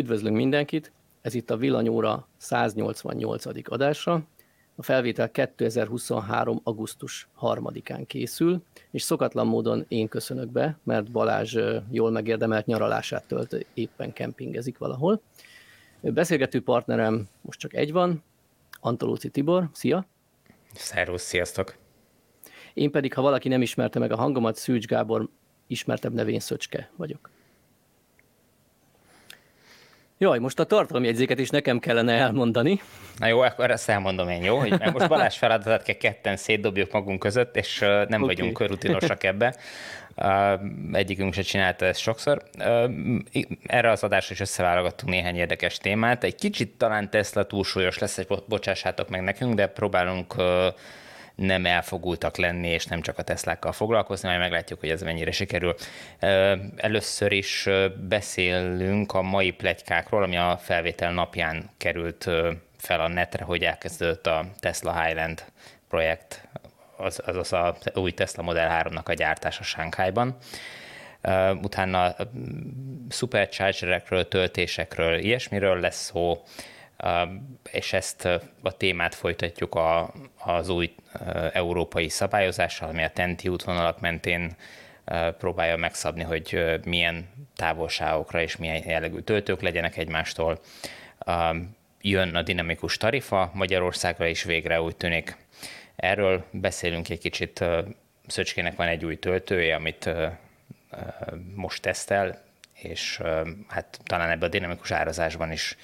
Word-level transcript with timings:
Üdvözlünk 0.00 0.36
mindenkit! 0.36 0.92
Ez 1.20 1.34
itt 1.34 1.50
a 1.50 1.56
Villanyóra 1.56 2.26
188. 2.36 3.44
adása. 3.70 4.22
A 4.74 4.82
felvétel 4.82 5.30
2023. 5.30 6.60
augusztus 6.62 7.28
3-án 7.40 8.04
készül, 8.06 8.62
és 8.90 9.02
szokatlan 9.02 9.46
módon 9.46 9.84
én 9.88 10.08
köszönök 10.08 10.48
be, 10.48 10.78
mert 10.82 11.10
Balázs 11.10 11.58
jól 11.90 12.10
megérdemelt 12.10 12.66
nyaralását 12.66 13.26
tölt, 13.26 13.66
éppen 13.74 14.12
kempingezik 14.12 14.78
valahol. 14.78 15.20
Beszélgető 16.00 16.62
partnerem 16.62 17.28
most 17.40 17.58
csak 17.58 17.74
egy 17.74 17.92
van, 17.92 18.22
Antolóci 18.80 19.28
Tibor. 19.28 19.68
Szia! 19.72 20.06
Szervusz, 20.74 21.22
sziasztok! 21.22 21.76
Én 22.74 22.90
pedig, 22.90 23.14
ha 23.14 23.22
valaki 23.22 23.48
nem 23.48 23.62
ismerte 23.62 23.98
meg 23.98 24.12
a 24.12 24.16
hangomat, 24.16 24.56
Szűcs 24.56 24.86
Gábor 24.86 25.28
ismertebb 25.66 26.12
nevén 26.12 26.40
Szöcske 26.40 26.90
vagyok. 26.96 27.30
Jaj, 30.22 30.38
most 30.38 30.58
a 30.58 30.64
tartalomjegyzéket 30.64 31.38
is 31.38 31.48
nekem 31.50 31.78
kellene 31.78 32.12
elmondani. 32.12 32.80
Na 33.18 33.26
jó, 33.26 33.40
akkor 33.40 33.70
ezt 33.70 33.88
elmondom 33.88 34.28
én, 34.28 34.42
jó? 34.42 34.58
Hogy 34.58 34.70
most 34.92 35.08
Balázs 35.08 35.36
feladatát 35.36 35.82
kell 35.82 35.94
ketten 35.94 36.36
szétdobjuk 36.36 36.92
magunk 36.92 37.18
között, 37.18 37.56
és 37.56 37.78
nem 37.78 38.22
okay. 38.22 38.34
vagyunk 38.34 38.66
rutinosak 38.66 39.24
ebbe. 39.24 39.56
Egyikünk 40.92 41.34
se 41.34 41.42
csinálta 41.42 41.84
ezt 41.84 42.00
sokszor. 42.00 42.42
Erre 43.66 43.90
az 43.90 44.02
adásra 44.02 44.34
is 44.34 44.40
összeválogattunk 44.40 45.12
néhány 45.12 45.36
érdekes 45.36 45.78
témát. 45.78 46.24
Egy 46.24 46.34
kicsit 46.34 46.76
talán 46.76 47.10
Tesla 47.10 47.46
túlsúlyos 47.46 47.98
lesz, 47.98 48.16
és 48.16 48.24
bocsássátok 48.48 49.08
meg 49.08 49.22
nekünk, 49.22 49.54
de 49.54 49.66
próbálunk 49.66 50.34
nem 51.40 51.66
elfogultak 51.66 52.36
lenni, 52.36 52.68
és 52.68 52.86
nem 52.86 53.00
csak 53.00 53.18
a 53.18 53.22
Teslákkal 53.22 53.72
foglalkozni, 53.72 54.28
majd 54.28 54.40
meglátjuk, 54.40 54.80
hogy 54.80 54.88
ez 54.88 55.02
mennyire 55.02 55.30
sikerül. 55.30 55.74
Először 56.76 57.32
is 57.32 57.68
beszélünk 58.08 59.12
a 59.12 59.22
mai 59.22 59.50
plegykákról, 59.50 60.22
ami 60.22 60.36
a 60.36 60.58
felvétel 60.62 61.12
napján 61.12 61.70
került 61.76 62.30
fel 62.78 63.00
a 63.00 63.08
netre, 63.08 63.44
hogy 63.44 63.62
elkezdődött 63.62 64.26
a 64.26 64.44
Tesla 64.58 65.02
Highland 65.02 65.44
projekt, 65.88 66.48
az, 66.96 67.22
azaz 67.24 67.52
a 67.52 67.76
új 67.94 68.12
Tesla 68.12 68.42
Model 68.42 68.82
3-nak 68.84 69.04
a 69.04 69.12
gyártása 69.12 69.62
Sánkhájban. 69.62 70.36
Utána 71.62 72.14
superchargerekről, 73.08 74.28
töltésekről, 74.28 75.18
ilyesmiről 75.18 75.80
lesz 75.80 76.04
szó, 76.04 76.42
és 77.70 77.92
ezt 77.92 78.24
a 78.62 78.76
témát 78.76 79.14
folytatjuk 79.14 79.74
a, 79.74 80.12
az 80.38 80.68
új 80.68 80.94
európai 81.52 82.08
szabályozással, 82.08 82.88
ami 82.88 83.02
a 83.02 83.10
TENTI 83.10 83.48
útvonalak 83.48 84.00
mentén 84.00 84.56
próbálja 85.38 85.76
megszabni, 85.76 86.22
hogy 86.22 86.64
milyen 86.84 87.28
távolságokra 87.56 88.40
és 88.40 88.56
milyen 88.56 88.82
jellegű 88.86 89.18
töltők 89.18 89.60
legyenek 89.60 89.96
egymástól. 89.96 90.60
Jön 92.00 92.34
a 92.34 92.42
dinamikus 92.42 92.96
tarifa 92.96 93.50
Magyarországra 93.54 94.26
is 94.26 94.42
végre 94.42 94.82
úgy 94.82 94.96
tűnik. 94.96 95.36
Erről 95.96 96.44
beszélünk 96.50 97.08
egy 97.08 97.18
kicsit. 97.18 97.64
Szöcskének 98.26 98.76
van 98.76 98.88
egy 98.88 99.04
új 99.04 99.18
töltője, 99.18 99.74
amit 99.74 100.10
most 101.54 101.82
tesztel, 101.82 102.42
és 102.72 103.20
hát 103.68 104.00
talán 104.04 104.30
ebben 104.30 104.48
a 104.48 104.52
dinamikus 104.52 104.90
árazásban 104.90 105.52
is 105.52 105.76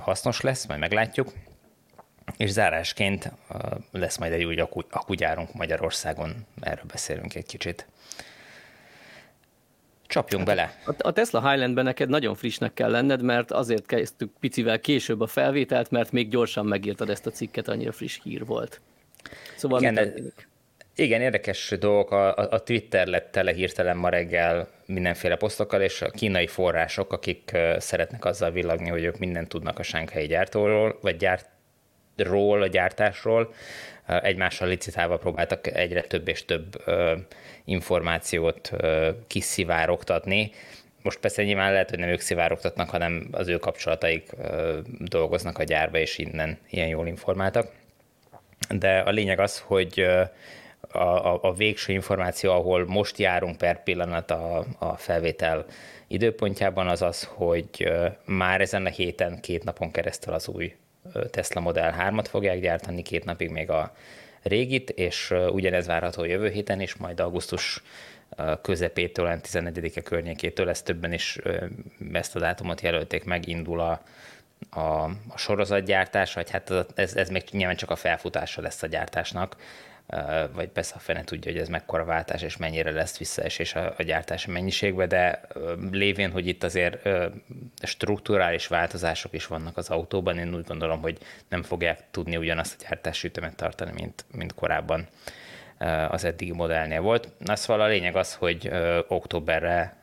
hasznos 0.00 0.40
lesz, 0.40 0.66
majd 0.66 0.80
meglátjuk. 0.80 1.32
És 2.36 2.50
zárásként 2.50 3.32
lesz 3.92 4.18
majd 4.18 4.32
egy 4.32 4.44
új 4.44 4.56
akugyárunk 4.90 5.54
Magyarországon, 5.54 6.46
erről 6.60 6.84
beszélünk 6.86 7.34
egy 7.34 7.46
kicsit. 7.46 7.86
Csapjunk 10.06 10.44
bele. 10.44 10.78
A 10.98 11.12
Tesla 11.12 11.50
Highlandben 11.50 11.84
neked 11.84 12.08
nagyon 12.08 12.34
frissnek 12.34 12.74
kell 12.74 12.90
lenned, 12.90 13.22
mert 13.22 13.50
azért 13.50 13.86
kezdtük 13.86 14.32
picivel 14.40 14.80
később 14.80 15.20
a 15.20 15.26
felvételt, 15.26 15.90
mert 15.90 16.12
még 16.12 16.28
gyorsan 16.28 16.66
megírtad 16.66 17.10
ezt 17.10 17.26
a 17.26 17.30
cikket, 17.30 17.68
annyira 17.68 17.92
friss 17.92 18.20
hír 18.22 18.46
volt. 18.46 18.80
Szóval 19.56 19.80
Igen, 19.80 19.94
de, 19.94 20.12
igen, 20.94 21.20
érdekes 21.20 21.74
dolgok. 21.78 22.10
A, 22.10 22.36
a 22.36 22.62
Twitter 22.62 23.06
lett 23.06 23.32
tele 23.32 23.52
hirtelen 23.52 23.96
ma 23.96 24.08
reggel 24.08 24.68
mindenféle 24.86 25.36
posztokkal, 25.36 25.80
és 25.82 26.02
a 26.02 26.10
kínai 26.10 26.46
források, 26.46 27.12
akik 27.12 27.56
szeretnek 27.78 28.24
azzal 28.24 28.50
villagni, 28.50 28.88
hogy 28.88 29.04
ők 29.04 29.18
mindent 29.18 29.48
tudnak 29.48 29.78
a 29.78 29.82
sánkhelyi 29.82 30.26
gyártóról, 30.26 30.98
vagy 31.00 31.16
gyártról, 31.16 32.62
a 32.62 32.66
gyártásról, 32.66 33.54
egymással 34.06 34.68
licitálva 34.68 35.16
próbáltak 35.16 35.66
egyre 35.66 36.00
több 36.00 36.28
és 36.28 36.44
több 36.44 36.84
információt 37.64 38.70
kiszivárogtatni. 39.26 40.50
Most 41.02 41.18
persze 41.18 41.42
nyilván 41.42 41.72
lehet, 41.72 41.90
hogy 41.90 41.98
nem 41.98 42.08
ők 42.08 42.20
szivárogtatnak, 42.20 42.90
hanem 42.90 43.28
az 43.30 43.48
ő 43.48 43.56
kapcsolataik 43.56 44.30
dolgoznak 44.98 45.58
a 45.58 45.62
gyárba, 45.62 45.98
és 45.98 46.18
innen 46.18 46.58
ilyen 46.70 46.88
jól 46.88 47.06
informáltak. 47.06 47.72
De 48.68 48.98
a 48.98 49.10
lényeg 49.10 49.40
az, 49.40 49.58
hogy 49.58 50.06
a, 50.80 50.98
a, 50.98 51.38
a 51.42 51.52
végső 51.52 51.92
információ, 51.92 52.50
ahol 52.50 52.86
most 52.86 53.18
járunk 53.18 53.56
per 53.56 53.82
pillanat 53.82 54.30
a, 54.30 54.64
a 54.78 54.96
felvétel 54.96 55.64
időpontjában, 56.06 56.88
az 56.88 57.02
az, 57.02 57.24
hogy 57.24 57.92
már 58.24 58.60
ezen 58.60 58.86
a 58.86 58.88
héten 58.88 59.40
két 59.40 59.64
napon 59.64 59.90
keresztül 59.90 60.32
az 60.32 60.48
új 60.48 60.74
Tesla 61.30 61.60
Model 61.60 61.94
3-at 61.98 62.26
fogják 62.28 62.60
gyártani, 62.60 63.02
két 63.02 63.24
napig 63.24 63.50
még 63.50 63.70
a 63.70 63.92
régit, 64.42 64.90
és 64.90 65.34
ugyanez 65.50 65.86
várható 65.86 66.24
jövő 66.24 66.48
héten 66.48 66.80
is, 66.80 66.96
majd 66.96 67.20
augusztus 67.20 67.82
közepétől, 68.62 69.40
14-e 69.42 70.00
környékétől, 70.00 70.68
ezt 70.68 70.84
többen 70.84 71.12
is 71.12 71.38
ezt 72.12 72.36
a 72.36 72.38
dátumot 72.38 72.80
jelölték 72.80 73.24
meg, 73.24 73.48
indul 73.48 73.80
a, 73.80 74.02
a, 74.70 75.04
a 75.28 75.36
sorozatgyártás, 75.36 76.34
vagy 76.34 76.50
hát 76.50 76.72
ez, 76.94 77.16
ez 77.16 77.28
még 77.28 77.42
nyilván 77.50 77.76
csak 77.76 77.90
a 77.90 77.96
felfutása 77.96 78.60
lesz 78.60 78.82
a 78.82 78.86
gyártásnak, 78.86 79.56
vagy 80.52 80.68
persze 80.68 80.94
a 80.96 80.98
fene 80.98 81.24
tudja, 81.24 81.52
hogy 81.52 81.60
ez 81.60 81.68
mekkora 81.68 82.04
váltás, 82.04 82.42
és 82.42 82.56
mennyire 82.56 82.90
lesz 82.90 83.18
visszaesés 83.18 83.74
a, 83.74 83.94
a 83.98 84.02
gyártási 84.02 84.50
mennyiségbe, 84.50 85.06
de 85.06 85.40
lévén, 85.90 86.30
hogy 86.30 86.46
itt 86.46 86.64
azért 86.64 87.08
strukturális 87.82 88.66
változások 88.66 89.32
is 89.32 89.46
vannak 89.46 89.76
az 89.76 89.90
autóban, 89.90 90.38
én 90.38 90.54
úgy 90.54 90.64
gondolom, 90.66 91.00
hogy 91.00 91.18
nem 91.48 91.62
fogják 91.62 92.10
tudni 92.10 92.36
ugyanazt 92.36 92.82
a 92.82 92.86
gyártási 92.88 93.26
ütemet 93.26 93.56
tartani, 93.56 93.92
mint, 93.94 94.24
mint 94.32 94.54
korábban 94.54 95.08
az 96.08 96.24
eddigi 96.24 96.52
modellnél 96.52 97.00
volt. 97.00 97.28
Na 97.38 97.56
szóval 97.56 97.82
a 97.82 97.88
lényeg 97.88 98.16
az, 98.16 98.34
hogy 98.34 98.70
októberre 99.08 99.96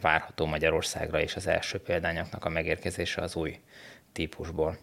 várható 0.00 0.46
Magyarországra 0.46 1.20
is 1.20 1.36
az 1.36 1.46
első 1.46 1.78
példányoknak 1.78 2.44
a 2.44 2.48
megérkezése 2.48 3.22
az 3.22 3.36
új 3.36 3.58
típusból. 4.12 4.78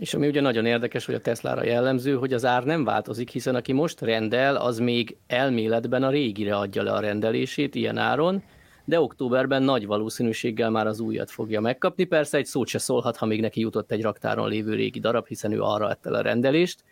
És 0.00 0.14
ami 0.14 0.26
ugye 0.26 0.40
nagyon 0.40 0.66
érdekes, 0.66 1.06
hogy 1.06 1.14
a 1.14 1.20
Teslára 1.20 1.64
jellemző, 1.64 2.14
hogy 2.14 2.32
az 2.32 2.44
ár 2.44 2.64
nem 2.64 2.84
változik, 2.84 3.30
hiszen 3.30 3.54
aki 3.54 3.72
most 3.72 4.00
rendel, 4.00 4.56
az 4.56 4.78
még 4.78 5.16
elméletben 5.26 6.02
a 6.02 6.10
régire 6.10 6.56
adja 6.56 6.82
le 6.82 6.92
a 6.92 7.00
rendelését 7.00 7.74
ilyen 7.74 7.98
áron, 7.98 8.42
de 8.84 9.00
októberben 9.00 9.62
nagy 9.62 9.86
valószínűséggel 9.86 10.70
már 10.70 10.86
az 10.86 11.00
újat 11.00 11.30
fogja 11.30 11.60
megkapni. 11.60 12.04
Persze 12.04 12.38
egy 12.38 12.46
szót 12.46 12.66
se 12.66 12.78
szólhat, 12.78 13.16
ha 13.16 13.26
még 13.26 13.40
neki 13.40 13.60
jutott 13.60 13.90
egy 13.90 14.02
raktáron 14.02 14.48
lévő 14.48 14.74
régi 14.74 15.00
darab, 15.00 15.26
hiszen 15.26 15.52
ő 15.52 15.60
arra 15.60 15.86
adta 15.86 16.10
a 16.10 16.20
rendelést. 16.20 16.84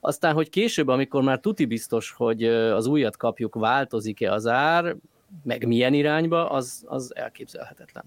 Aztán, 0.00 0.34
hogy 0.34 0.48
később, 0.48 0.88
amikor 0.88 1.22
már 1.22 1.40
tuti 1.40 1.64
biztos, 1.64 2.14
hogy 2.16 2.44
az 2.44 2.86
újat 2.86 3.16
kapjuk, 3.16 3.54
változik-e 3.54 4.32
az 4.32 4.46
ár, 4.46 4.96
meg 5.42 5.66
milyen 5.66 5.94
irányba, 5.94 6.50
az, 6.50 6.84
az 6.86 7.12
elképzelhetetlen 7.16 8.04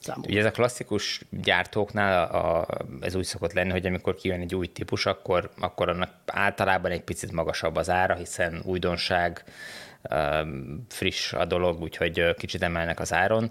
számomra. 0.00 0.30
Ugye 0.30 0.40
ez 0.40 0.46
a 0.46 0.50
klasszikus 0.50 1.20
gyártóknál 1.30 2.24
a, 2.24 2.66
ez 3.00 3.14
úgy 3.14 3.24
szokott 3.24 3.52
lenni, 3.52 3.70
hogy 3.70 3.86
amikor 3.86 4.14
kijön 4.14 4.40
egy 4.40 4.54
új 4.54 4.66
típus, 4.66 5.06
akkor, 5.06 5.50
akkor 5.60 5.88
annak 5.88 6.10
általában 6.26 6.90
egy 6.90 7.02
picit 7.02 7.32
magasabb 7.32 7.76
az 7.76 7.90
ára, 7.90 8.14
hiszen 8.14 8.60
újdonság, 8.64 9.44
friss 10.88 11.32
a 11.32 11.44
dolog, 11.44 11.80
úgyhogy 11.80 12.34
kicsit 12.34 12.62
emelnek 12.62 13.00
az 13.00 13.12
áron. 13.12 13.50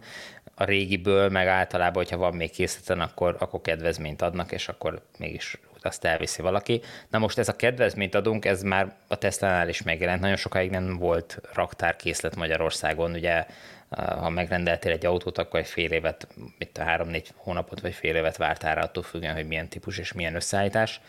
A 0.56 0.64
régiből 0.64 1.30
meg 1.30 1.48
általában, 1.48 2.04
hogyha 2.04 2.18
van 2.18 2.36
még 2.36 2.51
készleten, 2.51 3.00
akkor, 3.00 3.36
akkor 3.40 3.62
kedvezményt 3.62 4.22
adnak, 4.22 4.51
és 4.51 4.68
akkor 4.68 5.01
mégis 5.18 5.57
azt 5.81 6.06
elviszi 6.06 6.42
valaki. 6.42 6.81
Na 7.10 7.18
most 7.18 7.38
ez 7.38 7.48
a 7.48 7.56
kedvezményt 7.56 8.16
adunk, 8.16 8.46
ez 8.46 8.62
már 8.62 8.96
a 9.07 9.16
Tesla-nál 9.16 9.69
is 9.69 9.81
megjelent. 9.81 10.22
Nagyon 10.22 10.36
sokáig 10.36 10.69
nem 10.69 10.98
volt 10.98 11.42
raktárkészlet 11.54 12.36
Magyarországon. 12.36 13.12
Ugye 13.12 13.46
ha 13.89 14.30
megrendeltél 14.30 14.91
egy 14.91 15.06
autót, 15.06 15.38
akkor 15.38 15.59
egy 15.59 15.68
fél 15.68 15.91
évet, 15.91 16.27
itt 16.57 16.77
a 16.77 16.83
három-négy 16.83 17.31
hónapot 17.36 17.81
vagy 17.81 17.94
fél 17.94 18.15
évet 18.15 18.38
vártál 18.38 18.75
rá, 18.75 18.81
attól 18.81 19.03
függően, 19.03 19.36
hogy 19.36 19.47
milyen 19.47 19.68
típus 19.68 19.97
és 19.97 20.13
milyen 20.13 20.36
összeállítás. 20.36 21.01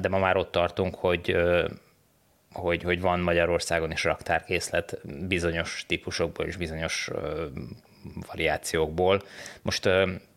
De 0.00 0.08
ma 0.08 0.18
már 0.18 0.36
ott 0.36 0.52
tartunk, 0.52 0.94
hogy 0.94 1.36
hogy, 2.52 2.82
hogy 2.82 3.00
van 3.00 3.20
Magyarországon 3.20 3.90
is 3.90 4.04
raktárkészlet 4.04 4.98
bizonyos 5.26 5.84
típusokból 5.86 6.46
és 6.46 6.56
bizonyos 6.56 7.10
variációkból. 8.26 9.22
Most 9.62 9.88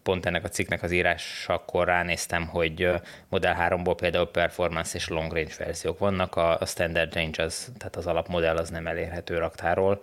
pont 0.03 0.25
ennek 0.25 0.43
a 0.43 0.49
cikknek 0.49 0.83
az 0.83 0.91
írásakor 0.91 1.87
ránéztem, 1.87 2.47
hogy 2.47 2.89
Model 3.29 3.57
3-ból 3.59 3.95
például 3.97 4.31
performance 4.31 4.97
és 4.97 5.07
long 5.07 5.33
range 5.33 5.53
verziók 5.57 5.99
vannak, 5.99 6.35
a 6.35 6.59
standard 6.65 7.13
range 7.13 7.43
az, 7.43 7.71
tehát 7.77 7.95
az 7.95 8.07
alapmodell 8.07 8.57
az 8.57 8.69
nem 8.69 8.87
elérhető 8.87 9.37
raktáról, 9.37 10.01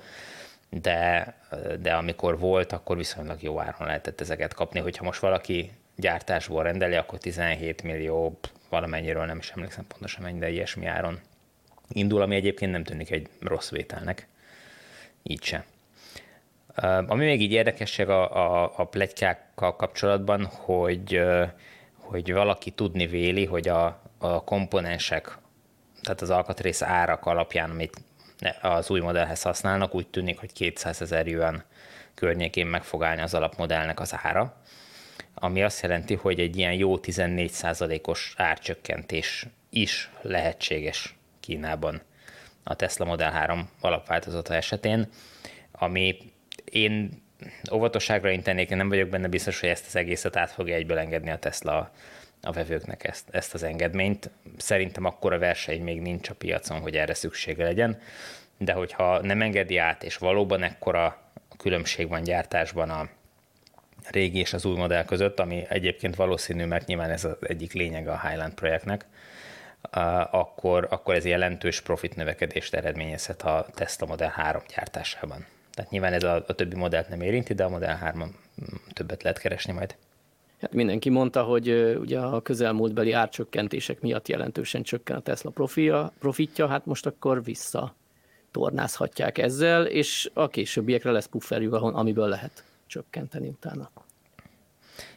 de, 0.81 1.35
de 1.81 1.95
amikor 1.95 2.39
volt, 2.39 2.73
akkor 2.73 2.97
viszonylag 2.97 3.43
jó 3.43 3.61
áron 3.61 3.87
lehetett 3.87 4.21
ezeket 4.21 4.55
kapni. 4.55 4.81
Hogyha 4.81 5.05
most 5.05 5.21
valaki 5.21 5.73
gyártásból 5.97 6.63
rendeli, 6.63 6.95
akkor 6.95 7.19
17 7.19 7.83
millió 7.83 8.39
valamennyiről 8.69 9.25
nem 9.25 9.39
is 9.39 9.51
emlékszem 9.51 9.87
pontosan 9.87 10.23
mennyi, 10.23 10.39
de 10.39 10.51
ilyesmi 10.51 10.87
áron 10.87 11.21
indul, 11.89 12.23
ami 12.23 12.35
egyébként 12.35 12.73
nem 12.73 12.85
tűnik 12.85 13.11
egy 13.11 13.29
rossz 13.41 13.71
vételnek. 13.71 14.29
Így 15.23 15.43
se. 15.43 15.65
Ami 17.07 17.25
még 17.25 17.41
így 17.41 17.53
érdekesség 17.53 18.09
a, 18.09 18.37
a, 18.37 18.73
a 18.77 18.85
pletykákkal 18.85 19.77
kapcsolatban, 19.77 20.45
hogy, 20.45 21.21
hogy 21.97 22.33
valaki 22.33 22.71
tudni 22.71 23.07
véli, 23.07 23.45
hogy 23.45 23.69
a, 23.69 24.03
a 24.19 24.45
komponensek, 24.45 25.39
tehát 26.03 26.21
az 26.21 26.31
alkatrész 26.31 26.83
árak 26.83 27.27
alapján, 27.27 27.71
amit 27.71 28.01
az 28.61 28.91
új 28.91 29.01
modellhez 29.01 29.43
használnak, 29.43 29.95
úgy 29.95 30.07
tűnik, 30.07 30.39
hogy 30.39 30.53
200 30.53 31.01
ezer 31.01 31.27
yuan 31.27 31.65
környékén 32.15 32.67
meg 32.67 32.85
fog 32.85 33.05
állni 33.05 33.21
az 33.21 33.35
alapmodellnek 33.35 34.01
az 34.01 34.15
ára, 34.23 34.57
ami 35.35 35.63
azt 35.63 35.83
jelenti, 35.83 36.15
hogy 36.15 36.41
egy 36.41 36.57
ilyen 36.57 36.73
jó 36.73 36.99
14%-os 37.03 38.35
árcsökkentés 38.37 39.47
is 39.71 40.11
lehetséges 40.21 41.15
Kínában 41.41 42.03
a 42.63 42.75
Tesla 42.75 43.05
Model 43.05 43.31
3 43.31 43.69
alapváltozata 43.81 44.55
esetén, 44.55 45.09
ami 45.73 46.17
én 46.65 47.23
óvatosságra 47.73 48.31
intenék, 48.31 48.69
nem 48.69 48.89
vagyok 48.89 49.09
benne 49.09 49.29
biztos, 49.29 49.61
hogy 49.61 49.69
ezt 49.69 49.87
az 49.87 49.97
egészet 49.97 50.37
át 50.37 50.51
fogja 50.51 50.75
egyből 50.75 50.99
engedni 50.99 51.31
a 51.31 51.39
Tesla 51.39 51.91
a 52.45 52.53
vevőknek 52.53 53.05
ezt, 53.05 53.29
ezt 53.31 53.55
az 53.55 53.63
engedményt. 53.63 54.31
Szerintem 54.57 55.05
akkor 55.05 55.33
a 55.33 55.39
verseny 55.39 55.83
még 55.83 56.01
nincs 56.01 56.29
a 56.29 56.35
piacon, 56.35 56.81
hogy 56.81 56.97
erre 56.97 57.15
szüksége 57.15 57.65
legyen, 57.65 58.01
de 58.59 58.73
hogyha 58.73 59.21
nem 59.21 59.43
engedi 59.43 59.77
át, 59.77 60.03
és 60.03 60.17
valóban 60.17 60.63
ekkora 60.63 61.23
különbség 61.57 62.09
van 62.09 62.23
gyártásban 62.23 62.91
a 62.91 63.09
régi 64.11 64.39
és 64.39 64.53
az 64.53 64.65
új 64.65 64.77
modell 64.77 65.05
között, 65.05 65.41
ami 65.41 65.65
egyébként 65.69 66.17
valószínű, 66.17 66.65
mert 66.65 66.87
nyilván 66.87 67.11
ez 67.11 67.25
az 67.25 67.37
egyik 67.41 67.73
lényeg 67.73 68.09
a 68.09 68.21
Highland 68.29 68.55
projektnek, 68.55 69.07
akkor, 70.31 70.87
akkor 70.91 71.15
ez 71.15 71.25
jelentős 71.25 71.81
profit 71.81 72.17
növekedést 72.17 72.75
eredményezhet 72.75 73.43
a 73.43 73.67
Tesla 73.75 74.07
Model 74.07 74.29
3 74.29 74.63
gyártásában. 74.75 75.47
Tehát 75.75 75.91
nyilván 75.91 76.13
ez 76.13 76.23
a, 76.23 76.45
a 76.47 76.53
többi 76.53 76.77
modellt 76.77 77.09
nem 77.09 77.21
érinti, 77.21 77.55
de 77.55 77.65
a 77.65 77.69
Model 77.69 77.97
3 77.97 78.37
többet 78.93 79.23
lehet 79.23 79.39
keresni 79.39 79.73
majd. 79.73 79.97
Hát 80.61 80.73
mindenki 80.73 81.11
mondta, 81.11 81.43
hogy 81.43 81.97
ugye 82.01 82.19
a 82.19 82.41
közelmúltbeli 82.41 83.13
árcsökkentések 83.13 84.01
miatt 84.01 84.29
jelentősen 84.29 84.83
csökken 84.83 85.17
a 85.17 85.21
Tesla 85.21 85.51
profia, 85.51 86.13
profitja, 86.19 86.67
hát 86.67 86.87
most 86.87 87.07
akkor 87.07 87.45
vissza 87.45 87.95
tornázhatják 88.51 89.39
ezzel, 89.39 89.87
és 89.87 90.31
a 90.33 90.49
későbbiekre 90.49 91.11
lesz 91.11 91.27
pufferjük, 91.27 91.73
amiből 91.73 92.29
lehet 92.29 92.65
csökkenteni 92.87 93.49
utána. 93.49 93.91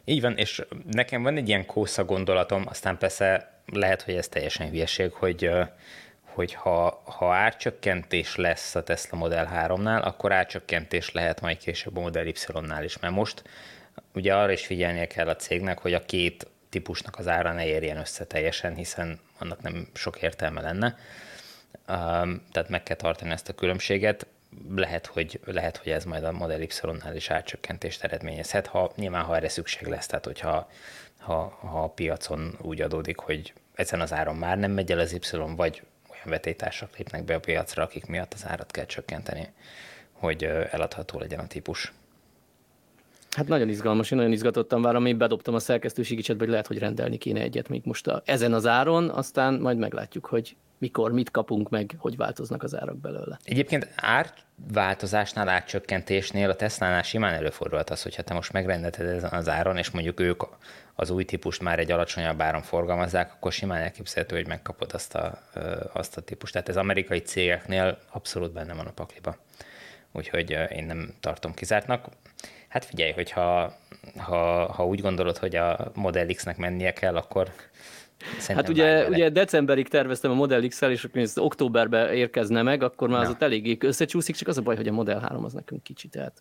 Így 0.06 0.22
van, 0.22 0.38
és 0.38 0.66
nekem 0.92 1.24
van 1.24 1.38
egy 1.38 1.48
ilyen 1.48 1.66
kósza 1.66 2.06
gondolatom, 2.06 2.64
aztán 2.68 2.98
persze 2.98 3.56
lehet, 3.66 4.02
hogy 4.02 4.14
ez 4.14 4.28
teljesen 4.28 4.70
hülyeség, 4.70 5.12
hogy, 5.12 5.50
hogy 6.24 6.54
ha, 6.54 7.02
ha 7.06 7.34
árcsökkentés 7.34 8.36
lesz 8.36 8.76
a 8.76 8.84
Tesla 8.84 9.18
Model 9.18 9.50
3-nál, 9.54 10.04
akkor 10.04 10.32
árcsökkentés 10.32 11.12
lehet 11.12 11.42
majd 11.42 11.58
később 11.58 11.98
a 11.98 12.00
Model 12.00 12.28
Y-nál 12.28 12.84
is, 12.84 13.00
mert 13.00 13.14
most 13.14 13.44
ugye 14.14 14.36
arra 14.36 14.52
is 14.52 14.66
figyelnie 14.66 15.08
kell 15.08 15.28
a 15.28 15.36
cégnek, 15.36 15.80
hogy 15.80 15.94
a 15.94 16.06
két 16.06 16.48
típusnak 16.70 17.18
az 17.18 17.28
ára 17.28 17.54
ne 17.54 17.66
érjen 17.66 17.98
össze 17.98 18.26
teljesen, 18.26 18.76
hiszen 18.76 19.20
annak 19.38 19.62
nem 19.62 19.88
sok 19.94 20.22
értelme 20.22 20.62
lenne. 20.62 20.98
Tehát 22.52 22.70
meg 22.70 22.84
kell 22.84 22.96
tartani 22.96 23.32
ezt 23.32 23.50
a 23.50 23.54
különbséget. 23.54 24.28
Lehet, 24.76 25.06
hogy, 25.06 25.40
lehet, 25.46 25.78
hogy 25.78 25.92
ez 25.92 26.04
majd 26.04 26.24
a 26.24 26.32
Model 26.32 26.62
Y-nál 26.62 27.16
is 27.16 27.30
árcsökkentést 27.30 28.04
eredményezhet, 28.04 28.68
ha 28.68 28.92
nyilván 28.96 29.24
ha 29.24 29.36
erre 29.36 29.50
szükség 29.50 29.88
lesz, 29.88 30.06
tehát 30.06 30.26
hogyha 30.26 30.70
ha, 31.18 31.58
ha 31.60 31.84
a 31.84 31.90
piacon 31.90 32.58
úgy 32.62 32.82
adódik, 32.82 33.18
hogy 33.18 33.54
ezen 33.74 34.02
az 34.02 34.14
áron 34.14 34.36
már 34.36 34.58
nem 34.58 34.72
megy 34.72 34.92
el 34.92 35.00
az 35.00 35.14
Y, 35.14 35.20
vagy 35.56 35.82
olyan 36.10 36.30
vetétársak 36.30 36.98
lépnek 36.98 37.24
be 37.24 37.36
a 37.36 37.40
piacra, 37.40 37.84
akik 37.84 38.06
miatt 38.06 38.34
az 38.34 38.46
árat 38.48 38.72
kell 38.72 38.86
csökkenteni, 38.86 39.50
hogy 40.12 40.44
eladható 40.44 41.20
legyen 41.20 41.40
a 41.40 41.48
típus. 41.48 41.94
Hát 43.38 43.48
nagyon 43.48 43.70
izgalmas, 43.70 44.12
én 44.12 44.18
nagyon 44.18 44.34
izgatottan 44.34 44.82
várom, 44.82 45.06
én 45.06 45.18
bedobtam 45.18 45.54
a 45.54 45.60
szerkesztőségi 45.60 46.22
csetbe, 46.22 46.44
hogy 46.44 46.52
lehet, 46.52 46.68
hogy 46.68 46.80
rendelni 46.80 47.18
kéne 47.18 47.42
egyet 47.42 47.70
még 47.70 47.82
most 47.86 48.08
a, 48.08 48.22
ezen 48.26 48.54
az 48.54 48.66
áron, 48.66 49.10
aztán 49.10 49.54
majd 49.54 49.78
meglátjuk, 49.78 50.26
hogy 50.26 50.56
mikor, 50.78 51.12
mit 51.12 51.32
kapunk 51.32 51.70
meg, 51.70 51.96
hogy 51.98 52.16
változnak 52.16 52.64
az 52.64 52.76
árak 52.76 52.98
belőle. 52.98 53.40
Egyébként 53.44 53.94
árváltozásnál, 53.96 55.50
árcsökkentésnél 55.50 56.50
a 56.50 56.56
Tesla-nál 56.56 57.02
simán 57.02 57.34
előfordult 57.34 57.90
az, 57.90 58.04
hogyha 58.04 58.22
te 58.22 58.34
most 58.34 58.52
megrendelted 58.52 59.06
ezen 59.06 59.32
az 59.32 59.50
áron, 59.50 59.78
és 59.78 59.90
mondjuk 59.90 60.20
ők 60.20 60.44
az 60.96 61.10
új 61.10 61.24
típust 61.24 61.62
már 61.62 61.80
egy 61.80 61.92
alacsonyabb 61.92 62.42
áron 62.42 62.62
forgalmazzák, 62.62 63.34
akkor 63.34 63.52
simán 63.52 63.82
elképzelhető, 63.82 64.36
hogy 64.36 64.48
megkapod 64.48 64.92
azt 64.94 65.16
a, 65.16 65.42
azt 65.94 66.18
a 66.18 66.22
típust. 66.22 66.54
Tehát 66.54 66.70
ez 66.70 66.78
amerikai 66.78 67.20
cégeknél 67.20 67.98
abszolút 68.12 68.54
benne 68.54 68.74
van 68.74 68.88
a 68.88 68.92
pakliba. 68.92 69.38
Úgyhogy 70.12 70.58
én 70.70 70.86
nem 70.86 71.14
tartom 71.20 71.54
kizártnak. 71.54 72.06
Hát 72.68 72.86
figyelj, 72.86 73.12
hogyha 73.12 73.78
ha, 74.18 74.72
ha 74.72 74.86
úgy 74.86 75.02
gondolod, 75.02 75.38
hogy 75.38 75.56
a 75.56 75.92
Model 75.96 76.28
X-nek 76.28 76.58
mennie 76.58 76.94
kell, 76.94 77.16
akkor 77.16 77.52
Szerintem 78.40 78.56
hát 78.56 78.70
ugye, 78.70 79.08
ugye 79.08 79.30
decemberig 79.30 79.88
terveztem 79.88 80.32
a 80.32 80.34
Model 80.34 80.68
X-el, 80.68 80.92
és 80.92 81.04
akkor 81.04 81.22
ez 81.22 81.38
októberbe 81.38 82.14
érkezne 82.14 82.62
meg, 82.62 82.84
akkor 82.84 83.08
már 83.10 83.22
Na. 83.22 83.24
az 83.24 83.30
ott 83.30 83.42
eléggé 83.42 83.78
összecsúszik, 83.80 84.36
csak 84.36 84.48
az 84.48 84.58
a 84.58 84.62
baj, 84.62 84.76
hogy 84.76 84.88
a 84.88 84.92
Model 84.92 85.20
3 85.20 85.44
az 85.44 85.54
nekünk 85.54 85.84
kicsit, 85.84 86.12
tehát 86.12 86.40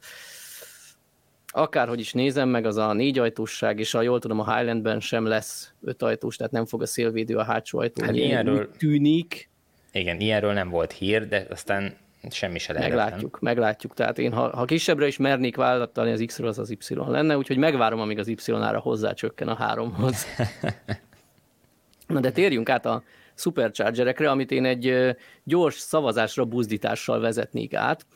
akárhogy 1.46 2.00
is 2.00 2.12
nézem 2.12 2.48
meg, 2.48 2.66
az 2.66 2.76
a 2.76 2.92
négy 2.92 3.18
ajtósság, 3.18 3.78
és 3.78 3.90
ha 3.90 4.02
jól 4.02 4.18
tudom, 4.18 4.40
a 4.40 4.56
Highlandben 4.56 5.00
sem 5.00 5.26
lesz 5.26 5.72
öt 5.82 6.02
ajtós, 6.02 6.36
tehát 6.36 6.52
nem 6.52 6.66
fog 6.66 6.82
a 6.82 6.86
szélvédő 6.86 7.36
a 7.36 7.44
hátsó 7.44 7.78
ajtó. 7.78 8.04
Hát 8.04 8.14
ilyenről, 8.14 8.70
tűnik. 8.70 9.50
Igen, 9.92 10.20
ilyenről 10.20 10.52
nem 10.52 10.68
volt 10.68 10.92
hír, 10.92 11.28
de 11.28 11.46
aztán 11.50 11.96
semmi 12.32 12.58
se 12.58 12.72
lehet. 12.72 12.88
Meglátjuk, 12.88 13.40
meglátjuk. 13.40 13.94
Tehát 13.94 14.18
én, 14.18 14.32
ha, 14.32 14.56
ha 14.56 14.64
kisebbre 14.64 15.06
is 15.06 15.16
mernék 15.16 15.56
vállalattalni 15.56 16.10
az 16.10 16.22
X-ről, 16.26 16.48
az 16.48 16.58
az 16.58 16.70
Y 16.70 16.94
lenne, 16.94 17.36
úgyhogy 17.36 17.56
megvárom, 17.56 18.00
amíg 18.00 18.18
az 18.18 18.28
Y-ára 18.28 18.78
hozzácsökken 18.78 19.48
a 19.48 19.54
háromhoz. 19.54 20.26
Na 22.06 22.20
de 22.20 22.30
térjünk 22.30 22.68
át 22.68 22.86
a 22.86 23.02
superchargerekre, 23.34 24.30
amit 24.30 24.50
én 24.50 24.64
egy 24.64 25.16
gyors 25.44 25.74
szavazásra 25.74 26.44
buzdítással 26.44 27.20
vezetnék 27.20 27.74
át. 27.74 28.06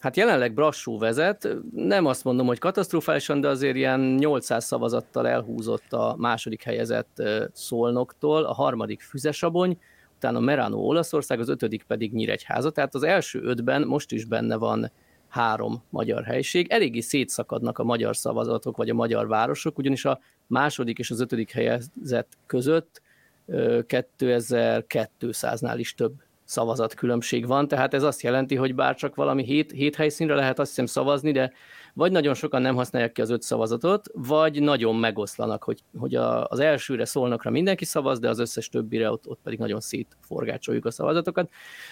Hát 0.00 0.16
jelenleg 0.16 0.54
Brassó 0.54 0.98
vezet, 0.98 1.48
nem 1.74 2.06
azt 2.06 2.24
mondom, 2.24 2.46
hogy 2.46 2.58
katasztrofálisan, 2.58 3.40
de 3.40 3.48
azért 3.48 3.76
ilyen 3.76 4.00
800 4.00 4.64
szavazattal 4.64 5.28
elhúzott 5.28 5.92
a 5.92 6.14
második 6.18 6.62
helyezett 6.62 7.22
Szolnoktól, 7.52 8.44
a 8.44 8.52
harmadik 8.52 9.00
Füzesabony, 9.00 9.78
utána 10.24 10.40
Merano 10.40 10.76
Olaszország, 10.76 11.40
az 11.40 11.48
ötödik 11.48 11.82
pedig 11.82 12.12
Nyíregyháza, 12.12 12.70
tehát 12.70 12.94
az 12.94 13.02
első 13.02 13.42
ötben 13.42 13.86
most 13.86 14.12
is 14.12 14.24
benne 14.24 14.56
van 14.56 14.90
három 15.28 15.82
magyar 15.90 16.24
helység. 16.24 16.66
Eléggé 16.70 17.00
szétszakadnak 17.00 17.78
a 17.78 17.84
magyar 17.84 18.16
szavazatok, 18.16 18.76
vagy 18.76 18.90
a 18.90 18.94
magyar 18.94 19.28
városok, 19.28 19.78
ugyanis 19.78 20.04
a 20.04 20.20
második 20.46 20.98
és 20.98 21.10
az 21.10 21.20
ötödik 21.20 21.50
helyezett 21.50 22.32
között 22.46 23.02
2200-nál 23.48 25.74
is 25.76 25.94
több 25.94 26.12
szavazat 26.44 26.94
különbség 26.94 27.46
van, 27.46 27.68
tehát 27.68 27.94
ez 27.94 28.02
azt 28.02 28.22
jelenti, 28.22 28.54
hogy 28.54 28.74
bár 28.74 28.94
csak 28.94 29.14
valami 29.14 29.44
hét, 29.44 29.70
hét 29.70 29.96
helyszínre 29.96 30.34
lehet 30.34 30.58
azt 30.58 30.68
hiszem 30.68 30.86
szavazni, 30.86 31.32
de 31.32 31.52
vagy 31.94 32.12
nagyon 32.12 32.34
sokan 32.34 32.62
nem 32.62 32.74
használják 32.74 33.12
ki 33.12 33.20
az 33.20 33.30
öt 33.30 33.42
szavazatot, 33.42 34.08
vagy 34.12 34.62
nagyon 34.62 34.96
megoszlanak, 34.96 35.64
hogy, 35.64 35.82
hogy 35.98 36.14
a, 36.14 36.46
az 36.46 36.58
elsőre 36.58 37.04
szólnakra 37.04 37.50
mindenki 37.50 37.84
szavaz, 37.84 38.18
de 38.18 38.28
az 38.28 38.38
összes 38.38 38.68
többire 38.68 39.10
ott, 39.10 39.28
ott 39.28 39.40
pedig 39.42 39.58
nagyon 39.58 39.80
szétforgácsoljuk 39.80 40.84
a 40.84 40.90
szavazatokat. 40.90 41.50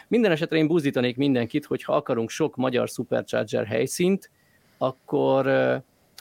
Minden 0.08 0.30
esetre 0.30 0.56
én 0.56 0.66
buzdítanék 0.66 1.16
mindenkit, 1.16 1.64
hogy 1.64 1.82
ha 1.82 1.94
akarunk 1.94 2.30
sok 2.30 2.56
magyar 2.56 2.88
Supercharger 2.88 3.66
helyszínt, 3.66 4.30
akkor 4.78 5.46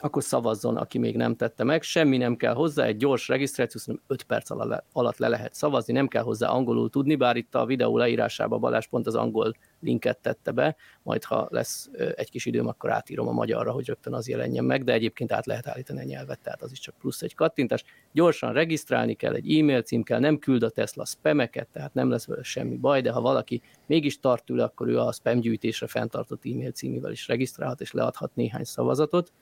akkor 0.02 0.22
szavazzon, 0.22 0.76
aki 0.76 0.98
még 0.98 1.16
nem 1.16 1.36
tette 1.36 1.64
meg. 1.64 1.82
Semmi 1.82 2.16
nem 2.16 2.36
kell 2.36 2.54
hozzá, 2.54 2.84
egy 2.84 2.96
gyors 2.96 3.28
regisztráció, 3.28 3.80
szerintem 3.80 4.04
5 4.08 4.22
perc 4.22 4.50
alatt 4.92 5.18
le 5.18 5.28
lehet 5.28 5.54
szavazni, 5.54 5.92
nem 5.92 6.08
kell 6.08 6.22
hozzá 6.22 6.48
angolul 6.48 6.90
tudni, 6.90 7.14
bár 7.14 7.36
itt 7.36 7.54
a 7.54 7.66
videó 7.66 7.96
leírásában 7.96 8.60
Balázs 8.60 8.86
pont 8.86 9.06
az 9.06 9.14
angol 9.14 9.54
linket 9.80 10.18
tette 10.18 10.50
be, 10.50 10.76
majd 11.02 11.24
ha 11.24 11.46
lesz 11.50 11.90
egy 12.14 12.30
kis 12.30 12.46
időm, 12.46 12.66
akkor 12.66 12.90
átírom 12.90 13.28
a 13.28 13.32
magyarra, 13.32 13.72
hogy 13.72 13.86
rögtön 13.86 14.14
az 14.14 14.28
jelenjen 14.28 14.64
meg, 14.64 14.84
de 14.84 14.92
egyébként 14.92 15.32
át 15.32 15.46
lehet 15.46 15.66
állítani 15.66 16.00
a 16.00 16.04
nyelvet, 16.04 16.40
tehát 16.40 16.62
az 16.62 16.70
is 16.70 16.78
csak 16.78 16.94
plusz 16.98 17.22
egy 17.22 17.34
kattintás. 17.34 17.84
Gyorsan 18.12 18.52
regisztrálni 18.52 19.14
kell, 19.14 19.34
egy 19.34 19.58
e-mail 19.58 19.82
cím 19.82 20.02
kell, 20.02 20.18
nem 20.18 20.38
küld 20.38 20.62
a 20.62 20.70
Tesla 20.70 21.04
spameket, 21.04 21.68
tehát 21.72 21.94
nem 21.94 22.10
lesz 22.10 22.26
vele 22.26 22.42
semmi 22.42 22.76
baj, 22.76 23.00
de 23.00 23.10
ha 23.10 23.20
valaki 23.20 23.62
mégis 23.86 24.20
tart 24.20 24.44
tőle, 24.44 24.64
akkor 24.64 24.88
ő 24.88 24.98
a 24.98 25.12
spam 25.12 25.40
gyűjtésre 25.40 25.86
fenntartott 25.86 26.46
e-mail 26.46 26.70
címével 26.70 27.10
is 27.10 27.28
regisztrálhat 27.28 27.80
és 27.80 27.92
leadhat 27.92 28.34
néhány 28.34 28.64
szavazatot. 28.64 29.32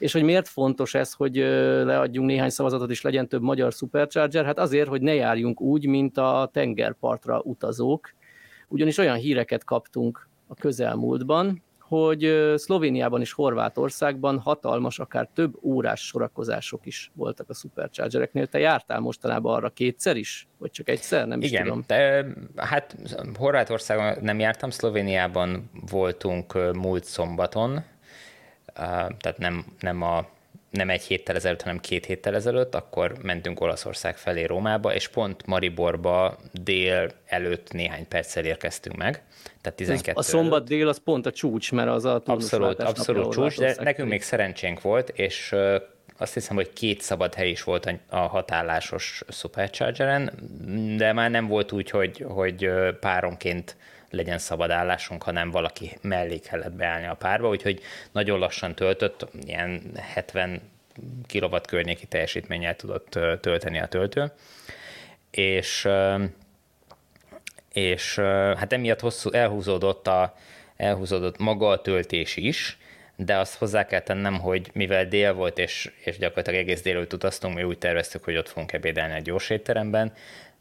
És 0.00 0.12
hogy 0.12 0.22
miért 0.22 0.48
fontos 0.48 0.94
ez, 0.94 1.12
hogy 1.12 1.36
leadjunk 1.84 2.28
néhány 2.28 2.48
szavazatot, 2.48 2.90
és 2.90 3.02
legyen 3.02 3.28
több 3.28 3.42
magyar 3.42 3.72
Supercharger? 3.72 4.44
Hát 4.44 4.58
azért, 4.58 4.88
hogy 4.88 5.02
ne 5.02 5.14
járjunk 5.14 5.60
úgy, 5.60 5.86
mint 5.86 6.18
a 6.18 6.50
tengerpartra 6.52 7.40
utazók, 7.40 8.14
ugyanis 8.68 8.98
olyan 8.98 9.16
híreket 9.16 9.64
kaptunk 9.64 10.28
a 10.48 10.54
közelmúltban, 10.54 11.62
hogy 11.78 12.52
Szlovéniában 12.56 13.20
és 13.20 13.32
Horvátországban 13.32 14.38
hatalmas, 14.38 14.98
akár 14.98 15.28
több 15.34 15.58
órás 15.62 16.06
sorakozások 16.06 16.86
is 16.86 17.10
voltak 17.14 17.48
a 17.48 17.54
Superchargereknél. 17.54 18.46
Te 18.46 18.58
jártál 18.58 19.00
mostanában 19.00 19.54
arra 19.54 19.68
kétszer 19.68 20.16
is? 20.16 20.48
Vagy 20.58 20.70
csak 20.70 20.88
egyszer? 20.88 21.26
Nem 21.26 21.40
Igen, 21.40 21.62
is 21.62 21.68
tudom. 21.68 21.84
De, 21.86 22.26
hát 22.56 22.96
Horvátországon 23.38 24.24
nem 24.24 24.38
jártam, 24.38 24.70
Szlovéniában 24.70 25.70
voltunk 25.90 26.74
múlt 26.74 27.04
szombaton, 27.04 27.84
tehát 29.18 29.38
nem, 29.38 29.64
nem 29.80 30.02
a 30.02 30.28
nem 30.70 30.90
egy 30.90 31.02
héttel 31.02 31.36
ezelőtt, 31.36 31.62
hanem 31.62 31.80
két 31.80 32.04
héttel 32.04 32.34
ezelőtt, 32.34 32.74
akkor 32.74 33.14
mentünk 33.22 33.60
Olaszország 33.60 34.16
felé 34.16 34.44
Rómába, 34.44 34.94
és 34.94 35.08
pont 35.08 35.46
Mariborba 35.46 36.38
dél 36.52 37.10
előtt 37.26 37.72
néhány 37.72 38.08
perccel 38.08 38.44
érkeztünk 38.44 38.96
meg. 38.96 39.22
Tehát 39.60 39.78
12 39.78 40.18
a 40.18 40.22
szombat 40.22 40.64
dél 40.64 40.88
az 40.88 41.00
pont 41.04 41.26
a 41.26 41.32
csúcs, 41.32 41.72
mert 41.72 41.88
az 41.88 42.04
a 42.04 42.22
Abszolút, 42.24 42.80
abszolút 42.80 43.32
csúcs, 43.32 43.58
de 43.58 43.74
nekünk 43.80 44.08
még 44.08 44.22
szerencsénk 44.22 44.80
volt, 44.80 45.08
és 45.08 45.54
azt 46.16 46.34
hiszem, 46.34 46.56
hogy 46.56 46.72
két 46.72 47.00
szabad 47.00 47.34
hely 47.34 47.50
is 47.50 47.62
volt 47.62 47.94
a 48.08 48.16
hatállásos 48.16 49.22
Superchargeren, 49.28 50.32
de 50.96 51.12
már 51.12 51.30
nem 51.30 51.46
volt 51.46 51.72
úgy, 51.72 51.90
hogy, 51.90 52.24
hogy 52.28 52.70
páronként 53.00 53.76
legyen 54.10 54.38
szabad 54.38 54.70
állásunk, 54.70 55.22
hanem 55.22 55.50
valaki 55.50 55.98
mellé 56.00 56.38
kellett 56.38 56.72
beállni 56.72 57.06
a 57.06 57.14
párba, 57.14 57.48
úgyhogy 57.48 57.80
nagyon 58.12 58.38
lassan 58.38 58.74
töltött, 58.74 59.26
ilyen 59.46 59.82
70 59.96 60.60
kW 61.28 61.56
környéki 61.68 62.06
teljesítménnyel 62.06 62.76
tudott 62.76 63.18
tölteni 63.40 63.78
a 63.78 63.86
töltő, 63.86 64.32
és, 65.30 65.88
és 67.72 68.18
hát 68.56 68.72
emiatt 68.72 69.00
hosszú, 69.00 69.30
elhúzódott, 69.30 70.06
a, 70.06 70.34
elhúzódott 70.76 71.38
maga 71.38 71.68
a 71.68 71.80
töltés 71.80 72.36
is, 72.36 72.78
de 73.16 73.36
azt 73.36 73.54
hozzá 73.58 73.86
kell 73.86 74.00
tennem, 74.00 74.38
hogy 74.38 74.70
mivel 74.72 75.06
dél 75.06 75.32
volt, 75.32 75.58
és, 75.58 75.90
és 76.04 76.18
gyakorlatilag 76.18 76.60
egész 76.60 76.82
délőtt 76.82 77.12
utaztunk, 77.12 77.54
mi 77.54 77.62
úgy 77.62 77.78
terveztük, 77.78 78.24
hogy 78.24 78.36
ott 78.36 78.48
fogunk 78.48 78.72
ebédelni 78.72 79.14
egy 79.14 79.22
gyors 79.22 79.50
étteremben, 79.50 80.12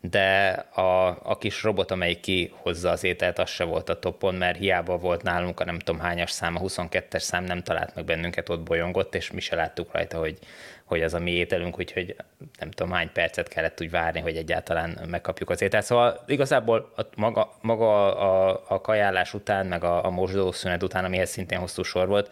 de 0.01 0.49
a, 0.73 1.07
a 1.07 1.37
kis 1.39 1.63
robot, 1.63 1.91
amelyik 1.91 2.19
kihozza 2.19 2.89
az 2.89 3.03
ételt, 3.03 3.39
az 3.39 3.49
se 3.49 3.63
volt 3.63 3.89
a 3.89 3.99
topon, 3.99 4.35
mert 4.35 4.57
hiába 4.57 4.97
volt 4.97 5.21
nálunk 5.21 5.59
a 5.59 5.65
nem 5.65 5.79
tudom 5.79 6.01
hányas 6.01 6.31
szám, 6.31 6.55
a 6.55 6.59
22-es 6.59 7.19
szám 7.19 7.43
nem 7.43 7.63
talált 7.63 7.95
meg 7.95 8.05
bennünket, 8.05 8.49
ott 8.49 8.63
bolyongott, 8.63 9.15
és 9.15 9.31
mi 9.31 9.39
se 9.39 9.55
láttuk 9.55 9.93
rajta, 9.93 10.17
hogy, 10.17 10.37
hogy 10.83 11.01
az 11.01 11.13
a 11.13 11.19
mi 11.19 11.31
ételünk, 11.31 11.79
úgyhogy 11.79 12.15
nem 12.59 12.71
tudom 12.71 12.91
hány 12.91 13.11
percet 13.11 13.47
kellett 13.47 13.81
úgy 13.81 13.91
várni, 13.91 14.19
hogy 14.19 14.35
egyáltalán 14.35 14.99
megkapjuk 15.09 15.49
az 15.49 15.61
ételt. 15.61 15.85
Szóval 15.85 16.23
igazából 16.27 16.91
a, 16.95 17.01
maga, 17.15 17.57
maga 17.61 18.17
a, 18.17 18.61
a 18.67 18.81
kajálás 18.81 19.33
után, 19.33 19.65
meg 19.65 19.83
a, 19.83 20.05
a 20.05 20.09
mosdószünet 20.09 20.83
után, 20.83 21.05
amihez 21.05 21.29
szintén 21.29 21.59
hosszú 21.59 21.83
sor 21.83 22.07
volt, 22.07 22.31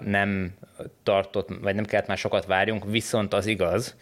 nem 0.00 0.54
tartott, 1.02 1.48
vagy 1.60 1.74
nem 1.74 1.84
kellett 1.84 2.06
már 2.06 2.18
sokat 2.18 2.46
várjunk, 2.46 2.84
viszont 2.84 3.34
az 3.34 3.46
igaz, 3.46 3.96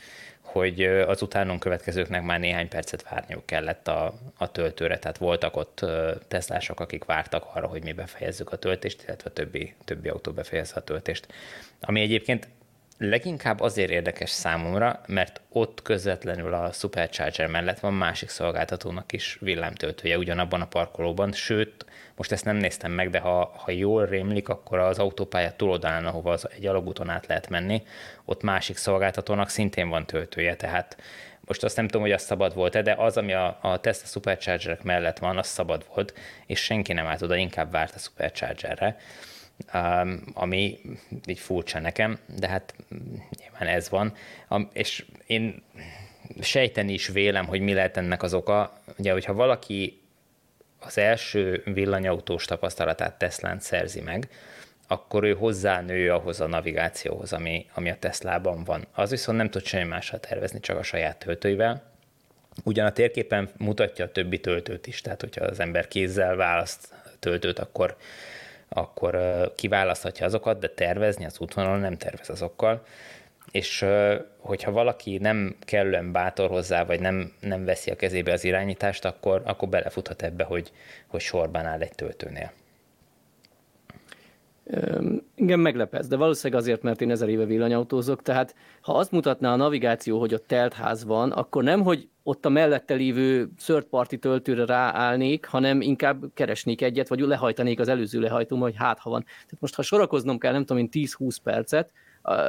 hogy 0.56 0.82
az 0.84 1.22
utánunk 1.22 1.60
következőknek 1.60 2.22
már 2.22 2.40
néhány 2.40 2.68
percet 2.68 3.08
várniuk 3.08 3.46
kellett 3.46 3.88
a, 3.88 4.14
a 4.36 4.50
töltőre, 4.50 4.98
tehát 4.98 5.18
voltak 5.18 5.56
ott 5.56 5.84
teszlások, 6.28 6.80
akik 6.80 7.04
vártak 7.04 7.46
arra, 7.54 7.66
hogy 7.66 7.82
mi 7.82 7.92
befejezzük 7.92 8.52
a 8.52 8.56
töltést, 8.56 9.02
illetve 9.02 9.30
többi, 9.30 9.74
többi 9.84 10.08
autó 10.08 10.32
befejezze 10.32 10.74
a 10.76 10.84
töltést. 10.84 11.26
Ami 11.80 12.00
egyébként 12.00 12.48
leginkább 12.98 13.60
azért 13.60 13.90
érdekes 13.90 14.30
számomra, 14.30 15.00
mert 15.06 15.40
ott 15.48 15.82
közvetlenül 15.82 16.54
a 16.54 16.72
Supercharger 16.72 17.46
mellett 17.46 17.78
van 17.78 17.94
másik 17.94 18.28
szolgáltatónak 18.28 19.12
is 19.12 19.36
villámtöltője 19.40 20.18
ugyanabban 20.18 20.60
a 20.60 20.66
parkolóban, 20.66 21.32
sőt, 21.32 21.84
most 22.16 22.32
ezt 22.32 22.44
nem 22.44 22.56
néztem 22.56 22.92
meg, 22.92 23.10
de 23.10 23.18
ha, 23.18 23.52
ha 23.56 23.70
jól 23.70 24.06
rémlik, 24.06 24.48
akkor 24.48 24.78
az 24.78 24.98
autópálya 24.98 25.52
túloldalán, 25.56 26.06
ahova 26.06 26.32
az 26.32 26.48
egy 26.50 26.66
alagúton 26.66 27.08
át 27.08 27.26
lehet 27.26 27.48
menni, 27.48 27.82
ott 28.24 28.42
másik 28.42 28.76
szolgáltatónak 28.76 29.48
szintén 29.48 29.88
van 29.88 30.06
töltője, 30.06 30.56
tehát 30.56 30.96
most 31.40 31.64
azt 31.64 31.76
nem 31.76 31.86
tudom, 31.86 32.02
hogy 32.02 32.12
az 32.12 32.22
szabad 32.22 32.54
volt-e, 32.54 32.82
de 32.82 32.94
az, 32.98 33.16
ami 33.16 33.32
a, 33.32 33.58
a 33.62 33.80
Tesla 33.80 34.06
Superchargerek 34.06 34.82
mellett 34.82 35.18
van, 35.18 35.38
az 35.38 35.46
szabad 35.46 35.86
volt, 35.94 36.14
és 36.46 36.60
senki 36.60 36.92
nem 36.92 37.06
állt 37.06 37.22
oda, 37.22 37.36
inkább 37.36 37.70
várt 37.70 37.94
a 37.94 37.98
Superchargerre, 37.98 38.96
ami 40.32 40.80
így 41.26 41.38
furcsa 41.38 41.80
nekem, 41.80 42.18
de 42.38 42.48
hát 42.48 42.74
nyilván 43.38 43.68
ez 43.68 43.88
van. 43.88 44.12
És 44.72 45.04
én 45.26 45.62
sejteni 46.40 46.92
is 46.92 47.06
vélem, 47.08 47.46
hogy 47.46 47.60
mi 47.60 47.74
lehet 47.74 47.96
ennek 47.96 48.22
az 48.22 48.34
oka. 48.34 48.80
Ugye, 48.98 49.12
hogyha 49.12 49.32
valaki 49.32 50.00
az 50.80 50.98
első 50.98 51.62
villanyautós 51.64 52.44
tapasztalatát 52.44 53.18
Teslán 53.18 53.60
szerzi 53.60 54.00
meg, 54.00 54.28
akkor 54.88 55.24
ő 55.24 55.34
hozzánő 55.34 56.12
ahhoz 56.12 56.40
a 56.40 56.46
navigációhoz, 56.46 57.32
ami, 57.32 57.66
ami 57.74 57.90
a 57.90 57.98
Teslában 57.98 58.64
van. 58.64 58.86
Az 58.92 59.10
viszont 59.10 59.38
nem 59.38 59.50
tud 59.50 59.64
semmi 59.64 59.84
mással 59.84 60.20
tervezni, 60.20 60.60
csak 60.60 60.78
a 60.78 60.82
saját 60.82 61.18
töltőivel. 61.18 61.94
Ugyan 62.64 62.86
a 62.86 62.92
térképen 62.92 63.50
mutatja 63.56 64.04
a 64.04 64.12
többi 64.12 64.40
töltőt 64.40 64.86
is, 64.86 65.00
tehát 65.00 65.20
hogyha 65.20 65.44
az 65.44 65.60
ember 65.60 65.88
kézzel 65.88 66.36
választ 66.36 66.94
töltőt, 67.18 67.58
akkor, 67.58 67.96
akkor 68.68 69.18
kiválaszthatja 69.56 70.26
azokat, 70.26 70.58
de 70.58 70.68
tervezni 70.68 71.24
az 71.24 71.40
útvonalon 71.40 71.80
nem 71.80 71.96
tervez 71.96 72.30
azokkal 72.30 72.82
és 73.50 73.84
hogyha 74.38 74.70
valaki 74.70 75.18
nem 75.18 75.56
kellően 75.60 76.12
bátor 76.12 76.50
hozzá, 76.50 76.84
vagy 76.84 77.00
nem, 77.00 77.32
nem 77.40 77.64
veszi 77.64 77.90
a 77.90 77.96
kezébe 77.96 78.32
az 78.32 78.44
irányítást, 78.44 79.04
akkor, 79.04 79.42
akkor 79.44 79.68
belefuthat 79.68 80.22
ebbe, 80.22 80.44
hogy, 80.44 80.72
hogy 81.06 81.20
sorban 81.20 81.64
áll 81.64 81.80
egy 81.80 81.94
töltőnél. 81.94 82.52
Igen, 85.34 85.58
meglepesz, 85.58 86.06
de 86.06 86.16
valószínűleg 86.16 86.62
azért, 86.62 86.82
mert 86.82 87.00
én 87.00 87.10
ezer 87.10 87.28
éve 87.28 87.44
villanyautózok, 87.44 88.22
tehát 88.22 88.54
ha 88.80 88.92
azt 88.92 89.10
mutatná 89.10 89.52
a 89.52 89.56
navigáció, 89.56 90.18
hogy 90.18 90.34
ott 90.34 90.46
teltház 90.46 91.04
van, 91.04 91.32
akkor 91.32 91.62
nem, 91.62 91.82
hogy 91.82 92.08
ott 92.26 92.46
a 92.46 92.48
mellette 92.48 92.94
lévő 92.94 93.50
third 93.64 93.84
party 93.84 94.16
töltőre 94.16 94.64
ráállnék, 94.64 95.46
hanem 95.46 95.80
inkább 95.80 96.24
keresnék 96.34 96.82
egyet, 96.82 97.08
vagy 97.08 97.20
lehajtanék 97.20 97.80
az 97.80 97.88
előző 97.88 98.20
lehajtóma, 98.20 98.62
hogy 98.62 98.76
hát 98.76 98.98
ha 98.98 99.10
van. 99.10 99.22
Tehát 99.24 99.60
most, 99.60 99.74
ha 99.74 99.82
sorakoznom 99.82 100.38
kell, 100.38 100.52
nem 100.52 100.64
tudom 100.64 100.82
én 100.82 100.88
10-20 100.92 101.36
percet, 101.42 101.90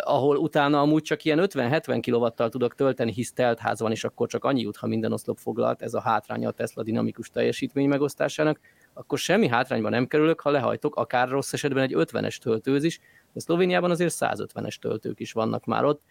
ahol 0.02 0.38
utána 0.38 0.82
amúgy 0.82 1.02
csak 1.02 1.24
ilyen 1.24 1.40
50-70 1.42 2.08
kW-tal 2.08 2.50
tudok 2.50 2.76
tölteni, 2.76 3.12
hisz 3.12 3.34
teltház 3.34 3.80
van, 3.80 3.92
és 3.92 4.04
akkor 4.04 4.28
csak 4.28 4.46
annyi 4.46 4.62
jut, 4.62 4.78
ha 4.78 4.88
minden 4.88 5.12
oszlop 5.12 5.38
foglalt, 5.38 5.82
ez 5.82 5.94
a 5.94 6.02
hátránya 6.02 6.50
a 6.50 6.52
Tesla 6.52 6.84
dinamikus 6.84 7.30
teljesítmény 7.30 7.88
megosztásának, 7.88 8.60
akkor 8.94 9.18
semmi 9.18 9.48
hátrányban 9.48 9.92
nem 9.92 10.08
kerülök, 10.08 10.40
ha 10.40 10.50
lehajtok, 10.50 10.96
akár 10.96 11.30
rossz 11.30 11.54
esetben 11.54 11.84
egy 11.84 11.94
50-es 11.96 12.38
töltőzés, 12.38 13.00
de 13.34 13.40
Szlovéniában 13.40 13.92
azért 13.92 14.16
150-es 14.20 14.76
töltők 14.76 15.20
is 15.20 15.32
vannak 15.32 15.66
már 15.66 15.84
ott. 15.84 16.02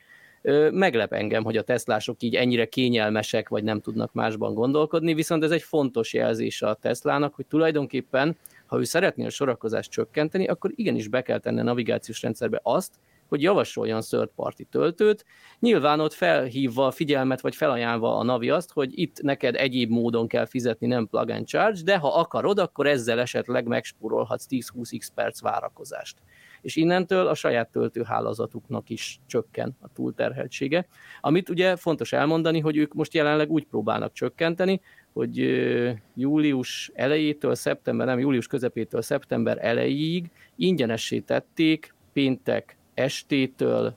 Meglep 0.71 1.12
engem, 1.12 1.45
hogy 1.45 1.57
a 1.57 1.62
Teslások 1.62 2.23
így 2.23 2.35
ennyire 2.35 2.67
kényelmesek, 2.67 3.49
vagy 3.49 3.65
nem 3.65 3.81
tudnak 3.81 4.12
másban 4.12 4.55
gondolkodni, 4.55 5.15
viszont 5.15 5.45
ez 5.45 5.50
egy 5.50 5.62
fontos 5.62 6.12
jelzés 6.15 6.62
a 6.62 6.75
Teslának, 6.75 7.35
hogy 7.35 7.47
tulajdonképpen, 7.47 8.37
ha 8.67 8.79
ő 8.79 8.85
szeretné 8.85 9.26
a 9.26 9.31
sorakozást 9.31 9.91
csökkenteni, 9.91 10.47
akkor 10.47 10.71
igenis 10.75 11.09
be 11.09 11.23
kell 11.23 11.38
tenni 11.38 11.61
a 11.61 11.62
navigációs 11.62 12.23
rendszerbe 12.23 12.61
azt, 12.62 12.93
hogy 13.29 13.43
javasoljon 13.43 14.00
third 14.00 14.31
party 14.37 14.62
töltőt, 14.71 15.25
nyilván 15.61 16.00
ott 16.00 16.12
felhívva 16.12 16.87
a 16.87 16.91
figyelmet, 16.91 17.41
vagy 17.41 17.57
felajánlva 17.57 18.17
a 18.17 18.23
Navi 18.23 18.50
azt, 18.50 18.73
hogy 18.73 18.99
itt 18.99 19.23
neked 19.23 19.55
egyéb 19.55 19.91
módon 19.91 20.29
kell 20.29 20.47
fizetni, 20.47 20.87
nem 20.87 21.07
plug 21.07 21.31
and 21.31 21.47
charge, 21.47 21.81
de 21.85 21.97
ha 21.97 22.15
akarod, 22.15 22.59
akkor 22.59 22.87
ezzel 22.87 23.21
esetleg 23.21 23.67
megspórolhatsz 23.67 24.47
10-20x 24.50 25.09
perc 25.15 25.41
várakozást. 25.41 26.17
És 26.61 26.77
innentől 26.77 27.27
a 27.27 27.35
saját 27.35 27.69
töltőhálózatuknak 27.69 28.91
is 28.91 29.21
csökken 29.27 29.77
a 29.81 29.93
túlterheltsége. 29.93 30.87
Amit 31.21 31.49
ugye 31.49 31.77
fontos 31.77 32.13
elmondani, 32.13 32.61
hogy 32.61 32.77
ők 32.77 32.95
most 32.95 33.15
jelenleg 33.15 33.51
úgy 33.51 33.65
próbálnak 33.65 34.13
csökkenteni, 34.13 34.81
hogy 35.13 35.37
július 36.15 36.91
elejétől 36.95 37.55
szeptember, 37.55 38.07
nem 38.07 38.19
július 38.19 38.47
közepétől 38.47 39.03
szeptember 39.03 39.59
elejéig 39.61 40.31
ingyenessé 40.57 41.19
tették 41.19 41.95
péntek 42.13 42.77
estétől 42.95 43.95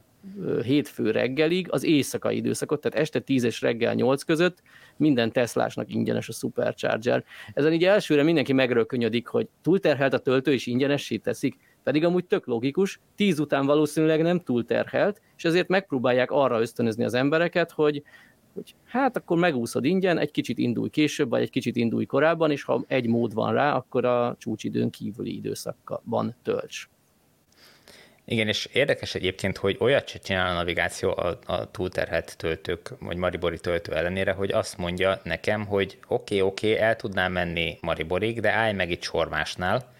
hétfő 0.63 1.11
reggelig 1.11 1.67
az 1.71 1.83
éjszakai 1.83 2.35
időszakot, 2.35 2.81
tehát 2.81 2.99
este 2.99 3.19
10 3.19 3.43
és 3.43 3.61
reggel 3.61 3.93
8 3.93 4.23
között 4.23 4.61
minden 4.97 5.31
Teslásnak 5.31 5.93
ingyenes 5.93 6.29
a 6.29 6.31
Supercharger. 6.31 7.23
Ezen 7.53 7.73
így 7.73 7.83
elsőre 7.83 8.23
mindenki 8.23 8.53
megrölkönyödik, 8.53 9.27
hogy 9.27 9.47
túlterhelt 9.61 10.13
a 10.13 10.19
töltő 10.19 10.53
és 10.53 10.65
ingyenessé 10.65 11.17
teszik, 11.17 11.57
pedig 11.89 12.05
amúgy 12.05 12.25
tök 12.25 12.45
logikus, 12.45 12.99
10 13.15 13.39
után 13.39 13.65
valószínűleg 13.65 14.21
nem 14.21 14.39
túlterhelt, 14.39 15.21
és 15.37 15.43
ezért 15.43 15.67
megpróbálják 15.67 16.31
arra 16.31 16.59
ösztönözni 16.59 17.03
az 17.03 17.13
embereket, 17.13 17.71
hogy 17.71 18.03
hogy 18.53 18.75
hát 18.85 19.17
akkor 19.17 19.37
megúszod 19.37 19.85
ingyen, 19.85 20.17
egy 20.17 20.31
kicsit 20.31 20.57
indulj 20.57 20.89
később, 20.89 21.29
vagy 21.29 21.41
egy 21.41 21.49
kicsit 21.49 21.75
indulj 21.75 22.05
korábban, 22.05 22.51
és 22.51 22.63
ha 22.63 22.83
egy 22.87 23.07
mód 23.07 23.33
van 23.33 23.53
rá, 23.53 23.73
akkor 23.73 24.05
a 24.05 24.35
csúcsidőn 24.39 24.89
kívüli 24.89 25.35
időszakban 25.35 26.35
tölts. 26.43 26.89
Igen, 28.25 28.47
és 28.47 28.69
érdekes 28.73 29.15
egyébként, 29.15 29.57
hogy 29.57 29.77
olyat 29.79 30.07
se 30.07 30.19
csinál 30.19 30.51
a 30.51 30.53
navigáció 30.53 31.09
a, 31.09 31.39
a 31.45 31.71
túlterhelt 31.71 32.37
töltők, 32.37 32.93
vagy 32.99 33.17
Maribori 33.17 33.59
töltő 33.59 33.93
ellenére, 33.93 34.31
hogy 34.31 34.51
azt 34.51 34.77
mondja 34.77 35.19
nekem, 35.23 35.65
hogy 35.65 35.97
oké, 36.07 36.35
okay, 36.35 36.41
oké, 36.41 36.71
okay, 36.71 36.83
el 36.83 36.95
tudnám 36.95 37.31
menni 37.31 37.77
Mariborig, 37.81 38.39
de 38.39 38.51
állj 38.51 38.73
meg 38.73 38.91
itt 38.91 39.01
Sormásnál, 39.01 39.97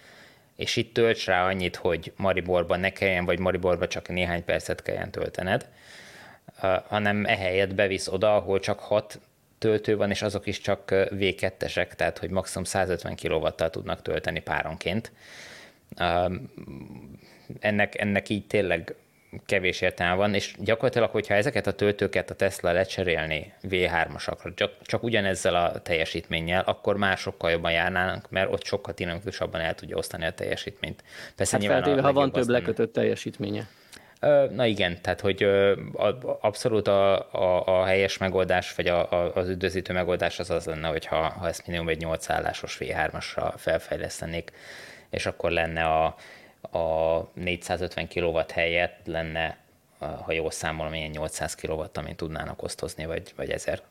és 0.59 0.75
itt 0.75 0.93
tölts 0.93 1.25
rá 1.25 1.45
annyit, 1.45 1.75
hogy 1.75 2.11
Mariborban 2.15 2.79
ne 2.79 2.89
kelljen, 2.89 3.25
vagy 3.25 3.39
Mariborban 3.39 3.87
csak 3.87 4.07
néhány 4.07 4.43
percet 4.43 4.81
kelljen 4.81 5.11
töltened, 5.11 5.69
hanem 6.87 7.25
ehelyett 7.25 7.75
bevisz 7.75 8.07
oda, 8.07 8.35
ahol 8.35 8.59
csak 8.59 8.79
hat 8.79 9.19
töltő 9.57 9.97
van, 9.97 10.09
és 10.09 10.21
azok 10.21 10.47
is 10.47 10.59
csak 10.59 10.83
V2-esek, 10.91 11.87
tehát 11.87 12.17
hogy 12.17 12.29
maximum 12.29 12.63
150 12.63 13.15
kW-tal 13.15 13.69
tudnak 13.69 14.01
tölteni 14.01 14.39
páronként. 14.39 15.11
Ennek, 17.59 17.99
ennek 17.99 18.29
így 18.29 18.47
tényleg 18.47 18.95
kevés 19.45 19.81
értelme 19.81 20.15
van, 20.15 20.33
és 20.33 20.55
gyakorlatilag, 20.59 21.09
hogyha 21.09 21.33
ezeket 21.33 21.67
a 21.67 21.71
töltőket 21.71 22.29
a 22.29 22.35
Tesla 22.35 22.71
lecserélni 22.71 23.53
V3-asakra, 23.63 24.53
csak, 24.55 24.71
csak 24.81 25.03
ugyanezzel 25.03 25.55
a 25.55 25.81
teljesítménnyel, 25.81 26.63
akkor 26.65 26.97
már 26.97 27.17
sokkal 27.17 27.51
jobban 27.51 27.71
járnának, 27.71 28.29
mert 28.29 28.51
ott 28.51 28.63
sokkal 28.63 28.93
dinamikusabban 28.93 29.61
el 29.61 29.75
tudja 29.75 29.97
osztani 29.97 30.25
a 30.25 30.31
teljesítményt. 30.31 31.03
Persze 31.35 31.57
hát 31.57 31.65
feltéve, 31.65 32.01
ha 32.01 32.13
van 32.13 32.31
több 32.31 32.45
nem... 32.45 32.53
lekötött 32.53 32.93
teljesítménye. 32.93 33.67
Na 34.51 34.65
igen, 34.65 35.01
tehát 35.01 35.21
hogy 35.21 35.47
abszolút 36.41 36.87
a, 36.87 37.31
a, 37.31 37.79
a 37.79 37.85
helyes 37.85 38.17
megoldás, 38.17 38.75
vagy 38.75 38.87
a, 38.87 39.11
a, 39.11 39.35
az 39.35 39.49
üdvözítő 39.49 39.93
megoldás 39.93 40.39
az 40.39 40.49
az 40.49 40.65
lenne, 40.65 40.87
hogyha 40.87 41.15
ha 41.15 41.47
ezt 41.47 41.67
minimum 41.67 41.89
egy 41.89 41.99
8 41.99 42.29
állásos 42.29 42.77
V3-asra 42.79 43.53
felfejlesztenék, 43.57 44.51
és 45.09 45.25
akkor 45.25 45.51
lenne 45.51 45.83
a, 45.83 46.15
a 46.71 47.19
450 47.33 48.07
kW 48.07 48.39
helyett 48.53 48.99
lenne, 49.05 49.57
ha 49.97 50.31
jól 50.31 50.51
számolom, 50.51 50.93
ilyen 50.93 51.09
800 51.09 51.55
kW, 51.55 51.83
amit 51.93 52.15
tudnának 52.15 52.63
osztozni, 52.63 53.05
vagy, 53.05 53.33
vagy 53.35 53.49
1000, 53.49 53.81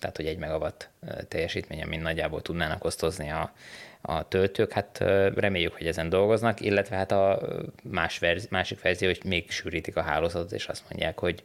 tehát 0.00 0.16
hogy 0.16 0.26
egy 0.26 0.38
megawatt 0.38 0.88
teljesítménye, 1.28 1.86
mint 1.86 2.02
nagyjából 2.02 2.42
tudnának 2.42 2.84
osztozni 2.84 3.30
a, 3.30 3.52
a 4.00 4.28
töltők. 4.28 4.72
Hát 4.72 4.98
reméljük, 5.34 5.72
hogy 5.72 5.86
ezen 5.86 6.08
dolgoznak, 6.08 6.60
illetve 6.60 6.96
hát 6.96 7.12
a 7.12 7.40
más 7.82 8.18
verzi, 8.18 8.46
másik 8.50 8.82
verzió, 8.82 9.08
hogy 9.08 9.20
még 9.24 9.50
sűrítik 9.50 9.96
a 9.96 10.02
hálózatot, 10.02 10.52
és 10.52 10.66
azt 10.66 10.84
mondják, 10.90 11.18
hogy 11.18 11.42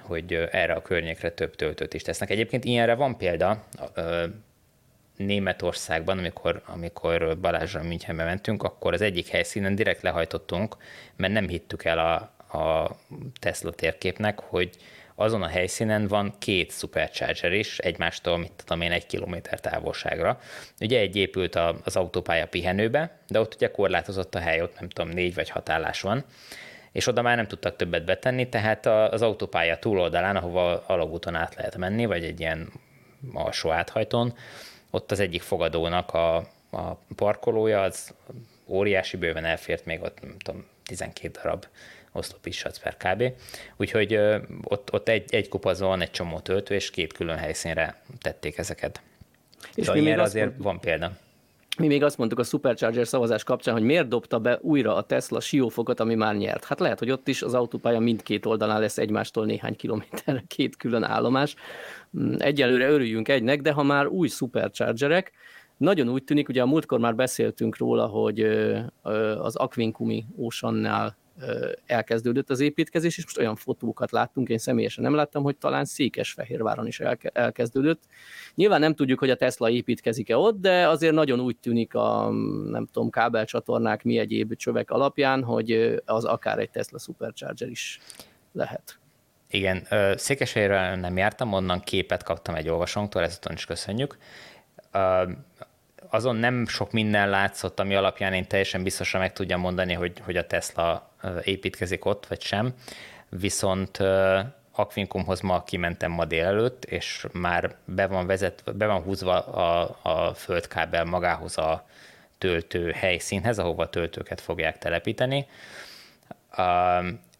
hogy 0.00 0.32
erre 0.50 0.72
a 0.72 0.82
környékre 0.82 1.30
több 1.30 1.54
töltőt 1.56 1.94
is 1.94 2.02
tesznek. 2.02 2.30
Egyébként 2.30 2.64
ilyenre 2.64 2.94
van 2.94 3.16
példa, 3.16 3.64
Németországban, 5.16 6.18
amikor, 6.18 6.62
amikor 6.66 7.38
Balázsra 7.40 7.82
Münchenbe 7.82 8.24
mentünk, 8.24 8.62
akkor 8.62 8.92
az 8.92 9.00
egyik 9.00 9.28
helyszínen 9.28 9.74
direkt 9.74 10.02
lehajtottunk, 10.02 10.76
mert 11.16 11.32
nem 11.32 11.48
hittük 11.48 11.84
el 11.84 11.98
a, 11.98 12.14
a 12.58 12.96
Tesla 13.40 13.70
térképnek, 13.70 14.40
hogy 14.40 14.70
azon 15.14 15.42
a 15.42 15.46
helyszínen 15.46 16.06
van 16.06 16.34
két 16.38 16.72
supercharger 16.72 17.52
is, 17.52 17.78
egymástól, 17.78 18.38
mit 18.38 18.52
tudom 18.56 18.80
én, 18.80 18.92
egy 18.92 19.06
kilométer 19.06 19.60
távolságra. 19.60 20.40
Ugye 20.80 20.98
egy 20.98 21.16
épült 21.16 21.54
az 21.84 21.96
autópálya 21.96 22.46
pihenőbe, 22.46 23.18
de 23.28 23.40
ott 23.40 23.54
ugye 23.54 23.70
korlátozott 23.70 24.34
a 24.34 24.38
hely, 24.38 24.62
ott 24.62 24.78
nem 24.78 24.88
tudom, 24.88 25.10
négy 25.10 25.34
vagy 25.34 25.48
hat 25.48 25.68
állás 25.68 26.00
van, 26.00 26.24
és 26.92 27.06
oda 27.06 27.22
már 27.22 27.36
nem 27.36 27.46
tudtak 27.46 27.76
többet 27.76 28.04
betenni, 28.04 28.48
tehát 28.48 28.86
az 28.86 29.22
autópálya 29.22 29.78
túloldalán, 29.78 30.36
ahova 30.36 30.84
alagúton 30.86 31.34
át 31.34 31.54
lehet 31.54 31.76
menni, 31.76 32.04
vagy 32.04 32.24
egy 32.24 32.40
ilyen 32.40 32.72
alsó 33.32 33.70
áthajtón, 33.70 34.34
ott 34.94 35.10
az 35.10 35.20
egyik 35.20 35.42
fogadónak 35.42 36.14
a, 36.14 36.36
a 36.70 36.98
parkolója, 37.16 37.80
az 37.80 38.14
óriási 38.66 39.16
bőven 39.16 39.44
elfért 39.44 39.84
még 39.84 40.02
ott, 40.02 40.20
nem 40.20 40.38
tudom, 40.38 40.66
12 40.84 41.40
darab 41.42 41.66
oszlopissatsz 42.12 42.78
per 42.78 42.96
kb. 42.96 43.32
Úgyhogy 43.76 44.14
ö, 44.14 44.38
ott, 44.62 44.92
ott 44.92 45.08
egy, 45.08 45.34
egy 45.34 45.48
kupazon 45.48 46.00
egy 46.00 46.10
csomó 46.10 46.40
töltő, 46.40 46.74
és 46.74 46.90
két 46.90 47.12
külön 47.12 47.36
helyszínre 47.36 48.02
tették 48.20 48.58
ezeket. 48.58 49.00
És 49.74 49.90
mi 49.90 50.00
még 50.00 50.18
azért 50.18 50.50
mond... 50.50 50.62
van 50.62 50.80
példa. 50.80 51.16
Mi 51.78 51.86
még 51.86 52.02
azt 52.02 52.18
mondtuk 52.18 52.38
a 52.38 52.42
Supercharger 52.42 53.06
szavazás 53.06 53.44
kapcsán, 53.44 53.74
hogy 53.74 53.82
miért 53.82 54.08
dobta 54.08 54.38
be 54.38 54.58
újra 54.62 54.94
a 54.94 55.02
Tesla 55.02 55.40
siófokot, 55.40 56.00
ami 56.00 56.14
már 56.14 56.36
nyert. 56.36 56.64
Hát 56.64 56.80
lehet, 56.80 56.98
hogy 56.98 57.10
ott 57.10 57.28
is 57.28 57.42
az 57.42 57.54
autópálya 57.54 57.98
mindkét 57.98 58.46
oldalán 58.46 58.80
lesz 58.80 58.98
egymástól 58.98 59.46
néhány 59.46 59.76
kilométerre 59.76 60.44
két 60.46 60.76
külön 60.76 61.02
állomás. 61.02 61.54
Mm, 62.18 62.34
egyelőre 62.38 62.88
örüljünk 62.88 63.28
egynek, 63.28 63.60
de 63.60 63.72
ha 63.72 63.82
már 63.82 64.06
új 64.06 64.28
Superchargerek, 64.28 65.32
nagyon 65.76 66.08
úgy 66.08 66.24
tűnik, 66.24 66.48
ugye 66.48 66.62
a 66.62 66.66
múltkor 66.66 66.98
már 66.98 67.14
beszéltünk 67.14 67.76
róla, 67.76 68.06
hogy 68.06 68.40
az 69.38 69.56
Aquincumi 69.56 70.26
Oceannál 70.36 71.16
elkezdődött 71.86 72.50
az 72.50 72.60
építkezés, 72.60 73.18
és 73.18 73.24
most 73.24 73.38
olyan 73.38 73.56
fotókat 73.56 74.10
láttunk, 74.10 74.48
én 74.48 74.58
személyesen 74.58 75.04
nem 75.04 75.14
láttam, 75.14 75.42
hogy 75.42 75.56
talán 75.56 75.84
Székesfehérváron 75.84 76.86
is 76.86 77.00
elkezdődött. 77.32 78.02
Nyilván 78.54 78.80
nem 78.80 78.94
tudjuk, 78.94 79.18
hogy 79.18 79.30
a 79.30 79.36
Tesla 79.36 79.70
építkezik-e 79.70 80.36
ott, 80.36 80.60
de 80.60 80.88
azért 80.88 81.14
nagyon 81.14 81.40
úgy 81.40 81.56
tűnik 81.56 81.94
a, 81.94 82.30
nem 82.70 82.86
tudom, 82.92 83.10
kábelcsatornák, 83.10 84.02
mi 84.02 84.18
egyéb 84.18 84.56
csövek 84.56 84.90
alapján, 84.90 85.42
hogy 85.42 86.02
az 86.04 86.24
akár 86.24 86.58
egy 86.58 86.70
Tesla 86.70 86.98
Supercharger 86.98 87.68
is 87.68 88.00
lehet. 88.52 88.98
Igen, 89.48 89.86
Székesfehérváron 90.16 90.98
nem 90.98 91.16
jártam, 91.16 91.52
onnan 91.52 91.80
képet 91.80 92.22
kaptam 92.22 92.54
egy 92.54 92.68
olvasónktól, 92.68 93.22
ezt 93.22 93.50
is 93.54 93.64
köszönjük 93.64 94.16
azon 96.08 96.36
nem 96.36 96.66
sok 96.66 96.92
minden 96.92 97.28
látszott, 97.28 97.80
ami 97.80 97.94
alapján 97.94 98.32
én 98.32 98.46
teljesen 98.46 98.82
biztosan 98.82 99.20
meg 99.20 99.32
tudjam 99.32 99.60
mondani, 99.60 99.92
hogy, 99.92 100.20
hogy 100.24 100.36
a 100.36 100.46
Tesla 100.46 101.10
építkezik 101.42 102.04
ott, 102.04 102.26
vagy 102.26 102.40
sem. 102.40 102.74
Viszont 103.28 103.98
Aquincumhoz 104.76 105.40
ma 105.40 105.64
kimentem 105.64 106.10
ma 106.10 106.24
délelőtt, 106.24 106.84
és 106.84 107.26
már 107.32 107.76
be 107.84 108.06
van, 108.06 108.26
vezet, 108.26 108.76
be 108.76 108.86
van 108.86 109.02
húzva 109.02 109.38
a, 109.40 109.98
a 110.02 110.34
földkábel 110.34 111.04
magához 111.04 111.58
a 111.58 111.86
töltő 112.38 112.90
helyszínhez, 112.90 113.58
ahova 113.58 113.82
a 113.82 113.90
töltőket 113.90 114.40
fogják 114.40 114.78
telepíteni, 114.78 115.46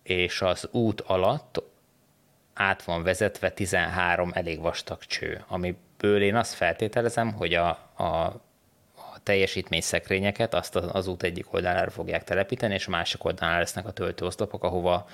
és 0.02 0.42
az 0.42 0.68
út 0.70 1.00
alatt 1.00 1.62
át 2.54 2.82
van 2.82 3.02
vezetve 3.02 3.50
13 3.50 4.30
elég 4.34 4.60
vastag 4.60 4.98
cső, 4.98 5.44
amiből 5.48 6.22
én 6.22 6.34
azt 6.34 6.54
feltételezem, 6.54 7.32
hogy 7.32 7.54
a, 7.54 7.68
a 7.96 8.40
teljesítményszekrényeket 9.24 10.54
azt 10.54 10.76
az 10.76 11.06
út 11.06 11.22
egyik 11.22 11.52
oldalára 11.52 11.90
fogják 11.90 12.24
telepíteni, 12.24 12.74
és 12.74 12.86
a 12.86 12.90
másik 12.90 13.24
oldalán 13.24 13.58
lesznek 13.58 13.86
a 13.86 13.90
töltőoszlopok, 13.90 14.64
ahova 14.64 15.06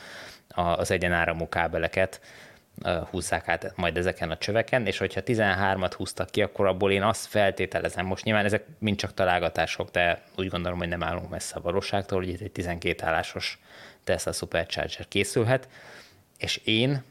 az 0.54 0.90
egyenáramú 0.90 1.48
kábeleket 1.48 2.20
húzzák 3.10 3.48
át 3.48 3.72
majd 3.76 3.96
ezeken 3.96 4.30
a 4.30 4.36
csöveken, 4.36 4.86
és 4.86 4.98
hogyha 4.98 5.20
13-at 5.24 5.92
húztak 5.96 6.30
ki, 6.30 6.42
akkor 6.42 6.66
abból 6.66 6.92
én 6.92 7.02
azt 7.02 7.26
feltételezem, 7.26 8.06
most 8.06 8.24
nyilván 8.24 8.44
ezek 8.44 8.64
mind 8.78 8.96
csak 8.96 9.14
találgatások, 9.14 9.90
de 9.90 10.22
úgy 10.36 10.48
gondolom, 10.48 10.78
hogy 10.78 10.88
nem 10.88 11.02
állunk 11.02 11.30
messze 11.30 11.56
a 11.56 11.60
valóságtól, 11.60 12.18
hogy 12.18 12.28
itt 12.28 12.40
egy 12.40 12.52
12 12.52 13.04
állásos 13.04 13.58
Tesla 14.04 14.32
Supercharger 14.32 15.08
készülhet, 15.08 15.68
és 16.38 16.60
én 16.64 17.02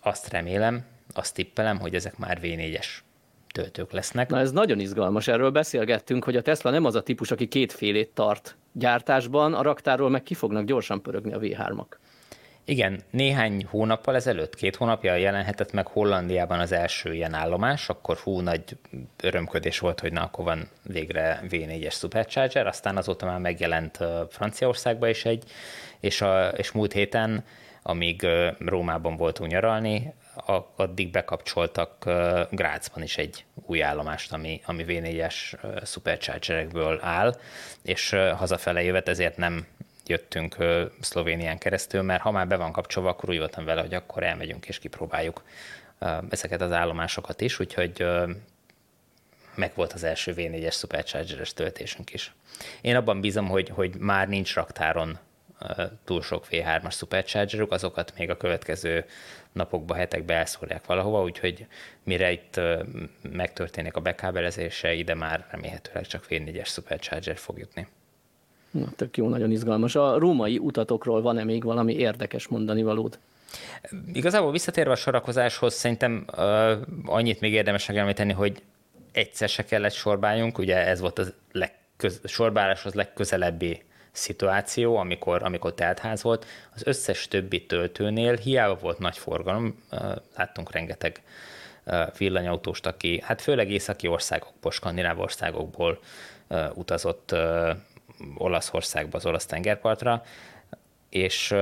azt 0.00 0.28
remélem, 0.28 0.84
azt 1.14 1.34
tippelem, 1.34 1.78
hogy 1.78 1.94
ezek 1.94 2.16
már 2.16 2.38
V4-es 2.42 2.86
töltők 3.52 3.92
lesznek. 3.92 4.30
Na 4.30 4.38
ez 4.38 4.52
nagyon 4.52 4.80
izgalmas, 4.80 5.28
erről 5.28 5.50
beszélgettünk, 5.50 6.24
hogy 6.24 6.36
a 6.36 6.42
Tesla 6.42 6.70
nem 6.70 6.84
az 6.84 6.94
a 6.94 7.02
típus, 7.02 7.30
aki 7.30 7.48
kétfélét 7.48 8.10
tart 8.14 8.56
gyártásban, 8.72 9.54
a 9.54 9.62
raktárról 9.62 10.10
meg 10.10 10.22
ki 10.22 10.34
fognak 10.34 10.64
gyorsan 10.64 11.02
pörögni 11.02 11.32
a 11.32 11.38
V3-ak. 11.38 11.86
Igen, 12.64 13.00
néhány 13.10 13.66
hónappal 13.70 14.14
ezelőtt, 14.14 14.54
két 14.54 14.76
hónapja 14.76 15.14
jelenhetett 15.14 15.72
meg 15.72 15.86
Hollandiában 15.86 16.58
az 16.58 16.72
első 16.72 17.14
ilyen 17.14 17.34
állomás, 17.34 17.88
akkor 17.88 18.16
hú, 18.16 18.40
nagy 18.40 18.76
örömködés 19.22 19.78
volt, 19.78 20.00
hogy 20.00 20.12
na, 20.12 20.22
akkor 20.22 20.44
van 20.44 20.68
végre 20.82 21.42
V4-es 21.48 21.92
Supercharger, 21.92 22.66
aztán 22.66 22.96
azóta 22.96 23.26
már 23.26 23.38
megjelent 23.38 23.98
Franciaországban 24.30 25.08
is 25.08 25.24
egy, 25.24 25.44
és, 26.00 26.20
a, 26.20 26.48
és 26.48 26.72
múlt 26.72 26.92
héten, 26.92 27.44
amíg 27.82 28.26
Rómában 28.58 29.16
voltunk 29.16 29.50
nyaralni, 29.50 30.12
addig 30.76 31.10
bekapcsoltak 31.10 32.04
Grácsban 32.50 33.02
is 33.02 33.16
egy 33.18 33.44
új 33.54 33.82
állomást, 33.82 34.32
ami, 34.32 34.60
ami 34.64 34.84
V4-es 34.86 35.34
superchargerekből 35.86 36.98
áll, 37.02 37.38
és 37.82 38.10
hazafele 38.10 38.82
jövet, 38.82 39.08
ezért 39.08 39.36
nem 39.36 39.66
jöttünk 40.06 40.56
Szlovénián 41.00 41.58
keresztül, 41.58 42.02
mert 42.02 42.22
ha 42.22 42.30
már 42.30 42.46
be 42.46 42.56
van 42.56 42.72
kapcsolva, 42.72 43.08
akkor 43.08 43.28
úgy 43.28 43.38
voltam 43.38 43.64
vele, 43.64 43.80
hogy 43.80 43.94
akkor 43.94 44.22
elmegyünk 44.22 44.66
és 44.66 44.78
kipróbáljuk 44.78 45.42
ezeket 46.30 46.60
az 46.60 46.72
állomásokat 46.72 47.40
is, 47.40 47.60
úgyhogy 47.60 48.06
meg 49.54 49.72
volt 49.74 49.92
az 49.92 50.02
első 50.04 50.34
V4-es 50.36 50.72
Supercharger-es 50.72 51.52
töltésünk 51.52 52.12
is. 52.12 52.32
Én 52.80 52.96
abban 52.96 53.20
bízom, 53.20 53.48
hogy, 53.48 53.68
hogy 53.68 53.94
már 53.94 54.28
nincs 54.28 54.54
raktáron 54.54 55.18
túl 56.04 56.22
sok 56.22 56.46
V3-as 56.50 56.96
Superchargerük, 56.96 57.72
azokat 57.72 58.12
még 58.18 58.30
a 58.30 58.36
következő 58.36 59.04
napokba, 59.52 59.94
hetekbe 59.94 60.34
elszórják 60.34 60.86
valahova, 60.86 61.22
úgyhogy 61.22 61.66
mire 62.02 62.32
itt 62.32 62.60
megtörténik 63.32 63.96
a 63.96 64.00
bekábelezése, 64.00 64.92
ide 64.92 65.14
már 65.14 65.46
remélhetőleg 65.50 66.06
csak 66.06 66.26
V4-es 66.28 66.66
Supercharger 66.66 67.36
fog 67.36 67.58
jutni. 67.58 67.86
Na, 68.70 68.86
tök 68.96 69.16
jó, 69.16 69.28
nagyon 69.28 69.50
izgalmas. 69.50 69.94
A 69.94 70.18
római 70.18 70.58
utatokról 70.58 71.22
van-e 71.22 71.44
még 71.44 71.64
valami 71.64 71.94
érdekes 71.94 72.48
mondani 72.48 72.82
valód? 72.82 73.18
Igazából 74.12 74.52
visszatérve 74.52 74.90
a 74.90 74.96
sorakozáshoz, 74.96 75.74
szerintem 75.74 76.24
uh, 76.36 76.72
annyit 77.04 77.40
még 77.40 77.52
érdemes 77.52 77.86
megemlíteni, 77.86 78.32
hogy 78.32 78.62
egyszer 79.12 79.48
se 79.48 79.64
kellett 79.64 79.92
sorbáljunk, 79.92 80.58
ugye 80.58 80.86
ez 80.86 81.00
volt 81.00 81.18
a 81.18 81.24
legköz, 81.52 82.20
sorbáláshoz 82.24 82.94
legközelebbi 82.94 83.82
szituáció, 84.12 84.96
amikor, 84.96 85.42
amikor 85.42 85.74
teltház 85.74 86.22
volt. 86.22 86.46
Az 86.74 86.86
összes 86.86 87.28
többi 87.28 87.66
töltőnél 87.66 88.36
hiába 88.36 88.74
volt 88.74 88.98
nagy 88.98 89.18
forgalom, 89.18 89.84
láttunk 90.36 90.72
rengeteg 90.72 91.22
villanyautóst, 92.18 92.86
aki 92.86 93.20
hát 93.24 93.42
főleg 93.42 93.70
északi 93.70 94.06
országokból, 94.06 94.70
skandináv 94.70 95.20
országokból 95.20 96.00
utazott 96.74 97.34
Olaszországba, 98.36 99.16
az 99.16 99.26
olasz 99.26 99.46
tengerpartra, 99.46 100.22
és 101.08 101.54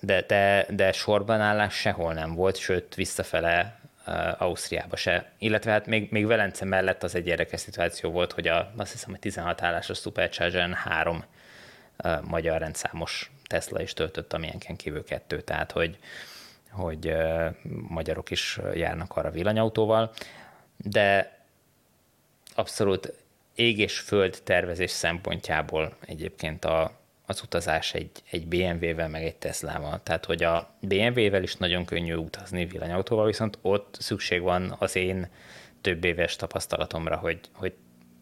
de, 0.00 0.24
de, 0.26 0.66
de 0.70 0.92
sorban 0.92 1.40
állás 1.40 1.74
sehol 1.74 2.12
nem 2.12 2.34
volt, 2.34 2.56
sőt 2.56 2.94
visszafele 2.94 3.80
Ausztriába 4.38 4.96
se. 4.96 5.32
Illetve 5.38 5.70
hát 5.70 5.86
még, 5.86 6.10
még 6.10 6.26
Velence 6.26 6.64
mellett 6.64 7.02
az 7.02 7.14
egy 7.14 7.26
érdekes 7.26 7.60
szituáció 7.60 8.10
volt, 8.10 8.32
hogy 8.32 8.48
a, 8.48 8.72
azt 8.76 8.92
hiszem, 8.92 9.10
hogy 9.10 9.18
16 9.18 9.62
állásos 9.62 9.98
Supercharger-en 9.98 10.74
három 10.74 11.24
magyar 12.22 12.60
rendszámos 12.60 13.30
Tesla 13.46 13.82
is 13.82 13.92
töltött, 13.92 14.32
amilyenken 14.32 14.76
kívül 14.76 15.04
kettő, 15.04 15.40
tehát 15.40 15.72
hogy, 15.72 15.98
hogy 16.70 17.12
magyarok 17.88 18.30
is 18.30 18.58
járnak 18.74 19.16
arra 19.16 19.30
villanyautóval, 19.30 20.12
de 20.76 21.38
abszolút 22.54 23.12
ég 23.54 23.78
és 23.78 23.98
föld 23.98 24.40
tervezés 24.44 24.90
szempontjából 24.90 25.96
egyébként 26.06 26.64
a, 26.64 26.92
az 27.26 27.42
utazás 27.42 27.94
egy, 27.94 28.10
egy 28.30 28.46
BMW-vel, 28.46 29.08
meg 29.08 29.22
egy 29.24 29.36
Teslával. 29.36 30.00
Tehát, 30.02 30.24
hogy 30.24 30.42
a 30.42 30.74
BMW-vel 30.80 31.42
is 31.42 31.56
nagyon 31.56 31.84
könnyű 31.84 32.14
utazni 32.14 32.64
villanyautóval, 32.64 33.26
viszont 33.26 33.58
ott 33.62 33.96
szükség 33.98 34.42
van 34.42 34.76
az 34.78 34.96
én 34.96 35.28
több 35.80 36.04
éves 36.04 36.36
tapasztalatomra, 36.36 37.16
hogy, 37.16 37.40
hogy 37.52 37.74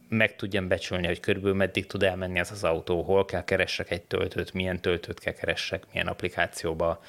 meg 0.08 0.36
tudjam 0.36 0.68
becsülni, 0.68 1.06
hogy 1.06 1.20
körülbelül 1.20 1.56
meddig 1.56 1.86
tud 1.86 2.02
elmenni 2.02 2.40
az 2.40 2.50
az 2.50 2.64
autó, 2.64 3.02
hol 3.02 3.24
kell 3.24 3.44
keressek 3.44 3.90
egy 3.90 4.02
töltőt, 4.02 4.52
milyen 4.52 4.80
töltőt 4.80 5.20
kell 5.20 5.32
keressek, 5.32 5.84
milyen 5.92 6.06
applikációba, 6.06 7.02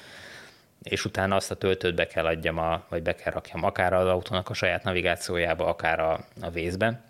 és 0.82 1.04
utána 1.04 1.36
azt 1.36 1.50
a 1.50 1.54
töltőt 1.54 1.94
be 1.94 2.06
kell 2.06 2.26
adjam, 2.26 2.58
a, 2.58 2.84
vagy 2.88 3.02
be 3.02 3.14
kell 3.14 3.32
rakjam 3.32 3.64
akár 3.64 3.92
az 3.92 4.06
autónak 4.06 4.48
a 4.50 4.54
saját 4.54 4.82
navigációjába, 4.82 5.66
akár 5.66 6.00
a, 6.00 6.20
a 6.40 6.50
vészbe. 6.50 7.02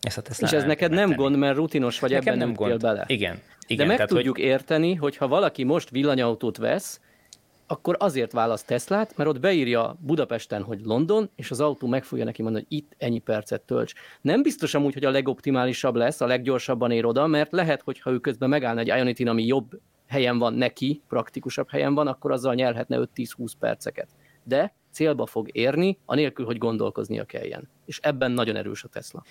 Ezt 0.00 0.18
a 0.18 0.22
és 0.38 0.52
ez 0.52 0.64
neked 0.64 0.90
nem 0.90 1.12
gond, 1.14 1.36
mert 1.36 1.56
rutinos 1.56 1.98
vagy, 1.98 2.10
Nekem 2.10 2.34
ebben 2.34 2.46
nem 2.46 2.56
gond. 2.56 2.80
bele. 2.80 3.04
Igen. 3.06 3.40
Igen, 3.66 3.82
De 3.82 3.84
meg 3.86 3.96
tehát, 3.96 4.10
tudjuk 4.10 4.36
hogy... 4.36 4.44
érteni, 4.44 4.94
hogy 4.94 5.16
ha 5.16 5.28
valaki 5.28 5.64
most 5.64 5.90
villanyautót 5.90 6.56
vesz, 6.56 7.00
akkor 7.70 7.96
azért 7.98 8.32
választ 8.32 8.66
Teslát, 8.66 9.16
mert 9.16 9.28
ott 9.28 9.40
beírja 9.40 9.96
Budapesten, 10.00 10.62
hogy 10.62 10.80
London, 10.84 11.30
és 11.36 11.50
az 11.50 11.60
autó 11.60 11.86
meg 11.86 12.04
fogja 12.04 12.24
neki 12.24 12.42
mondani, 12.42 12.64
hogy 12.68 12.78
itt 12.78 12.94
ennyi 12.98 13.18
percet 13.18 13.62
tölts. 13.62 13.94
Nem 14.20 14.42
biztos 14.42 14.74
amúgy, 14.74 14.94
hogy 14.94 15.04
a 15.04 15.10
legoptimálisabb 15.10 15.94
lesz, 15.94 16.20
a 16.20 16.26
leggyorsabban 16.26 16.90
ér 16.90 17.04
oda, 17.04 17.26
mert 17.26 17.52
lehet, 17.52 17.82
hogy 17.82 18.00
ha 18.00 18.10
ő 18.10 18.18
közben 18.18 18.48
megállna 18.48 18.80
egy 18.80 18.86
ionity 18.86 19.24
ami 19.24 19.46
jobb 19.46 19.80
helyen 20.06 20.38
van 20.38 20.54
neki, 20.54 21.02
praktikusabb 21.08 21.70
helyen 21.70 21.94
van, 21.94 22.06
akkor 22.06 22.32
azzal 22.32 22.54
nyerhetne 22.54 22.98
5-10-20 23.14 23.52
perceket. 23.58 24.08
De 24.44 24.74
célba 24.90 25.26
fog 25.26 25.48
érni, 25.52 25.98
anélkül, 26.04 26.44
hogy 26.44 26.58
gondolkoznia 26.58 27.24
kelljen. 27.24 27.68
És 27.84 27.98
ebben 28.02 28.30
nagyon 28.30 28.56
erős 28.56 28.84
a 28.84 28.88
Tesla. 28.88 29.22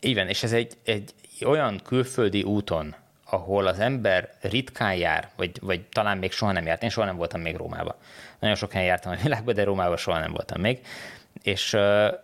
Igen, 0.00 0.28
és 0.28 0.42
ez 0.42 0.52
egy, 0.52 0.74
egy 0.84 1.14
olyan 1.44 1.80
külföldi 1.84 2.42
úton, 2.42 2.94
ahol 3.32 3.66
az 3.66 3.78
ember 3.78 4.28
ritkán 4.40 4.94
jár, 4.94 5.28
vagy, 5.36 5.58
vagy 5.60 5.80
talán 5.80 6.18
még 6.18 6.32
soha 6.32 6.52
nem 6.52 6.66
járt. 6.66 6.82
Én 6.82 6.90
soha 6.90 7.06
nem 7.06 7.16
voltam 7.16 7.40
még 7.40 7.56
Rómába. 7.56 7.96
Nagyon 8.38 8.56
sok 8.56 8.72
helyen 8.72 8.88
jártam 8.88 9.12
a 9.12 9.22
világban, 9.22 9.54
de 9.54 9.64
Rómába 9.64 9.96
soha 9.96 10.18
nem 10.18 10.32
voltam 10.32 10.60
még. 10.60 10.80
És, 11.42 11.76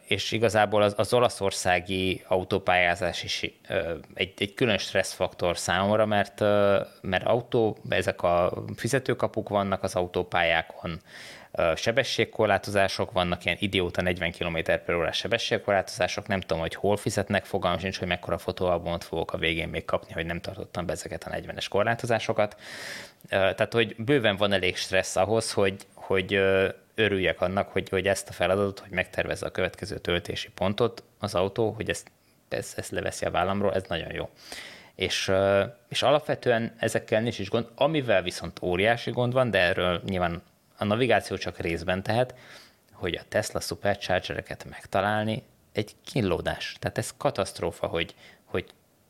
és 0.07 0.33
igazából 0.33 0.83
az, 0.83 0.95
az 0.97 1.13
olaszországi 1.13 2.25
autópályázás 2.27 3.23
is 3.23 3.43
egy, 4.15 4.33
egy 4.39 4.55
külön 4.55 4.79
stresszfaktor 4.79 5.59
számomra, 5.59 6.07
mert, 6.07 6.41
mert 7.01 7.25
autó, 7.25 7.77
ezek 7.89 8.23
a 8.23 8.53
fizetőkapuk 8.77 9.49
vannak 9.49 9.83
az 9.83 9.95
autópályákon, 9.95 11.01
sebességkorlátozások 11.77 13.13
vannak, 13.13 13.45
ilyen 13.45 13.57
idióta 13.61 14.03
40 14.03 14.33
km 14.33 14.57
per 14.63 14.95
órás 14.95 15.17
sebességkorlátozások, 15.17 16.27
nem 16.27 16.41
tudom, 16.41 16.59
hogy 16.59 16.75
hol 16.75 16.97
fizetnek, 16.97 17.45
fogalmam 17.45 17.81
sincs, 17.81 17.99
hogy 17.99 18.09
mekkora 18.09 18.39
fotóalbumot 18.39 19.05
fogok 19.05 19.33
a 19.33 19.39
végén 19.39 19.69
még 19.69 19.85
kapni, 19.85 20.13
hogy 20.13 20.27
nem 20.27 20.41
tartottam 20.41 20.87
be 20.87 20.93
ezeket 20.93 21.25
a 21.25 21.31
40-es 21.31 21.67
korlátozásokat. 21.69 22.57
Tehát, 23.29 23.73
hogy 23.73 23.95
bőven 23.99 24.37
van 24.37 24.53
elég 24.53 24.77
stressz 24.77 25.17
ahhoz, 25.17 25.53
hogy, 25.53 25.77
hogy 25.95 26.35
örüljek 26.95 27.41
annak, 27.41 27.69
hogy, 27.69 27.89
hogy 27.89 28.07
ezt 28.07 28.29
a 28.29 28.33
feladatot, 28.33 28.79
hogy 28.79 28.91
megtervezze 28.91 29.47
a 29.47 29.51
következő 29.51 29.99
töltési 29.99 30.49
pontot 30.55 31.03
az 31.19 31.35
autó, 31.35 31.71
hogy 31.71 31.89
ezt, 31.89 32.11
ezt, 32.49 32.79
ezt 32.79 32.91
leveszi 32.91 33.25
a 33.25 33.31
vállamról, 33.31 33.75
ez 33.75 33.85
nagyon 33.89 34.13
jó. 34.13 34.31
És, 34.95 35.33
és 35.89 36.03
alapvetően 36.03 36.75
ezekkel 36.79 37.21
nincs 37.21 37.39
is 37.39 37.51
gond, 37.51 37.67
amivel 37.75 38.23
viszont 38.23 38.63
óriási 38.63 39.11
gond 39.11 39.33
van, 39.33 39.51
de 39.51 39.59
erről 39.59 40.03
nyilván 40.05 40.43
a 40.79 40.85
navigáció 40.85 41.37
csak 41.37 41.59
részben 41.59 42.03
tehet, 42.03 42.35
hogy 42.93 43.15
a 43.15 43.25
Tesla 43.29 43.61
Superchargereket 43.61 44.65
megtalálni 44.71 45.43
egy 45.73 45.93
kínlódás. 46.05 46.77
Tehát 46.79 46.99
ez 46.99 47.15
katasztrófa, 47.17 47.87
hogy, 47.87 48.15
hogy 48.45 48.67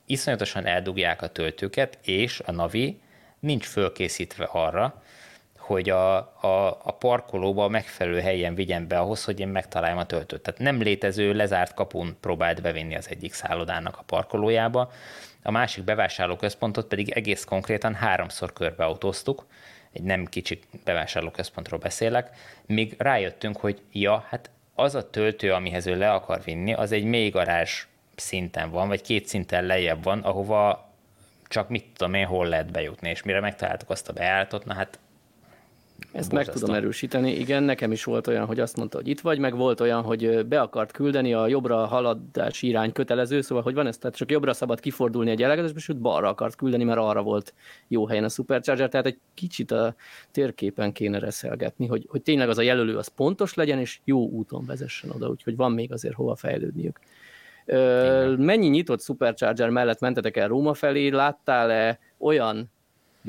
iszonyatosan 0.07 0.67
eldugják 0.67 1.23
a 1.23 1.29
töltőket, 1.29 1.99
és 2.03 2.41
a 2.41 2.53
Navi 2.53 3.01
nincs 3.39 3.67
fölkészítve 3.67 4.45
arra, 4.45 5.03
hogy 5.59 5.91
a, 5.91 6.17
a, 6.17 6.81
a 6.83 6.97
parkolóba 6.99 7.65
a 7.65 7.69
megfelelő 7.69 8.21
helyen 8.21 8.55
vigyen 8.55 8.89
be 8.89 8.99
ahhoz, 8.99 9.25
hogy 9.25 9.41
én 9.41 9.49
megtaláljam 9.49 9.99
a 9.99 10.07
töltőt. 10.07 10.43
Tehát 10.43 10.61
nem 10.61 10.83
létező 10.83 11.35
lezárt 11.35 11.75
kapun 11.75 12.17
próbált 12.21 12.63
bevinni 12.63 12.97
az 12.97 13.09
egyik 13.11 13.33
szállodának 13.33 13.97
a 13.99 14.03
parkolójába, 14.03 14.93
a 15.43 15.51
másik 15.51 15.85
bevásárlóközpontot 15.85 16.87
pedig 16.87 17.11
egész 17.11 17.45
konkrétan 17.45 17.95
háromszor 17.95 18.53
körbeautóztuk, 18.53 19.47
egy 19.99 20.05
nem 20.05 20.25
kicsi 20.25 20.61
bevásárlóközpontról 20.85 21.79
beszélek, 21.79 22.31
míg 22.67 22.95
rájöttünk, 22.99 23.57
hogy 23.57 23.81
ja, 23.93 24.27
hát 24.29 24.51
az 24.75 24.95
a 24.95 25.11
töltő, 25.11 25.53
amihez 25.53 25.87
ő 25.87 25.97
le 25.97 26.13
akar 26.13 26.43
vinni, 26.45 26.75
az 26.75 26.93
egy 26.93 27.05
mély 27.05 27.29
garázs 27.29 27.87
szinten 28.17 28.71
van, 28.71 28.89
vagy 28.89 29.03
két 29.03 29.27
szinten 29.27 29.65
lejjebb 29.65 30.03
van, 30.03 30.21
ahova 30.21 30.93
csak 31.49 31.69
mit 31.69 31.85
tudom 31.97 32.15
én, 32.15 32.27
hol 32.27 32.47
lehet 32.47 32.71
bejutni, 32.71 33.11
és 33.11 33.23
mire 33.23 33.41
megtaláltuk 33.41 33.91
azt 33.91 34.09
a 34.09 34.13
bejáratot, 34.13 34.65
na 34.65 34.75
hát 34.75 34.99
ezt 36.13 36.33
meg 36.33 36.49
tudom 36.49 36.75
erősíteni, 36.75 37.33
igen, 37.33 37.63
nekem 37.63 37.93
is 37.93 38.05
volt 38.05 38.27
olyan, 38.27 38.47
hogy 38.47 38.61
azt 38.61 38.77
mondta, 38.77 38.97
hogy 38.97 39.09
itt 39.09 39.21
vagy, 39.21 39.39
meg 39.39 39.57
volt 39.57 39.81
olyan, 39.81 40.03
hogy 40.03 40.47
be 40.47 40.61
akart 40.61 40.93
küldeni 40.93 41.35
a 41.35 41.47
jobbra 41.47 41.87
haladási 41.87 42.67
irány 42.67 42.93
kötelező, 42.93 43.41
szóval, 43.41 43.63
hogy 43.65 43.75
van 43.75 43.87
ez, 43.87 43.99
tehát 43.99 44.17
csak 44.17 44.31
jobbra 44.31 44.53
szabad 44.53 44.81
kifordulni 44.81 45.31
egy 45.31 45.43
elegedésbe, 45.43 45.79
és 45.79 45.87
balra 45.99 46.29
akart 46.29 46.57
küldeni, 46.57 46.85
mert 46.85 46.99
arra 46.99 47.23
volt 47.23 47.55
jó 47.89 48.07
helyen 48.07 48.25
a 48.25 48.29
Supercharger, 48.29 48.89
tehát 48.89 49.07
egy 49.07 49.19
kicsit 49.35 49.71
a 49.71 49.95
térképen 50.31 50.93
kéne 50.93 51.19
reszelgetni, 51.19 51.87
hogy, 51.87 52.07
hogy 52.09 52.23
tényleg 52.23 52.49
az 52.49 52.59
a 52.59 52.63
jelölő 52.63 52.97
az 52.97 53.09
pontos 53.09 53.55
legyen, 53.55 53.79
és 53.79 54.01
jó 54.05 54.29
úton 54.29 54.67
vezessen 54.67 55.11
oda, 55.11 55.29
úgyhogy 55.29 55.57
van 55.57 55.73
még 55.73 55.93
azért 55.93 56.15
hova 56.15 56.37
fejlődniük. 56.37 56.99
Ö, 57.65 58.35
mennyi 58.39 58.69
nyitott 58.69 59.03
Supercharger 59.03 59.71
mellett 59.71 60.01
mentetek 60.01 60.37
el 60.37 60.49
Róma 60.49 60.75
felé? 60.75 61.09
Láttál-e 61.09 61.99
olyan 62.19 62.71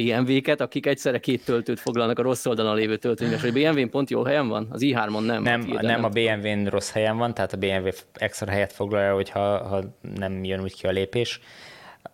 BMW-ket, 0.04 0.62
akik 0.62 0.86
egyszerre 0.86 1.20
két 1.20 1.46
töltőt 1.46 1.80
foglalnak 1.80 2.20
a 2.20 2.22
rossz 2.22 2.46
oldalon 2.46 2.76
lévő 2.76 2.98
töltőnyben, 2.98 3.40
hogy 3.40 3.54
BMW-n 3.54 3.90
pont 3.90 4.10
jó 4.10 4.24
helyen 4.24 4.48
van? 4.48 4.68
Az 4.72 4.82
i3-on 4.84 5.26
nem. 5.26 5.44
Nem, 5.44 5.62
nem, 5.62 5.86
nem 5.86 6.04
a 6.04 6.10
BMW-n 6.10 6.66
rossz 6.66 6.92
helyen 6.92 7.18
van, 7.18 7.34
tehát 7.34 7.54
a 7.54 7.58
BMW 7.58 7.90
extra 8.14 8.52
helyet 8.52 8.74
foglalja, 8.74 9.14
hogyha 9.14 9.68
ha 9.68 9.84
nem 10.16 10.44
jön 10.44 10.62
úgy 10.62 10.76
ki 10.76 10.88
a 10.88 10.92
lépés. 10.92 11.40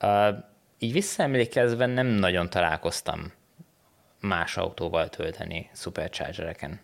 Uh, 0.01 0.27
így 0.79 0.91
visszaemlékezve 0.91 1.85
nem 1.85 2.07
nagyon 2.07 2.49
találkoztam 2.49 3.31
más 4.21 4.57
autóval 4.57 5.09
tölteni 5.09 5.69
superchargereken. 5.73 6.79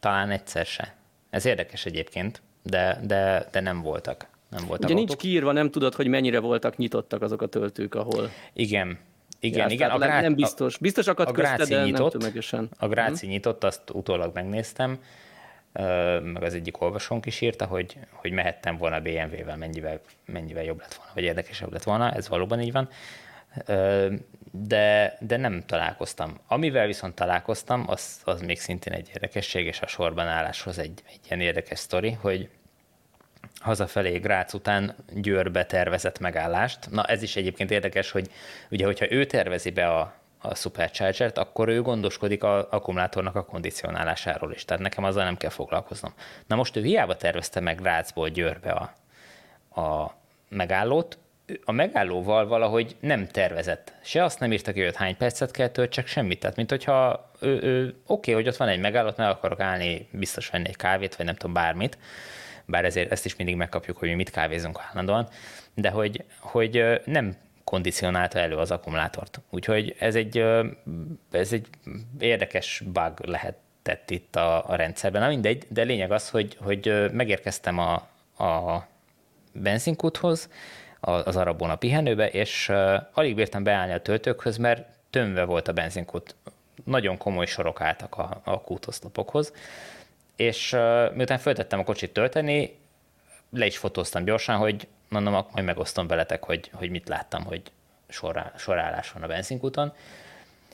Talán 0.00 0.30
egyszer 0.30 0.66
se. 0.66 0.94
Ez 1.30 1.44
érdekes 1.44 1.86
egyébként, 1.86 2.42
de, 2.62 3.00
de, 3.04 3.48
de 3.52 3.60
nem 3.60 3.82
voltak. 3.82 4.28
Nem 4.50 4.66
voltak 4.66 4.84
Ugye 4.84 4.94
autók. 4.94 5.08
nincs 5.08 5.20
kiírva, 5.20 5.52
nem 5.52 5.70
tudod, 5.70 5.94
hogy 5.94 6.06
mennyire 6.06 6.40
voltak 6.40 6.76
nyitottak 6.76 7.22
azok 7.22 7.42
a 7.42 7.46
töltők, 7.46 7.94
ahol... 7.94 8.30
Igen, 8.52 8.98
igen, 9.40 9.70
igen. 9.70 9.90
A 9.90 9.98
grá... 9.98 10.20
Nem 10.20 10.34
biztos. 10.34 10.78
Biztos 10.78 11.06
akadt 11.06 11.30
a 11.30 11.32
közte, 11.32 11.64
de 11.64 11.84
nyitott, 11.84 12.40
nem 12.50 12.68
A 12.78 12.88
Gráci 12.88 13.24
hmm. 13.24 13.34
nyitott, 13.34 13.64
azt 13.64 13.90
utólag 13.90 14.34
megnéztem, 14.34 14.98
meg 16.22 16.42
az 16.42 16.54
egyik 16.54 16.80
olvasónk 16.80 17.26
is 17.26 17.40
írta, 17.40 17.64
hogy, 17.64 17.96
hogy 18.10 18.30
mehettem 18.30 18.76
volna 18.76 19.00
BMW-vel, 19.00 19.56
mennyivel, 19.56 20.00
mennyivel 20.24 20.64
jobb 20.64 20.78
lett 20.80 20.94
volna, 20.94 21.12
vagy 21.14 21.24
érdekesebb 21.24 21.72
lett 21.72 21.82
volna, 21.82 22.12
ez 22.12 22.28
valóban 22.28 22.60
így 22.60 22.72
van. 22.72 22.88
De, 24.50 25.16
de 25.20 25.36
nem 25.36 25.62
találkoztam. 25.66 26.38
Amivel 26.46 26.86
viszont 26.86 27.14
találkoztam, 27.14 27.84
az, 27.86 28.20
az 28.24 28.40
még 28.40 28.60
szintén 28.60 28.92
egy 28.92 29.08
érdekesség, 29.14 29.66
és 29.66 29.80
a 29.80 29.86
sorban 29.86 30.26
álláshoz 30.26 30.78
egy, 30.78 31.02
egy 31.06 31.20
ilyen 31.26 31.40
érdekes 31.40 31.78
sztori, 31.78 32.12
hogy 32.12 32.48
hazafelé 33.60 34.18
Grác 34.18 34.52
után 34.52 34.94
Győrbe 35.12 35.64
tervezett 35.64 36.18
megállást. 36.18 36.90
Na 36.90 37.04
ez 37.04 37.22
is 37.22 37.36
egyébként 37.36 37.70
érdekes, 37.70 38.10
hogy 38.10 38.30
ugye, 38.70 38.84
hogyha 38.84 39.12
ő 39.12 39.24
tervezi 39.24 39.70
be 39.70 39.86
a, 39.86 40.14
a 40.38 40.54
Supercharger-t, 40.54 41.38
akkor 41.38 41.68
ő 41.68 41.82
gondoskodik 41.82 42.42
a 42.42 42.68
akkumulátornak 42.70 43.34
a 43.34 43.44
kondicionálásáról 43.44 44.52
is, 44.52 44.64
tehát 44.64 44.82
nekem 44.82 45.04
azzal 45.04 45.24
nem 45.24 45.36
kell 45.36 45.50
foglalkoznom. 45.50 46.14
Na 46.46 46.56
most 46.56 46.76
ő 46.76 46.82
hiába 46.82 47.16
tervezte 47.16 47.60
meg 47.60 47.80
Grácsból 47.80 48.28
Győrbe 48.28 48.70
a, 48.70 48.92
a 49.80 50.14
megállót, 50.48 51.18
a 51.64 51.72
megállóval 51.72 52.46
valahogy 52.46 52.96
nem 53.00 53.26
tervezett. 53.26 53.92
Se 54.02 54.24
azt 54.24 54.40
nem 54.40 54.52
írtak, 54.52 54.74
hogy 54.74 54.96
hány 54.96 55.16
percet 55.16 55.50
kell 55.50 55.68
töltsek, 55.68 56.06
semmit. 56.06 56.40
Tehát, 56.40 56.56
mint 56.56 56.70
hogyha 56.70 57.30
ő, 57.40 57.62
ő 57.62 57.94
oké, 58.06 58.32
hogy 58.32 58.48
ott 58.48 58.56
van 58.56 58.68
egy 58.68 58.80
megállót, 58.80 59.16
meg 59.16 59.28
akarok 59.28 59.60
állni, 59.60 60.08
biztos 60.12 60.50
venni 60.50 60.68
egy 60.68 60.76
kávét, 60.76 61.16
vagy 61.16 61.26
nem 61.26 61.34
tudom, 61.34 61.52
bármit, 61.52 61.98
bár 62.68 62.84
ezért 62.84 63.12
ezt 63.12 63.24
is 63.24 63.36
mindig 63.36 63.56
megkapjuk, 63.56 63.96
hogy 63.96 64.08
mi 64.08 64.14
mit 64.14 64.30
kávézunk 64.30 64.80
állandóan, 64.90 65.28
de 65.74 65.90
hogy, 65.90 66.24
hogy 66.38 67.00
nem 67.04 67.36
kondicionálta 67.64 68.38
elő 68.38 68.56
az 68.56 68.70
akkumulátort. 68.70 69.40
Úgyhogy 69.50 69.96
ez 69.98 70.14
egy, 70.14 70.44
ez 71.30 71.52
egy 71.52 71.66
érdekes 72.18 72.82
bug 72.86 73.24
lehetett 73.24 74.10
itt 74.10 74.36
a, 74.36 74.68
a 74.68 74.74
rendszerben. 74.74 75.22
Na 75.22 75.28
mindegy, 75.28 75.66
de 75.68 75.82
lényeg 75.82 76.12
az, 76.12 76.30
hogy, 76.30 76.56
hogy 76.60 77.10
megérkeztem 77.12 77.78
a, 77.78 77.92
a 78.44 78.86
benzinkúthoz, 79.52 80.50
az 81.00 81.36
Arabon 81.36 81.70
a 81.70 81.76
pihenőbe, 81.76 82.28
és 82.28 82.72
alig 83.12 83.34
bírtam 83.34 83.62
beállni 83.62 83.92
a 83.92 84.02
töltőkhöz, 84.02 84.56
mert 84.56 84.86
tömve 85.10 85.44
volt 85.44 85.68
a 85.68 85.72
benzinkút. 85.72 86.34
Nagyon 86.84 87.16
komoly 87.16 87.46
sorok 87.46 87.80
álltak 87.80 88.18
a, 88.18 88.40
a 88.44 88.60
kútoszlopokhoz, 88.60 89.52
és 90.38 90.76
miután 91.14 91.38
föltettem 91.38 91.78
a 91.78 91.84
kocsit 91.84 92.12
tölteni, 92.12 92.78
le 93.50 93.66
is 93.66 93.78
fotóztam 93.78 94.24
gyorsan, 94.24 94.56
hogy 94.56 94.88
mondom, 95.08 95.32
majd 95.32 95.64
megosztom 95.64 96.06
veletek, 96.06 96.44
hogy, 96.44 96.70
hogy 96.72 96.90
mit 96.90 97.08
láttam, 97.08 97.44
hogy 97.44 97.62
sorá, 98.08 98.52
sorállás 98.56 99.12
van 99.12 99.22
a 99.22 99.26
benzinkúton. 99.26 99.92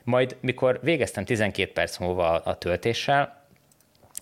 Majd, 0.03 0.37
mikor 0.39 0.79
végeztem 0.83 1.25
12 1.25 1.71
perc 1.71 1.97
múlva 1.97 2.39
a 2.39 2.57
töltéssel, 2.57 3.43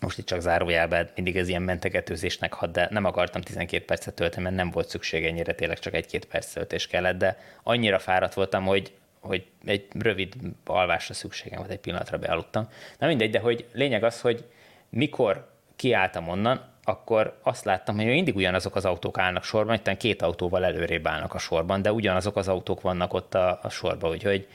most 0.02 0.18
itt 0.18 0.26
csak 0.26 0.42
zárójelben 0.42 1.10
mindig 1.16 1.38
ez 1.38 1.48
ilyen 1.48 1.62
mentegetőzésnek 1.62 2.54
had, 2.54 2.72
de 2.72 2.88
nem 2.92 3.06
akartam 3.06 3.42
12 3.42 3.86
percet 3.86 4.14
tölteni, 4.14 4.44
mert 4.44 4.56
nem 4.56 4.70
volt 4.70 4.90
szükség 4.90 5.26
ennyire, 5.26 5.54
tényleg 5.54 5.80
csak 5.80 5.94
egy-két 5.94 6.26
perc 6.26 6.54
töltés 6.54 6.88
kellett, 6.88 7.18
de 7.18 7.38
annyira 7.64 8.00
fáradt 8.00 8.34
voltam, 8.34 8.66
hogy, 8.66 8.94
hogy 9.20 9.48
egy 9.66 9.88
rövid 10.00 10.34
alvásra 10.66 11.14
szükségem 11.14 11.60
volt, 11.60 11.72
egy 11.72 11.80
pillanatra 11.80 12.18
bealudtam. 12.18 12.70
Na 12.98 13.08
mindegy, 13.08 13.32
de 13.32 13.40
hogy 13.40 13.66
lényeg 13.74 14.04
az, 14.04 14.22
hogy 14.22 14.46
mikor 14.94 15.52
kiálltam 15.76 16.28
onnan, 16.28 16.62
akkor 16.84 17.40
azt 17.44 17.66
láttam, 17.66 17.96
hogy 17.96 18.06
mindig 18.06 18.36
ugyanazok 18.36 18.76
az 18.76 18.86
autók 18.86 19.18
állnak 19.18 19.44
sorban, 19.44 19.76
itt 19.76 19.98
két 19.98 20.22
autóval 20.22 20.66
előrébb 20.66 21.08
állnak 21.08 21.34
a 21.34 21.38
sorban, 21.38 21.82
de 21.82 21.92
ugyanazok 21.92 22.36
az 22.36 22.48
autók 22.48 22.82
vannak 22.82 23.14
ott 23.14 23.34
a, 23.34 23.60
a 23.62 23.70
sorban, 23.70 24.12
úgyhogy 24.12 24.48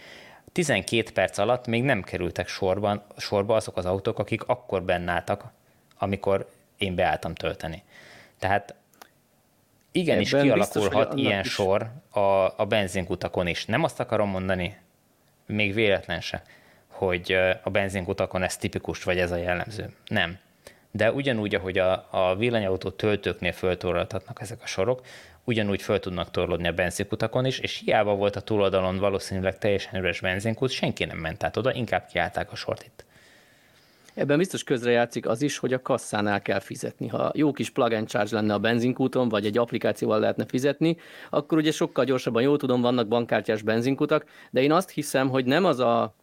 12 0.52 1.10
perc 1.12 1.38
alatt 1.38 1.66
még 1.66 1.82
nem 1.82 2.02
kerültek 2.02 2.48
sorban, 2.48 3.02
sorba 3.16 3.56
azok 3.56 3.76
az 3.76 3.86
autók, 3.86 4.18
akik 4.18 4.42
akkor 4.42 4.82
bennálltak, 4.82 5.44
amikor 5.98 6.48
én 6.76 6.94
beálltam 6.94 7.34
tölteni. 7.34 7.82
Tehát 8.38 8.74
igenis 9.92 10.32
Ebben 10.32 10.44
kialakulhat 10.44 11.14
biztos, 11.14 11.20
ilyen 11.20 11.40
is. 11.40 11.52
sor 11.52 11.90
a, 12.10 12.20
a 12.56 12.66
benzinkutakon 12.68 13.46
is. 13.46 13.64
Nem 13.66 13.84
azt 13.84 14.00
akarom 14.00 14.28
mondani, 14.28 14.78
még 15.46 15.74
véletlen 15.74 16.20
se, 16.20 16.42
hogy 16.98 17.36
a 17.62 17.70
benzinkutakon 17.70 18.42
ez 18.42 18.56
tipikus, 18.56 19.02
vagy 19.02 19.18
ez 19.18 19.30
a 19.30 19.36
jellemző. 19.36 19.90
Nem. 20.06 20.38
De 20.90 21.12
ugyanúgy, 21.12 21.54
ahogy 21.54 21.78
a, 21.78 22.08
a 22.10 22.36
villanyautó 22.36 22.90
töltőknél 22.90 23.52
föltoroltatnak 23.52 24.40
ezek 24.40 24.62
a 24.62 24.66
sorok, 24.66 25.00
ugyanúgy 25.44 25.82
föl 25.82 26.00
tudnak 26.00 26.30
torlódni 26.30 26.68
a 26.68 26.72
benzinkutakon 26.72 27.44
is, 27.44 27.58
és 27.58 27.82
hiába 27.84 28.14
volt 28.14 28.36
a 28.36 28.40
túloldalon 28.40 28.98
valószínűleg 28.98 29.58
teljesen 29.58 30.00
üres 30.00 30.20
benzinkút, 30.20 30.70
senki 30.70 31.04
nem 31.04 31.18
ment 31.18 31.44
át 31.44 31.56
oda, 31.56 31.74
inkább 31.74 32.06
kiállták 32.06 32.52
a 32.52 32.56
sort 32.56 32.82
itt. 32.82 33.04
Ebben 34.14 34.38
biztos 34.38 34.64
közrejátszik 34.64 35.26
az 35.28 35.42
is, 35.42 35.58
hogy 35.58 35.72
a 35.72 35.82
kasszánál 35.82 36.42
kell 36.42 36.60
fizetni. 36.60 37.08
Ha 37.08 37.32
jó 37.34 37.52
kis 37.52 37.70
plug 37.70 37.92
and 37.92 38.08
charge 38.08 38.34
lenne 38.34 38.54
a 38.54 38.58
benzinkúton, 38.58 39.28
vagy 39.28 39.46
egy 39.46 39.58
applikációval 39.58 40.20
lehetne 40.20 40.44
fizetni, 40.46 40.96
akkor 41.30 41.58
ugye 41.58 41.70
sokkal 41.70 42.04
gyorsabban, 42.04 42.42
jó 42.42 42.56
tudom, 42.56 42.80
vannak 42.80 43.08
bankkártyás 43.08 43.62
benzinkutak, 43.62 44.24
de 44.50 44.62
én 44.62 44.72
azt 44.72 44.90
hiszem, 44.90 45.28
hogy 45.28 45.44
nem 45.44 45.64
az 45.64 45.78
a 45.78 46.14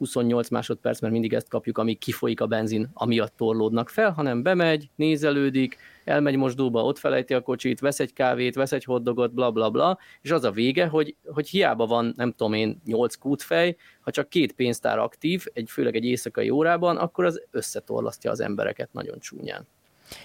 28 0.00 0.48
másodperc, 0.48 1.00
mert 1.00 1.12
mindig 1.12 1.32
ezt 1.32 1.48
kapjuk, 1.48 1.78
amíg 1.78 1.98
kifolyik 1.98 2.40
a 2.40 2.46
benzin, 2.46 2.90
amiatt 2.92 3.36
torlódnak 3.36 3.88
fel, 3.88 4.10
hanem 4.10 4.42
bemegy, 4.42 4.90
nézelődik, 4.94 5.76
elmegy 6.04 6.36
mosdóba, 6.36 6.84
ott 6.84 6.98
felejti 6.98 7.34
a 7.34 7.40
kocsit, 7.40 7.80
vesz 7.80 8.00
egy 8.00 8.12
kávét, 8.12 8.54
vesz 8.54 8.72
egy 8.72 8.84
hoddogot, 8.84 9.34
bla 9.34 9.50
bla 9.50 9.70
bla, 9.70 9.98
és 10.20 10.30
az 10.30 10.44
a 10.44 10.50
vége, 10.50 10.86
hogy, 10.86 11.14
hogy 11.24 11.48
hiába 11.48 11.86
van, 11.86 12.12
nem 12.16 12.30
tudom 12.30 12.52
én, 12.52 12.80
8 12.84 13.14
kútfej, 13.14 13.76
ha 14.00 14.10
csak 14.10 14.28
két 14.28 14.52
pénztár 14.52 14.98
aktív, 14.98 15.44
egy, 15.52 15.70
főleg 15.70 15.94
egy 15.94 16.04
éjszakai 16.04 16.50
órában, 16.50 16.96
akkor 16.96 17.24
az 17.24 17.42
összetorlasztja 17.50 18.30
az 18.30 18.40
embereket 18.40 18.92
nagyon 18.92 19.18
csúnyán. 19.18 19.66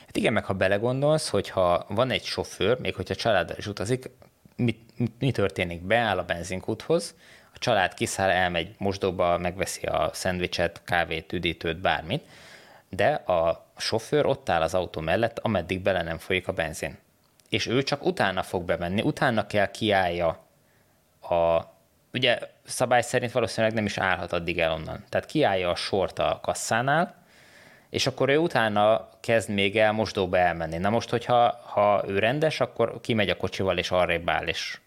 Hát 0.05 0.17
igen, 0.17 0.33
meg 0.33 0.45
ha 0.45 0.53
belegondolsz, 0.53 1.29
hogyha 1.29 1.85
van 1.89 2.09
egy 2.09 2.23
sofőr, 2.23 2.79
még 2.79 2.95
hogyha 2.95 3.15
családdal 3.15 3.57
is 3.57 3.67
utazik, 3.67 4.09
mi, 4.55 4.75
mi 5.19 5.31
történik? 5.31 5.81
Beáll 5.81 6.17
a 6.17 6.25
benzinkúthoz, 6.25 7.15
a 7.55 7.59
család 7.59 7.93
kiszáll, 7.93 8.29
elmegy 8.29 8.75
mosdóba, 8.77 9.37
megveszi 9.37 9.85
a 9.85 10.09
szendvicset, 10.13 10.81
kávét, 10.85 11.33
üdítőt, 11.33 11.77
bármit, 11.77 12.23
de 12.89 13.13
a 13.13 13.65
sofőr 13.77 14.25
ott 14.25 14.49
áll 14.49 14.61
az 14.61 14.73
autó 14.73 15.01
mellett, 15.01 15.39
ameddig 15.39 15.81
bele 15.81 16.01
nem 16.01 16.17
folyik 16.17 16.47
a 16.47 16.53
benzin. 16.53 16.97
És 17.49 17.67
ő 17.67 17.83
csak 17.83 18.05
utána 18.05 18.43
fog 18.43 18.63
bemenni, 18.63 19.01
utána 19.01 19.47
kell 19.47 19.71
kiállja 19.71 20.27
a... 21.21 21.59
Ugye 22.13 22.39
szabály 22.65 23.01
szerint 23.01 23.31
valószínűleg 23.31 23.75
nem 23.75 23.85
is 23.85 23.97
állhat 23.97 24.33
addig 24.33 24.59
el 24.59 24.71
onnan. 24.71 25.03
Tehát 25.09 25.27
kiállja 25.27 25.69
a 25.69 25.75
sort 25.75 26.19
a 26.19 26.39
kasszánál, 26.41 27.24
és 27.95 28.07
akkor 28.07 28.29
ő 28.29 28.37
utána 28.37 29.09
kezd 29.19 29.49
még 29.49 29.77
el 29.77 29.91
mosdóba 29.91 30.37
elmenni. 30.37 30.77
Na 30.77 30.89
most, 30.89 31.09
hogyha 31.09 31.59
ha 31.63 32.03
ő 32.07 32.19
rendes, 32.19 32.59
akkor 32.59 33.01
kimegy 33.01 33.29
a 33.29 33.37
kocsival, 33.37 33.77
és 33.77 33.91
arrébb 33.91 34.29
áll, 34.29 34.47
és, 34.47 34.79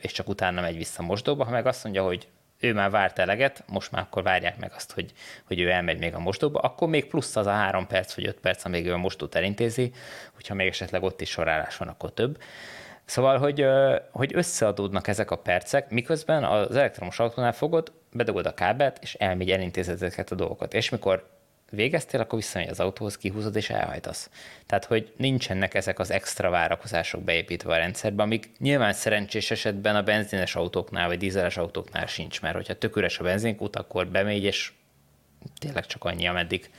és 0.00 0.12
csak 0.12 0.28
utána 0.28 0.60
megy 0.60 0.76
vissza 0.76 1.02
mosdóba. 1.02 1.44
Ha 1.44 1.50
meg 1.50 1.66
azt 1.66 1.84
mondja, 1.84 2.02
hogy 2.02 2.28
ő 2.60 2.72
már 2.72 2.90
várt 2.90 3.18
eleget, 3.18 3.62
most 3.66 3.92
már 3.92 4.02
akkor 4.02 4.22
várják 4.22 4.58
meg 4.58 4.72
azt, 4.74 4.92
hogy, 4.92 5.12
hogy 5.44 5.60
ő 5.60 5.70
elmegy 5.70 5.98
még 5.98 6.14
a 6.14 6.18
mosdóba, 6.18 6.58
akkor 6.58 6.88
még 6.88 7.06
plusz 7.06 7.36
az 7.36 7.46
a 7.46 7.50
három 7.50 7.86
perc 7.86 8.14
vagy 8.14 8.26
öt 8.26 8.40
perc, 8.40 8.64
amíg 8.64 8.86
ő 8.86 8.92
a 8.92 8.96
mostót 8.96 9.34
elintézi, 9.34 9.92
hogyha 10.34 10.54
még 10.54 10.68
esetleg 10.68 11.02
ott 11.02 11.20
is 11.20 11.30
sorálás 11.30 11.76
van, 11.76 11.88
akkor 11.88 12.12
több. 12.12 12.38
Szóval, 13.04 13.38
hogy, 13.38 13.66
hogy 14.10 14.30
összeadódnak 14.34 15.08
ezek 15.08 15.30
a 15.30 15.36
percek, 15.36 15.90
miközben 15.90 16.44
az 16.44 16.76
elektromos 16.76 17.18
autónál 17.18 17.52
fogod, 17.52 17.92
bedugod 18.12 18.46
a 18.46 18.54
kábelt, 18.54 18.98
és 19.00 19.14
elmegy, 19.14 19.50
elintézed 19.50 19.94
ezeket 19.94 20.30
a 20.30 20.34
dolgokat. 20.34 20.74
És 20.74 20.88
mikor 20.88 21.40
végeztél, 21.74 22.20
akkor 22.20 22.38
visszamegy 22.38 22.68
az 22.68 22.80
autóhoz, 22.80 23.16
kihúzod 23.16 23.56
és 23.56 23.70
elhajtasz. 23.70 24.30
Tehát, 24.66 24.84
hogy 24.84 25.12
nincsenek 25.16 25.74
ezek 25.74 25.98
az 25.98 26.10
extra 26.10 26.50
várakozások 26.50 27.22
beépítve 27.22 27.72
a 27.72 27.76
rendszerbe, 27.76 28.22
amik 28.22 28.50
nyilván 28.58 28.92
szerencsés 28.92 29.50
esetben 29.50 29.96
a 29.96 30.02
benzines 30.02 30.54
autóknál 30.54 31.06
vagy 31.06 31.18
dízeles 31.18 31.56
autóknál 31.56 32.06
sincs, 32.06 32.40
mert 32.40 32.54
hogyha 32.54 32.74
tök 32.74 32.96
üres 32.96 33.18
a 33.18 33.22
benzinkút, 33.22 33.76
akkor 33.76 34.06
bemegy, 34.06 34.44
és 34.44 34.72
tényleg 35.58 35.86
csak 35.86 36.04
annyi, 36.04 36.26
ameddig, 36.26 36.70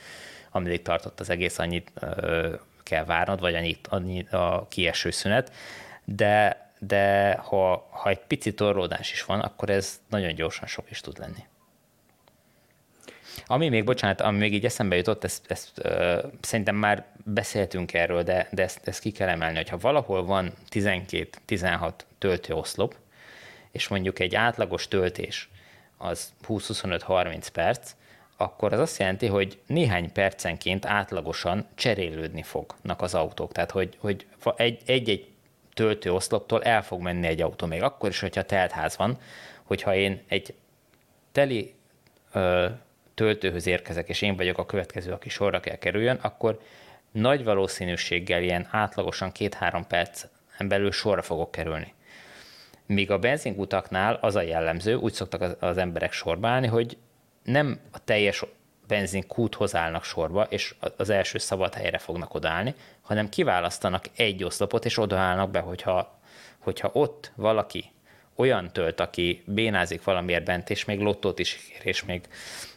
ameddig 0.50 0.82
tartott 0.82 1.20
az 1.20 1.30
egész, 1.30 1.58
annyit 1.58 1.90
ö, 1.94 2.54
kell 2.82 3.04
várnod, 3.04 3.40
vagy 3.40 3.54
annyit, 3.54 3.86
annyi 3.86 4.26
a 4.30 4.66
kieső 4.68 5.10
szünet, 5.10 5.52
de, 6.04 6.68
de 6.78 7.32
ha, 7.32 7.88
ha 7.90 8.08
egy 8.08 8.20
pici 8.20 8.54
torlódás 8.54 9.12
is 9.12 9.24
van, 9.24 9.40
akkor 9.40 9.70
ez 9.70 10.00
nagyon 10.08 10.34
gyorsan 10.34 10.68
sok 10.68 10.90
is 10.90 11.00
tud 11.00 11.18
lenni. 11.18 11.44
Ami 13.46 13.68
még, 13.68 13.84
bocsánat, 13.84 14.20
ami 14.20 14.38
még 14.38 14.54
így 14.54 14.64
eszembe 14.64 14.96
jutott, 14.96 15.24
ezt, 15.24 15.50
ezt 15.50 15.70
uh, 15.84 16.24
szerintem 16.40 16.76
már 16.76 17.06
beszéltünk 17.24 17.94
erről, 17.94 18.22
de, 18.22 18.48
de 18.50 18.62
ezt, 18.62 18.88
ezt 18.88 19.00
ki 19.00 19.10
kell 19.10 19.28
emelni, 19.28 19.56
hogyha 19.56 19.78
valahol 19.78 20.24
van 20.24 20.52
12-16 20.70 21.92
töltőoszlop, 22.18 22.94
és 23.70 23.88
mondjuk 23.88 24.18
egy 24.18 24.34
átlagos 24.34 24.88
töltés 24.88 25.48
az 25.96 26.32
20-25-30 26.48 27.46
perc, 27.52 27.94
akkor 28.36 28.72
az 28.72 28.78
azt 28.78 28.98
jelenti, 28.98 29.26
hogy 29.26 29.58
néhány 29.66 30.12
percenként 30.12 30.86
átlagosan 30.86 31.66
cserélődni 31.74 32.42
fognak 32.42 33.02
az 33.02 33.14
autók. 33.14 33.52
Tehát, 33.52 33.70
hogy, 33.70 33.96
hogy 33.98 34.26
egy-egy 34.86 35.28
töltőoszloptól 35.74 36.62
el 36.62 36.82
fog 36.82 37.00
menni 37.00 37.26
egy 37.26 37.40
autó, 37.42 37.66
még 37.66 37.82
akkor 37.82 38.08
is, 38.08 38.20
hogyha 38.20 38.42
teltház 38.42 38.96
van, 38.96 39.18
hogyha 39.62 39.94
én 39.94 40.22
egy 40.28 40.54
teli 41.32 41.74
ö, 42.32 42.68
töltőhöz 43.14 43.66
érkezek, 43.66 44.08
és 44.08 44.22
én 44.22 44.36
vagyok 44.36 44.58
a 44.58 44.66
következő, 44.66 45.12
aki 45.12 45.28
sorra 45.28 45.60
kell 45.60 45.76
kerüljön, 45.76 46.18
akkor 46.22 46.58
nagy 47.12 47.44
valószínűséggel 47.44 48.42
ilyen 48.42 48.68
átlagosan 48.70 49.32
két-három 49.32 49.86
perc 49.86 50.24
belül 50.58 50.92
sorra 50.92 51.22
fogok 51.22 51.50
kerülni. 51.50 51.94
Míg 52.86 53.10
a 53.10 53.18
benzinkutaknál 53.18 54.18
az 54.20 54.36
a 54.36 54.42
jellemző, 54.42 54.94
úgy 54.94 55.12
szoktak 55.12 55.56
az, 55.60 55.76
emberek 55.76 56.12
sorba 56.12 56.48
állni, 56.48 56.66
hogy 56.66 56.96
nem 57.42 57.80
a 57.92 58.04
teljes 58.04 58.44
benzinkúthoz 58.86 59.74
állnak 59.74 60.04
sorba, 60.04 60.42
és 60.42 60.74
az 60.96 61.10
első 61.10 61.38
szabad 61.38 61.74
helyre 61.74 61.98
fognak 61.98 62.34
odaállni, 62.34 62.74
hanem 63.02 63.28
kiválasztanak 63.28 64.04
egy 64.16 64.44
oszlopot, 64.44 64.84
és 64.84 64.98
odaállnak 64.98 65.50
be, 65.50 65.60
hogyha, 65.60 66.18
hogyha 66.58 66.90
ott 66.92 67.32
valaki 67.34 67.92
olyan 68.36 68.72
tölt, 68.72 69.00
aki 69.00 69.42
bénázik 69.46 70.04
valamiért 70.04 70.44
bent, 70.44 70.70
és 70.70 70.84
még 70.84 71.00
lottót 71.00 71.38
is 71.38 71.70
ír, 71.74 71.86
és 71.86 72.04
még, 72.04 72.28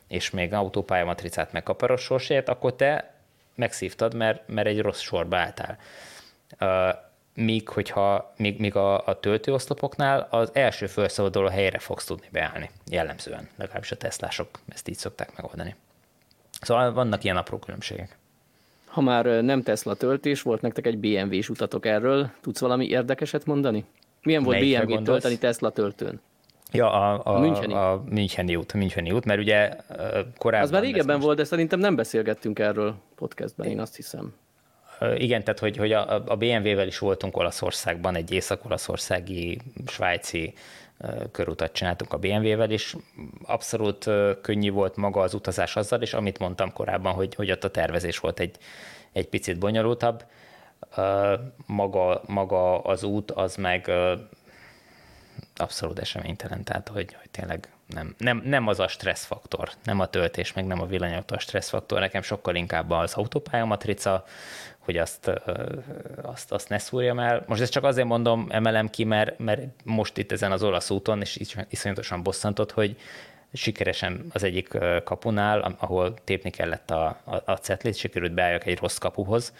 és 0.07 0.29
még 0.29 0.53
autópályamatricát 0.53 1.51
megkap 1.51 1.81
a 1.81 1.97
sorsért, 1.97 2.49
akkor 2.49 2.75
te 2.75 3.13
megszívtad, 3.55 4.13
mert, 4.13 4.47
mert 4.47 4.67
egy 4.67 4.81
rossz 4.81 4.99
sorba 4.99 5.37
álltál. 5.37 5.77
Uh, 6.59 7.05
míg, 7.33 7.69
hogyha, 7.69 8.33
míg, 8.37 8.59
míg 8.59 8.75
a, 8.75 9.07
a 9.07 9.19
töltőoszlopoknál 9.19 10.27
az 10.29 10.49
első 10.53 10.87
felszabaduló 10.87 11.47
helyre 11.47 11.79
fogsz 11.79 12.05
tudni 12.05 12.27
beállni, 12.31 12.69
jellemzően. 12.89 13.49
Legalábbis 13.55 13.91
a 13.91 13.97
teszlások 13.97 14.49
ezt 14.67 14.87
így 14.87 14.97
szokták 14.97 15.35
megoldani. 15.35 15.75
Szóval 16.61 16.93
vannak 16.93 17.23
ilyen 17.23 17.37
apró 17.37 17.57
különbségek. 17.57 18.17
Ha 18.85 19.01
már 19.01 19.25
nem 19.25 19.63
Tesla 19.63 19.95
töltés, 19.95 20.41
volt 20.41 20.61
nektek 20.61 20.85
egy 20.85 20.97
BMW-s 20.97 21.49
utatok 21.49 21.85
erről, 21.85 22.29
tudsz 22.41 22.59
valami 22.59 22.87
érdekeset 22.87 23.45
mondani? 23.45 23.85
Milyen 24.21 24.43
volt 24.43 24.59
BMW-t 24.59 25.03
tölteni 25.03 25.37
Tesla 25.37 25.69
töltőn? 25.69 26.21
Ja, 26.71 26.91
a, 26.91 27.21
a, 27.23 27.35
a, 27.35 27.39
Müncheni. 27.39 27.73
a 27.73 28.03
Müncheni 28.09 28.55
út, 28.55 28.71
a 28.71 28.77
Müncheni 28.77 29.11
út, 29.11 29.25
mert 29.25 29.39
ugye 29.39 29.75
korábban... 30.37 30.67
Az 30.67 30.71
már 30.71 30.81
régebben 30.81 31.15
most... 31.15 31.25
volt, 31.25 31.37
de 31.37 31.43
szerintem 31.43 31.79
nem 31.79 31.95
beszélgettünk 31.95 32.59
erről 32.59 32.95
podcastben, 33.15 33.67
én 33.67 33.79
azt 33.79 33.95
hiszem. 33.95 34.33
Igen, 35.17 35.43
tehát 35.43 35.59
hogy, 35.59 35.77
hogy 35.77 35.91
a, 35.91 36.23
a 36.25 36.35
BMW-vel 36.35 36.87
is 36.87 36.99
voltunk 36.99 37.37
Olaszországban, 37.37 38.15
egy 38.15 38.31
észak-olaszországi, 38.31 39.59
svájci 39.87 40.53
körutat 41.31 41.71
csináltunk 41.71 42.13
a 42.13 42.17
BMW-vel, 42.17 42.71
és 42.71 42.95
abszolút 43.43 44.09
könnyű 44.41 44.71
volt 44.71 44.95
maga 44.95 45.21
az 45.21 45.33
utazás 45.33 45.75
azzal, 45.75 46.01
és 46.01 46.13
amit 46.13 46.39
mondtam 46.39 46.73
korábban, 46.73 47.13
hogy, 47.13 47.35
hogy 47.35 47.51
ott 47.51 47.63
a 47.63 47.71
tervezés 47.71 48.19
volt 48.19 48.39
egy, 48.39 48.55
egy 49.11 49.27
picit 49.27 49.59
bonyolultabb. 49.59 50.23
Maga, 51.65 52.21
maga 52.27 52.81
az 52.81 53.03
út 53.03 53.31
az 53.31 53.55
meg 53.55 53.91
abszolút 55.59 55.99
eseménytelen, 55.99 56.63
tehát 56.63 56.87
hogy, 56.87 57.15
hogy 57.19 57.29
tényleg 57.29 57.69
nem, 57.87 58.15
nem, 58.17 58.41
nem 58.45 58.67
az 58.67 58.79
a 58.79 58.87
stresszfaktor, 58.87 59.69
nem 59.83 59.99
a 59.99 60.07
töltés, 60.07 60.53
meg 60.53 60.65
nem 60.65 60.81
a 60.81 60.85
villanyautó 60.85 61.35
a 61.35 61.39
stresszfaktor, 61.39 61.99
nekem 61.99 62.21
sokkal 62.21 62.55
inkább 62.55 62.91
az 62.91 63.13
autópályamatrica, 63.13 64.25
hogy 64.77 64.97
azt, 64.97 65.31
azt, 66.21 66.51
azt 66.51 66.69
ne 66.69 66.77
szúrjam 66.77 67.19
el. 67.19 67.43
Most 67.47 67.61
ezt 67.61 67.71
csak 67.71 67.83
azért 67.83 68.07
mondom, 68.07 68.47
emelem 68.49 68.89
ki, 68.89 69.03
mert, 69.03 69.39
mert 69.39 69.61
most 69.83 70.17
itt 70.17 70.31
ezen 70.31 70.51
az 70.51 70.63
olasz 70.63 70.89
úton, 70.89 71.21
és 71.21 71.39
iszonyatosan 71.69 72.23
bosszantott, 72.23 72.71
hogy 72.71 72.97
sikeresen 73.53 74.25
az 74.33 74.43
egyik 74.43 74.77
kapunál, 75.03 75.75
ahol 75.79 76.13
tépni 76.23 76.49
kellett 76.49 76.91
a, 76.91 77.05
a, 77.23 77.51
a 77.51 77.55
cetlit, 77.55 77.95
sikerült 77.95 78.33
beálljak 78.33 78.65
egy 78.65 78.79
rossz 78.79 78.97
kapuhoz, 78.97 79.53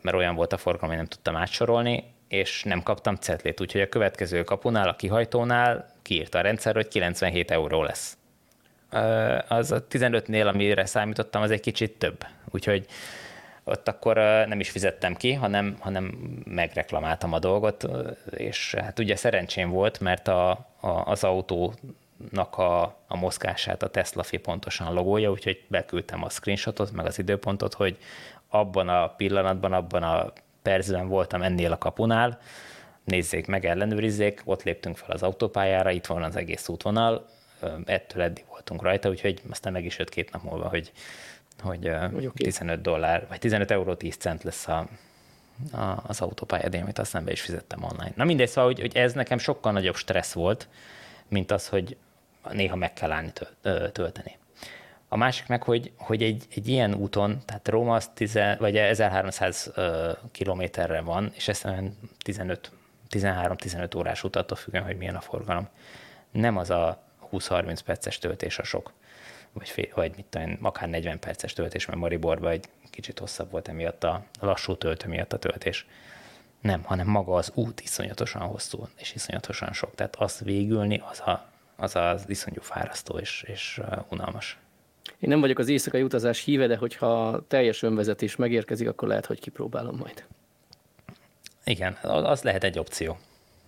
mert 0.00 0.16
olyan 0.16 0.34
volt 0.34 0.52
a 0.52 0.56
forgalom, 0.56 0.88
hogy 0.88 0.98
nem 0.98 1.06
tudtam 1.06 1.36
átsorolni, 1.36 2.04
és 2.28 2.62
nem 2.62 2.82
kaptam 2.82 3.14
cetlét, 3.14 3.60
úgyhogy 3.60 3.80
a 3.80 3.88
következő 3.88 4.44
kapunál, 4.44 4.88
a 4.88 4.96
kihajtónál 4.96 5.94
kiírta 6.02 6.38
a 6.38 6.42
rendszer, 6.42 6.74
hogy 6.74 6.88
97 6.88 7.50
euró 7.50 7.82
lesz. 7.82 8.16
Az 9.48 9.72
a 9.72 9.86
15-nél, 9.90 10.46
amire 10.46 10.86
számítottam, 10.86 11.42
az 11.42 11.50
egy 11.50 11.60
kicsit 11.60 11.98
több. 11.98 12.24
Úgyhogy 12.50 12.86
ott 13.64 13.88
akkor 13.88 14.16
nem 14.48 14.60
is 14.60 14.70
fizettem 14.70 15.14
ki, 15.14 15.32
hanem, 15.32 15.76
hanem 15.80 16.04
megreklamáltam 16.44 17.32
a 17.32 17.38
dolgot, 17.38 17.86
és 18.30 18.74
hát 18.74 18.98
ugye 18.98 19.16
szerencsém 19.16 19.70
volt, 19.70 20.00
mert 20.00 20.28
a, 20.28 20.50
a, 20.80 20.88
az 20.88 21.24
autónak 21.24 22.58
a, 22.58 22.82
a 23.06 23.16
mozgását 23.16 23.82
a 23.82 23.88
Tesla 23.88 24.22
fi 24.22 24.36
pontosan 24.36 24.92
logolja, 24.92 25.30
úgyhogy 25.30 25.64
beküldtem 25.68 26.24
a 26.24 26.28
screenshotot, 26.28 26.92
meg 26.92 27.06
az 27.06 27.18
időpontot, 27.18 27.74
hogy 27.74 27.98
abban 28.48 28.88
a 28.88 29.08
pillanatban, 29.08 29.72
abban 29.72 30.02
a 30.02 30.32
percben 30.66 31.08
voltam 31.08 31.42
ennél 31.42 31.72
a 31.72 31.78
kapunál, 31.78 32.38
nézzék 33.04 33.46
meg, 33.46 33.64
ellenőrizzék, 33.64 34.40
ott 34.44 34.62
léptünk 34.62 34.96
fel 34.96 35.10
az 35.10 35.22
autópályára, 35.22 35.90
itt 35.90 36.06
van 36.06 36.22
az 36.22 36.36
egész 36.36 36.68
útvonal, 36.68 37.28
ettől 37.84 38.22
eddig 38.22 38.44
voltunk 38.48 38.82
rajta, 38.82 39.08
úgyhogy 39.08 39.42
aztán 39.50 39.72
meg 39.72 39.84
is 39.84 39.98
jött 39.98 40.08
két 40.08 40.32
nap 40.32 40.42
múlva, 40.42 40.68
hogy 40.68 40.92
hogy 41.62 41.86
okay. 41.88 42.30
15 42.34 42.80
dollár, 42.80 43.26
vagy 43.28 43.38
15 43.38 43.70
euró 43.70 43.94
10 43.94 44.16
cent 44.16 44.42
lesz 44.42 44.68
a, 44.68 44.88
a, 45.72 46.02
az 46.06 46.20
autópályadény, 46.20 46.82
amit 46.82 46.98
aztán 46.98 47.24
be 47.24 47.32
is 47.32 47.40
fizettem 47.40 47.82
online. 47.82 48.12
Na 48.16 48.24
mindegy, 48.24 48.48
szóval, 48.48 48.64
hogy, 48.64 48.80
hogy 48.80 48.96
ez 48.96 49.12
nekem 49.12 49.38
sokkal 49.38 49.72
nagyobb 49.72 49.96
stressz 49.96 50.32
volt, 50.32 50.68
mint 51.28 51.50
az, 51.50 51.68
hogy 51.68 51.96
néha 52.50 52.76
meg 52.76 52.92
kell 52.92 53.10
állni 53.12 53.32
tölteni. 53.92 54.36
A 55.08 55.16
másik 55.16 55.46
meg, 55.46 55.62
hogy, 55.62 55.92
hogy 55.96 56.22
egy, 56.22 56.44
egy 56.54 56.68
ilyen 56.68 56.94
úton, 56.94 57.38
tehát 57.44 57.68
Róma 57.68 57.94
az 57.94 58.10
10, 58.14 58.38
vagy 58.58 58.76
1300 58.76 59.72
kilométerre 60.32 61.00
van, 61.00 61.30
és 61.34 61.48
ez 61.48 61.62
15, 62.18 62.70
13-15 63.10 63.96
órás 63.96 64.24
utat, 64.24 64.42
attól 64.42 64.56
függően, 64.56 64.84
hogy 64.84 64.96
milyen 64.96 65.16
a 65.16 65.20
forgalom. 65.20 65.68
Nem 66.30 66.56
az 66.56 66.70
a 66.70 67.02
20-30 67.32 67.78
perces 67.84 68.18
töltés 68.18 68.58
a 68.58 68.64
sok 68.64 68.92
vagy, 69.56 69.68
fél, 69.68 69.88
vagy 69.94 70.12
mit 70.16 70.24
tudom, 70.24 70.58
akár 70.62 70.88
40 70.88 71.18
perces 71.18 71.52
töltés, 71.52 71.86
mert 71.86 71.98
Mariborban 71.98 72.50
egy 72.50 72.68
kicsit 72.90 73.18
hosszabb 73.18 73.50
volt 73.50 73.68
emiatt 73.68 74.04
a 74.04 74.24
lassú 74.40 74.76
töltő 74.76 75.08
miatt 75.08 75.32
a 75.32 75.38
töltés. 75.38 75.86
Nem, 76.60 76.82
hanem 76.82 77.06
maga 77.06 77.34
az 77.34 77.50
út 77.54 77.80
iszonyatosan 77.80 78.42
hosszú, 78.42 78.88
és 78.96 79.14
iszonyatosan 79.14 79.72
sok. 79.72 79.94
Tehát 79.94 80.16
azt 80.16 80.40
végülni, 80.40 81.02
az 81.10 81.20
a, 81.20 81.48
az, 81.76 81.96
az 81.96 82.24
iszonyú 82.28 82.60
fárasztó 82.60 83.18
és, 83.18 83.42
és 83.46 83.80
unalmas. 84.08 84.58
Én 85.06 85.28
nem 85.28 85.40
vagyok 85.40 85.58
az 85.58 85.68
éjszakai 85.68 86.02
utazás 86.02 86.44
híve, 86.44 86.66
de 86.66 86.76
hogyha 86.76 87.42
teljes 87.48 87.82
önvezetés 87.82 88.36
megérkezik, 88.36 88.88
akkor 88.88 89.08
lehet, 89.08 89.26
hogy 89.26 89.40
kipróbálom 89.40 89.96
majd. 89.96 90.24
Igen, 91.64 91.92
az 92.02 92.42
lehet 92.42 92.64
egy 92.64 92.78
opció. 92.78 93.18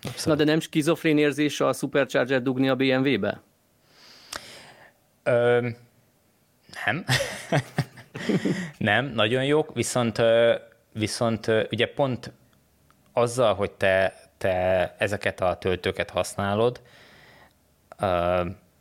Abszolút. 0.02 0.38
Na 0.38 0.44
de 0.44 0.50
nem 0.50 0.60
skizofrén 0.60 1.18
érzés 1.18 1.60
a 1.60 1.72
Supercharger 1.72 2.42
dugni 2.42 2.68
a 2.68 2.76
BMW-be? 2.76 3.40
Ö, 5.22 5.68
nem. 6.84 7.04
nem, 8.78 9.06
nagyon 9.06 9.44
jók, 9.44 9.74
viszont, 9.74 10.22
viszont 10.92 11.46
ugye 11.70 11.86
pont 11.86 12.32
azzal, 13.12 13.54
hogy 13.54 13.70
te, 13.70 14.14
te 14.38 14.94
ezeket 14.98 15.40
a 15.40 15.56
töltőket 15.56 16.10
használod, 16.10 16.80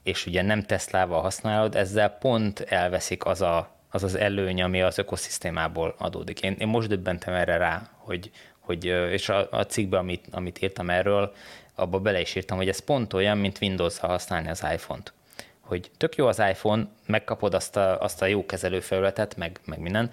és 0.07 0.25
ugye 0.25 0.41
nem 0.41 0.63
Teslával 0.63 1.21
használod, 1.21 1.75
ezzel 1.75 2.09
pont 2.09 2.59
elveszik 2.59 3.25
az 3.25 3.41
a, 3.41 3.69
az, 3.89 4.03
az 4.03 4.15
előny, 4.15 4.61
ami 4.61 4.81
az 4.81 4.97
ökoszisztémából 4.97 5.95
adódik. 5.97 6.41
Én, 6.41 6.55
én 6.59 6.67
most 6.67 6.87
döbbentem 6.87 7.33
erre 7.33 7.57
rá, 7.57 7.89
hogy, 7.97 8.31
hogy 8.59 8.85
és 8.85 9.29
a, 9.29 9.47
a 9.51 9.63
cikkben, 9.63 9.99
amit, 9.99 10.25
amit 10.31 10.61
írtam 10.61 10.89
erről, 10.89 11.33
abba 11.75 11.99
bele 11.99 12.21
is 12.21 12.35
írtam, 12.35 12.57
hogy 12.57 12.69
ez 12.69 12.79
pont 12.79 13.13
olyan, 13.13 13.37
mint 13.37 13.57
Windows-ra 13.61 14.07
használni 14.07 14.49
az 14.49 14.65
iPhone-t 14.73 15.13
hogy 15.61 15.91
tök 15.97 16.15
jó 16.15 16.27
az 16.27 16.39
iPhone, 16.39 16.87
megkapod 17.05 17.53
azt 17.53 17.75
a, 17.77 18.01
azt 18.01 18.21
a 18.21 18.25
jó 18.25 18.45
kezelőfelületet, 18.45 19.35
meg, 19.35 19.59
meg 19.65 19.79
minden, 19.79 20.11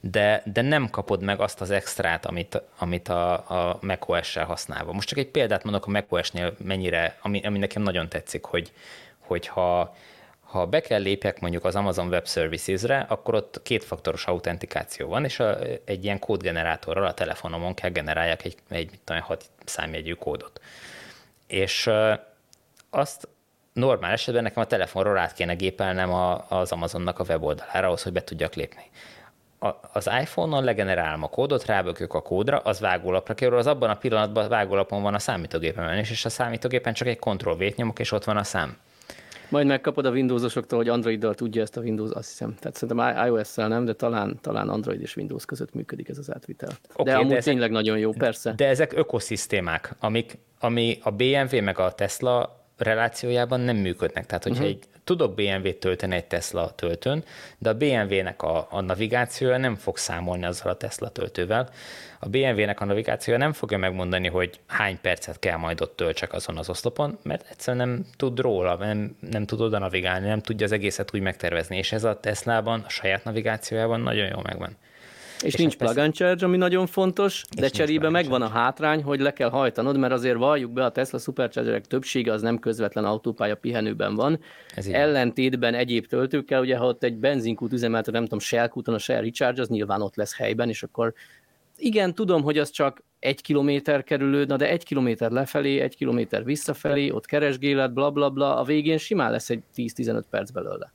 de, 0.00 0.42
de 0.52 0.62
nem 0.62 0.90
kapod 0.90 1.22
meg 1.22 1.40
azt 1.40 1.60
az 1.60 1.70
extrát, 1.70 2.26
amit, 2.26 2.62
amit 2.78 3.08
a, 3.08 3.32
a 3.32 3.78
macOS-sel 3.80 4.44
használva. 4.44 4.92
Most 4.92 5.08
csak 5.08 5.18
egy 5.18 5.28
példát 5.28 5.64
mondok 5.64 5.86
a 5.86 5.90
macOS-nél 5.90 6.54
mennyire, 6.58 7.18
ami, 7.22 7.40
ami 7.46 7.58
nekem 7.58 7.82
nagyon 7.82 8.08
tetszik, 8.08 8.44
hogy, 8.44 8.72
hogy 9.26 9.46
ha, 9.46 9.94
be 10.70 10.80
kell 10.80 11.00
lépjek 11.00 11.40
mondjuk 11.40 11.64
az 11.64 11.76
Amazon 11.76 12.08
Web 12.08 12.28
Services-re, 12.28 13.06
akkor 13.08 13.34
ott 13.34 13.60
kétfaktoros 13.62 14.26
autentikáció 14.26 15.08
van, 15.08 15.24
és 15.24 15.40
a, 15.40 15.58
egy 15.84 16.04
ilyen 16.04 16.18
kódgenerátorral 16.18 17.06
a 17.06 17.14
telefonomon 17.14 17.74
kell 17.74 17.90
generáljak 17.90 18.44
egy, 18.44 18.56
egy 18.68 18.90
mit 18.90 19.00
tudom, 19.04 19.22
hat 19.22 19.44
számjegyű 19.64 20.12
kódot. 20.12 20.60
És 21.46 21.90
azt 22.90 23.28
normál 23.72 24.12
esetben 24.12 24.42
nekem 24.42 24.62
a 24.62 24.66
telefonról 24.66 25.18
át 25.18 25.32
kéne 25.32 25.54
gépelnem 25.54 26.12
a, 26.12 26.44
az 26.48 26.72
Amazonnak 26.72 27.18
a 27.18 27.24
weboldalára 27.28 27.86
ahhoz, 27.86 28.02
hogy 28.02 28.12
be 28.12 28.24
tudjak 28.24 28.54
lépni. 28.54 28.90
A, 29.58 29.68
az 29.92 30.10
iPhone-on 30.20 30.64
legenerálom 30.64 31.22
a 31.22 31.28
kódot, 31.28 31.64
rábökök 31.64 32.14
a 32.14 32.22
kódra, 32.22 32.58
az 32.58 32.80
vágólapra 32.80 33.34
kerül, 33.34 33.58
az 33.58 33.66
abban 33.66 33.90
a 33.90 33.96
pillanatban 33.96 34.48
vágólapon 34.48 35.02
van 35.02 35.14
a 35.14 35.18
számítógépemen 35.18 35.98
is, 35.98 36.10
és 36.10 36.24
a 36.24 36.28
számítógépen 36.28 36.92
csak 36.94 37.08
egy 37.08 37.18
Ctrl 37.18 37.50
V-t 37.50 37.76
nyomok, 37.76 37.98
és 37.98 38.12
ott 38.12 38.24
van 38.24 38.36
a 38.36 38.44
szám. 38.44 38.76
Majd 39.48 39.66
megkapod 39.66 40.06
a 40.06 40.10
Windowsosoktól, 40.10 40.78
hogy 40.78 40.88
Androiddal 40.88 41.34
tudja 41.34 41.62
ezt 41.62 41.76
a 41.76 41.80
Windows, 41.80 42.10
azt 42.10 42.28
hiszem. 42.28 42.54
Tehát 42.60 42.76
szerintem 42.76 43.26
iOS-szel 43.26 43.68
nem, 43.68 43.84
de 43.84 43.92
talán, 43.92 44.38
talán 44.40 44.68
Android 44.68 45.00
és 45.00 45.16
Windows 45.16 45.44
között 45.44 45.74
működik 45.74 46.08
ez 46.08 46.18
az 46.18 46.34
átvitel. 46.34 46.70
Okay, 46.92 47.12
de 47.12 47.18
amúgy 47.18 47.30
de 47.30 47.36
ezek, 47.36 47.52
tényleg 47.52 47.70
nagyon 47.70 47.98
jó, 47.98 48.12
persze. 48.12 48.52
De 48.56 48.66
ezek 48.68 48.92
ökoszisztémák, 48.92 49.94
amik, 49.98 50.38
ami 50.60 50.98
a 51.02 51.10
BMW 51.10 51.62
meg 51.62 51.78
a 51.78 51.92
Tesla 51.92 52.66
relációjában 52.76 53.60
nem 53.60 53.76
működnek. 53.76 54.26
Tehát, 54.26 54.42
hogyha 54.42 54.64
uh-huh. 54.64 54.78
egy 54.78 54.88
tudok 55.04 55.34
BMW-t 55.34 55.80
tölteni 55.80 56.14
egy 56.14 56.24
Tesla 56.24 56.74
töltőn, 56.74 57.24
de 57.58 57.68
a 57.68 57.74
BMW-nek 57.74 58.42
a, 58.42 58.66
a 58.70 58.80
navigációja 58.80 59.56
nem 59.56 59.74
fog 59.74 59.96
számolni 59.96 60.44
azzal 60.44 60.70
a 60.72 60.76
Tesla 60.76 61.08
töltővel. 61.08 61.68
A 62.20 62.28
BMW-nek 62.28 62.80
a 62.80 62.84
navigációja 62.84 63.38
nem 63.38 63.52
fogja 63.52 63.78
megmondani, 63.78 64.28
hogy 64.28 64.60
hány 64.66 65.00
percet 65.00 65.38
kell 65.38 65.56
majd 65.56 65.80
ott 65.80 65.96
töltsek 65.96 66.32
azon 66.32 66.58
az 66.58 66.68
oszlopon, 66.68 67.18
mert 67.22 67.46
egyszerűen 67.50 67.88
nem 67.88 68.04
tud 68.16 68.38
róla, 68.38 68.76
nem, 68.76 69.16
nem 69.30 69.46
tud 69.46 69.60
oda 69.60 69.78
navigálni, 69.78 70.28
nem 70.28 70.40
tudja 70.40 70.66
az 70.66 70.72
egészet 70.72 71.14
úgy 71.14 71.20
megtervezni, 71.20 71.76
és 71.76 71.92
ez 71.92 72.04
a 72.04 72.20
Teslában, 72.20 72.82
a 72.86 72.88
saját 72.88 73.24
navigációjában 73.24 74.00
nagyon 74.00 74.28
jól 74.28 74.42
megvan. 74.42 74.76
És, 75.36 75.42
és 75.42 75.54
nincs 75.54 75.76
plug 75.76 75.98
and 75.98 76.14
charge, 76.14 76.46
ami 76.46 76.56
nagyon 76.56 76.86
fontos, 76.86 77.44
de 77.56 77.68
cserébe 77.68 78.08
megvan 78.08 78.42
a 78.42 78.48
hátrány, 78.48 79.02
hogy 79.02 79.20
le 79.20 79.32
kell 79.32 79.50
hajtanod, 79.50 79.98
mert 79.98 80.12
azért 80.12 80.36
valljuk 80.36 80.72
be, 80.72 80.84
a 80.84 80.90
Tesla 80.90 81.18
superchargerek 81.18 81.86
többsége 81.86 82.32
az 82.32 82.42
nem 82.42 82.58
közvetlen 82.58 83.04
autópálya 83.04 83.54
pihenőben 83.54 84.14
van. 84.14 84.40
Ez 84.74 84.86
Ellentétben 84.86 85.74
egyéb 85.74 86.06
töltőkkel, 86.06 86.60
ugye 86.60 86.76
ha 86.76 86.86
ott 86.86 87.02
egy 87.02 87.16
benzinkút 87.16 87.72
üzemeltető, 87.72 88.12
nem 88.12 88.22
tudom, 88.22 88.38
Shell 88.38 88.68
kúton 88.68 88.94
a 88.94 88.98
Shell 88.98 89.20
Recharge, 89.20 89.60
az 89.60 89.68
nyilván 89.68 90.02
ott 90.02 90.16
lesz 90.16 90.36
helyben, 90.36 90.68
és 90.68 90.82
akkor 90.82 91.14
igen, 91.76 92.14
tudom, 92.14 92.42
hogy 92.42 92.58
az 92.58 92.70
csak 92.70 93.02
egy 93.18 93.40
kilométer 93.40 94.04
kerülő, 94.04 94.44
na 94.44 94.56
de 94.56 94.68
egy 94.68 94.84
kilométer 94.84 95.30
lefelé, 95.30 95.80
egy 95.80 95.96
kilométer 95.96 96.44
visszafelé, 96.44 97.10
ott 97.10 97.26
keresgélet, 97.26 97.92
bla 97.92 98.10
bla 98.10 98.30
bla, 98.30 98.56
a 98.56 98.64
végén 98.64 98.98
simán 98.98 99.30
lesz 99.30 99.50
egy 99.50 99.62
10-15 99.76 100.22
perc 100.30 100.50
belőle. 100.50 100.92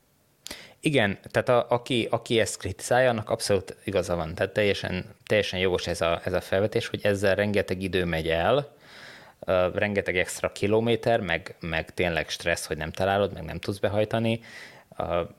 Igen, 0.82 1.18
tehát 1.32 1.50
a, 1.50 1.66
aki, 1.70 2.08
aki 2.12 2.40
ezt 2.40 2.58
kritizálja, 2.58 3.10
annak 3.10 3.30
abszolút 3.30 3.76
igaza 3.84 4.16
van. 4.16 4.36
Tehát 4.36 4.54
teljesen, 4.54 5.06
teljesen 5.26 5.60
jogos 5.60 5.88
ez 5.88 6.02
a, 6.02 6.22
ez 6.24 6.34
a 6.34 6.42
felvetés, 6.42 6.88
hogy 6.88 7.00
ezzel 7.04 7.36
rengeteg 7.36 7.82
idő 7.82 8.06
megy 8.06 8.28
el, 8.28 8.76
rengeteg 9.74 10.18
extra 10.18 10.52
kilométer, 10.52 11.20
meg, 11.20 11.56
meg 11.60 11.94
tényleg 11.94 12.30
stressz, 12.30 12.66
hogy 12.66 12.78
nem 12.78 12.92
találod, 12.92 13.34
meg 13.34 13.44
nem 13.44 13.60
tudsz 13.60 13.78
behajtani, 13.78 14.42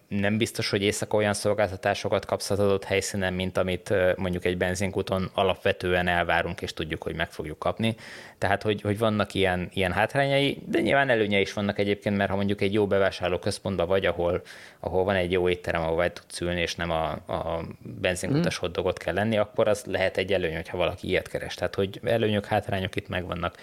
nem 0.09 0.39
biztos, 0.39 0.71
hogy 0.71 0.83
éjszaka 0.83 1.17
olyan 1.17 1.35
szolgáltatásokat 1.35 2.25
kapsz 2.25 2.51
az 2.51 2.59
adott 2.59 2.85
helyszínen, 2.85 3.33
mint 3.33 3.57
amit 3.57 3.95
mondjuk 4.17 4.45
egy 4.45 4.57
benzinkúton 4.57 5.31
alapvetően 5.35 6.09
elvárunk, 6.09 6.61
és 6.61 6.73
tudjuk, 6.73 7.03
hogy 7.03 7.15
meg 7.15 7.31
fogjuk 7.31 7.59
kapni. 7.59 7.97
Tehát, 8.39 8.63
hogy, 8.63 8.81
hogy 8.81 8.99
vannak 8.99 9.35
ilyen, 9.35 9.69
ilyen 9.73 9.93
hátrányai, 9.93 10.63
de 10.67 10.81
nyilván 10.81 11.09
előnye 11.09 11.41
is 11.41 11.53
vannak 11.53 11.79
egyébként, 11.79 12.17
mert 12.17 12.31
ha 12.31 12.37
mondjuk 12.37 12.61
egy 12.61 12.73
jó 12.73 12.87
bevásárló 12.87 13.39
központban 13.39 13.87
vagy, 13.87 14.07
ahol, 14.07 14.43
ahol 14.81 15.05
van 15.05 15.15
egy 15.15 15.33
jó 15.33 15.49
étterem, 15.49 15.83
ahol 15.83 15.95
vagy 15.95 16.13
tudsz 16.13 16.41
ülni, 16.41 16.61
és 16.61 16.75
nem 16.75 16.91
a, 16.91 17.11
a 17.11 17.65
benzinkutas 18.01 18.57
mm. 18.57 18.61
hotdogot 18.61 18.99
kell 18.99 19.15
lenni, 19.15 19.39
akkor 19.39 19.69
az 19.69 19.85
lehet 19.85 20.17
egy 20.17 20.33
előny, 20.33 20.55
hogyha 20.55 20.77
valaki 20.77 21.09
ilyet 21.09 21.29
keres. 21.29 21.55
Tehát, 21.55 21.75
hogy 21.75 22.01
előnyök, 22.05 22.47
hátrányok 22.47 22.97
itt 22.97 23.09
megvannak 23.09 23.57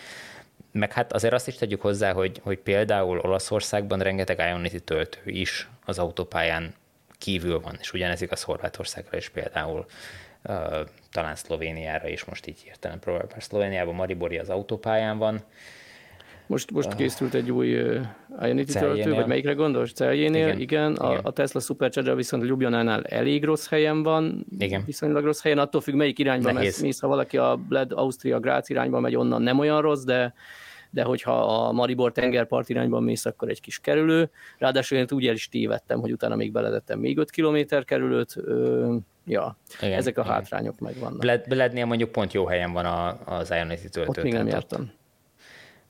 meg 0.78 0.94
hát 0.94 1.14
azért 1.14 1.34
azt 1.34 1.48
is 1.48 1.56
tegyük 1.56 1.82
hozzá, 1.82 2.14
hogy, 2.14 2.40
hogy 2.44 2.58
például 2.58 3.20
Olaszországban 3.20 4.00
rengeteg 4.00 4.38
Ionity 4.38 4.78
töltő 4.84 5.22
is 5.26 5.70
az 5.86 6.00
autópályán 6.00 6.74
kívül 7.18 7.60
van, 7.60 7.76
és 7.80 7.94
ugyanez 7.94 8.22
igaz 8.22 8.44
Horvátországra 8.44 9.18
is 9.18 9.30
például, 9.30 9.86
uh, 10.44 10.56
talán 11.12 11.36
Szlovéniára 11.36 12.08
is, 12.08 12.26
most 12.26 12.48
így 12.48 12.60
hirtelen 12.60 13.00
próbálom, 13.00 13.28
mert 13.32 13.44
Szlovéniában 13.44 13.96
Maribori 13.96 14.38
az 14.38 14.50
autópályán 14.50 15.18
van, 15.18 15.44
most, 16.48 16.72
most 16.72 16.96
készült 16.96 17.34
egy 17.34 17.52
új 17.52 17.68
Ionity 18.42 18.72
töltő, 18.72 19.14
vagy 19.14 19.28
melyikre 19.28 19.54
gondolsz? 19.54 19.94
Celjénél, 19.94 20.48
igen. 20.48 20.60
igen. 20.60 20.94
A, 20.96 21.12
igen. 21.12 21.24
a 21.24 21.32
Tesla 21.32 21.60
Supercharger 21.60 22.16
viszont 22.16 22.44
Ljubljanánál 22.44 23.04
elég 23.04 23.44
rossz 23.44 23.68
helyen 23.68 24.04
van, 24.04 24.46
igen. 24.60 24.84
viszonylag 24.86 25.24
rossz 25.24 25.42
helyen, 25.42 25.58
attól 25.58 25.82
függ, 25.82 25.96
melyik 25.96 26.20
irányba 26.20 26.52
Nehéz. 26.52 26.82
mész. 26.82 27.00
Ha 27.00 27.08
valaki 27.08 27.38
a 27.38 27.60
Bled 27.68 27.92
Austria 27.92 28.40
Grácz 28.40 28.70
irányba 28.70 29.00
megy, 29.00 29.16
onnan 29.16 29.42
nem 29.42 29.60
olyan 29.60 29.82
rossz, 29.82 30.04
de 30.04 30.34
de 30.90 31.04
hogyha 31.04 31.66
a 31.68 31.72
Maribor 31.72 32.12
tengerpart 32.12 32.70
irányban 32.70 33.04
mész, 33.04 33.26
akkor 33.26 33.50
egy 33.50 33.62
kis 33.62 33.80
kerülő. 33.80 34.30
Ráadásul 34.58 34.98
én 34.98 35.06
úgy 35.10 35.28
el 35.28 35.34
is 35.34 35.50
tévedtem, 35.50 36.00
hogy 36.00 36.12
utána 36.12 36.36
még 36.36 36.52
beledettem 36.52 37.00
még 37.00 37.18
5 37.18 37.32
kilométer 37.32 37.86
kerülőt. 37.86 38.36
Ja, 39.26 39.58
igen, 39.82 39.98
ezek 39.98 40.18
a 40.18 40.22
igen. 40.22 40.34
hátrányok 40.34 40.80
megvannak. 40.80 41.20
Bled, 41.20 41.48
Blednél 41.48 41.86
mondjuk 41.86 42.12
pont 42.12 42.34
jó 42.34 42.46
helyen 42.46 42.74
van 42.74 42.86
a, 42.86 43.18
az 43.26 43.52
Ionity 43.52 43.90
töltő. 43.90 44.10
Ott 44.10 44.24
még 44.24 44.34
nem 44.34 44.48
jártam. 44.48 44.92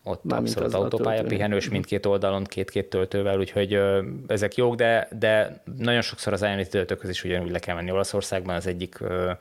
Ott 0.04 0.24
Már 0.24 0.39
abszolút 0.39 0.74
autópálya 0.74 1.24
pihenős 1.24 1.70
mindkét 1.70 2.06
oldalon, 2.06 2.43
két-két 2.43 2.89
töltővel, 2.89 3.39
úgyhogy 3.39 3.74
ö, 3.74 4.04
ezek 4.28 4.56
jók, 4.56 4.76
de, 4.76 5.08
de 5.20 5.64
nagyon 5.78 6.02
sokszor 6.02 6.34
az 6.34 6.41
Ionity 6.41 6.70
töltőköz 6.70 7.10
is 7.10 7.24
ugyanúgy 7.24 7.52
le 7.52 7.60
kell 7.60 7.76
menni 7.76 7.91
Olaszországban, 7.91 8.56
az 8.56 8.68
egyik 8.68 9.00
ö, 9.00 9.32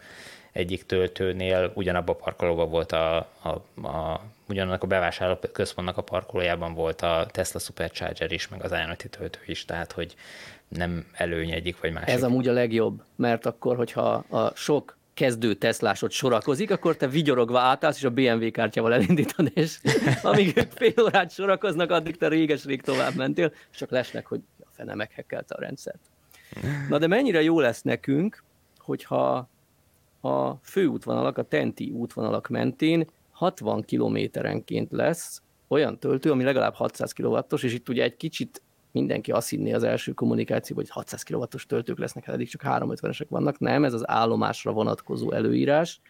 egyik 0.52 0.86
töltőnél 0.86 1.72
ugyanabban 1.74 2.14
a 2.14 2.24
parkolóban 2.24 2.70
volt 2.70 2.92
a, 2.92 3.16
a, 3.42 3.48
a 3.88 4.20
ugyanannak 4.48 4.82
a 4.82 4.86
bevásárló 4.86 5.38
központnak 5.52 5.96
a 5.96 6.02
parkolójában 6.02 6.74
volt 6.74 7.02
a 7.02 7.26
Tesla 7.30 7.60
Supercharger 7.60 8.32
is, 8.32 8.48
meg 8.48 8.64
az 8.64 8.70
Ionity 8.70 9.08
töltő 9.10 9.40
is, 9.46 9.64
tehát 9.64 9.92
hogy 9.92 10.14
nem 10.68 11.06
előny 11.12 11.50
egyik 11.50 11.80
vagy 11.80 11.92
másik. 11.92 12.08
Ez 12.08 12.22
amúgy 12.22 12.48
a 12.48 12.52
legjobb, 12.52 13.02
mert 13.16 13.46
akkor, 13.46 13.76
hogyha 13.76 14.12
a 14.14 14.52
sok 14.54 14.96
kezdő 15.14 15.54
Teslásod 15.54 16.10
sorakozik, 16.10 16.70
akkor 16.70 16.96
te 16.96 17.08
vigyorogva 17.08 17.60
átállsz, 17.60 17.96
és 17.96 18.04
a 18.04 18.10
BMW 18.10 18.50
kártyával 18.50 18.94
elindítod, 18.94 19.50
és 19.54 19.78
amíg 20.22 20.56
ők 20.56 20.70
fél 20.70 20.92
órát 21.02 21.30
sorakoznak, 21.30 21.90
addig 21.90 22.16
te 22.16 22.28
réges-rég 22.28 22.82
tovább 22.82 23.14
mentél, 23.14 23.52
és 23.70 23.76
csak 23.76 23.90
lesnek, 23.90 24.26
hogy 24.26 24.40
a 24.60 24.68
fene 24.70 24.94
meghekkelte 24.94 25.54
a 25.54 25.60
rendszert. 25.60 26.00
Na 26.88 26.98
de 26.98 27.06
mennyire 27.06 27.42
jó 27.42 27.60
lesz 27.60 27.82
nekünk, 27.82 28.42
hogyha 28.78 29.48
a 30.20 30.54
főútvonalak, 30.62 31.38
a 31.38 31.42
Tenti 31.42 31.90
útvonalak 31.90 32.48
mentén 32.48 33.06
60 33.36 33.82
kilométerenként 33.82 34.92
lesz 34.92 35.42
olyan 35.68 35.98
töltő, 35.98 36.30
ami 36.30 36.44
legalább 36.44 36.74
600 36.74 37.12
kW-os, 37.12 37.62
és 37.62 37.74
itt 37.74 37.88
ugye 37.88 38.02
egy 38.02 38.16
kicsit 38.16 38.62
mindenki 38.92 39.32
azt 39.32 39.48
hinné 39.48 39.72
az 39.72 39.82
első 39.82 40.12
kommunikáció, 40.12 40.76
hogy 40.76 40.90
600 40.90 41.22
kW-os 41.22 41.66
töltők 41.66 41.98
lesznek, 41.98 42.24
hát 42.24 42.34
eddig 42.34 42.48
csak 42.48 42.62
350-esek 42.64 43.26
vannak. 43.28 43.58
Nem, 43.58 43.84
ez 43.84 43.92
az 43.92 44.08
állomásra 44.08 44.72
vonatkozó 44.72 45.32
előírás, 45.32 46.00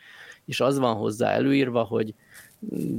és 0.45 0.61
az 0.61 0.79
van 0.79 0.97
hozzá 0.97 1.31
előírva, 1.31 1.83
hogy 1.83 2.15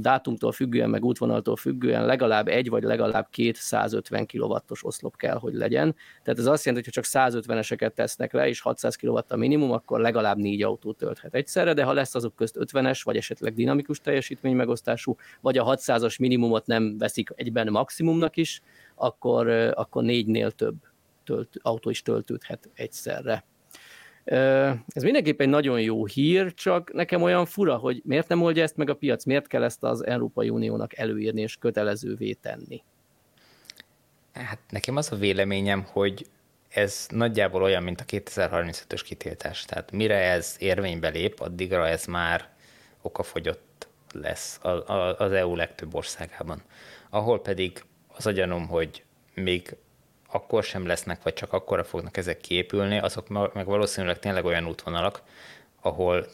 dátumtól 0.00 0.52
függően, 0.52 0.90
meg 0.90 1.04
útvonaltól 1.04 1.56
függően 1.56 2.06
legalább 2.06 2.48
egy 2.48 2.68
vagy 2.68 2.82
legalább 2.82 3.28
két 3.30 3.56
150 3.56 4.26
kW-os 4.26 4.84
oszlop 4.84 5.16
kell, 5.16 5.36
hogy 5.36 5.54
legyen. 5.54 5.94
Tehát 6.22 6.38
ez 6.38 6.46
azt 6.46 6.64
jelenti, 6.64 6.90
hogy 6.90 6.94
ha 6.94 7.02
csak 7.02 7.32
150-eseket 7.32 7.90
tesznek 7.90 8.32
le, 8.32 8.48
és 8.48 8.60
600 8.60 8.96
kW 8.96 9.18
a 9.28 9.36
minimum, 9.36 9.70
akkor 9.70 10.00
legalább 10.00 10.36
négy 10.36 10.62
autó 10.62 10.92
tölthet 10.92 11.34
egyszerre, 11.34 11.72
de 11.72 11.84
ha 11.84 11.92
lesz 11.92 12.14
azok 12.14 12.34
közt 12.34 12.56
50-es, 12.58 13.00
vagy 13.04 13.16
esetleg 13.16 13.54
dinamikus 13.54 14.00
teljesítmény 14.00 14.56
megosztású, 14.56 15.16
vagy 15.40 15.58
a 15.58 15.64
600-as 15.64 16.18
minimumot 16.18 16.66
nem 16.66 16.98
veszik 16.98 17.30
egyben 17.34 17.70
maximumnak 17.70 18.36
is, 18.36 18.62
akkor, 18.94 19.48
akkor 19.74 20.02
négynél 20.02 20.50
több 20.50 20.76
tölt, 21.24 21.56
autó 21.62 21.90
is 21.90 22.02
töltődhet 22.02 22.70
egyszerre. 22.74 23.44
Ez 24.88 25.02
mindenképp 25.02 25.40
egy 25.40 25.48
nagyon 25.48 25.80
jó 25.80 26.06
hír, 26.06 26.54
csak 26.54 26.92
nekem 26.92 27.22
olyan 27.22 27.46
fura, 27.46 27.76
hogy 27.76 28.02
miért 28.04 28.28
nem 28.28 28.42
oldja 28.42 28.62
ezt 28.62 28.76
meg 28.76 28.90
a 28.90 28.94
piac, 28.94 29.24
miért 29.24 29.46
kell 29.46 29.62
ezt 29.62 29.82
az 29.82 30.06
Európai 30.06 30.48
Uniónak 30.48 30.98
előírni 30.98 31.40
és 31.40 31.56
kötelezővé 31.56 32.32
tenni? 32.32 32.82
Hát 34.32 34.58
nekem 34.68 34.96
az 34.96 35.12
a 35.12 35.16
véleményem, 35.16 35.84
hogy 35.92 36.26
ez 36.68 37.06
nagyjából 37.10 37.62
olyan, 37.62 37.82
mint 37.82 38.00
a 38.00 38.04
2035-ös 38.04 39.00
kitiltás. 39.04 39.64
Tehát 39.64 39.92
mire 39.92 40.16
ez 40.16 40.56
érvénybe 40.58 41.08
lép, 41.08 41.40
addigra 41.40 41.86
ez 41.86 42.04
már 42.04 42.48
okafogyott 43.02 43.88
lesz 44.12 44.60
az 45.18 45.32
EU 45.32 45.54
legtöbb 45.54 45.94
országában. 45.94 46.62
Ahol 47.10 47.40
pedig 47.40 47.84
az 48.08 48.26
a 48.26 48.30
gyanúm, 48.30 48.66
hogy 48.66 49.04
még 49.34 49.76
akkor 50.30 50.64
sem 50.64 50.86
lesznek, 50.86 51.22
vagy 51.22 51.34
csak 51.34 51.52
akkora 51.52 51.84
fognak 51.84 52.16
ezek 52.16 52.40
kiépülni, 52.40 52.98
azok 52.98 53.52
meg 53.54 53.66
valószínűleg 53.66 54.18
tényleg 54.18 54.44
olyan 54.44 54.66
útvonalak, 54.66 55.22
ahol 55.80 56.26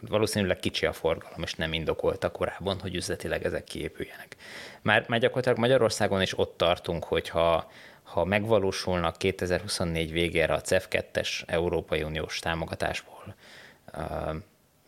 valószínűleg 0.00 0.58
kicsi 0.58 0.86
a 0.86 0.92
forgalom, 0.92 1.42
és 1.42 1.54
nem 1.54 1.72
indokolta 1.72 2.30
korábban, 2.30 2.80
hogy 2.80 2.94
üzletileg 2.94 3.44
ezek 3.44 3.64
kiépüljenek. 3.64 4.36
Már, 4.82 5.04
már 5.08 5.20
gyakorlatilag 5.20 5.58
Magyarországon 5.58 6.22
is 6.22 6.38
ott 6.38 6.56
tartunk, 6.56 7.04
hogyha 7.04 7.70
ha 8.02 8.24
megvalósulnak 8.24 9.16
2024 9.16 10.12
végére 10.12 10.54
a 10.54 10.60
CEF2-es 10.60 11.42
Európai 11.46 12.02
Uniós 12.02 12.38
támogatásból 12.38 13.34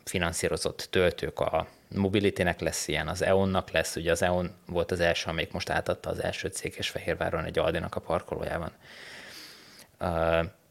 finanszírozott 0.05 0.87
töltők 0.91 1.41
a 1.41 1.67
Mobility-nek 1.95 2.61
lesz 2.61 2.89
ilyen, 2.89 3.09
az 3.09 3.23
EON-nak 3.23 3.71
lesz, 3.71 3.97
ugye 3.97 4.11
az 4.11 4.23
EON 4.23 4.51
volt 4.67 4.91
az 4.91 5.01
első, 5.01 5.31
amelyik 5.31 5.53
most 5.53 5.71
átadta 5.71 6.11
az 6.11 6.23
első 6.23 6.49
cég 6.49 6.75
és 6.77 6.89
Fehérváron 6.89 7.45
egy 7.45 7.59
Aldinak 7.59 7.95
a 7.95 8.01
parkolójában. 8.01 8.73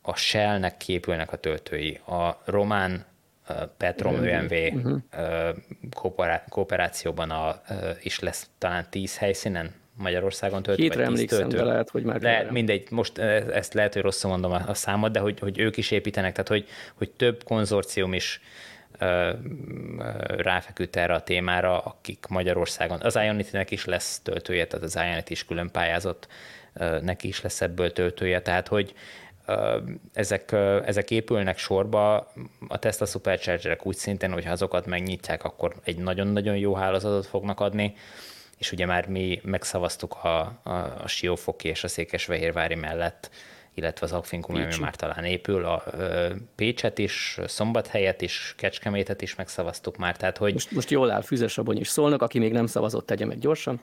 A 0.01 0.15
Shell-nek 0.15 0.77
képülnek 0.77 1.31
a 1.31 1.37
töltői, 1.37 1.99
a 2.05 2.41
román 2.45 3.05
Petrom 3.77 4.23
ÖMV 4.23 4.51
uh-huh. 4.51 5.01
kooperációban 6.49 7.29
a, 7.29 7.61
is 8.01 8.19
lesz 8.19 8.49
talán 8.57 8.87
10 8.89 9.17
helyszínen 9.17 9.73
Magyarországon 9.97 10.63
töltő, 10.63 10.81
Hétre 10.81 11.05
vagy 11.05 11.15
10 11.15 11.29
töltő. 11.29 11.57
de 11.57 11.63
lehet, 11.63 11.89
hogy 11.89 12.03
már 12.03 12.21
Le, 12.21 12.47
mindegy, 12.51 12.87
most 12.89 13.17
ezt 13.17 13.73
lehet, 13.73 13.93
hogy 13.93 14.01
rosszul 14.01 14.29
mondom 14.29 14.51
a, 14.51 14.61
a 14.67 14.73
számot, 14.73 15.11
de 15.11 15.19
hogy, 15.19 15.39
hogy 15.39 15.59
ők 15.59 15.77
is 15.77 15.91
építenek, 15.91 16.31
tehát 16.31 16.47
hogy, 16.47 16.67
hogy 16.93 17.11
több 17.11 17.43
konzorcium 17.43 18.13
is 18.13 18.41
ráfeküdt 20.37 20.95
erre 20.95 21.13
a 21.13 21.23
témára, 21.23 21.79
akik 21.79 22.25
Magyarországon, 22.29 23.01
az 23.01 23.15
Ionity-nek 23.15 23.71
is 23.71 23.85
lesz 23.85 24.19
töltője, 24.19 24.67
tehát 24.67 24.85
az 24.85 24.95
Ionity 24.95 25.29
is 25.29 25.45
külön 25.45 25.71
pályázott 25.71 26.27
neki 27.01 27.27
is 27.27 27.41
lesz 27.41 27.61
ebből 27.61 27.93
töltője, 27.93 28.41
tehát 28.41 28.67
hogy 28.67 28.93
ezek, 30.13 30.51
ezek 30.85 31.11
épülnek 31.11 31.57
sorba, 31.57 32.31
a 32.67 32.79
Tesla 32.79 33.05
Superchargerek 33.05 33.85
úgy 33.85 33.95
szintén, 33.95 34.31
hogyha 34.31 34.51
azokat 34.51 34.85
megnyitják, 34.85 35.43
akkor 35.43 35.75
egy 35.83 35.97
nagyon-nagyon 35.97 36.57
jó 36.57 36.73
hálózatot 36.73 37.25
fognak 37.25 37.59
adni, 37.59 37.95
és 38.57 38.71
ugye 38.71 38.85
már 38.85 39.07
mi 39.07 39.41
megszavaztuk 39.43 40.23
a, 40.23 40.59
a, 40.63 40.69
a 41.03 41.07
Siófoki 41.07 41.67
és 41.67 41.83
a 41.83 41.87
Székesfehérvári 41.87 42.75
mellett, 42.75 43.29
illetve 43.73 44.05
az 44.05 44.11
Agfinkum, 44.11 44.55
ami 44.55 44.65
már 44.79 44.95
talán 44.95 45.23
épül, 45.23 45.65
a 45.65 45.83
Pécset 46.55 46.97
is, 46.97 47.39
Szombathelyet 47.45 48.21
is, 48.21 48.53
Kecskemétet 48.57 49.21
is 49.21 49.35
megszavaztuk 49.35 49.97
már, 49.97 50.17
tehát 50.17 50.37
hogy... 50.37 50.53
Most, 50.53 50.71
most 50.71 50.89
jól 50.89 51.11
áll 51.11 51.21
Füzesabony 51.21 51.79
is 51.79 51.87
szólnak, 51.87 52.21
aki 52.21 52.39
még 52.39 52.51
nem 52.51 52.65
szavazott, 52.65 53.05
tegye 53.05 53.25
meg 53.25 53.39
gyorsan. 53.39 53.79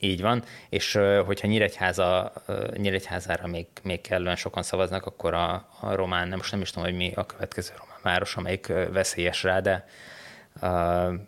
Így 0.00 0.20
van, 0.20 0.42
és 0.68 0.98
hogyha 1.26 1.46
Nyíregyháza, 1.46 2.32
Nyíregyházára 2.76 3.46
még, 3.46 3.66
még 3.82 4.00
kellően 4.00 4.36
sokan 4.36 4.62
szavaznak, 4.62 5.06
akkor 5.06 5.34
a, 5.34 5.68
a 5.80 5.94
román, 5.94 6.28
nem 6.28 6.36
most 6.36 6.52
nem 6.52 6.60
is 6.60 6.70
tudom, 6.70 6.88
hogy 6.88 6.96
mi 6.96 7.12
a 7.14 7.26
következő 7.26 7.72
román 7.78 7.98
város, 8.02 8.36
amelyik 8.36 8.66
veszélyes 8.66 9.42
rá, 9.42 9.60
de 9.60 9.88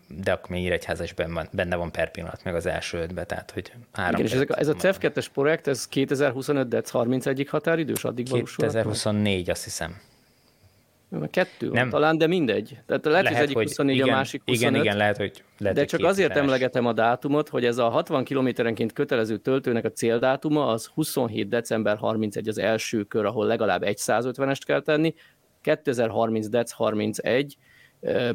de 0.09 0.33
akkor 0.33 0.51
még 0.51 0.63
Nyíregyháza 0.63 1.03
is 1.03 1.15
benne 1.53 1.77
van, 1.77 1.93
per 1.93 2.11
pillanat, 2.11 2.45
meg 2.45 2.55
az 2.55 2.67
első 2.67 2.99
ötbe, 2.99 3.25
tehát 3.25 3.51
hogy 3.51 3.73
három. 3.93 4.15
Igen, 4.15 4.27
és 4.27 4.33
ezek, 4.33 4.49
ez 4.57 4.69
a 4.69 4.75
CEF2-es 4.75 5.27
projekt, 5.33 5.67
ez 5.67 5.89
2025 5.89 6.69
dec 6.69 6.91
31 6.91 7.47
határidős, 7.49 8.05
addig 8.05 8.33
2024, 8.33 9.51
azt 9.51 9.65
hiszem. 9.65 10.01
Kettő 11.31 11.69
nem. 11.71 11.89
talán, 11.89 12.19
de 12.19 12.27
mindegy. 12.27 12.79
Tehát 12.87 13.05
lehet, 13.05 13.23
lehet 13.25 13.37
az 13.37 13.43
egyik 13.43 13.59
24, 13.59 13.97
igen, 13.97 14.09
a 14.09 14.11
másik 14.11 14.43
25. 14.45 14.71
Igen, 14.71 14.83
igen, 14.85 14.97
lehet, 14.97 15.17
hogy 15.17 15.45
lehet, 15.59 15.77
De 15.77 15.85
csak 15.85 16.05
azért 16.05 16.37
emlegetem 16.37 16.87
a 16.87 16.93
dátumot, 16.93 17.49
hogy 17.49 17.65
ez 17.65 17.79
a 17.79 17.89
60 17.89 18.25
kilométerenként 18.25 18.93
kötelező 18.93 19.37
töltőnek 19.37 19.85
a 19.85 19.91
céldátuma 19.91 20.67
az 20.67 20.87
27 20.87 21.49
december 21.49 21.97
31 21.97 22.49
az 22.49 22.59
első 22.59 23.03
kör, 23.03 23.25
ahol 23.25 23.47
legalább 23.47 23.83
egy 23.83 23.99
150-est 24.01 24.61
kell 24.65 24.81
tenni, 24.81 25.15
2030 25.63 26.49
dec 26.49 26.71
31, 26.71 27.57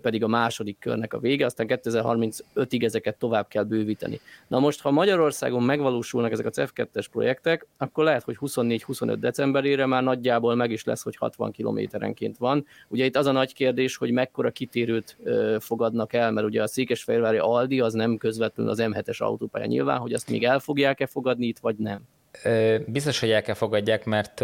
pedig 0.02 0.24
a 0.24 0.28
második 0.28 0.80
körnek 0.80 1.14
a 1.14 1.20
vége, 1.20 1.46
aztán 1.46 1.68
2035-ig 1.70 2.84
ezeket 2.84 3.18
tovább 3.18 3.48
kell 3.48 3.64
bővíteni. 3.64 4.20
Na 4.48 4.60
most, 4.60 4.82
ha 4.82 4.92
Magyarországon 4.92 5.64
megvalósulnak 5.64 6.32
ezek 6.32 6.46
a 6.46 6.50
CEF2-es 6.50 7.06
projektek, 7.12 7.68
akkor 7.78 8.04
lehet, 8.04 8.24
hogy 8.24 8.38
24-25 8.42 9.16
decemberére 9.20 9.86
már 9.86 10.04
nagyjából 10.04 10.56
meg 10.56 10.72
is 10.72 10.84
lesz, 10.84 11.04
hogy 11.04 11.16
60 11.16 11.52
kilométerenként 11.52 12.38
van. 12.38 12.66
Ugye 12.88 13.06
itt 13.06 13.16
az 13.16 13.26
a 13.26 13.32
nagy 13.32 13.54
kérdés, 13.54 13.98
hogy 13.98 14.12
mekkora 14.12 14.52
kitérőt 14.52 15.18
fogadnak 15.60 16.14
el, 16.14 16.32
mert 16.32 16.48
ugye 16.48 16.62
a 16.62 16.68
Székesfehérvári 16.68 17.38
Aldi 17.38 17.80
az 17.80 17.94
nem 17.94 18.18
közvetlenül 18.18 18.72
az 18.72 18.80
M7-es 18.82 19.18
autópálya 19.18 19.66
nyilván, 19.66 19.98
hogy 19.98 20.14
azt 20.14 20.30
még 20.30 20.44
el 20.44 20.60
fogják-e 20.60 21.06
fogadni 21.06 21.46
itt, 21.46 21.60
vagy 21.60 21.76
nem? 21.76 22.02
Biztos, 22.88 23.20
hogy 23.20 23.30
el 23.30 23.42
kell 23.42 23.56
fogadják, 23.56 24.06
mert 24.06 24.40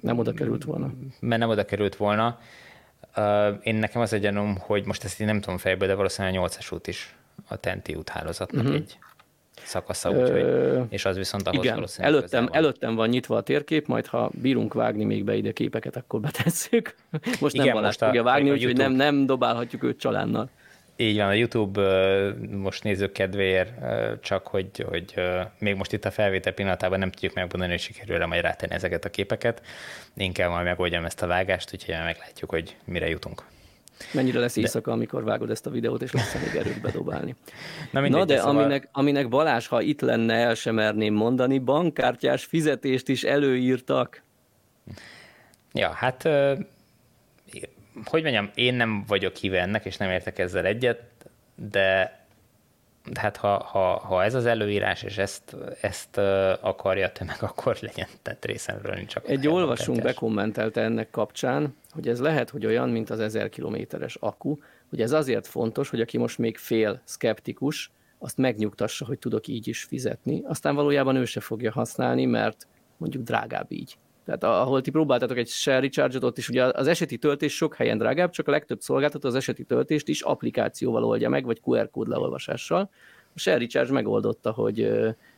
nem 0.00 0.18
oda 0.18 0.32
került 0.32 0.64
volna. 0.64 0.92
Mert 1.20 1.40
nem 1.40 1.50
oda 1.50 1.64
került 1.64 1.96
volna. 1.96 2.38
Én 3.62 3.74
nekem 3.74 4.00
az 4.00 4.12
egy 4.12 4.30
hogy 4.58 4.86
most 4.86 5.04
ezt 5.04 5.20
én 5.20 5.26
nem 5.26 5.40
tudom 5.40 5.58
fejből, 5.58 5.88
de 5.88 5.94
valószínűleg 5.94 6.40
a 6.40 6.48
8-as 6.48 6.72
út 6.72 6.86
is 6.86 7.14
a 7.48 7.56
Tenti 7.56 7.94
úthálózatnak 7.94 8.62
uh-huh. 8.62 8.76
egy 8.76 8.98
szakasza, 9.64 10.10
úgyhogy, 10.10 10.46
és 10.88 11.04
az 11.04 11.16
viszont 11.16 11.46
ahhoz 11.46 11.64
Igen, 11.64 11.86
előttem, 11.98 12.44
van. 12.44 12.54
előttem 12.54 12.94
van 12.94 13.08
nyitva 13.08 13.36
a 13.36 13.40
térkép, 13.40 13.86
majd 13.86 14.06
ha 14.06 14.30
bírunk 14.42 14.74
vágni 14.74 15.04
még 15.04 15.24
be 15.24 15.34
ide 15.34 15.52
képeket, 15.52 15.96
akkor 15.96 16.20
betesszük. 16.20 16.94
Most 17.40 17.54
Igen, 17.54 17.66
nem 17.66 17.74
Balázs 17.74 17.96
fogja 17.96 18.22
vágni, 18.22 18.50
úgyhogy 18.50 18.76
nem, 18.76 18.92
nem 18.92 19.26
dobálhatjuk 19.26 19.82
őt 19.82 19.98
csalánnal. 19.98 20.50
Így 20.96 21.16
van, 21.16 21.26
a 21.26 21.32
YouTube 21.32 21.82
most 22.50 22.82
nézők 22.82 23.12
kedvéért 23.12 23.70
csak, 24.20 24.46
hogy, 24.46 24.84
hogy 24.88 25.14
még 25.58 25.74
most 25.74 25.92
itt 25.92 26.04
a 26.04 26.10
felvétel 26.10 26.52
pillanatában 26.52 26.98
nem 26.98 27.10
tudjuk 27.10 27.34
megmondani, 27.34 27.70
hogy 27.70 27.80
sikerül-e 27.80 28.26
majd 28.26 28.42
rátenni 28.42 28.74
ezeket 28.74 29.04
a 29.04 29.10
képeket. 29.10 29.62
Kell 30.32 30.48
majd 30.48 30.64
megoldjam 30.64 31.04
ezt 31.04 31.22
a 31.22 31.26
vágást, 31.26 31.70
úgyhogy 31.72 31.94
meglátjuk, 32.04 32.50
hogy 32.50 32.76
mire 32.84 33.08
jutunk. 33.08 33.42
Mennyire 34.12 34.38
lesz 34.38 34.56
éjszaka, 34.56 34.90
de... 34.90 34.96
amikor 34.96 35.24
vágod 35.24 35.50
ezt 35.50 35.66
a 35.66 35.70
videót, 35.70 36.02
és 36.02 36.12
lesz 36.12 36.34
még 36.34 36.60
erőt 36.60 36.80
bedobálni. 36.80 37.36
Na, 37.90 38.00
mindegy, 38.00 38.20
Na 38.20 38.26
de 38.26 38.36
szóval... 38.36 38.56
aminek, 38.56 38.88
aminek 38.92 39.28
Balázs, 39.28 39.66
ha 39.66 39.80
itt 39.80 40.00
lenne, 40.00 40.34
el 40.34 40.54
sem 40.54 40.74
merném 40.74 41.14
mondani, 41.14 41.58
bankkártyás 41.58 42.44
fizetést 42.44 43.08
is 43.08 43.22
előírtak. 43.22 44.22
Ja, 45.72 45.90
hát 45.90 46.28
hogy 48.04 48.22
mondjam, 48.22 48.50
én 48.54 48.74
nem 48.74 49.04
vagyok 49.06 49.36
híve 49.36 49.60
ennek, 49.60 49.84
és 49.84 49.96
nem 49.96 50.10
értek 50.10 50.38
ezzel 50.38 50.64
egyet, 50.64 51.02
de 51.54 52.20
de 53.10 53.20
hát 53.20 53.36
ha, 53.36 53.64
ha, 53.64 53.98
ha 53.98 54.24
ez 54.24 54.34
az 54.34 54.46
előírás, 54.46 55.02
és 55.02 55.18
ezt, 55.18 55.56
ezt 55.80 56.18
akarja 56.60 57.06
a 57.06 57.12
tömeg, 57.12 57.36
akkor 57.40 57.76
legyen, 57.80 58.06
tehát 58.22 58.44
részemről 58.44 58.94
nincs 58.94 59.08
csak. 59.08 59.28
Egy 59.28 59.48
olvasunk 59.48 60.02
bekommentelte 60.02 60.80
ennek 60.80 61.10
kapcsán, 61.10 61.76
hogy 61.90 62.08
ez 62.08 62.20
lehet, 62.20 62.50
hogy 62.50 62.66
olyan, 62.66 62.88
mint 62.88 63.10
az 63.10 63.20
1000 63.20 63.48
kilométeres 63.48 64.14
akku, 64.14 64.56
hogy 64.88 65.00
ez 65.00 65.12
azért 65.12 65.46
fontos, 65.46 65.90
hogy 65.90 66.00
aki 66.00 66.18
most 66.18 66.38
még 66.38 66.56
fél 66.56 67.00
szkeptikus, 67.04 67.90
azt 68.18 68.36
megnyugtassa, 68.36 69.04
hogy 69.04 69.18
tudok 69.18 69.46
így 69.46 69.68
is 69.68 69.82
fizetni. 69.82 70.42
Aztán 70.44 70.74
valójában 70.74 71.16
ő 71.16 71.24
se 71.24 71.40
fogja 71.40 71.72
használni, 71.72 72.24
mert 72.24 72.66
mondjuk 72.96 73.22
drágább 73.22 73.72
így. 73.72 73.96
Tehát 74.24 74.44
ahol 74.44 74.80
ti 74.80 74.90
próbáltatok 74.90 75.36
egy 75.36 75.48
share 75.48 75.80
recharge 75.80 76.26
ott 76.26 76.38
is 76.38 76.48
ugye 76.48 76.64
az 76.64 76.86
eseti 76.86 77.18
töltés 77.18 77.54
sok 77.54 77.74
helyen 77.74 77.98
drágább, 77.98 78.30
csak 78.30 78.48
a 78.48 78.50
legtöbb 78.50 78.80
szolgáltató 78.80 79.28
az 79.28 79.34
eseti 79.34 79.64
töltést 79.64 80.08
is 80.08 80.20
applikációval 80.20 81.04
oldja 81.04 81.28
meg, 81.28 81.44
vagy 81.44 81.60
QR 81.64 81.90
kód 81.90 82.08
leolvasással. 82.08 82.90
A 83.34 83.38
share 83.38 83.58
recharge 83.58 83.92
megoldotta, 83.92 84.50
hogy 84.50 84.88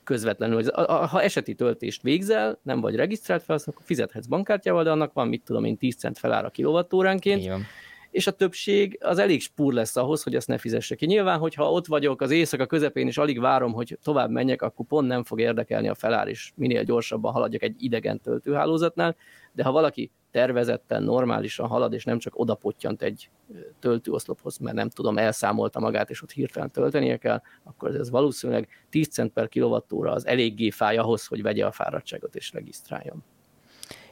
közvetlenül, 0.05 0.55
hogy 0.55 0.71
ha 1.11 1.23
eseti 1.23 1.55
töltést 1.55 2.03
végzel, 2.03 2.59
nem 2.63 2.81
vagy 2.81 2.95
regisztrált 2.95 3.43
fel, 3.43 3.59
akkor 3.65 3.83
fizethetsz 3.85 4.27
bankkártyával, 4.27 4.85
de 4.85 4.91
annak 4.91 5.13
van, 5.13 5.29
mit 5.29 5.43
tudom 5.45 5.65
én, 5.65 5.77
10 5.77 5.97
cent 5.97 6.19
felára 6.19 6.49
kilovattóránként. 6.49 7.43
Igen 7.43 7.67
és 8.15 8.27
a 8.27 8.31
többség 8.31 8.99
az 9.01 9.19
elég 9.19 9.41
spúr 9.41 9.73
lesz 9.73 9.97
ahhoz, 9.97 10.23
hogy 10.23 10.35
ezt 10.35 10.49
ne 10.49 10.59
fizesse 10.59 10.95
ki. 10.95 11.07
Nyilván, 11.07 11.39
hogyha 11.39 11.71
ott 11.71 11.87
vagyok 11.87 12.21
az 12.21 12.31
éjszaka 12.31 12.67
közepén, 12.67 13.07
és 13.07 13.19
alig 13.19 13.41
várom, 13.41 13.73
hogy 13.73 13.99
tovább 14.03 14.31
menjek, 14.31 14.63
akkor 14.63 14.87
pont 14.87 15.09
nem 15.09 15.25
fog 15.25 15.41
érdekelni 15.41 15.89
a 15.89 15.95
felár, 15.95 16.29
és 16.29 16.53
minél 16.55 16.83
gyorsabban 16.83 17.33
haladjak 17.33 17.63
egy 17.63 17.75
idegen 17.79 18.21
töltőhálózatnál, 18.21 19.17
de 19.53 19.63
ha 19.63 19.73
valaki 19.73 20.11
tervezetten, 20.31 21.03
normálisan 21.03 21.67
halad, 21.67 21.93
és 21.93 22.05
nem 22.05 22.19
csak 22.19 22.39
oda 22.39 22.55
pottyant 22.55 23.03
egy 23.03 23.31
töltőoszlophoz, 23.79 24.59
mert 24.59 24.77
nem 24.77 24.89
tudom, 24.89 25.19
elszámolta 25.19 25.81
magát, 25.81 26.11
és 26.11 26.23
ott 26.23 26.31
hirtelen 26.31 26.71
töltenie 26.71 27.17
kell, 27.17 27.41
akkor 27.63 27.95
ez 27.95 28.11
valószínűleg 28.11 28.69
10 28.91 29.09
cent 29.09 29.33
per 29.33 29.49
kilovattóra 29.49 30.13
az 30.13 30.27
eléggé 30.27 30.71
fáj 30.71 30.97
ahhoz, 30.97 31.27
hogy 31.27 31.43
vegye 31.43 31.67
a 31.67 31.73
fáradtságot 31.73 32.37
és 32.37 32.53
regisztráljon. 32.53 33.25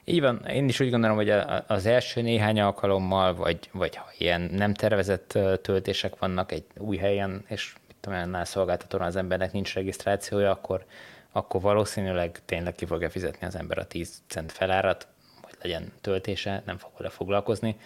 Így 0.05 0.21
van, 0.21 0.47
én 0.47 0.69
is 0.69 0.81
úgy 0.81 0.91
gondolom, 0.91 1.17
hogy 1.17 1.31
az 1.67 1.87
első 1.87 2.21
néhány 2.23 2.61
alkalommal, 2.61 3.35
vagy, 3.35 3.59
vagy 3.73 3.97
ha 3.97 4.11
ilyen 4.19 4.41
nem 4.41 4.75
tervezett 4.75 5.39
töltések 5.63 6.19
vannak 6.19 6.53
egy 6.53 6.65
új 6.77 6.97
helyen, 6.97 7.45
és 7.49 7.75
mit 7.87 7.97
tudom, 8.01 8.19
annál 8.19 8.45
szolgáltatóan 8.45 9.03
az 9.03 9.17
embernek 9.17 9.53
nincs 9.53 9.75
regisztrációja, 9.75 10.51
akkor, 10.51 10.85
akkor 11.33 11.61
valószínűleg 11.61 12.41
tényleg 12.45 12.75
ki 12.75 12.85
fogja 12.85 13.11
fizetni 13.11 13.47
az 13.47 13.55
ember 13.55 13.79
a 13.79 13.87
10 13.87 14.23
cent 14.27 14.53
felárat, 14.53 15.07
hogy 15.41 15.55
legyen 15.63 15.93
töltése, 16.01 16.63
nem 16.67 16.79
fog 16.79 16.91
vele 16.97 17.11
foglalkozni, 17.11 17.77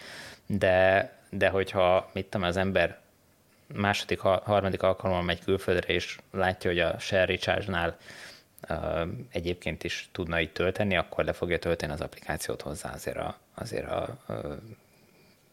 de, 0.47 1.13
de 1.31 1.49
hogyha 1.49 2.11
mit 2.13 2.27
tudom, 2.27 2.47
az 2.47 2.57
ember 2.57 2.99
második, 3.75 4.21
harmadik 4.21 4.83
alkalommal 4.83 5.23
megy 5.23 5.45
külföldre, 5.45 5.95
és 5.95 6.19
látja, 6.31 6.71
hogy 6.71 6.81
a 6.81 6.99
Share 6.99 7.25
Recharge-nál 7.25 7.97
egyébként 9.31 9.85
is 9.85 10.09
tudna 10.13 10.41
itt 10.41 10.55
tölteni, 10.55 10.97
akkor 10.97 11.25
le 11.25 11.33
fogja 11.33 11.59
tölteni 11.59 11.93
az 11.93 12.01
applikációt 12.01 12.63
hozzá 12.63 12.93
azért 12.93 13.17
a, 13.17 13.39
azért 13.55 13.91
a, 13.91 14.19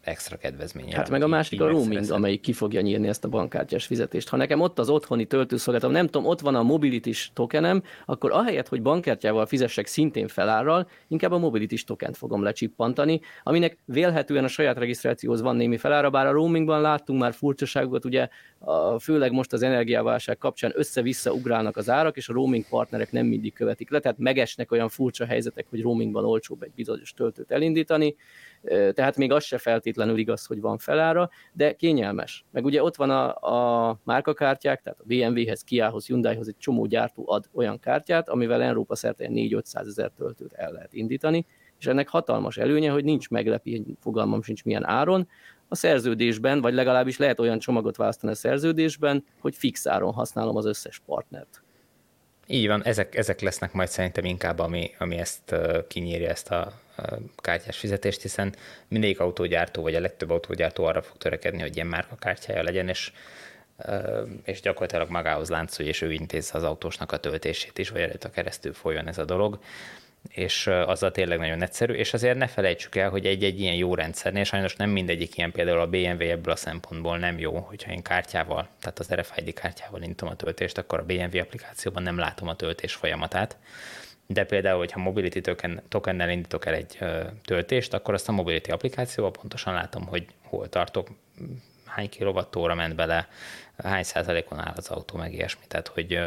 extra 0.04 0.38
kedvezménye. 0.38 0.96
Hát 0.96 1.10
meg 1.10 1.22
a 1.22 1.28
másik 1.28 1.62
a 1.62 1.68
roaming, 1.68 2.12
amelyik 2.12 2.42
ki 2.42 2.54
fogja 2.54 2.82
nyírni 2.82 3.08
ezt 3.08 3.24
a 3.24 3.28
bankkártyás 3.28 3.86
fizetést. 3.86 4.30
Ha 4.30 4.38
nekem 4.38 4.62
ott 4.62 4.80
az 4.80 4.90
otthoni 4.90 5.26
töltőszolgáltatom, 5.26 5.96
nem 5.96 6.06
tudom, 6.06 6.28
ott 6.28 6.40
van 6.40 6.56
a 6.56 6.64
mobilitis 6.64 7.32
tokenem, 7.34 7.84
akkor 8.06 8.32
ahelyett, 8.32 8.68
hogy 8.68 8.82
bankkártyával 8.82 9.46
fizessek 9.46 9.88
szintén 9.88 10.28
felárral, 10.28 10.90
inkább 11.08 11.32
a 11.32 11.38
mobilitis 11.38 11.84
tokent 11.84 12.18
fogom 12.18 12.44
lecsippantani, 12.44 13.22
aminek 13.44 13.78
vélhetően 13.86 14.44
a 14.44 14.48
saját 14.48 14.78
regisztrációhoz 14.78 15.42
van 15.42 15.56
némi 15.56 15.78
felára, 15.78 16.10
bár 16.10 16.28
a 16.28 16.32
roamingban 16.32 16.82
láttunk 16.82 17.20
már 17.20 17.34
furcsaságokat, 17.34 18.06
ugye 18.06 18.28
a, 18.66 19.00
főleg 19.00 19.32
most 19.32 19.54
az 19.54 19.64
energiáválság 19.64 20.38
kapcsán 20.38 20.72
össze-vissza 20.76 21.34
ugrálnak 21.34 21.78
az 21.78 21.90
árak, 21.90 22.18
és 22.18 22.30
a 22.30 22.34
roaming 22.34 22.66
partnerek 22.70 23.12
nem 23.12 23.26
mindig 23.26 23.54
követik 23.54 23.90
le, 23.90 24.00
tehát 24.00 24.18
megesnek 24.18 24.72
olyan 24.72 24.90
furcsa 24.90 25.26
helyzetek, 25.26 25.66
hogy 25.70 25.82
roamingban 25.82 26.26
olcsóbb 26.26 26.62
egy 26.62 26.72
bizonyos 26.76 27.14
töltőt 27.14 27.52
elindítani, 27.52 28.16
tehát 28.94 29.18
még 29.18 29.32
az 29.32 29.44
se 29.44 29.58
feltétlenül 29.58 30.18
igaz, 30.18 30.46
hogy 30.46 30.62
van 30.62 30.78
felára, 30.78 31.30
de 31.54 31.74
kényelmes. 31.74 32.46
Meg 32.52 32.66
ugye 32.66 32.84
ott 32.84 32.96
van 32.96 33.10
a, 33.10 33.36
a 33.90 34.00
márkakártyák, 34.04 34.82
tehát 34.82 35.00
a 35.00 35.06
BMW-hez, 35.08 35.64
Kia-hoz, 35.64 36.06
Hyundai-hoz 36.06 36.48
egy 36.48 36.58
csomó 36.58 36.86
gyártó 36.86 37.24
ad 37.28 37.50
olyan 37.54 37.80
kártyát, 37.80 38.30
amivel 38.30 38.62
Európa 38.62 38.96
szerte 38.96 39.28
4-500 39.30 39.88
ezer 39.88 40.12
töltőt 40.18 40.54
el 40.54 40.72
lehet 40.72 40.94
indítani, 40.94 41.46
és 41.80 41.90
ennek 41.90 42.10
hatalmas 42.10 42.58
előnye, 42.58 42.92
hogy 42.92 43.04
nincs 43.04 43.30
meglepi, 43.30 43.86
fogalmam 44.00 44.42
sincs 44.42 44.64
milyen 44.64 44.86
áron, 44.86 45.28
a 45.68 45.76
szerződésben, 45.76 46.62
vagy 46.62 46.74
legalábbis 46.74 47.18
lehet 47.18 47.40
olyan 47.40 47.60
csomagot 47.60 47.96
választani 47.96 48.32
a 48.32 48.36
szerződésben, 48.36 49.26
hogy 49.40 49.56
fix 49.56 49.88
áron 49.88 50.14
használom 50.14 50.56
az 50.56 50.66
összes 50.66 51.02
partnert. 51.06 51.62
Így 52.48 52.68
van, 52.68 52.84
ezek, 52.84 53.16
ezek 53.16 53.42
lesznek 53.42 53.74
majd 53.74 53.90
szerintem 53.90 54.26
inkább, 54.26 54.60
ami, 54.60 54.92
ami 54.98 55.18
ezt 55.18 55.56
kinyírja 55.88 56.30
ezt 56.30 56.52
a 56.52 56.72
kártyás 57.36 57.78
fizetést, 57.78 58.22
hiszen 58.22 58.56
mindegyik 58.88 59.20
autógyártó, 59.20 59.82
vagy 59.82 59.96
a 59.96 60.00
legtöbb 60.00 60.30
autógyártó 60.30 60.84
arra 60.84 61.02
fog 61.02 61.18
törekedni, 61.18 61.62
hogy 61.62 61.76
ilyen 61.76 61.88
márka 61.88 62.16
kártyája 62.16 62.64
legyen, 62.64 62.88
és 62.88 63.12
és 64.44 64.62
gyakorlatilag 64.62 65.10
magához 65.10 65.50
láncolja, 65.50 65.92
és 65.92 66.02
ő 66.02 66.12
intézze 66.12 66.58
az 66.58 66.64
autósnak 66.64 67.12
a 67.12 67.18
töltését 67.18 67.78
is, 67.78 67.90
vagy 67.90 68.02
előtt 68.02 68.24
a 68.24 68.30
keresztül 68.30 68.74
folyjon 68.74 69.08
ez 69.08 69.18
a 69.18 69.26
dolog 69.26 69.60
és 70.30 70.68
azzal 70.68 71.12
tényleg 71.12 71.38
nagyon 71.38 71.62
egyszerű, 71.62 71.94
és 71.94 72.14
azért 72.14 72.38
ne 72.38 72.48
felejtsük 72.48 72.96
el, 72.96 73.10
hogy 73.10 73.26
egy-egy 73.26 73.60
ilyen 73.60 73.76
jó 73.76 73.96
rendszernél 73.96 74.44
sajnos 74.44 74.76
nem 74.76 74.90
mindegyik 74.90 75.38
ilyen, 75.38 75.52
például 75.52 75.80
a 75.80 75.88
BMW 75.88 76.30
ebből 76.30 76.54
a 76.54 76.56
szempontból 76.56 77.18
nem 77.18 77.40
jó, 77.40 77.60
hogyha 77.60 77.92
én 77.92 78.02
kártyával, 78.02 78.68
tehát 78.80 79.00
az 79.00 79.14
RFID 79.14 79.54
kártyával 79.54 80.02
intom 80.02 80.30
a 80.30 80.36
töltést, 80.36 80.78
akkor 80.78 81.00
a 81.00 81.04
BMW 81.04 81.40
applikációban 81.40 82.04
nem 82.04 82.18
látom 82.18 82.48
a 82.48 82.56
töltés 82.56 82.94
folyamatát, 82.94 83.58
de 84.28 84.44
például, 84.44 84.78
hogyha 84.78 85.00
Mobility 85.00 85.40
token, 85.40 85.82
tokennel 85.90 86.30
indítok 86.30 86.66
el 86.66 86.74
egy 86.74 86.98
töltést, 87.46 87.94
akkor 87.94 88.14
azt 88.14 88.30
a 88.30 88.32
Mobility 88.32 88.72
applikációban 88.72 89.32
pontosan 89.32 89.74
látom, 89.74 90.08
hogy 90.08 90.26
hol 90.44 90.70
tartok, 90.70 91.08
hány 91.86 92.10
kilovattóra 92.10 92.76
ment 92.76 92.96
bele, 92.96 93.28
hány 93.84 94.04
százalékon 94.04 94.60
áll 94.60 94.74
az 94.76 94.90
autó, 94.90 95.18
meg 95.18 95.34
ilyesmi. 95.34 95.64
Tehát, 95.68 95.88
hogy 95.88 96.20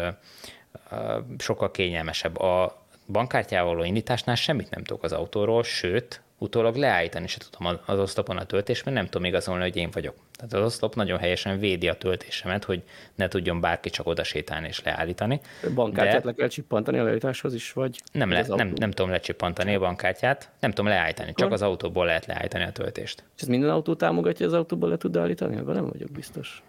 sokkal 1.38 1.70
kényelmesebb. 1.70 2.38
A 2.38 2.85
bankkártyával 3.08 3.74
való 3.74 3.84
indításnál 3.86 4.34
semmit 4.34 4.70
nem 4.70 4.84
tudok 4.84 5.02
az 5.02 5.12
autóról, 5.12 5.62
sőt, 5.62 6.22
utólag 6.38 6.76
leállítani 6.76 7.26
se 7.26 7.38
tudom 7.50 7.78
az 7.86 7.98
oszlopon 7.98 8.36
a 8.36 8.44
töltést, 8.44 8.84
mert 8.84 8.96
nem 8.96 9.06
tudom 9.06 9.24
igazolni, 9.24 9.62
hogy 9.62 9.76
én 9.76 9.90
vagyok. 9.92 10.14
Tehát 10.36 10.52
az 10.52 10.64
oszlop 10.64 10.94
nagyon 10.94 11.18
helyesen 11.18 11.58
védi 11.58 11.88
a 11.88 11.94
töltésemet, 11.94 12.64
hogy 12.64 12.82
ne 13.14 13.28
tudjon 13.28 13.60
bárki 13.60 13.90
csak 13.90 14.06
oda 14.06 14.24
sétálni 14.24 14.66
és 14.68 14.82
leállítani. 14.82 15.40
Bankkártyát 15.74 16.22
de... 16.22 16.28
le 16.28 16.34
kell 16.34 16.48
csippantani 16.48 16.98
a 16.98 17.02
leállításhoz 17.02 17.54
is, 17.54 17.72
vagy? 17.72 18.00
Nem, 18.12 18.30
le, 18.30 18.44
nem, 18.48 18.72
nem 18.76 18.90
tudom 18.90 19.10
lecsippantani 19.10 19.74
a 19.74 19.78
bankkártyát, 19.78 20.50
nem 20.60 20.70
tudom 20.70 20.90
leállítani, 20.90 21.30
Akkor? 21.30 21.42
csak 21.42 21.52
az 21.52 21.62
autóból 21.62 22.04
lehet 22.04 22.26
leállítani 22.26 22.64
a 22.64 22.72
töltést. 22.72 23.24
És 23.36 23.42
ez 23.42 23.48
minden 23.48 23.70
autó 23.70 23.94
támogatja, 23.94 24.46
az 24.46 24.52
autóból 24.52 24.88
le 24.88 24.96
tud 24.96 25.16
állítani? 25.16 25.56
Ebben 25.56 25.74
nem 25.74 25.88
vagyok 25.88 26.10
biztos. 26.10 26.62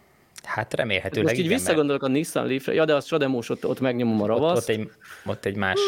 Hát 0.43 0.73
remélhetőleg 0.73 1.23
Most 1.23 1.39
így 1.39 1.45
igen, 1.45 1.57
visszagondolok 1.57 2.01
mert... 2.01 2.13
a 2.13 2.17
Nissan 2.17 2.47
Leaf-re, 2.47 2.73
ja, 2.73 2.85
de 2.85 2.95
az 2.95 3.05
Sademos 3.05 3.49
ott, 3.49 3.65
ott 3.65 3.79
megnyomom 3.79 4.21
a 4.21 4.25
ravaszt. 4.25 4.69
Ott, 4.69 4.75
ott, 4.75 4.81
egy, 4.81 4.91
ott 5.25 5.45
egy 5.45 5.55
más 5.55 5.79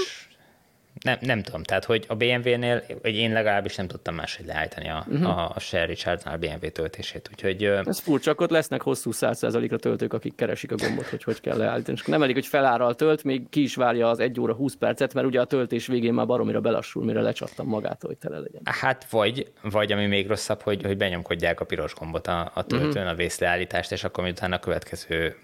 nem, 1.04 1.18
nem 1.22 1.42
tudom, 1.42 1.64
tehát 1.64 1.86
hogy 1.86 2.06
a 2.08 2.16
BMW-nél, 2.16 2.84
vagy 3.02 3.16
én 3.16 3.34
legalábbis 3.34 3.76
nem 3.76 3.88
tudtam 3.88 4.16
máshogy 4.16 4.46
leállítani 4.46 4.90
a, 4.90 5.06
uh-huh. 5.08 5.38
a, 5.38 5.52
a 5.56 5.60
Share 5.60 5.86
Recharge-nál 5.86 6.36
a 6.36 6.38
BMW 6.38 6.72
töltését, 6.72 7.30
úgyhogy... 7.32 7.64
Ez 7.64 8.00
furcsa, 8.00 8.32
akkor 8.32 8.50
lesznek 8.50 8.82
hosszú 8.82 9.12
100%-ra 9.14 9.78
töltők, 9.78 10.14
akik 10.14 10.36
keresik 10.36 10.72
a 10.72 10.76
gombot, 10.76 11.06
hogy 11.06 11.24
hogy 11.24 11.42
kell 11.42 11.58
leállítani. 11.58 11.98
És 11.98 12.06
nem 12.06 12.24
elég, 12.24 12.36
hogy 12.36 12.46
feláral 12.46 12.96
tölt, 12.96 13.24
még 13.24 13.50
ki 13.50 13.62
is 13.62 13.76
várja 13.76 14.10
az 14.10 14.20
1 14.20 14.40
óra 14.40 14.54
20 14.54 14.76
percet, 14.76 15.14
mert 15.14 15.28
ugye 15.28 15.42
a 15.42 15.46
töltés 15.46 15.88
végén 15.88 16.14
már 16.14 16.26
baromira 16.26 16.60
belassul, 16.60 17.04
mire 17.04 17.22
lecsaptam 17.22 17.68
magától, 17.68 18.10
hogy 18.10 18.20
tele 18.20 18.40
legyen. 18.40 18.62
Hát 18.66 19.06
vagy, 19.10 19.52
vagy 19.62 19.92
ami 19.92 20.06
még 20.06 20.28
rosszabb, 20.28 20.62
hogy, 20.62 20.84
hogy 20.84 20.98
benyomkodják 20.98 21.60
a 21.60 21.66
piros 21.66 21.94
gombot 21.94 22.28
a, 22.28 22.52
a 22.54 22.66
töltőn, 22.66 22.90
uh-huh. 22.90 23.10
a 23.10 23.16
vészleállítást, 23.16 23.92
és 23.92 24.04
akkor 24.04 24.24
miután 24.24 24.54
a 24.54 24.60
következő 24.60 25.36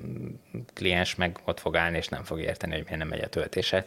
kliens 0.73 1.15
meg 1.15 1.39
ott 1.45 1.59
fog 1.59 1.75
állni, 1.75 1.97
és 1.97 2.07
nem 2.07 2.23
fog 2.23 2.39
érteni, 2.39 2.73
hogy 2.73 2.83
miért 2.83 2.99
nem 2.99 3.07
megy 3.07 3.23
a 3.23 3.27
töltése 3.27 3.85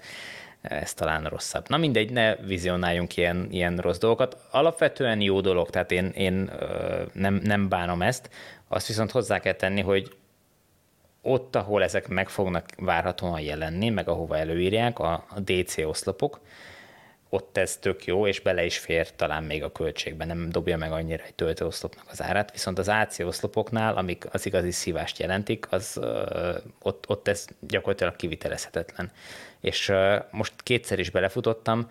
ez 0.63 0.95
talán 0.95 1.25
rosszabb. 1.25 1.69
Na 1.69 1.77
mindegy, 1.77 2.11
ne 2.11 2.37
vizionáljunk 2.37 3.17
ilyen, 3.17 3.47
ilyen 3.51 3.77
rossz 3.77 3.99
dolgokat. 3.99 4.37
Alapvetően 4.51 5.21
jó 5.21 5.41
dolog, 5.41 5.71
tehát 5.71 5.93
én, 5.93 6.07
én 6.07 6.51
nem, 7.13 7.35
nem 7.35 7.69
bánom 7.69 8.03
ezt. 8.03 8.31
Azt 8.69 8.87
viszont 8.87 9.11
hozzá 9.11 9.39
kell 9.39 9.53
tenni, 9.53 9.81
hogy 9.81 10.17
ott, 11.23 11.57
ahol 11.57 11.83
ezek 11.83 12.09
meg 12.09 12.29
fognak 12.29 12.67
várhatóan 12.77 13.41
jelenni, 13.41 13.89
meg 13.89 14.09
ahova 14.09 14.37
előírják, 14.37 14.99
a, 14.99 15.25
DC 15.37 15.79
oszlopok, 15.79 16.41
ott 17.29 17.57
ez 17.57 17.77
tök 17.77 18.05
jó, 18.05 18.27
és 18.27 18.41
bele 18.41 18.65
is 18.65 18.79
fér 18.79 19.15
talán 19.17 19.45
még 19.45 19.63
a 19.63 19.73
költségbe, 19.73 20.25
nem 20.25 20.51
dobja 20.51 20.77
meg 20.77 20.93
annyira 20.93 21.25
egy 21.25 21.35
töltőoszlopnak 21.35 22.05
az 22.11 22.23
árát, 22.23 22.53
viszont 22.53 22.79
az 22.79 22.89
AC 22.89 23.19
oszlopoknál, 23.19 23.97
amik 23.97 24.27
az 24.31 24.47
igazi 24.47 24.71
szívást 24.71 25.19
jelentik, 25.19 25.67
az 25.71 26.01
ott, 26.83 27.05
ott 27.09 27.29
ez 27.29 27.47
gyakorlatilag 27.61 28.17
kivitelezhetetlen. 28.17 29.11
És 29.61 29.93
most 30.31 30.53
kétszer 30.63 30.99
is 30.99 31.11
belefutottam 31.11 31.91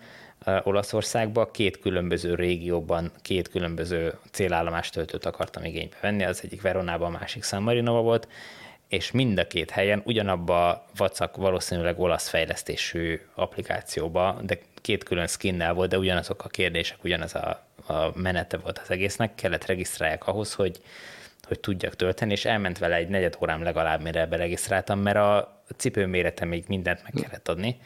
Olaszországba, 0.62 1.50
két 1.50 1.78
különböző 1.78 2.34
régióban 2.34 3.12
két 3.22 3.48
különböző 3.48 4.18
célállomást 4.30 4.92
töltőt 4.92 5.26
akartam 5.26 5.64
igénybe 5.64 5.96
venni, 6.00 6.24
az 6.24 6.40
egyik 6.44 6.62
Veronában, 6.62 7.14
a 7.14 7.18
másik 7.18 7.44
San 7.44 7.62
Marinova 7.62 8.00
volt, 8.00 8.28
és 8.88 9.10
mind 9.10 9.38
a 9.38 9.46
két 9.46 9.70
helyen 9.70 10.02
ugyanabba 10.04 10.68
a 10.68 10.84
vacak 10.96 11.36
valószínűleg 11.36 12.00
olasz 12.00 12.28
fejlesztésű 12.28 13.20
applikációba, 13.34 14.38
de 14.42 14.58
két 14.80 15.04
külön 15.04 15.26
skinnel 15.26 15.72
volt, 15.72 15.90
de 15.90 15.98
ugyanazok 15.98 16.44
a 16.44 16.48
kérdések, 16.48 17.04
ugyanaz 17.04 17.34
a, 17.34 17.66
a 17.86 18.12
menete 18.14 18.56
volt 18.56 18.78
az 18.78 18.90
egésznek, 18.90 19.34
kellett 19.34 19.66
regisztrálják 19.66 20.26
ahhoz, 20.26 20.54
hogy, 20.54 20.80
hogy 21.42 21.60
tudjak 21.60 21.96
tölteni, 21.96 22.32
és 22.32 22.44
elment 22.44 22.78
vele 22.78 22.94
egy 22.94 23.08
negyed 23.08 23.36
órám 23.42 23.62
legalább, 23.62 24.02
mire 24.02 24.26
beregisztráltam, 24.26 24.98
mert 25.00 25.16
a 25.16 25.62
cipő 25.76 26.06
mérete 26.06 26.44
még 26.44 26.64
mindent 26.68 27.02
meg 27.02 27.12
kellett 27.22 27.48
adni. 27.48 27.80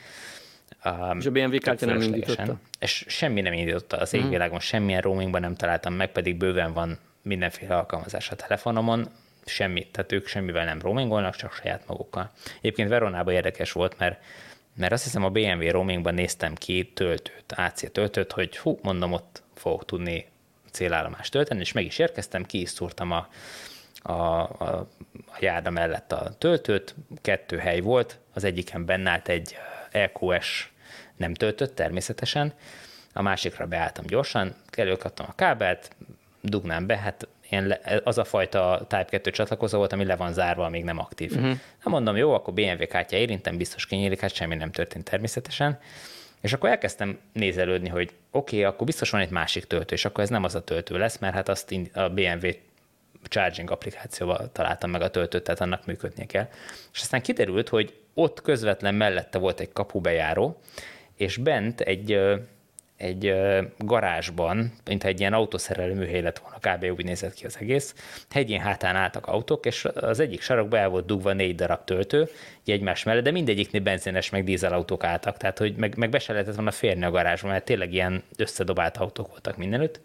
Um, 0.85 1.19
és 1.19 1.27
a 1.27 1.31
BMW 1.31 1.59
kártya 1.59 1.87
nem 1.87 2.01
indította? 2.01 2.57
És 2.79 3.05
semmi 3.09 3.41
nem 3.41 3.53
indította 3.53 3.97
az 3.97 4.13
mhm. 4.13 4.25
égvilágon, 4.25 4.61
semmilyen 4.61 5.01
roamingban 5.01 5.41
nem 5.41 5.55
találtam 5.55 5.95
meg, 5.95 6.13
pedig 6.13 6.37
bőven 6.37 6.73
van 6.73 6.99
mindenféle 7.23 7.77
alkalmazás 7.77 8.31
a 8.31 8.37
telefonomon, 8.37 9.09
semmi, 9.45 9.87
tehát 9.91 10.13
ők 10.13 10.27
semmivel 10.27 10.65
nem 10.65 10.81
roamingolnak, 10.81 11.37
csak 11.37 11.53
saját 11.53 11.87
magukkal. 11.87 12.31
Egyébként 12.59 12.89
Veronában 12.89 13.35
érdekes 13.35 13.73
volt, 13.73 13.99
mert 13.99 14.21
mert 14.75 14.93
azt 14.93 15.05
hiszem 15.05 15.25
a 15.25 15.31
BMW 15.31 15.71
roamingban 15.71 16.15
néztem 16.15 16.55
ki 16.55 16.93
töltőt, 16.95 17.53
AC 17.57 17.93
töltőt, 17.93 18.33
hogy 18.33 18.59
hú, 18.59 18.79
mondom, 18.83 19.13
ott 19.13 19.43
fogok 19.55 19.85
tudni 19.85 20.27
célállomást 20.71 21.33
tölteni, 21.33 21.61
és 21.61 21.73
meg 21.73 21.85
is 21.85 21.99
érkeztem, 21.99 22.45
ki 22.45 22.61
is 22.61 22.69
szúrtam 22.69 23.11
a, 23.11 23.29
a, 24.03 24.13
a, 24.13 24.89
a 25.27 25.37
járda 25.41 25.71
mellett 25.71 26.13
a 26.13 26.35
töltőt, 26.39 26.95
kettő 27.21 27.57
hely 27.59 27.81
volt, 27.81 28.19
az 28.33 28.45
egyiken 28.45 28.85
benne 28.85 29.11
állt 29.11 29.29
egy 29.29 29.57
EQS 29.91 30.73
nem 31.17 31.35
töltött 31.35 31.75
természetesen, 31.75 32.55
a 33.13 33.23
másikra 33.23 33.67
beálltam 33.67 34.07
gyorsan, 34.07 34.55
előkaptam 34.71 35.27
a 35.29 35.35
kábelt, 35.35 35.91
dugnám 36.41 36.87
be, 36.87 36.97
hát 36.97 37.29
ilyen 37.53 37.79
az 38.05 38.19
a 38.19 38.25
fajta 38.25 38.87
Type 38.89 39.05
2 39.05 39.31
csatlakozó 39.31 39.79
volt, 39.79 39.93
ami 39.93 40.05
le 40.05 40.17
van 40.17 40.33
zárva, 40.33 40.69
még 40.69 40.85
nem 40.85 40.99
aktív. 40.99 41.33
Uh-huh. 41.33 41.59
Na 41.85 41.91
mondom, 41.91 42.17
jó, 42.17 42.33
akkor 42.33 42.55
BMW 42.55 42.87
kártya 42.87 43.17
érintem, 43.17 43.57
biztos 43.57 43.87
kinyílik, 43.87 44.21
hát 44.21 44.35
semmi 44.35 44.55
nem 44.55 44.71
történt 44.71 45.11
természetesen. 45.11 45.79
És 46.41 46.53
akkor 46.53 46.69
elkezdtem 46.69 47.19
nézelődni, 47.33 47.89
hogy 47.89 48.11
oké, 48.31 48.59
okay, 48.59 48.73
akkor 48.73 48.87
biztos 48.87 49.11
van 49.11 49.21
egy 49.21 49.31
másik 49.31 49.65
töltő, 49.65 49.95
és 49.95 50.05
akkor 50.05 50.25
ez 50.25 50.31
nem 50.31 50.45
az 50.45 50.55
a 50.55 50.65
töltő 50.65 50.99
lesz, 50.99 51.19
mert 51.19 51.35
hát 51.35 51.49
azt 51.49 51.75
a 51.93 52.09
BMW 52.09 52.49
charging 53.23 53.71
applikációval 53.71 54.53
találtam 54.53 54.91
meg 54.91 55.03
a 55.03 55.11
töltőt, 55.11 55.43
tehát 55.43 55.61
annak 55.61 55.87
működnie 55.87 56.27
kell. 56.27 56.49
És 56.93 57.01
aztán 57.01 57.23
kiderült, 57.23 57.69
hogy 57.69 57.95
ott 58.15 58.43
közvetlen 58.43 58.95
mellette 58.95 59.39
volt 59.39 59.61
egy 59.61 59.73
kapubejáró, 59.73 60.61
és 61.17 61.37
bent 61.37 61.81
egy 61.81 62.21
egy 63.03 63.35
garázsban, 63.79 64.73
mint 64.85 65.05
egy 65.05 65.21
ilyen 65.21 65.33
autószerelő 65.33 65.95
műhely 65.95 66.21
lett 66.21 66.39
volna, 66.39 66.59
kb. 66.59 66.99
úgy 66.99 67.05
nézett 67.05 67.35
ki 67.35 67.47
az 67.47 67.57
egész. 67.61 67.95
Hegyén 68.31 68.61
hátán 68.61 68.97
álltak 68.97 69.27
autók, 69.27 69.67
és 69.67 69.85
az 69.95 70.21
egyik 70.21 70.43
sarokba 70.43 70.79
el 70.79 70.89
volt 70.89 71.07
dugva 71.07 71.33
négy 71.33 71.55
darab 71.55 71.85
töltő, 71.85 72.29
egymás 72.65 73.03
mellett, 73.03 73.25
de 73.25 73.31
mindegyiknél 73.31 73.81
benzines 73.81 74.31
meg 74.31 74.45
dízelautók 74.45 75.05
álltak, 75.05 75.37
tehát 75.37 75.59
hogy 75.59 75.75
meg, 75.77 75.97
meg 75.97 76.11
be 76.11 76.19
se 76.19 76.33
lehetett 76.33 76.55
volna 76.55 76.71
férni 76.71 77.05
a 77.05 77.11
garázsba, 77.11 77.49
mert 77.49 77.65
tényleg 77.65 77.93
ilyen 77.93 78.23
összedobált 78.37 78.97
autók 78.97 79.29
voltak 79.29 79.57
mindenütt. 79.57 80.01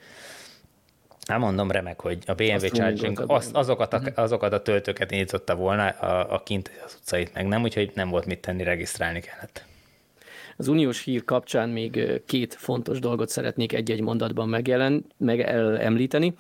Hát 1.27 1.39
mondom, 1.39 1.71
remek, 1.71 2.01
hogy 2.01 2.17
a 2.25 2.33
BMW 2.33 2.53
azt 2.53 2.73
Charging 2.73 3.23
az, 3.27 3.49
azokat, 3.53 3.93
a, 3.93 3.99
mhm. 3.99 4.07
azokat 4.15 4.53
a 4.53 4.61
töltőket 4.61 5.11
indította 5.11 5.55
volna, 5.55 5.87
a, 5.87 6.33
a 6.33 6.43
kint 6.43 6.71
az 6.85 6.97
utcait 6.99 7.33
meg 7.33 7.47
nem, 7.47 7.63
úgyhogy 7.63 7.91
nem 7.93 8.09
volt 8.09 8.25
mit 8.25 8.39
tenni, 8.39 8.63
regisztrálni 8.63 9.19
kellett. 9.19 9.65
Az 10.57 10.67
uniós 10.67 11.03
hír 11.03 11.23
kapcsán 11.23 11.69
még 11.69 12.21
két 12.25 12.53
fontos 12.53 12.99
dolgot 12.99 13.29
szeretnék 13.29 13.73
egy-egy 13.73 14.01
mondatban 14.01 14.49
megjelen, 14.49 15.05
meg 15.17 15.39
említeni. 15.79 16.33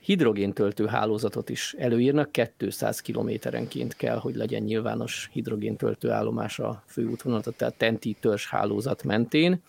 Hidrogéntöltő 0.00 0.86
hálózatot 0.86 1.48
is 1.48 1.74
előírnak, 1.78 2.30
200 2.56 3.00
kilométerenként 3.00 3.94
kell, 3.94 4.18
hogy 4.18 4.34
legyen 4.34 4.62
nyilvános 4.62 5.28
hidrogéntöltő 5.32 6.10
állomás 6.10 6.58
a 6.58 6.82
főútvonalon, 6.86 7.54
tehát 7.56 7.74
TENTI 7.74 8.16
törzs 8.20 8.46
hálózat 8.46 9.04
mentén. 9.04 9.62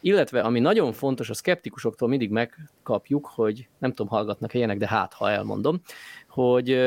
Illetve, 0.00 0.40
ami 0.40 0.60
nagyon 0.60 0.92
fontos, 0.92 1.30
a 1.30 1.34
szkeptikusoktól 1.34 2.08
mindig 2.08 2.30
megkapjuk, 2.30 3.26
hogy 3.34 3.68
nem 3.78 3.90
tudom, 3.90 4.08
hallgatnak 4.08 4.54
ilyenek, 4.54 4.78
de 4.78 4.88
hát, 4.88 5.12
ha 5.12 5.30
elmondom, 5.30 5.80
hogy 6.28 6.78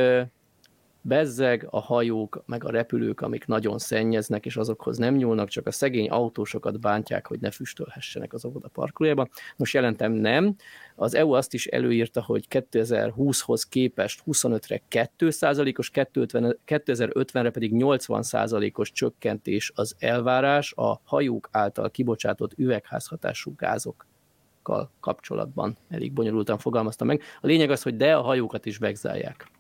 bezzeg 1.08 1.68
a 1.70 1.80
hajók, 1.80 2.44
meg 2.46 2.64
a 2.64 2.70
repülők, 2.70 3.22
amik 3.22 3.46
nagyon 3.46 3.78
szennyeznek, 3.78 4.46
és 4.46 4.58
azokhoz 4.58 4.98
nem 4.98 5.16
nyúlnak, 5.16 5.50
csak 5.50 5.68
a 5.68 5.72
szegény 5.72 6.10
autósokat 6.10 6.80
bántják, 6.80 7.28
hogy 7.28 7.40
ne 7.40 7.52
füstölhessenek 7.52 8.34
az 8.34 8.46
óvoda 8.46 8.68
parkolójába. 8.68 9.28
Most 9.58 9.74
jelentem 9.74 10.12
nem. 10.12 10.56
Az 10.96 11.16
EU 11.16 11.32
azt 11.32 11.54
is 11.54 11.66
előírta, 11.66 12.24
hogy 12.24 12.46
2020-hoz 12.50 13.64
képest 13.64 14.24
25-re 14.26 14.82
2%-os, 15.18 15.92
2050-re 15.94 17.50
pedig 17.50 17.72
80%-os 17.74 18.92
csökkentés 18.92 19.72
az 19.76 19.96
elvárás 20.00 20.74
a 20.76 21.02
hajók 21.04 21.50
által 21.52 21.92
kibocsátott 21.92 22.58
üvegházhatású 22.58 23.54
gázokkal 23.56 24.92
kapcsolatban. 25.00 25.78
Elég 25.90 26.14
bonyolultan 26.14 26.58
fogalmazta 26.58 27.06
meg. 27.06 27.22
A 27.42 27.48
lényeg 27.48 27.70
az, 27.70 27.82
hogy 27.82 27.96
de 27.96 28.16
a 28.16 28.22
hajókat 28.22 28.66
is 28.66 28.78
vegzálják. 28.78 29.56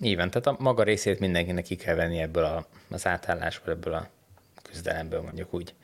Igen, 0.00 0.30
tehát 0.30 0.46
a 0.46 0.56
maga 0.58 0.82
részét 0.82 1.20
mindenkinek 1.20 1.64
ki 1.64 1.76
kell 1.76 1.94
venni 1.94 2.18
ebből 2.18 2.44
a, 2.44 2.66
az 2.90 3.06
átállásból, 3.06 3.72
ebből 3.72 3.94
a 3.94 4.08
küzdelemből 4.62 5.20
mondjuk 5.20 5.54
úgy. 5.54 5.74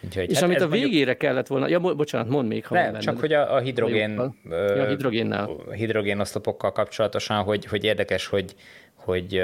Úgyhogy, 0.00 0.30
és 0.30 0.34
hát 0.34 0.44
amit 0.44 0.60
a 0.60 0.68
végére 0.68 0.96
mondjuk... 0.96 1.18
kellett 1.18 1.46
volna, 1.46 1.68
ja, 1.68 1.80
bocsánat, 1.80 2.28
mondd 2.28 2.48
még, 2.48 2.66
ha 2.66 2.74
Nem, 2.74 2.98
csak 2.98 3.18
hogy 3.18 3.32
a, 3.32 3.54
a 3.54 3.58
hidrogén, 3.58 4.18
a, 4.18 4.54
a 4.54 4.86
hidrogénnel. 4.86 5.50
A 5.68 5.72
hidrogén 5.72 6.20
oszlopokkal 6.20 6.72
kapcsolatosan, 6.72 7.42
hogy, 7.42 7.64
hogy 7.64 7.84
érdekes, 7.84 8.26
hogy, 8.26 8.54
hogy 8.94 9.42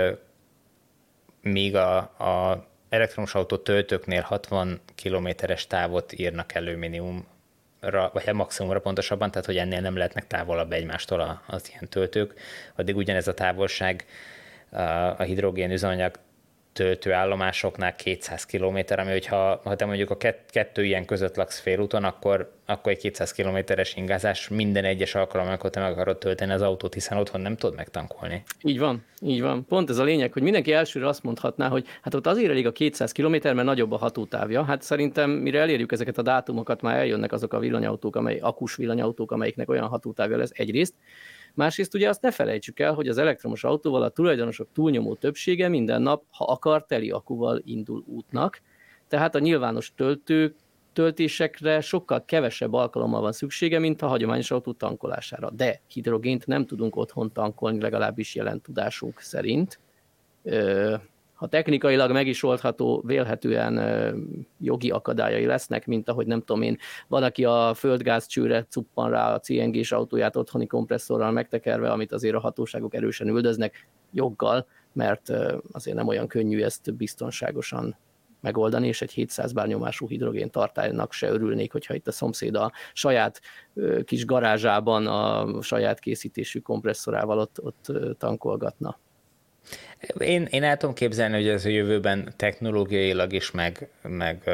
még 1.40 1.76
a, 1.76 1.96
a 1.98 2.66
elektromos 2.88 3.34
autó 3.34 3.56
töltőknél 3.56 4.20
60 4.20 4.80
kilométeres 4.94 5.66
távot 5.66 6.12
írnak 6.12 6.54
elő 6.54 6.76
minimum 6.76 7.26
vagy 7.90 8.24
hát 8.24 8.34
maximumra 8.34 8.80
pontosabban, 8.80 9.30
tehát 9.30 9.46
hogy 9.46 9.56
ennél 9.56 9.80
nem 9.80 9.96
lehetnek 9.96 10.26
távolabb 10.26 10.72
egymástól 10.72 11.42
az 11.46 11.68
ilyen 11.68 11.88
töltők, 11.88 12.34
addig 12.76 12.96
ugyanez 12.96 13.28
a 13.28 13.34
távolság 13.34 14.04
a 15.16 15.22
hidrogén 15.22 15.70
üzemanyag 15.70 16.18
töltőállomásoknál 16.74 17.94
200 17.94 18.46
km, 18.46 18.78
ami 18.96 19.10
hogyha 19.10 19.60
ha 19.64 19.76
te 19.76 19.84
mondjuk 19.84 20.10
a 20.10 20.16
kettő 20.50 20.84
ilyen 20.84 21.04
között 21.04 21.36
laksz 21.36 21.58
félúton, 21.58 22.04
akkor, 22.04 22.52
akkor 22.66 22.92
egy 22.92 22.98
200 22.98 23.32
kilométeres 23.32 23.96
ingázás 23.96 24.48
minden 24.48 24.84
egyes 24.84 25.14
alkalommal, 25.14 25.52
amikor 25.52 25.70
te 25.70 25.80
meg 25.80 25.92
akarod 25.92 26.18
tölteni 26.18 26.52
az 26.52 26.62
autót, 26.62 26.94
hiszen 26.94 27.18
otthon 27.18 27.40
nem 27.40 27.56
tudod 27.56 27.76
megtankolni. 27.76 28.42
Így 28.62 28.78
van, 28.78 29.04
így 29.20 29.40
van. 29.40 29.64
Pont 29.66 29.90
ez 29.90 29.98
a 29.98 30.04
lényeg, 30.04 30.32
hogy 30.32 30.42
mindenki 30.42 30.72
elsőre 30.72 31.06
azt 31.06 31.22
mondhatná, 31.22 31.68
hogy 31.68 31.86
hát 32.02 32.14
ott 32.14 32.26
azért 32.26 32.50
elég 32.50 32.66
a 32.66 32.72
200 32.72 33.12
km, 33.12 33.30
mert 33.30 33.64
nagyobb 33.64 33.92
a 33.92 33.96
hatótávja. 33.96 34.64
Hát 34.64 34.82
szerintem 34.82 35.30
mire 35.30 35.60
elérjük 35.60 35.92
ezeket 35.92 36.18
a 36.18 36.22
dátumokat, 36.22 36.82
már 36.82 36.96
eljönnek 36.96 37.32
azok 37.32 37.52
a 37.52 37.58
villanyautók, 37.58 38.16
amely 38.16 38.38
akus 38.38 38.76
villanyautók, 38.76 39.32
amelyiknek 39.32 39.68
olyan 39.68 39.86
hatótávja 39.86 40.36
lesz 40.36 40.52
egyrészt. 40.54 40.94
Másrészt 41.54 41.94
ugye 41.94 42.08
azt 42.08 42.22
ne 42.22 42.30
felejtsük 42.30 42.80
el, 42.80 42.94
hogy 42.94 43.08
az 43.08 43.18
elektromos 43.18 43.64
autóval 43.64 44.02
a 44.02 44.08
tulajdonosok 44.08 44.68
túlnyomó 44.72 45.14
többsége 45.14 45.68
minden 45.68 46.02
nap, 46.02 46.24
ha 46.30 46.44
akar, 46.44 46.86
teli 46.86 47.10
akuval 47.10 47.60
indul 47.64 48.04
útnak, 48.06 48.60
tehát 49.08 49.34
a 49.34 49.38
nyilvános 49.38 49.92
töltők 49.96 50.56
töltésekre 50.92 51.80
sokkal 51.80 52.24
kevesebb 52.24 52.72
alkalommal 52.72 53.20
van 53.20 53.32
szüksége, 53.32 53.78
mint 53.78 54.02
a 54.02 54.06
hagyományos 54.06 54.50
autó 54.50 54.72
tankolására. 54.72 55.50
De 55.50 55.80
hidrogént 55.88 56.46
nem 56.46 56.66
tudunk 56.66 56.96
otthon 56.96 57.32
tankolni, 57.32 57.80
legalábbis 57.80 58.34
jelen 58.34 58.60
tudásunk 58.60 59.20
szerint 59.20 59.78
ha 61.44 61.50
technikailag 61.50 62.10
meg 62.10 62.26
is 62.26 62.42
oldható, 62.42 63.02
vélhetően 63.06 63.78
jogi 64.60 64.90
akadályai 64.90 65.46
lesznek, 65.46 65.86
mint 65.86 66.08
ahogy 66.08 66.26
nem 66.26 66.38
tudom 66.38 66.62
én, 66.62 66.78
van, 67.08 67.22
aki 67.22 67.44
a 67.44 67.72
földgázcsőre 67.74 68.66
cuppan 68.68 69.10
rá 69.10 69.34
a 69.34 69.38
CNG-s 69.38 69.92
autóját 69.92 70.36
otthoni 70.36 70.66
kompresszorral 70.66 71.30
megtekerve, 71.30 71.90
amit 71.90 72.12
azért 72.12 72.34
a 72.34 72.40
hatóságok 72.40 72.94
erősen 72.94 73.28
üldöznek 73.28 73.88
joggal, 74.12 74.66
mert 74.92 75.32
azért 75.72 75.96
nem 75.96 76.08
olyan 76.08 76.26
könnyű 76.26 76.62
ezt 76.62 76.94
biztonságosan 76.94 77.96
megoldani, 78.40 78.86
és 78.86 79.02
egy 79.02 79.12
700 79.12 79.52
bár 79.52 79.66
nyomású 79.66 80.08
hidrogén 80.08 80.50
tartálynak 80.50 81.12
se 81.12 81.28
örülnék, 81.28 81.72
hogyha 81.72 81.94
itt 81.94 82.06
a 82.06 82.12
szomszéd 82.12 82.54
a 82.54 82.72
saját 82.92 83.40
kis 84.04 84.24
garázsában 84.24 85.06
a 85.06 85.62
saját 85.62 85.98
készítésű 85.98 86.58
kompresszorával 86.58 87.38
ott, 87.38 87.62
ott 87.62 87.92
tankolgatna. 88.18 88.98
Én, 90.18 90.46
én 90.50 90.62
el 90.62 90.76
tudom 90.76 90.94
képzelni, 90.94 91.34
hogy 91.34 91.48
ez 91.48 91.64
a 91.64 91.68
jövőben 91.68 92.32
technológiailag 92.36 93.32
is, 93.32 93.50
meg, 93.50 93.88
meg, 94.02 94.50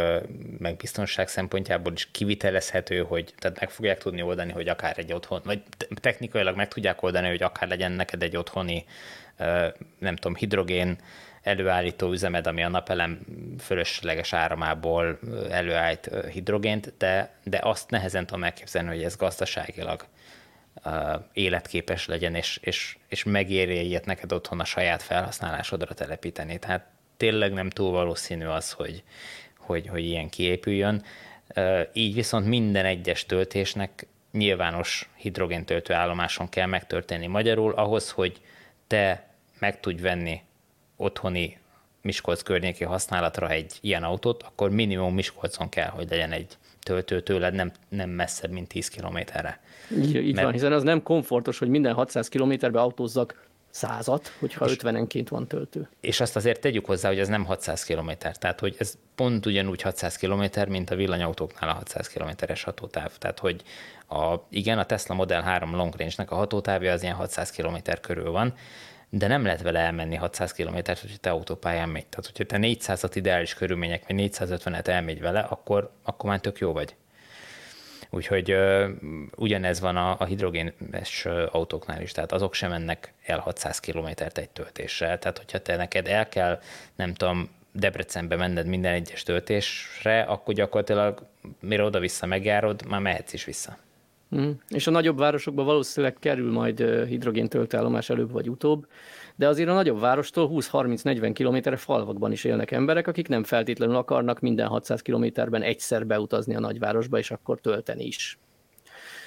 meg 0.58 0.76
biztonság 0.76 1.28
szempontjából 1.28 1.92
is 1.92 2.08
kivitelezhető, 2.10 3.02
hogy 3.02 3.34
tehát 3.38 3.60
meg 3.60 3.70
fogják 3.70 3.98
tudni 3.98 4.22
oldani, 4.22 4.52
hogy 4.52 4.68
akár 4.68 4.98
egy 4.98 5.12
otthon, 5.12 5.40
vagy 5.44 5.62
technikailag 6.00 6.56
meg 6.56 6.68
tudják 6.68 7.02
oldani, 7.02 7.28
hogy 7.28 7.42
akár 7.42 7.68
legyen 7.68 7.92
neked 7.92 8.22
egy 8.22 8.36
otthoni, 8.36 8.84
nem 9.98 10.16
tudom, 10.16 10.34
hidrogén 10.36 10.98
előállító 11.42 12.12
üzemed, 12.12 12.46
ami 12.46 12.62
a 12.62 12.68
napelem 12.68 13.20
fölösleges 13.58 14.32
áramából 14.32 15.18
előállít 15.50 16.10
hidrogént, 16.32 16.92
de, 16.98 17.30
de 17.44 17.58
azt 17.62 17.90
nehezen 17.90 18.26
tudom 18.26 18.44
elképzelni, 18.44 18.88
hogy 18.88 19.02
ez 19.02 19.16
gazdaságilag 19.16 20.04
életképes 21.32 22.06
legyen, 22.06 22.34
és, 22.34 22.58
és, 22.62 22.96
és 23.08 23.24
megérje 23.24 23.80
ilyet 23.80 24.04
neked 24.04 24.32
otthon 24.32 24.60
a 24.60 24.64
saját 24.64 25.02
felhasználásodra 25.02 25.94
telepíteni. 25.94 26.58
Tehát 26.58 26.86
tényleg 27.16 27.52
nem 27.52 27.70
túl 27.70 27.90
valószínű 27.90 28.44
az, 28.44 28.72
hogy, 28.72 29.02
hogy, 29.58 29.88
hogy 29.88 30.04
ilyen 30.04 30.28
kiépüljön. 30.28 31.04
Így 31.92 32.14
viszont 32.14 32.46
minden 32.46 32.84
egyes 32.84 33.26
töltésnek 33.26 34.06
nyilvános 34.32 35.10
hidrogéntöltő 35.16 35.94
állomáson 35.94 36.48
kell 36.48 36.66
megtörténni 36.66 37.26
magyarul, 37.26 37.72
ahhoz, 37.72 38.10
hogy 38.10 38.40
te 38.86 39.28
meg 39.58 39.80
tudj 39.80 40.02
venni 40.02 40.42
otthoni 40.96 41.58
Miskolc 42.02 42.42
környéki 42.42 42.84
használatra 42.84 43.48
egy 43.48 43.78
ilyen 43.80 44.02
autót, 44.02 44.42
akkor 44.42 44.70
minimum 44.70 45.14
Miskolcon 45.14 45.68
kell, 45.68 45.88
hogy 45.88 46.08
legyen 46.10 46.32
egy 46.32 46.56
töltő 46.82 47.22
tőled, 47.22 47.54
nem, 47.54 47.72
nem 47.88 48.10
messzebb, 48.10 48.50
mint 48.50 48.68
10 48.68 48.88
kilométerre. 48.88 49.60
Így, 49.96 50.14
így 50.14 50.34
Mert... 50.34 50.44
van, 50.44 50.52
hiszen 50.52 50.72
az 50.72 50.82
nem 50.82 51.02
komfortos, 51.02 51.58
hogy 51.58 51.68
minden 51.68 51.94
600 51.94 52.28
kilométerbe 52.28 52.80
autózzak 52.80 53.48
százat, 53.70 54.32
hogyha 54.38 54.66
és, 54.66 54.76
50-enként 54.82 55.26
van 55.28 55.46
töltő. 55.46 55.88
És 56.00 56.20
azt 56.20 56.36
azért 56.36 56.60
tegyük 56.60 56.86
hozzá, 56.86 57.08
hogy 57.08 57.18
ez 57.18 57.28
nem 57.28 57.44
600 57.44 57.84
km, 57.84 58.10
tehát 58.18 58.60
hogy 58.60 58.76
ez 58.78 58.98
pont 59.14 59.46
ugyanúgy 59.46 59.82
600 59.82 60.16
km, 60.16 60.44
mint 60.68 60.90
a 60.90 60.94
villanyautóknál 60.94 61.70
a 61.70 61.72
600 61.72 62.08
km-es 62.08 62.62
hatótáv. 62.62 63.18
Tehát, 63.18 63.38
hogy 63.38 63.62
a, 64.08 64.34
igen, 64.48 64.78
a 64.78 64.84
Tesla 64.84 65.14
Model 65.14 65.42
3 65.42 65.74
long 65.74 65.94
range-nek 65.96 66.30
a 66.30 66.34
hatótávja 66.34 66.92
az 66.92 67.02
ilyen 67.02 67.14
600 67.14 67.50
km 67.50 67.76
körül 68.00 68.30
van, 68.30 68.54
de 69.10 69.26
nem 69.26 69.44
lehet 69.44 69.62
vele 69.62 69.78
elmenni 69.78 70.14
600 70.16 70.52
km-t, 70.52 70.86
hogyha 70.86 71.16
te 71.20 71.30
autópályán 71.30 71.88
megy. 71.88 72.06
Tehát, 72.06 72.26
hogyha 72.26 72.44
te 72.44 72.58
400-at 72.60 73.10
ideális 73.14 73.54
körülmények, 73.54 74.04
vagy 74.08 74.30
450-et 74.32 74.86
elmegy 74.86 75.20
vele, 75.20 75.40
akkor, 75.40 75.90
akkor 76.02 76.30
már 76.30 76.40
tök 76.40 76.58
jó 76.58 76.72
vagy. 76.72 76.94
Úgyhogy 78.10 78.56
ugyanez 79.36 79.80
van 79.80 79.96
a, 79.96 80.24
hidrogénes 80.24 81.26
autóknál 81.50 82.02
is, 82.02 82.12
tehát 82.12 82.32
azok 82.32 82.54
sem 82.54 82.70
mennek 82.70 83.12
el 83.22 83.38
600 83.38 83.80
kilométert 83.80 84.38
egy 84.38 84.50
töltéssel. 84.50 85.18
Tehát, 85.18 85.38
hogyha 85.38 85.58
te 85.58 85.76
neked 85.76 86.08
el 86.08 86.28
kell, 86.28 86.60
nem 86.96 87.14
tudom, 87.14 87.48
Debrecenbe 87.72 88.36
menned 88.36 88.66
minden 88.66 88.92
egyes 88.92 89.22
töltésre, 89.22 90.22
akkor 90.22 90.54
gyakorlatilag 90.54 91.26
mire 91.60 91.84
oda-vissza 91.84 92.26
megjárod, 92.26 92.86
már 92.88 93.00
mehetsz 93.00 93.32
is 93.32 93.44
vissza. 93.44 93.76
Mm. 94.36 94.50
És 94.68 94.86
a 94.86 94.90
nagyobb 94.90 95.18
városokban 95.18 95.64
valószínűleg 95.64 96.16
kerül 96.20 96.52
majd 96.52 97.06
hidrogén 97.06 97.48
töltőállomás 97.48 98.10
előbb 98.10 98.30
vagy 98.30 98.48
utóbb, 98.48 98.86
de 99.40 99.48
azért 99.48 99.68
a 99.68 99.72
nagyobb 99.72 100.00
várostól 100.00 100.50
20-30-40 100.52 101.30
kilométerre 101.34 101.76
falvakban 101.76 102.32
is 102.32 102.44
élnek 102.44 102.70
emberek, 102.70 103.06
akik 103.06 103.28
nem 103.28 103.44
feltétlenül 103.44 103.96
akarnak 103.96 104.40
minden 104.40 104.66
600 104.66 105.02
kilométerben 105.02 105.62
egyszer 105.62 106.06
beutazni 106.06 106.54
a 106.54 106.60
nagyvárosba, 106.60 107.18
és 107.18 107.30
akkor 107.30 107.60
tölteni 107.60 108.04
is. 108.04 108.38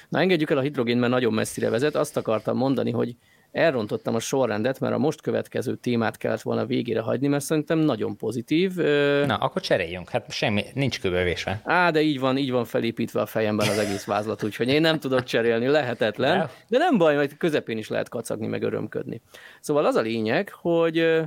Na 0.09 0.19
engedjük 0.19 0.49
el 0.49 0.57
a 0.57 0.61
hidrogén, 0.61 0.97
mert 0.97 1.11
nagyon 1.11 1.33
messzire 1.33 1.69
vezet. 1.69 1.95
Azt 1.95 2.17
akartam 2.17 2.57
mondani, 2.57 2.91
hogy 2.91 3.15
elrontottam 3.53 4.15
a 4.15 4.19
sorrendet, 4.19 4.79
mert 4.79 4.93
a 4.93 4.97
most 4.97 5.21
következő 5.21 5.75
témát 5.75 6.17
kellett 6.17 6.41
volna 6.41 6.65
végére 6.65 7.01
hagyni, 7.01 7.27
mert 7.27 7.43
szerintem 7.43 7.79
nagyon 7.79 8.17
pozitív. 8.17 8.75
Na, 9.25 9.35
akkor 9.35 9.61
cseréljünk, 9.61 10.09
hát 10.09 10.31
semmi, 10.31 10.63
nincs 10.73 10.99
kövevésve. 10.99 11.61
Á, 11.63 11.91
de 11.91 12.01
így 12.01 12.19
van, 12.19 12.37
így 12.37 12.51
van 12.51 12.65
felépítve 12.65 13.21
a 13.21 13.25
fejemben 13.25 13.67
az 13.67 13.77
egész 13.77 14.05
vázlat, 14.05 14.43
úgyhogy 14.43 14.67
én 14.67 14.81
nem 14.81 14.99
tudok 14.99 15.23
cserélni, 15.23 15.67
lehetetlen, 15.67 16.49
de 16.67 16.77
nem 16.77 16.97
baj, 16.97 17.15
mert 17.15 17.37
közepén 17.37 17.77
is 17.77 17.89
lehet 17.89 18.09
kacagni, 18.09 18.47
meg 18.47 18.63
örömködni. 18.63 19.21
Szóval 19.61 19.85
az 19.85 19.95
a 19.95 20.01
lényeg, 20.01 20.49
hogy 20.53 21.21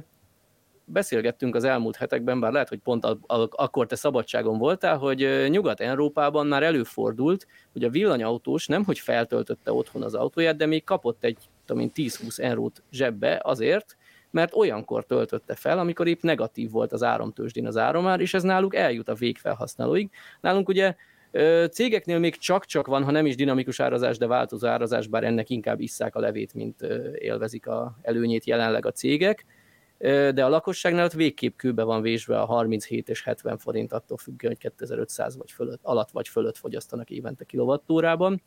beszélgettünk 0.85 1.55
az 1.55 1.65
elmúlt 1.65 1.97
hetekben, 1.97 2.41
bár 2.41 2.53
lehet, 2.53 2.69
hogy 2.69 2.79
pont 2.79 3.07
akkor 3.51 3.87
te 3.87 3.97
szabadságon 3.97 4.59
voltál, 4.59 4.97
hogy 4.97 5.47
Nyugat-Európában 5.49 6.47
már 6.47 6.63
előfordult, 6.63 7.47
hogy 7.73 7.85
a 7.85 7.91
villanyautós 7.91 8.67
nem, 8.67 8.85
hogy 8.85 8.99
feltöltötte 8.99 9.73
otthon 9.73 10.03
az 10.03 10.15
autóját, 10.15 10.57
de 10.57 10.67
még 10.67 10.85
kapott 10.85 11.25
egy 11.25 11.39
tudom 11.67 11.83
én, 11.83 11.91
10-20 11.95 12.39
eurót 12.39 12.83
zsebbe 12.91 13.41
azért, 13.45 13.97
mert 14.31 14.55
olyankor 14.55 15.05
töltötte 15.05 15.55
fel, 15.55 15.79
amikor 15.79 16.07
épp 16.07 16.23
negatív 16.23 16.71
volt 16.71 16.93
az 16.93 17.03
áramtősdén 17.03 17.67
az 17.67 17.77
áramár, 17.77 18.21
és 18.21 18.35
ez 18.35 18.43
náluk 18.43 18.75
eljut 18.75 19.09
a 19.09 19.15
végfelhasználóig. 19.15 20.11
Nálunk 20.41 20.69
ugye 20.69 20.95
Cégeknél 21.71 22.19
még 22.19 22.37
csak-csak 22.37 22.87
van, 22.87 23.05
ha 23.05 23.11
nem 23.11 23.27
is 23.27 23.37
dinamikus 23.37 23.81
árazás, 23.81 24.19
de 24.19 24.27
változó 24.27 24.67
árazás, 24.67 25.07
bár 25.07 25.25
ennek 25.25 25.51
inkább 25.51 25.81
isszák 25.81 26.15
a 26.15 26.21
levét, 26.21 26.55
mint 26.55 26.83
élvezik 27.15 27.67
a 27.67 27.99
előnyét 28.03 28.45
jelenleg 28.45 28.87
a 28.87 28.91
cégek 28.91 29.45
de 30.35 30.45
a 30.45 30.49
lakosságnál 30.49 31.09
végképp 31.09 31.57
kőbe 31.57 31.83
van 31.83 32.03
vésve 32.03 32.41
a 32.41 32.45
37 32.45 33.09
és 33.09 33.23
70 33.23 33.59
forint, 33.59 33.93
attól 33.93 34.17
függően, 34.17 34.57
hogy 34.61 34.71
2500 34.71 35.37
vagy 35.37 35.51
fölött, 35.51 35.81
alatt 35.83 36.11
vagy 36.11 36.29
fölött 36.29 36.57
fogyasztanak 36.57 37.11
évente 37.11 37.45
kilovattórában. 37.45 38.43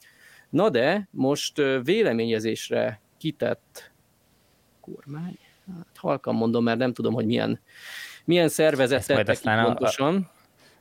Na 0.49 0.69
de 0.69 1.07
most 1.11 1.61
véleményezésre 1.83 3.01
kitett 3.19 3.91
kormány, 4.81 5.37
hát 5.67 5.97
halkan 5.97 6.35
mondom, 6.35 6.63
mert 6.63 6.77
nem 6.77 6.93
tudom, 6.93 7.13
hogy 7.13 7.25
milyen, 7.25 7.59
milyen 8.25 8.49
szervezet 8.49 9.07
tette 9.07 9.33
ki 9.33 9.49
pontosan. 9.63 10.29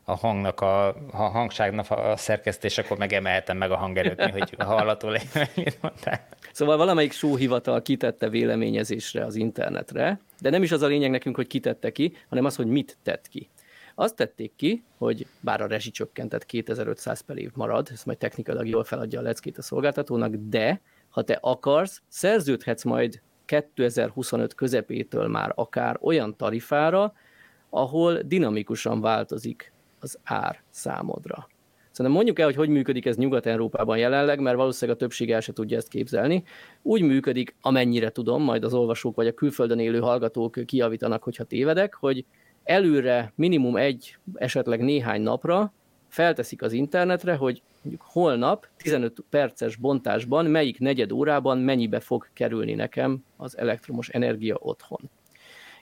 A, 0.05 0.11
a 0.11 0.14
hangnak, 0.14 0.61
a, 0.61 0.86
a 1.11 1.22
hangságnak 1.22 1.91
a 1.91 2.16
szerkesztésekor 2.16 2.99
megemelhetem 2.99 3.57
meg 3.57 3.70
a 3.70 3.76
hangerőt, 3.76 4.22
hogy 4.22 4.55
hallható 4.59 5.09
legyen, 5.09 5.49
mondtál. 5.80 6.28
Szóval 6.53 6.76
valamelyik 6.76 7.12
sóhivatal 7.12 7.82
kitette 7.82 8.28
véleményezésre 8.28 9.24
az 9.24 9.34
internetre, 9.34 10.20
de 10.41 10.51
nem 10.51 10.62
is 10.62 10.72
az 10.72 10.82
a 10.82 10.86
lényeg 10.86 11.11
nekünk, 11.11 11.36
hogy 11.36 11.47
kitette 11.47 11.93
ki, 11.93 12.16
hanem 12.28 12.45
az, 12.45 12.57
hogy 12.57 12.66
mit 12.66 12.97
tett 13.03 13.28
ki. 13.28 13.51
Azt 13.95 14.16
tették 14.16 14.53
ki, 14.57 14.84
hogy 14.99 15.26
bár 15.41 15.61
a 15.61 15.66
rezsicsökkentett 15.66 16.47
2500 16.47 17.20
per 17.20 17.36
év 17.36 17.51
marad, 17.55 17.89
ezt 17.93 18.07
majd 18.07 18.18
technikailag 18.18 18.66
jól 18.66 18.84
feladja 18.84 19.18
a 19.18 19.22
leckét 19.22 19.59
a 19.59 19.62
szolgáltatónak, 19.62 20.34
de 20.34 20.80
ha 21.09 21.22
te 21.22 21.38
akarsz, 21.40 22.02
szerződhetsz 22.09 22.84
majd 22.84 23.20
2025 23.44 24.54
közepétől 24.54 25.28
már 25.28 25.52
akár 25.54 25.98
olyan 26.00 26.36
tarifára, 26.36 27.12
ahol 27.70 28.20
dinamikusan 28.22 29.00
változik 29.00 29.72
az 30.00 30.18
ár 30.24 30.62
számodra. 30.70 31.48
Szerintem 31.90 32.22
mondjuk 32.22 32.38
el, 32.38 32.44
hogy 32.44 32.56
hogy 32.56 32.68
működik 32.68 33.06
ez 33.06 33.16
Nyugat-Európában 33.16 33.98
jelenleg, 33.98 34.40
mert 34.40 34.56
valószínűleg 34.56 34.96
a 35.00 35.00
többség 35.00 35.30
el 35.30 35.40
se 35.40 35.52
tudja 35.52 35.76
ezt 35.76 35.88
képzelni. 35.88 36.42
Úgy 36.82 37.02
működik, 37.02 37.54
amennyire 37.61 38.11
tudom, 38.11 38.42
majd 38.42 38.64
az 38.64 38.74
olvasók 38.74 39.16
vagy 39.16 39.26
a 39.26 39.34
külföldön 39.34 39.78
élő 39.78 40.00
hallgatók 40.00 40.59
kiavítanak, 40.66 41.22
hogyha 41.22 41.44
tévedek, 41.44 41.94
hogy 41.94 42.24
előre 42.64 43.32
minimum 43.34 43.76
egy, 43.76 44.18
esetleg 44.34 44.80
néhány 44.80 45.20
napra 45.22 45.72
felteszik 46.09 46.62
az 46.62 46.72
internetre, 46.72 47.34
hogy 47.34 47.62
mondjuk 47.82 48.06
holnap 48.12 48.66
15 48.76 49.24
perces 49.30 49.76
bontásban 49.76 50.46
melyik 50.46 50.78
negyed 50.78 51.12
órában 51.12 51.59
mennyibe 51.59 52.00
fog 52.00 52.28
kerülni 52.32 52.74
nekem 52.74 53.24
az 53.36 53.59
elektromos 53.59 54.09
energia 54.09 54.56
otthon. 54.61 55.11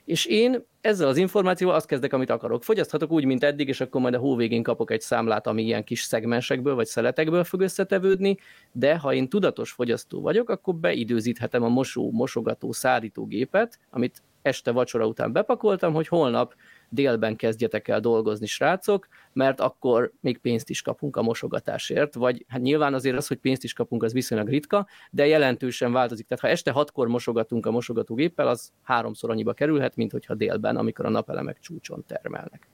És 0.07 0.25
én 0.25 0.63
ezzel 0.81 1.07
az 1.07 1.17
információval 1.17 1.75
azt 1.75 1.87
kezdek, 1.87 2.13
amit 2.13 2.29
akarok. 2.29 2.63
Fogyaszthatok 2.63 3.11
úgy, 3.11 3.25
mint 3.25 3.43
eddig, 3.43 3.67
és 3.67 3.81
akkor 3.81 4.01
majd 4.01 4.13
a 4.13 4.17
hó 4.17 4.35
végén 4.35 4.63
kapok 4.63 4.91
egy 4.91 5.01
számlát, 5.01 5.47
ami 5.47 5.63
ilyen 5.63 5.83
kis 5.83 6.01
szegmensekből 6.01 6.75
vagy 6.75 6.85
szeletekből 6.85 7.43
fog 7.43 7.61
összetevődni, 7.61 8.37
de 8.71 8.97
ha 8.97 9.13
én 9.13 9.29
tudatos 9.29 9.71
fogyasztó 9.71 10.21
vagyok, 10.21 10.49
akkor 10.49 10.75
beidőzíthetem 10.75 11.63
a 11.63 11.67
mosó, 11.67 12.11
mosogató, 12.11 12.71
szárítógépet, 12.71 13.79
amit 13.89 14.21
este 14.41 14.71
vacsora 14.71 15.07
után 15.07 15.31
bepakoltam, 15.31 15.93
hogy 15.93 16.07
holnap 16.07 16.55
délben 16.89 17.35
kezdjetek 17.35 17.87
el 17.87 17.99
dolgozni, 17.99 18.45
srácok, 18.45 19.07
mert 19.33 19.59
akkor 19.59 20.11
még 20.19 20.37
pénzt 20.37 20.69
is 20.69 20.81
kapunk 20.81 21.15
a 21.15 21.21
mosogatásért, 21.21 22.13
vagy 22.13 22.45
hát 22.47 22.61
nyilván 22.61 22.93
azért 22.93 23.17
az, 23.17 23.27
hogy 23.27 23.37
pénzt 23.37 23.63
is 23.63 23.73
kapunk, 23.73 24.03
az 24.03 24.13
viszonylag 24.13 24.47
ritka, 24.47 24.87
de 25.11 25.27
jelentősen 25.27 25.91
változik. 25.91 26.27
Tehát 26.27 26.43
ha 26.43 26.49
este 26.49 26.71
hatkor 26.71 27.07
mosogatunk 27.07 27.65
a 27.65 27.71
mosogatógéppel, 27.71 28.47
az 28.47 28.71
háromszor 28.83 29.29
annyiba 29.29 29.53
kerülhet, 29.53 29.95
mint 29.95 30.11
hogyha 30.11 30.35
délben, 30.35 30.77
amikor 30.77 31.05
a 31.05 31.09
napelemek 31.09 31.59
csúcson 31.59 32.03
termelnek. 32.05 32.67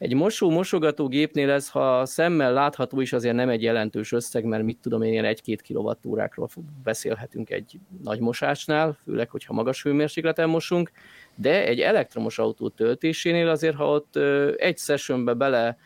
Egy 0.00 0.14
mosó-mosogatógépnél 0.14 1.50
ez, 1.50 1.68
ha 1.68 2.06
szemmel 2.06 2.52
látható 2.52 3.00
is, 3.00 3.12
azért 3.12 3.34
nem 3.34 3.48
egy 3.48 3.62
jelentős 3.62 4.12
összeg, 4.12 4.44
mert 4.44 4.62
mit 4.62 4.78
tudom 4.80 5.02
én, 5.02 5.12
ilyen 5.12 5.34
1-2 5.44 5.58
kilovattórákról 5.62 6.48
beszélhetünk 6.82 7.50
egy 7.50 7.78
nagy 8.02 8.20
mosásnál, 8.20 8.96
főleg, 9.04 9.30
hogyha 9.30 9.52
magas 9.52 9.82
hőmérsékleten 9.82 10.48
mosunk, 10.48 10.90
de 11.34 11.66
egy 11.66 11.80
elektromos 11.80 12.38
autó 12.38 12.68
töltésénél 12.68 13.48
azért, 13.48 13.76
ha 13.76 13.90
ott 13.90 14.16
egy 14.56 14.78
sessionbe 14.78 15.34
bele 15.34 15.76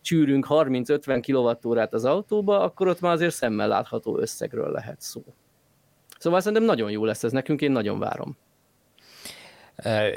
csűrünk 0.00 0.46
30-50 0.48 1.52
kWh 1.62 1.86
az 1.90 2.04
autóba, 2.04 2.60
akkor 2.60 2.88
ott 2.88 3.00
már 3.00 3.12
azért 3.12 3.34
szemmel 3.34 3.68
látható 3.68 4.18
összegről 4.18 4.70
lehet 4.70 5.00
szó. 5.00 5.24
Szóval 6.18 6.40
szerintem 6.40 6.66
nagyon 6.66 6.90
jó 6.90 7.04
lesz 7.04 7.24
ez 7.24 7.32
nekünk, 7.32 7.60
én 7.60 7.72
nagyon 7.72 7.98
várom. 7.98 8.36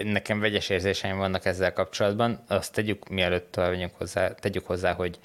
Nekem 0.04 0.40
vegyes 0.40 0.70
érzéseim 0.70 1.18
vannak 1.18 1.46
ezzel 1.46 1.74
kapcsolatban. 1.74 2.44
Azt 2.48 2.74
tegyük, 2.74 3.10
mielőtt 3.10 3.56
megyünk 3.56 3.96
hozzá, 3.98 4.34
tegyük 4.34 4.68
hozzá, 4.68 4.94
hogy 4.94 5.20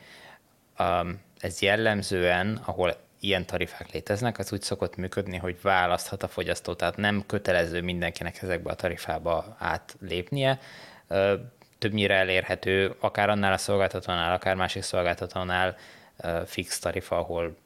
um, 0.78 1.20
ez 1.41 1.61
jellemzően, 1.61 2.61
ahol 2.64 2.97
ilyen 3.20 3.47
tarifák 3.47 3.93
léteznek, 3.93 4.39
az 4.39 4.53
úgy 4.53 4.62
szokott 4.62 4.97
működni, 4.97 5.36
hogy 5.36 5.59
választhat 5.62 6.22
a 6.22 6.28
fogyasztó, 6.28 6.74
tehát 6.74 6.97
nem 6.97 7.24
kötelező 7.26 7.82
mindenkinek 7.82 8.43
ezekbe 8.43 8.70
a 8.70 8.74
tarifába 8.74 9.57
átlépnie. 9.59 10.59
Többnyire 11.78 12.14
elérhető, 12.14 12.95
akár 13.01 13.28
annál 13.28 13.53
a 13.53 13.57
szolgáltatónál, 13.57 14.32
akár 14.32 14.55
másik 14.57 14.82
szolgáltatónál 14.82 15.76
fix 16.47 16.78
tarifa, 16.78 17.16
ahol 17.16 17.57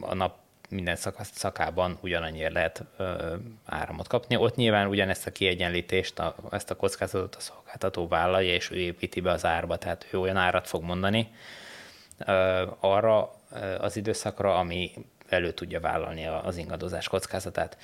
a 0.00 0.14
nap 0.14 0.38
minden 0.70 0.96
szakában 1.22 1.98
ugyanannyiért 2.00 2.52
lehet 2.52 2.84
ö, 2.96 3.34
áramot 3.64 4.08
kapni. 4.08 4.36
Ott 4.36 4.56
nyilván 4.56 4.86
ugyanezt 4.86 5.26
a 5.26 5.30
kiegyenlítést, 5.30 6.18
a, 6.18 6.34
ezt 6.50 6.70
a 6.70 6.76
kockázatot 6.76 7.34
a 7.34 7.40
szolgáltató 7.40 8.08
vállalja, 8.08 8.54
és 8.54 8.70
ő 8.70 8.76
építi 8.76 9.20
be 9.20 9.30
az 9.30 9.44
árba, 9.44 9.76
tehát 9.76 10.06
ő 10.10 10.18
olyan 10.18 10.36
árat 10.36 10.68
fog 10.68 10.82
mondani 10.82 11.28
ö, 12.18 12.66
arra 12.80 13.34
az 13.78 13.96
időszakra, 13.96 14.58
ami 14.58 14.92
elő 15.28 15.52
tudja 15.52 15.80
vállalni 15.80 16.26
az 16.26 16.56
ingadozás 16.56 17.08
kockázatát. 17.08 17.76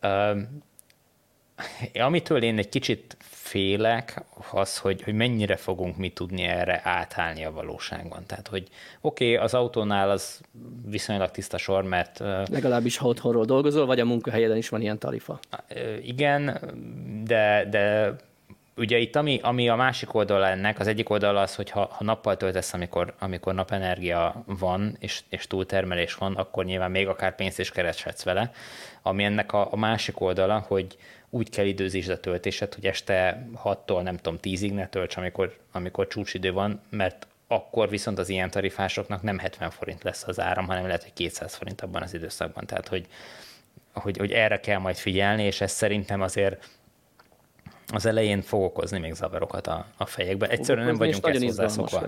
Ö, 0.00 0.40
amitől 1.94 2.42
én 2.42 2.58
egy 2.58 2.68
kicsit 2.68 3.16
félek, 3.50 4.22
az, 4.52 4.78
hogy, 4.78 5.02
hogy 5.02 5.14
mennyire 5.14 5.56
fogunk 5.56 5.96
mi 5.96 6.08
tudni 6.08 6.42
erre 6.42 6.80
átállni 6.84 7.44
a 7.44 7.52
valóságban. 7.52 8.22
Tehát, 8.26 8.48
hogy 8.48 8.68
oké, 9.00 9.32
okay, 9.32 9.44
az 9.44 9.54
autónál 9.54 10.10
az 10.10 10.40
viszonylag 10.84 11.30
tiszta 11.30 11.58
sor, 11.58 11.84
mert... 11.84 12.18
Legalábbis 12.50 12.96
ha 12.96 13.08
otthonról 13.08 13.44
dolgozol, 13.44 13.86
vagy 13.86 14.00
a 14.00 14.04
munkahelyeden 14.04 14.56
is 14.56 14.68
van 14.68 14.80
ilyen 14.80 14.98
tarifa. 14.98 15.38
Igen, 16.02 16.60
de, 17.24 17.66
de 17.70 18.14
ugye 18.76 18.98
itt 18.98 19.16
ami, 19.16 19.40
ami 19.42 19.68
a 19.68 19.76
másik 19.76 20.14
oldala 20.14 20.46
ennek, 20.48 20.78
az 20.78 20.86
egyik 20.86 21.10
oldala 21.10 21.40
az, 21.40 21.54
hogy 21.54 21.70
ha, 21.70 21.88
ha 21.92 22.04
nappal 22.04 22.36
töltesz, 22.36 22.72
amikor, 22.72 23.14
amikor 23.18 23.54
napenergia 23.54 24.42
van, 24.46 24.96
és, 24.98 25.20
és 25.28 25.46
túltermelés 25.46 26.14
van, 26.14 26.36
akkor 26.36 26.64
nyilván 26.64 26.90
még 26.90 27.08
akár 27.08 27.34
pénzt 27.34 27.58
is 27.58 27.70
kereshetsz 27.70 28.22
vele. 28.22 28.52
Ami 29.02 29.24
ennek 29.24 29.52
a, 29.52 29.68
a 29.72 29.76
másik 29.76 30.20
oldala, 30.20 30.64
hogy, 30.68 30.96
úgy 31.30 31.50
kell 31.50 31.66
időzítsd 31.66 32.10
a 32.10 32.20
töltésed, 32.20 32.74
hogy 32.74 32.86
este 32.86 33.46
6-tól 33.64 34.02
nem 34.02 34.16
tudom 34.16 34.38
10-ig 34.42 34.74
ne 34.74 34.88
tölts, 34.88 35.16
amikor, 35.16 35.56
amikor 35.72 36.06
csúcsidő 36.06 36.52
van, 36.52 36.80
mert 36.90 37.26
akkor 37.46 37.88
viszont 37.88 38.18
az 38.18 38.28
ilyen 38.28 38.50
tarifásoknak 38.50 39.22
nem 39.22 39.38
70 39.38 39.70
forint 39.70 40.02
lesz 40.02 40.24
az 40.26 40.40
áram, 40.40 40.66
hanem 40.66 40.86
lehet, 40.86 41.02
hogy 41.02 41.12
200 41.12 41.54
forint 41.54 41.80
abban 41.80 42.02
az 42.02 42.14
időszakban. 42.14 42.66
Tehát, 42.66 42.88
hogy, 42.88 43.06
hogy, 43.92 44.18
hogy 44.18 44.32
erre 44.32 44.60
kell 44.60 44.78
majd 44.78 44.96
figyelni, 44.96 45.42
és 45.42 45.60
ez 45.60 45.72
szerintem 45.72 46.20
azért 46.20 46.68
az 47.92 48.06
elején 48.06 48.42
fog 48.42 48.62
okozni 48.62 48.98
még 48.98 49.14
zavarokat 49.14 49.66
a, 49.66 49.86
a 49.96 50.06
fejekbe. 50.06 50.48
Egyszerűen 50.48 50.86
nem 50.86 50.96
vagyunk 50.96 51.26
ezt 51.26 51.42
hozzászokva. 51.42 52.06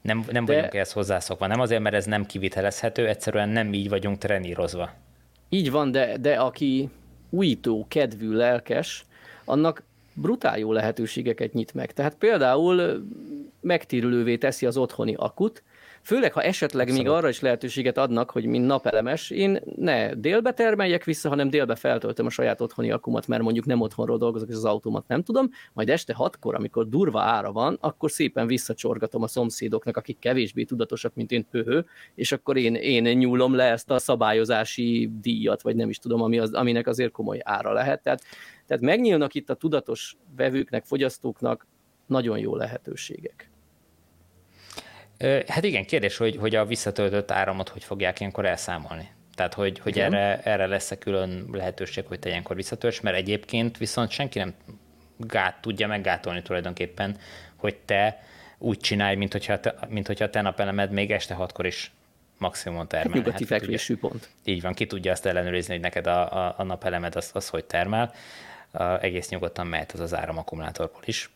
Nem, 0.00 0.24
nem 0.30 0.44
De... 0.44 0.54
vagyunk 0.54 0.74
ezt 0.74 0.92
hozzászokva. 0.92 1.46
Nem 1.46 1.60
azért, 1.60 1.82
mert 1.82 1.94
ez 1.94 2.04
nem 2.04 2.26
kivitelezhető, 2.26 3.08
egyszerűen 3.08 3.48
nem 3.48 3.72
így 3.72 3.88
vagyunk 3.88 4.18
trenírozva. 4.18 4.90
Így 5.48 5.70
van, 5.70 5.90
de, 5.90 6.16
de 6.16 6.34
aki 6.34 6.90
újító, 7.32 7.86
kedvű, 7.88 8.32
lelkes, 8.32 9.04
annak 9.44 9.82
brutál 10.14 10.58
jó 10.58 10.72
lehetőségeket 10.72 11.52
nyit 11.52 11.74
meg. 11.74 11.92
Tehát 11.92 12.14
például 12.14 13.06
megtérülővé 13.60 14.36
teszi 14.36 14.66
az 14.66 14.76
otthoni 14.76 15.14
akut, 15.14 15.62
Főleg, 16.02 16.32
ha 16.32 16.42
esetleg 16.42 16.86
Abszolút. 16.86 17.06
még 17.06 17.16
arra 17.16 17.28
is 17.28 17.40
lehetőséget 17.40 17.98
adnak, 17.98 18.30
hogy 18.30 18.44
mint 18.44 18.66
napelemes, 18.66 19.30
én 19.30 19.60
ne 19.76 20.14
délbe 20.14 20.52
termeljek 20.52 21.04
vissza, 21.04 21.28
hanem 21.28 21.50
délbe 21.50 21.74
feltöltöm 21.74 22.26
a 22.26 22.30
saját 22.30 22.60
otthoni 22.60 22.90
akumat, 22.90 23.26
mert 23.26 23.42
mondjuk 23.42 23.64
nem 23.64 23.80
otthonról 23.80 24.18
dolgozok, 24.18 24.48
és 24.48 24.54
az 24.54 24.64
automat 24.64 25.08
nem 25.08 25.22
tudom, 25.22 25.50
majd 25.72 25.88
este 25.88 26.14
hatkor, 26.14 26.54
amikor 26.54 26.88
durva 26.88 27.20
ára 27.20 27.52
van, 27.52 27.78
akkor 27.80 28.10
szépen 28.10 28.46
visszacsorgatom 28.46 29.22
a 29.22 29.26
szomszédoknak, 29.26 29.96
akik 29.96 30.18
kevésbé 30.18 30.64
tudatosak, 30.64 31.14
mint 31.14 31.30
én 31.30 31.46
pöhő, 31.50 31.86
és 32.14 32.32
akkor 32.32 32.56
én, 32.56 32.74
én 32.74 33.02
nyúlom 33.18 33.54
le 33.54 33.64
ezt 33.64 33.90
a 33.90 33.98
szabályozási 33.98 35.10
díjat, 35.20 35.62
vagy 35.62 35.76
nem 35.76 35.88
is 35.88 35.98
tudom, 35.98 36.22
ami 36.22 36.38
az, 36.38 36.52
aminek 36.52 36.86
azért 36.86 37.12
komoly 37.12 37.40
ára 37.42 37.72
lehet. 37.72 38.02
Tehát, 38.02 38.22
tehát 38.66 38.82
megnyílnak 38.82 39.34
itt 39.34 39.50
a 39.50 39.54
tudatos 39.54 40.16
vevőknek, 40.36 40.84
fogyasztóknak 40.84 41.66
nagyon 42.06 42.38
jó 42.38 42.56
lehetőségek. 42.56 43.51
Hát 45.46 45.64
igen, 45.64 45.84
kérdés, 45.84 46.16
hogy, 46.16 46.36
hogy 46.36 46.54
a 46.54 46.64
visszatöltött 46.64 47.30
áramot 47.30 47.68
hogy 47.68 47.84
fogják 47.84 48.20
ilyenkor 48.20 48.46
elszámolni. 48.46 49.10
Tehát, 49.34 49.54
hogy, 49.54 49.78
hogy 49.78 49.98
erre, 49.98 50.40
erre 50.42 50.66
lesz-e 50.66 50.98
külön 50.98 51.48
lehetőség, 51.52 52.06
hogy 52.06 52.18
te 52.18 52.28
ilyenkor 52.28 52.56
visszatölts, 52.56 53.00
mert 53.00 53.16
egyébként 53.16 53.78
viszont 53.78 54.10
senki 54.10 54.38
nem 54.38 54.54
gát, 55.16 55.60
tudja 55.60 55.86
meggátolni 55.86 56.42
tulajdonképpen, 56.42 57.16
hogy 57.56 57.76
te 57.76 58.22
úgy 58.58 58.78
csinálj, 58.78 59.16
mint 59.16 59.32
hogyha, 59.32 59.60
te, 59.60 59.74
mint 59.88 60.06
hogyha 60.06 60.24
a 60.24 60.30
te 60.30 60.40
napelemed 60.40 60.90
még 60.90 61.10
este 61.10 61.34
hatkor 61.34 61.66
is 61.66 61.92
maximum 62.38 62.86
termel. 62.86 63.12
Hát 63.12 63.24
nyugati 63.24 63.44
hát, 63.48 63.60
fekvésű 63.60 63.96
pont. 63.96 64.28
Így 64.44 64.62
van, 64.62 64.74
ki 64.74 64.86
tudja 64.86 65.12
azt 65.12 65.26
ellenőrizni, 65.26 65.72
hogy 65.72 65.82
neked 65.82 66.06
a, 66.06 66.46
a, 66.46 66.54
a 66.56 66.62
napelemed 66.62 67.16
az, 67.16 67.30
az 67.34 67.48
hogy 67.48 67.64
termel. 67.64 68.12
Uh, 68.72 69.02
egész 69.04 69.28
nyugodtan 69.28 69.66
mehet 69.66 69.92
az 69.92 70.00
az 70.00 70.14
áramakkumulátorból 70.14 71.02
is. 71.04 71.30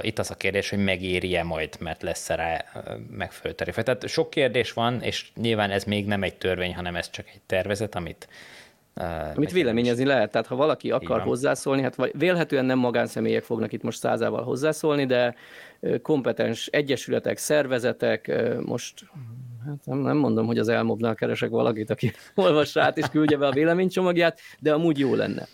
Itt 0.00 0.18
az 0.18 0.30
a 0.30 0.34
kérdés, 0.34 0.70
hogy 0.70 0.84
megéri-e 0.84 1.42
majd, 1.42 1.76
mert 1.80 2.02
lesz 2.02 2.28
rá 2.28 2.64
uh, 2.74 2.82
megfelelő 3.10 3.54
tarifa. 3.54 3.82
Tehát 3.82 4.08
sok 4.08 4.30
kérdés 4.30 4.72
van, 4.72 5.02
és 5.02 5.28
nyilván 5.34 5.70
ez 5.70 5.84
még 5.84 6.06
nem 6.06 6.22
egy 6.22 6.34
törvény, 6.34 6.74
hanem 6.74 6.96
ez 6.96 7.10
csak 7.10 7.28
egy 7.28 7.40
tervezet, 7.46 7.94
amit 7.94 8.28
Amit 9.34 9.52
véleményezni 9.52 10.04
lehet, 10.04 10.30
tehát 10.30 10.46
ha 10.46 10.56
valaki 10.56 10.90
akar 10.90 11.20
hozzászólni, 11.20 11.82
hát 11.82 11.94
vagy 11.94 12.12
vélhetően 12.14 12.64
nem 12.64 12.78
magánszemélyek 12.78 13.42
fognak 13.42 13.72
itt 13.72 13.82
most 13.82 13.98
százával 13.98 14.42
hozzászólni, 14.42 15.06
de 15.06 15.34
kompetens 16.02 16.66
egyesületek, 16.66 17.38
szervezetek, 17.38 18.32
most 18.64 19.04
hát 19.66 19.76
nem, 19.84 19.98
nem 19.98 20.16
mondom, 20.16 20.46
hogy 20.46 20.58
az 20.58 20.68
elmobnál 20.68 21.14
keresek 21.14 21.50
valakit, 21.50 21.90
aki 21.90 22.12
olvassa 22.34 22.82
át 22.82 22.98
és 22.98 23.06
küldje 23.10 23.36
be 23.36 23.46
a 23.46 23.52
véleménycsomagját, 23.52 24.40
de 24.58 24.72
amúgy 24.72 24.98
jó 24.98 25.14
lenne. 25.14 25.46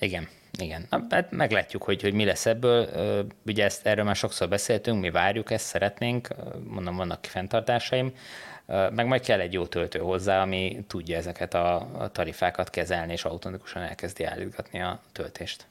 Igen, 0.00 0.28
igen. 0.58 0.86
Hát 1.10 1.30
meglátjuk, 1.30 1.82
hogy, 1.82 2.02
hogy 2.02 2.12
mi 2.12 2.24
lesz 2.24 2.46
ebből. 2.46 2.88
Ugye 3.46 3.64
ezt, 3.64 3.86
erről 3.86 4.04
már 4.04 4.16
sokszor 4.16 4.48
beszéltünk, 4.48 5.00
mi 5.00 5.10
várjuk 5.10 5.50
ezt, 5.50 5.66
szeretnénk, 5.66 6.28
mondom, 6.64 6.96
vannak 6.96 7.24
fenntartásaim, 7.24 8.12
meg 8.66 9.06
majd 9.06 9.20
kell 9.20 9.40
egy 9.40 9.52
jó 9.52 9.66
töltő 9.66 9.98
hozzá, 9.98 10.42
ami 10.42 10.84
tudja 10.86 11.16
ezeket 11.16 11.54
a 11.54 11.88
tarifákat 12.12 12.70
kezelni, 12.70 13.12
és 13.12 13.24
automatikusan 13.24 13.82
elkezdi 13.82 14.24
állítgatni 14.24 14.80
a 14.80 15.00
töltést. 15.12 15.66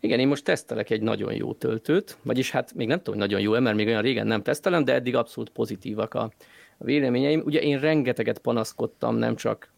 Igen, 0.00 0.18
én 0.18 0.28
most 0.28 0.44
tesztelek 0.44 0.90
egy 0.90 1.00
nagyon 1.00 1.34
jó 1.34 1.52
töltőt, 1.52 2.16
vagyis 2.22 2.50
hát 2.50 2.74
még 2.74 2.86
nem 2.86 2.98
tudom, 2.98 3.20
hogy 3.20 3.28
nagyon 3.28 3.40
jó 3.40 3.60
mert 3.60 3.76
még 3.76 3.86
olyan 3.86 4.02
régen 4.02 4.26
nem 4.26 4.42
tesztelem, 4.42 4.84
de 4.84 4.92
eddig 4.92 5.16
abszolút 5.16 5.50
pozitívak 5.50 6.14
a 6.14 6.30
véleményeim. 6.78 7.42
Ugye 7.44 7.60
én 7.60 7.80
rengeteget 7.80 8.38
panaszkodtam, 8.38 9.16
nem 9.16 9.36
csak 9.36 9.70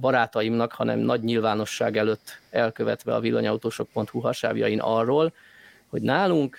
barátaimnak, 0.00 0.72
hanem 0.72 0.98
nagy 0.98 1.22
nyilvánosság 1.22 1.96
előtt 1.96 2.40
elkövetve 2.50 3.14
a 3.14 3.20
villanyautósok.hu 3.20 4.20
hasávjain 4.20 4.80
arról, 4.80 5.32
hogy 5.86 6.02
nálunk 6.02 6.58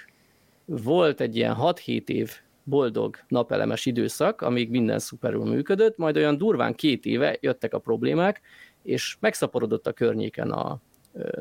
volt 0.65 1.21
egy 1.21 1.35
ilyen 1.35 1.55
6-7 1.59 2.07
év 2.07 2.31
boldog 2.63 3.17
napelemes 3.27 3.85
időszak, 3.85 4.41
amíg 4.41 4.69
minden 4.69 4.99
szuperül 4.99 5.43
működött, 5.43 5.97
majd 5.97 6.17
olyan 6.17 6.37
durván 6.37 6.75
két 6.75 7.05
éve 7.05 7.37
jöttek 7.39 7.73
a 7.73 7.79
problémák, 7.79 8.41
és 8.83 9.17
megszaporodott 9.19 9.87
a 9.87 9.91
környéken 9.91 10.51
a 10.51 10.79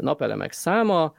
napelemek 0.00 0.52
száma, 0.52 1.14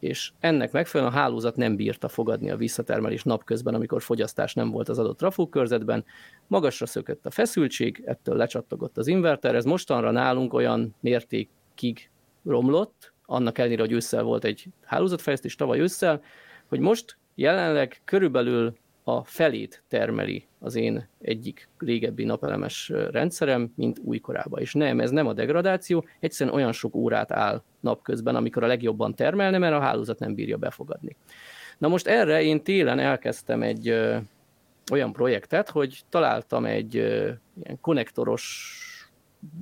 és 0.00 0.32
ennek 0.40 0.72
megfelelően 0.72 1.16
a 1.16 1.18
hálózat 1.18 1.56
nem 1.56 1.76
bírta 1.76 2.08
fogadni 2.08 2.50
a 2.50 2.56
visszatermelés 2.56 3.22
napközben, 3.22 3.74
amikor 3.74 4.02
fogyasztás 4.02 4.54
nem 4.54 4.70
volt 4.70 4.88
az 4.88 4.98
adott 4.98 5.18
trafókörzetben. 5.18 6.04
Magasra 6.46 6.86
szökött 6.86 7.26
a 7.26 7.30
feszültség, 7.30 8.02
ettől 8.04 8.36
lecsattogott 8.36 8.98
az 8.98 9.06
inverter, 9.06 9.54
ez 9.54 9.64
mostanra 9.64 10.10
nálunk 10.10 10.52
olyan 10.52 10.94
mértékig 11.00 12.10
romlott, 12.44 13.12
annak 13.26 13.58
ellenére, 13.58 13.80
hogy 13.82 13.92
ősszel 13.92 14.22
volt 14.22 14.44
egy 14.44 14.66
hálózatfejlesztés 14.84 15.54
tavaly 15.54 15.80
ősszel, 15.80 16.22
hogy 16.68 16.80
most 16.80 17.16
jelenleg 17.34 18.00
körülbelül 18.04 18.76
a 19.08 19.24
felét 19.24 19.82
termeli 19.88 20.46
az 20.58 20.74
én 20.74 21.08
egyik 21.20 21.68
régebbi 21.78 22.24
napelemes 22.24 22.92
rendszerem, 23.10 23.72
mint 23.76 23.98
újkorában. 23.98 24.60
És 24.60 24.74
nem, 24.74 25.00
ez 25.00 25.10
nem 25.10 25.26
a 25.26 25.32
degradáció, 25.32 26.04
egyszerűen 26.20 26.56
olyan 26.56 26.72
sok 26.72 26.94
órát 26.94 27.32
áll 27.32 27.62
napközben, 27.80 28.36
amikor 28.36 28.64
a 28.64 28.66
legjobban 28.66 29.14
termelne, 29.14 29.58
mert 29.58 29.74
a 29.74 29.80
hálózat 29.80 30.18
nem 30.18 30.34
bírja 30.34 30.56
befogadni. 30.56 31.16
Na 31.78 31.88
most 31.88 32.06
erre 32.06 32.42
én 32.42 32.62
télen 32.62 32.98
elkezdtem 32.98 33.62
egy 33.62 33.88
ö, 33.88 34.16
olyan 34.92 35.12
projektet, 35.12 35.70
hogy 35.70 36.00
találtam 36.08 36.64
egy 36.64 36.96
ö, 36.96 37.30
ilyen 37.62 37.80
konnektoros 37.80 38.74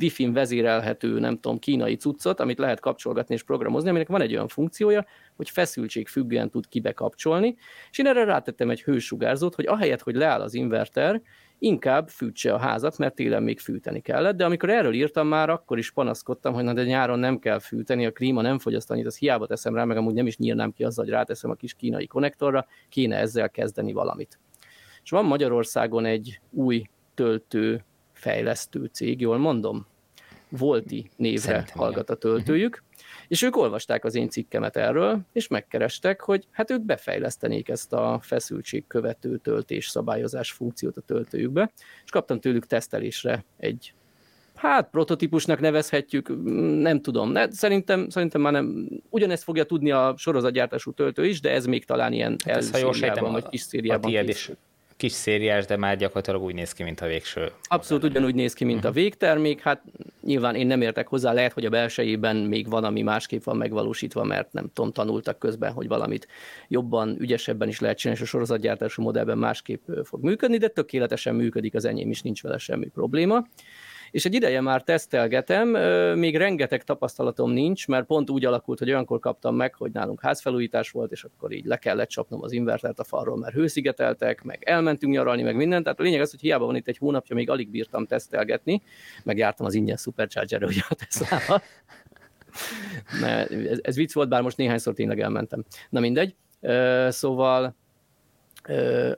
Wi-Fi-n 0.01 0.33
vezérelhető, 0.33 1.19
nem 1.19 1.35
tudom, 1.35 1.59
kínai 1.59 1.97
cuccot, 1.97 2.41
amit 2.41 2.59
lehet 2.59 2.81
kapcsolgatni 2.81 3.35
és 3.35 3.43
programozni, 3.43 3.89
aminek 3.89 4.09
van 4.09 4.21
egy 4.21 4.33
olyan 4.33 4.49
funkciója, 4.49 5.07
hogy 5.37 5.51
feszültség 5.51 6.09
függően 6.09 6.51
tud 6.51 6.69
kibekapcsolni, 6.69 7.57
és 7.91 7.99
én 7.99 8.07
erre 8.07 8.25
rátettem 8.25 8.71
egy 8.71 8.83
hősugárzót, 8.83 9.55
hogy 9.55 9.67
ahelyett, 9.67 10.03
hogy 10.03 10.15
leáll 10.15 10.41
az 10.41 10.55
inverter, 10.55 11.23
inkább 11.59 12.09
fűtse 12.09 12.53
a 12.53 12.59
házat, 12.59 12.99
mert 12.99 13.15
télen 13.15 13.43
még 13.43 13.61
fűteni 13.61 14.01
kellett, 14.01 14.37
de 14.37 14.45
amikor 14.45 14.71
erről 14.71 14.95
írtam 14.95 15.27
már, 15.27 15.51
akkor 15.51 15.79
is 15.79 15.91
panaszkodtam, 15.91 16.55
hogy 16.55 16.65
na 16.65 16.73
de 16.73 16.85
nyáron 16.85 17.19
nem 17.19 17.39
kell 17.39 17.59
fűteni, 17.59 18.07
a 18.07 18.13
klíma 18.13 18.43
nem 18.43 18.59
fogyaszt 18.59 18.91
annyit, 18.91 19.07
az 19.07 19.19
hiába 19.19 19.47
teszem 19.47 19.75
rá, 19.75 19.85
meg 19.85 19.97
amúgy 19.97 20.15
nem 20.15 20.27
is 20.27 20.37
nyírnám 20.37 20.73
ki 20.73 20.85
azzal, 20.85 21.05
hogy 21.05 21.15
ráteszem 21.15 21.51
a 21.51 21.55
kis 21.55 21.75
kínai 21.75 22.07
konnektorra, 22.07 22.67
kéne 22.89 23.17
ezzel 23.17 23.51
kezdeni 23.51 23.93
valamit. 23.93 24.39
És 25.03 25.11
van 25.11 25.25
Magyarországon 25.25 26.05
egy 26.05 26.41
új 26.51 26.85
töltő 27.15 27.85
fejlesztő 28.25 28.91
cég, 28.93 29.21
jól 29.21 29.39
mondom? 29.39 29.87
Volti 30.49 31.11
névre 31.17 31.41
Szerintem 31.41 31.77
hallgat 31.77 32.11
a 32.11 32.15
töltőjük, 32.15 32.83
és 33.29 33.43
ők 33.43 33.57
olvasták 33.57 34.05
az 34.05 34.15
én 34.15 34.29
cikkemet 34.29 34.77
erről, 34.77 35.21
és 35.33 35.49
megkerestek, 35.49 36.21
hogy 36.21 36.47
hát 36.51 36.71
ők 36.71 36.81
befejlesztenék 36.81 37.69
ezt 37.69 37.93
a 37.93 38.19
feszültség 38.23 38.87
követő 38.87 39.37
töltés 39.37 39.89
szabályozás 39.89 40.53
funkciót 40.53 40.97
a 40.97 41.01
töltőjükbe, 41.01 41.73
és 42.05 42.11
kaptam 42.11 42.41
tőlük 42.41 42.67
tesztelésre 42.67 43.45
egy 43.57 43.95
hát 44.55 44.91
prototípusnak 44.91 45.61
nevezhetjük, 45.61 46.29
nem 46.81 47.01
tudom, 47.01 47.31
ne, 47.31 47.51
szerintem, 47.51 48.09
szerintem 48.09 48.41
már 48.41 48.53
nem, 48.53 48.89
ugyanezt 49.11 49.43
fogja 49.43 49.65
tudni 49.65 49.91
a 49.91 50.15
sorozatgyártású 50.17 50.93
töltő 50.93 51.27
is, 51.27 51.41
de 51.41 51.51
ez 51.51 51.67
még 51.67 51.85
talán 51.85 52.13
ilyen 52.13 52.37
hát 52.45 52.57
elszériában, 52.57 53.33
vagy 53.33 53.49
kis 53.49 53.61
szériában. 53.61 54.17
A 54.17 54.21
is 54.21 54.51
kis 54.97 55.13
szériás, 55.13 55.67
de 55.67 55.77
már 55.77 55.97
gyakorlatilag 55.97 56.43
úgy 56.43 56.55
néz 56.55 56.73
ki, 56.73 56.83
mint 56.83 57.01
a 57.01 57.07
végső. 57.07 57.51
Abszolút 57.63 58.05
ugyanúgy 58.05 58.35
néz 58.35 58.53
ki, 58.53 58.65
mint 58.65 58.77
uh-huh. 58.77 58.91
a 58.91 58.95
mhm. 58.95 59.03
végtermék. 59.03 59.61
Hát 59.61 59.83
nyilván 60.23 60.55
én 60.55 60.67
nem 60.67 60.81
értek 60.81 61.09
hozzá, 61.09 61.33
lehet, 61.33 61.53
hogy 61.53 61.65
a 61.65 61.71
belsejében 61.71 62.37
még 62.37 62.69
van, 62.69 62.85
ami 62.85 63.03
másképp 63.03 63.43
van 63.43 63.57
megvalósítva, 63.57 64.25
mert 64.25 64.53
nem 64.53 64.71
tudom, 64.73 64.93
tanultak 64.93 65.39
közben, 65.39 65.73
hogy 65.73 65.89
valamit 65.89 66.29
jobban, 66.69 67.17
ügyesebben 67.19 67.69
is 67.69 67.81
lehet 67.81 67.99
csinálni, 67.99 68.21
és 68.23 68.27
a 68.27 68.31
sorozatgyártású 68.31 69.03
modellben 69.03 69.39
másképp 69.39 69.89
fog 70.05 70.23
működni, 70.23 70.57
de 70.57 70.69
tökéletesen 70.69 71.35
működik 71.35 71.75
az 71.75 71.85
enyém 71.85 72.11
is, 72.11 72.23
nincs 72.23 72.43
vele 72.43 72.59
semmi 72.59 72.87
probléma 72.87 73.47
és 74.15 74.25
egy 74.25 74.35
ideje 74.35 74.61
már 74.61 74.83
tesztelgetem, 74.83 75.69
még 76.19 76.37
rengeteg 76.37 76.85
tapasztalatom 76.85 77.51
nincs, 77.51 77.89
mert 77.89 78.07
pont 78.07 78.31
úgy 78.31 78.45
alakult, 78.45 78.79
hogy 78.79 78.89
olyankor 78.89 79.19
kaptam 79.19 79.57
meg, 79.57 79.75
hogy 79.75 79.93
nálunk 79.93 80.21
házfelújítás 80.21 80.91
volt, 80.91 81.13
és 81.13 81.25
akkor 81.25 81.53
így 81.53 81.65
le 81.65 81.77
kellett 81.77 82.09
csapnom 82.09 82.43
az 82.43 82.53
invertert 82.53 82.99
a 82.99 83.05
falról, 83.05 83.37
mert 83.37 83.55
hőszigeteltek, 83.55 84.43
meg 84.43 84.63
elmentünk 84.65 85.13
nyaralni, 85.13 85.43
meg 85.43 85.57
mindent. 85.57 85.85
Tehát 85.85 86.01
a 86.01 86.03
lényeg 86.03 86.21
az, 86.21 86.31
hogy 86.31 86.41
hiába 86.41 86.67
van 86.67 86.77
itt 86.77 86.89
egy 86.89 86.99
hónapja, 86.99 87.35
még 87.35 87.51
alig 87.51 87.69
bírtam 87.71 88.07
tesztelgetni, 88.07 88.83
meg 89.25 89.37
jártam 89.37 89.67
az 89.67 89.75
ingyen 89.75 89.97
supercharger 89.97 90.65
ugye 90.65 90.83
a 90.89 90.95
tesla 90.95 91.63
ez, 93.71 93.79
ez 93.83 93.97
vicc 93.97 94.13
volt, 94.13 94.29
bár 94.29 94.43
most 94.43 94.57
néhányszor 94.57 94.95
tényleg 94.95 95.21
elmentem. 95.21 95.65
Na 95.91 96.01
mindegy. 96.01 96.35
Szóval 97.09 97.75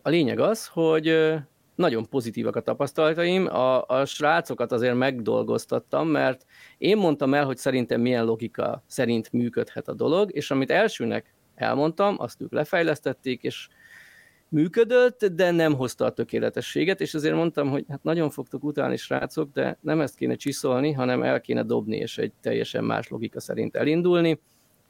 a 0.03 0.09
lényeg 0.09 0.39
az, 0.39 0.67
hogy 0.67 1.35
nagyon 1.77 2.09
pozitívak 2.09 2.57
a 2.57 2.61
tapasztalataim. 2.61 3.47
A, 3.47 3.87
a 3.87 4.05
srácokat 4.05 4.73
azért 4.73 4.95
megdolgoztattam, 4.95 6.09
mert 6.09 6.45
én 6.79 6.97
mondtam 6.97 7.35
el, 7.35 7.45
hogy 7.45 7.57
szerintem 7.57 8.01
milyen 8.01 8.25
logika 8.25 8.85
szerint 8.87 9.33
működhet 9.33 9.89
a 9.89 9.95
dolog, 9.95 10.31
és 10.35 10.51
amit 10.51 10.71
elsőnek 10.71 11.35
elmondtam, 11.55 12.15
azt 12.19 12.41
ők 12.41 12.53
lefejlesztették, 12.53 13.43
és 13.43 13.69
működött, 14.49 15.25
de 15.25 15.51
nem 15.51 15.75
hozta 15.75 16.05
a 16.05 16.13
tökéletességet, 16.13 17.01
és 17.01 17.15
azért 17.15 17.35
mondtam, 17.35 17.71
hogy 17.71 17.85
hát 17.89 18.03
nagyon 18.03 18.31
fogtok 18.31 18.65
utálni, 18.65 18.97
srácok, 18.97 19.53
de 19.53 19.79
nem 19.81 20.01
ezt 20.01 20.17
kéne 20.17 20.35
csiszolni, 20.35 20.93
hanem 20.93 21.23
el 21.23 21.41
kéne 21.41 21.63
dobni, 21.63 21.97
és 21.97 22.19
egy 22.19 22.33
teljesen 22.41 22.85
más 22.85 23.09
logika 23.09 23.41
szerint 23.41 23.77
elindulni, 23.77 24.41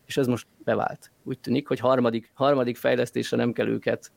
és 0.06 0.16
ez 0.16 0.26
most 0.26 0.46
bevált. 0.64 1.10
Úgy 1.24 1.38
tűnik, 1.38 1.68
hogy 1.68 1.78
harmadik, 1.78 2.30
harmadik 2.34 2.76
fejlesztésre 2.76 3.36
nem 3.36 3.52
kell 3.52 3.68
őket 3.68 4.12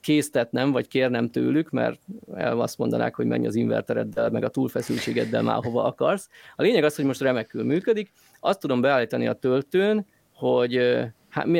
késztetnem, 0.00 0.72
vagy 0.72 0.88
kérnem 0.88 1.30
tőlük, 1.30 1.70
mert 1.70 2.00
azt 2.34 2.78
mondanák, 2.78 3.14
hogy 3.14 3.26
menj 3.26 3.46
az 3.46 3.54
invertereddel, 3.54 4.30
meg 4.30 4.44
a 4.44 4.48
túlfeszültségeddel 4.48 5.42
már 5.42 5.64
hova 5.64 5.84
akarsz. 5.84 6.28
A 6.56 6.62
lényeg 6.62 6.84
az, 6.84 6.96
hogy 6.96 7.04
most 7.04 7.20
remekül 7.20 7.64
működik. 7.64 8.12
Azt 8.40 8.60
tudom 8.60 8.80
beállítani 8.80 9.26
a 9.26 9.32
töltőn, 9.32 10.06
hogy 10.34 11.00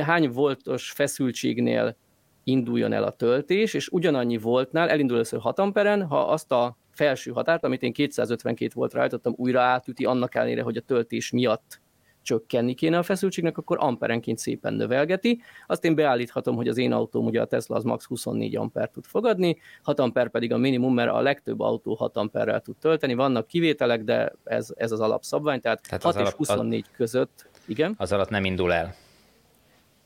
hány 0.01 0.31
voltos 0.31 0.91
feszültségnél 0.91 1.97
induljon 2.45 2.93
el 2.93 3.05
a 3.05 3.11
töltés, 3.11 3.75
és 3.75 3.89
ugyanannyi 3.89 4.37
voltnál 4.37 4.89
elindul 4.89 5.17
először 5.17 5.41
6 5.41 5.59
amperen, 5.59 6.03
ha 6.03 6.21
azt 6.21 6.53
a 6.53 6.79
felső 6.91 7.31
határt, 7.31 7.65
amit 7.65 7.83
én 7.83 7.93
252 7.93 8.71
voltra 8.75 9.01
állítottam, 9.01 9.35
újra 9.37 9.61
átüti, 9.61 10.05
annak 10.05 10.35
ellenére, 10.35 10.63
hogy 10.63 10.77
a 10.77 10.81
töltés 10.81 11.31
miatt 11.31 11.81
csökkenni 12.25 12.75
kéne 12.75 12.99
a 12.99 13.03
feszültségnek, 13.03 13.59
akkor 13.59 13.77
amperenként 13.81 14.39
szépen 14.39 14.75
növelgeti. 14.75 15.41
Azt 15.67 15.85
én 15.85 15.95
beállíthatom, 15.95 16.57
hogy 16.57 16.69
az 16.69 16.77
én 16.77 16.93
autóm, 16.93 17.27
ugye 17.27 17.41
a 17.41 17.45
Tesla 17.45 17.77
az 17.77 17.85
max 17.85 18.05
24 18.05 18.57
amper 18.57 18.91
tud 18.91 19.05
fogadni, 19.05 19.57
6 19.83 19.99
amper 19.99 20.29
pedig 20.29 20.53
a 20.53 20.57
minimum, 20.57 20.95
mert 20.95 21.11
a 21.11 21.21
legtöbb 21.21 21.61
autó 21.61 21.95
6 21.95 22.17
amperrel 22.17 22.61
tud 22.61 22.77
tölteni. 22.77 23.15
Vannak 23.15 23.47
kivételek, 23.47 24.05
de 24.05 24.33
ez, 24.45 24.69
ez 24.77 24.93
az 24.93 25.01
alapszabvány, 25.01 25.61
tehát, 25.61 25.83
tehát 25.83 26.03
6 26.03 26.15
és 26.15 26.21
alap, 26.21 26.37
24 26.37 26.87
között. 26.97 27.49
Igen? 27.67 27.95
Az 27.99 28.13
alatt 28.13 28.29
nem 28.29 28.45
indul 28.45 28.73
el. 28.73 28.95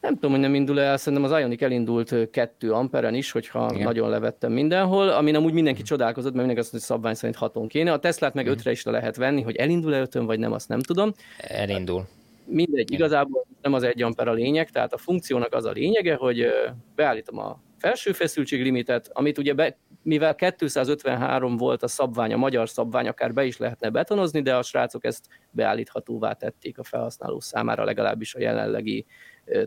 Nem 0.01 0.15
tudom, 0.15 0.31
hogy 0.31 0.41
nem 0.41 0.55
indul 0.55 0.81
el, 0.81 0.97
szerintem 0.97 1.33
az 1.33 1.41
Ionic 1.41 1.63
elindult 1.63 2.31
2 2.31 2.73
amperen 2.73 3.15
is, 3.15 3.31
hogyha 3.31 3.71
Igen. 3.73 3.85
nagyon 3.85 4.09
levettem 4.09 4.53
mindenhol, 4.53 5.09
amin 5.09 5.35
amúgy 5.35 5.53
mindenki 5.53 5.83
csodálkozott, 5.83 6.35
mert 6.35 6.47
mindenki 6.47 6.61
azt 6.61 6.73
mondja, 6.73 6.89
hogy 6.89 6.97
szabvány 6.97 7.15
szerint 7.15 7.37
haton 7.37 7.69
kéne. 7.69 7.93
A 7.93 7.99
Teslát 7.99 8.35
meg 8.35 8.47
5-re 8.49 8.71
is 8.71 8.83
le 8.83 8.91
lehet 8.91 9.17
venni, 9.17 9.43
hogy 9.43 9.57
elindul-e 9.57 10.01
5 10.01 10.15
vagy 10.15 10.39
nem, 10.39 10.53
azt 10.53 10.69
nem 10.69 10.81
tudom. 10.81 11.13
Elindul. 11.39 12.07
Mindegy, 12.45 12.93
igazából 12.93 13.47
nem 13.63 13.73
az 13.73 13.83
1 13.83 14.03
amper 14.03 14.29
a 14.29 14.33
lényeg, 14.33 14.71
tehát 14.71 14.93
a 14.93 14.99
funkciónak 14.99 15.55
az 15.55 15.65
a 15.65 15.71
lényege, 15.71 16.15
hogy 16.15 16.47
beállítom 16.95 17.39
a 17.39 17.61
felső 17.79 18.13
feszültséglimitet, 18.13 19.11
amit 19.13 19.39
ugye 19.39 19.53
be, 19.53 19.77
mivel 20.03 20.35
253 20.35 21.57
volt 21.57 21.83
a 21.83 21.89
szabvány, 21.89 22.33
a 22.33 22.37
magyar 22.37 22.69
szabvány, 22.69 23.09
akár 23.09 23.33
be 23.33 23.45
is 23.45 23.57
lehetne 23.57 23.91
betonozni, 23.91 24.43
de 24.43 24.57
a 24.57 24.63
srácok 24.63 25.05
ezt 25.05 25.27
beállíthatóvá 25.51 26.33
tették 26.33 26.79
a 26.79 26.85
felhasználó 26.85 27.41
számára, 27.41 27.85
legalábbis 27.85 28.35
a 28.35 28.41
jelenlegi 28.41 29.07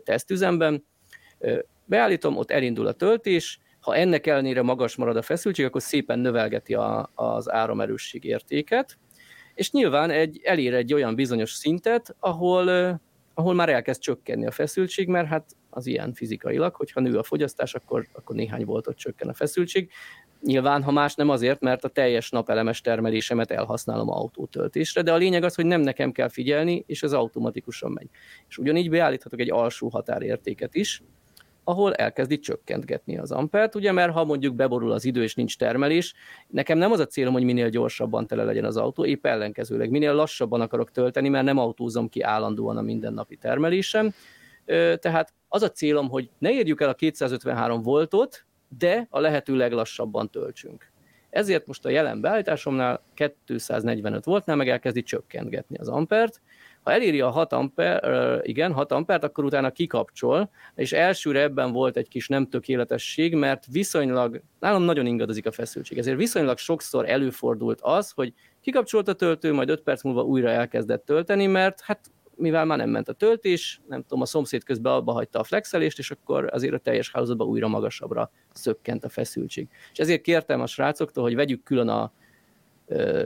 tesztüzemben. 0.04 0.86
Beállítom, 1.84 2.36
ott 2.36 2.50
elindul 2.50 2.86
a 2.86 2.92
töltés, 2.92 3.60
ha 3.80 3.96
ennek 3.96 4.26
ellenére 4.26 4.62
magas 4.62 4.96
marad 4.96 5.16
a 5.16 5.22
feszültség, 5.22 5.64
akkor 5.64 5.82
szépen 5.82 6.18
növelgeti 6.18 6.74
a, 6.74 7.10
az 7.14 7.50
áramerősség 7.50 8.24
értéket, 8.24 8.98
és 9.54 9.70
nyilván 9.70 10.10
egy, 10.10 10.40
elér 10.44 10.74
egy 10.74 10.94
olyan 10.94 11.14
bizonyos 11.14 11.52
szintet, 11.52 12.16
ahol, 12.18 12.68
ahol 13.34 13.54
már 13.54 13.68
elkezd 13.68 14.00
csökkenni 14.00 14.46
a 14.46 14.50
feszültség, 14.50 15.08
mert 15.08 15.28
hát 15.28 15.56
az 15.70 15.86
ilyen 15.86 16.12
fizikailag, 16.12 16.74
hogyha 16.74 17.00
nő 17.00 17.18
a 17.18 17.22
fogyasztás, 17.22 17.74
akkor, 17.74 18.06
akkor 18.12 18.36
néhány 18.36 18.64
voltot 18.64 18.96
csökken 18.96 19.28
a 19.28 19.34
feszültség. 19.34 19.90
Nyilván, 20.46 20.82
ha 20.82 20.90
más 20.90 21.14
nem 21.14 21.28
azért, 21.28 21.60
mert 21.60 21.84
a 21.84 21.88
teljes 21.88 22.30
napelemes 22.30 22.80
termelésemet 22.80 23.50
elhasználom 23.50 24.10
autótöltésre, 24.10 25.02
de 25.02 25.12
a 25.12 25.16
lényeg 25.16 25.44
az, 25.44 25.54
hogy 25.54 25.66
nem 25.66 25.80
nekem 25.80 26.12
kell 26.12 26.28
figyelni, 26.28 26.84
és 26.86 27.02
ez 27.02 27.12
automatikusan 27.12 27.92
megy. 27.92 28.08
És 28.48 28.58
ugyanígy 28.58 28.90
beállíthatok 28.90 29.40
egy 29.40 29.50
alsó 29.50 29.88
határértéket 29.88 30.74
is, 30.74 31.02
ahol 31.64 31.94
elkezdi 31.94 32.38
csökkentgetni 32.38 33.18
az 33.18 33.32
ampert, 33.32 33.74
ugye, 33.74 33.92
mert 33.92 34.12
ha 34.12 34.24
mondjuk 34.24 34.54
beborul 34.54 34.92
az 34.92 35.04
idő 35.04 35.22
és 35.22 35.34
nincs 35.34 35.58
termelés, 35.58 36.14
nekem 36.48 36.78
nem 36.78 36.92
az 36.92 36.98
a 36.98 37.06
célom, 37.06 37.32
hogy 37.32 37.44
minél 37.44 37.68
gyorsabban 37.68 38.26
tele 38.26 38.44
legyen 38.44 38.64
az 38.64 38.76
autó, 38.76 39.04
épp 39.04 39.26
ellenkezőleg 39.26 39.90
minél 39.90 40.14
lassabban 40.14 40.60
akarok 40.60 40.90
tölteni, 40.90 41.28
mert 41.28 41.44
nem 41.44 41.58
autózom 41.58 42.08
ki 42.08 42.22
állandóan 42.22 42.76
a 42.76 42.82
mindennapi 42.82 43.36
termelésem, 43.36 44.12
tehát 44.98 45.34
az 45.48 45.62
a 45.62 45.70
célom, 45.70 46.08
hogy 46.08 46.30
ne 46.38 46.52
érjük 46.52 46.80
el 46.80 46.88
a 46.88 46.94
253 46.94 47.82
voltot, 47.82 48.46
de 48.78 49.06
a 49.10 49.20
lehető 49.20 49.56
leglassabban 49.56 50.30
töltsünk. 50.30 50.90
Ezért 51.30 51.66
most 51.66 51.84
a 51.84 51.88
jelen 51.88 52.20
beállításomnál 52.20 53.02
245 53.44 54.24
voltnál 54.24 54.56
meg 54.56 54.68
elkezdi 54.68 55.02
csökkentgetni 55.02 55.76
az 55.78 55.88
ampert. 55.88 56.40
Ha 56.82 56.92
eléri 56.92 57.20
a 57.20 57.30
6 57.30 57.52
amper, 57.52 58.00
igen, 58.46 58.72
6 58.72 58.92
ampert, 58.92 59.24
akkor 59.24 59.44
utána 59.44 59.70
kikapcsol, 59.70 60.50
és 60.74 60.92
elsőre 60.92 61.40
ebben 61.40 61.72
volt 61.72 61.96
egy 61.96 62.08
kis 62.08 62.28
nem 62.28 62.48
tökéletesség, 62.48 63.34
mert 63.34 63.66
viszonylag, 63.70 64.42
nálam 64.60 64.82
nagyon 64.82 65.06
ingadozik 65.06 65.46
a 65.46 65.52
feszültség, 65.52 65.98
ezért 65.98 66.16
viszonylag 66.16 66.58
sokszor 66.58 67.08
előfordult 67.08 67.80
az, 67.80 68.10
hogy 68.10 68.32
kikapcsolt 68.60 69.08
a 69.08 69.12
töltő, 69.12 69.52
majd 69.52 69.68
5 69.68 69.82
perc 69.82 70.02
múlva 70.02 70.22
újra 70.22 70.48
elkezdett 70.48 71.04
tölteni, 71.04 71.46
mert 71.46 71.80
hát 71.80 72.10
mivel 72.42 72.64
már 72.64 72.78
nem 72.78 72.90
ment 72.90 73.08
a 73.08 73.12
töltés, 73.12 73.80
nem 73.88 74.02
tudom, 74.02 74.20
a 74.20 74.26
szomszéd 74.26 74.64
közben 74.64 74.92
abba 74.92 75.12
hagyta 75.12 75.38
a 75.38 75.44
flexelést, 75.44 75.98
és 75.98 76.10
akkor 76.10 76.48
azért 76.52 76.74
a 76.74 76.78
teljes 76.78 77.10
hálózatban 77.12 77.46
újra 77.46 77.68
magasabbra 77.68 78.30
szökkent 78.52 79.04
a 79.04 79.08
feszültség. 79.08 79.68
És 79.92 79.98
ezért 79.98 80.22
kértem 80.22 80.60
a 80.60 80.66
srácoktól, 80.66 81.22
hogy 81.22 81.34
vegyük 81.34 81.62
külön 81.62 81.88
a 81.88 82.12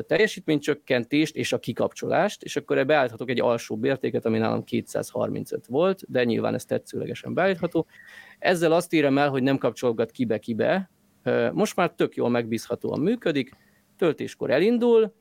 teljesítménycsökkentést 0.07 1.37
és 1.37 1.53
a 1.53 1.59
kikapcsolást, 1.59 2.43
és 2.43 2.57
akkor 2.57 2.87
beállíthatok 2.87 3.31
egy 3.31 3.41
alsó 3.41 3.79
értéket, 3.83 4.27
ami 4.27 4.39
nálam 4.39 4.64
235 4.64 5.67
volt, 5.67 6.03
de 6.09 6.25
nyilván 6.25 6.55
ez 6.55 6.64
tetszőlegesen 6.64 7.35
beállítható. 7.35 7.87
Ezzel 8.39 8.73
azt 8.73 8.93
érem 8.93 9.19
el, 9.19 9.29
hogy 9.29 9.43
nem 9.43 9.59
kapcsolgat 9.59 10.11
kibe-kibe, 10.11 10.91
most 11.53 11.77
már 11.77 11.91
tök 11.91 12.14
jól 12.14 12.29
megbízhatóan 12.29 13.01
működik, 13.01 13.57
töltéskor 13.99 14.51
elindul, 14.51 15.14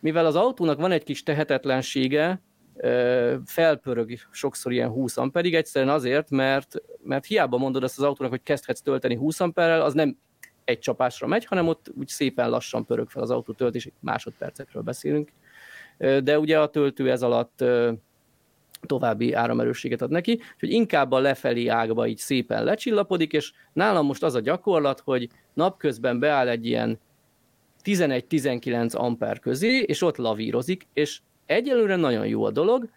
mivel 0.00 0.26
az 0.26 0.36
autónak 0.36 0.80
van 0.80 0.90
egy 0.90 1.04
kis 1.04 1.22
tehetetlensége, 1.22 2.42
felpörög 3.44 4.12
sokszor 4.30 4.72
ilyen 4.72 4.88
20 4.88 5.16
amperig, 5.16 5.54
egyszerűen 5.54 5.94
azért, 5.94 6.30
mert, 6.30 6.74
mert 7.02 7.26
hiába 7.26 7.58
mondod 7.58 7.82
azt 7.82 7.98
az 7.98 8.04
autónak, 8.04 8.32
hogy 8.32 8.42
kezdhetsz 8.42 8.80
tölteni 8.80 9.14
20 9.14 9.40
amperrel, 9.40 9.80
az 9.80 9.94
nem 9.94 10.16
egy 10.64 10.78
csapásra 10.78 11.26
megy, 11.26 11.44
hanem 11.44 11.68
ott 11.68 11.90
úgy 11.98 12.08
szépen 12.08 12.50
lassan 12.50 12.84
pörög 12.84 13.10
fel 13.10 13.22
az 13.22 13.30
autó 13.30 13.52
töltés, 13.52 13.88
másodpercekről 14.00 14.82
beszélünk. 14.82 15.32
De 15.98 16.38
ugye 16.38 16.60
a 16.60 16.68
töltő 16.70 17.10
ez 17.10 17.22
alatt 17.22 17.64
további 18.86 19.32
áramerősséget 19.32 20.02
ad 20.02 20.10
neki, 20.10 20.40
hogy 20.58 20.70
inkább 20.70 21.12
a 21.12 21.18
lefelé 21.18 21.66
ágba 21.66 22.06
így 22.06 22.18
szépen 22.18 22.64
lecsillapodik, 22.64 23.32
és 23.32 23.52
nálam 23.72 24.06
most 24.06 24.22
az 24.22 24.34
a 24.34 24.40
gyakorlat, 24.40 25.00
hogy 25.00 25.28
napközben 25.54 26.18
beáll 26.18 26.48
egy 26.48 26.66
ilyen 26.66 26.98
11-19 27.84 28.96
amper 28.96 29.38
közé, 29.38 29.78
és 29.78 30.02
ott 30.02 30.16
lavírozik, 30.16 30.86
és 30.92 31.20
Egyelőre 31.48 31.96
nagyon 31.96 32.26
jó 32.26 32.44
a 32.44 32.50
dolog. 32.50 32.88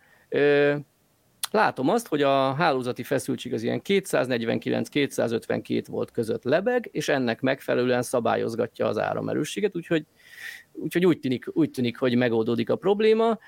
Látom 1.52 1.90
azt, 1.90 2.08
hogy 2.08 2.22
a 2.22 2.54
hálózati 2.54 3.04
feszültség 3.04 3.54
az 3.54 3.64
ilyen 3.64 3.82
249-252 3.84 5.84
volt 5.88 6.12
között 6.12 6.44
lebeg, 6.44 6.90
és 6.92 7.10
ennek 7.10 7.42
megfelelően 7.42 8.02
szabályozgatja 8.02 8.88
az 8.88 8.98
áramerősséget, 8.98 9.76
úgyhogy, 9.76 10.06
úgyhogy 10.72 11.06
úgy, 11.06 11.20
tűnik, 11.20 11.46
úgy 11.54 11.72
tűnik, 11.72 11.98
hogy 11.98 12.16
megoldódik 12.16 12.70
a 12.70 12.76
probléma. 12.76 13.40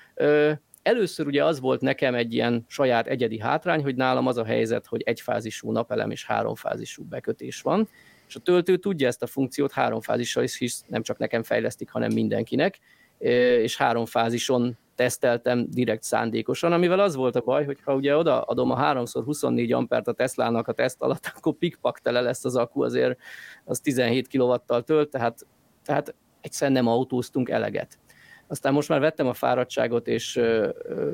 Először 0.82 1.26
ugye 1.26 1.44
az 1.44 1.60
volt 1.60 1.80
nekem 1.80 2.14
egy 2.14 2.34
ilyen 2.34 2.64
saját 2.68 3.06
egyedi 3.06 3.38
hátrány, 3.38 3.82
hogy 3.82 3.94
nálam 3.94 4.26
az 4.26 4.36
a 4.36 4.44
helyzet, 4.44 4.86
hogy 4.86 5.02
egyfázisú 5.02 5.72
napelem 5.72 6.10
és 6.10 6.26
háromfázisú 6.26 7.04
bekötés 7.04 7.60
van, 7.60 7.88
és 8.28 8.34
a 8.34 8.40
töltő 8.40 8.76
tudja 8.76 9.06
ezt 9.06 9.22
a 9.22 9.26
funkciót 9.26 9.72
háromfázissal 9.72 10.42
is, 10.42 10.56
hisz 10.56 10.84
nem 10.86 11.02
csak 11.02 11.18
nekem 11.18 11.42
fejlesztik, 11.42 11.90
hanem 11.90 12.12
mindenkinek, 12.12 12.78
és 13.18 13.76
három 13.76 14.06
fázison 14.06 14.78
teszteltem 14.94 15.66
direkt 15.70 16.02
szándékosan, 16.02 16.72
amivel 16.72 17.00
az 17.00 17.14
volt 17.14 17.36
a 17.36 17.40
baj, 17.40 17.64
hogy 17.64 17.78
ha 17.84 17.94
ugye 17.94 18.16
odaadom 18.16 18.70
a 18.70 18.92
3x24 18.92 19.74
ampert 19.74 20.08
a 20.08 20.12
Teslának 20.12 20.68
a 20.68 20.72
teszt 20.72 21.02
alatt, 21.02 21.32
akkor 21.36 21.54
pikpak 21.54 22.00
tele 22.00 22.20
lesz 22.20 22.44
az 22.44 22.56
akku, 22.56 22.82
azért 22.82 23.18
az 23.64 23.80
17 23.80 24.28
kW-tal 24.28 24.82
tölt, 24.82 25.10
tehát, 25.10 25.46
tehát 25.84 26.14
egyszerűen 26.40 26.82
nem 26.82 26.92
autóztunk 26.92 27.48
eleget. 27.48 27.98
Aztán 28.46 28.72
most 28.72 28.88
már 28.88 29.00
vettem 29.00 29.26
a 29.26 29.32
fáradtságot, 29.32 30.08
és 30.08 30.36
ö, 30.36 30.68
ö, 30.82 31.12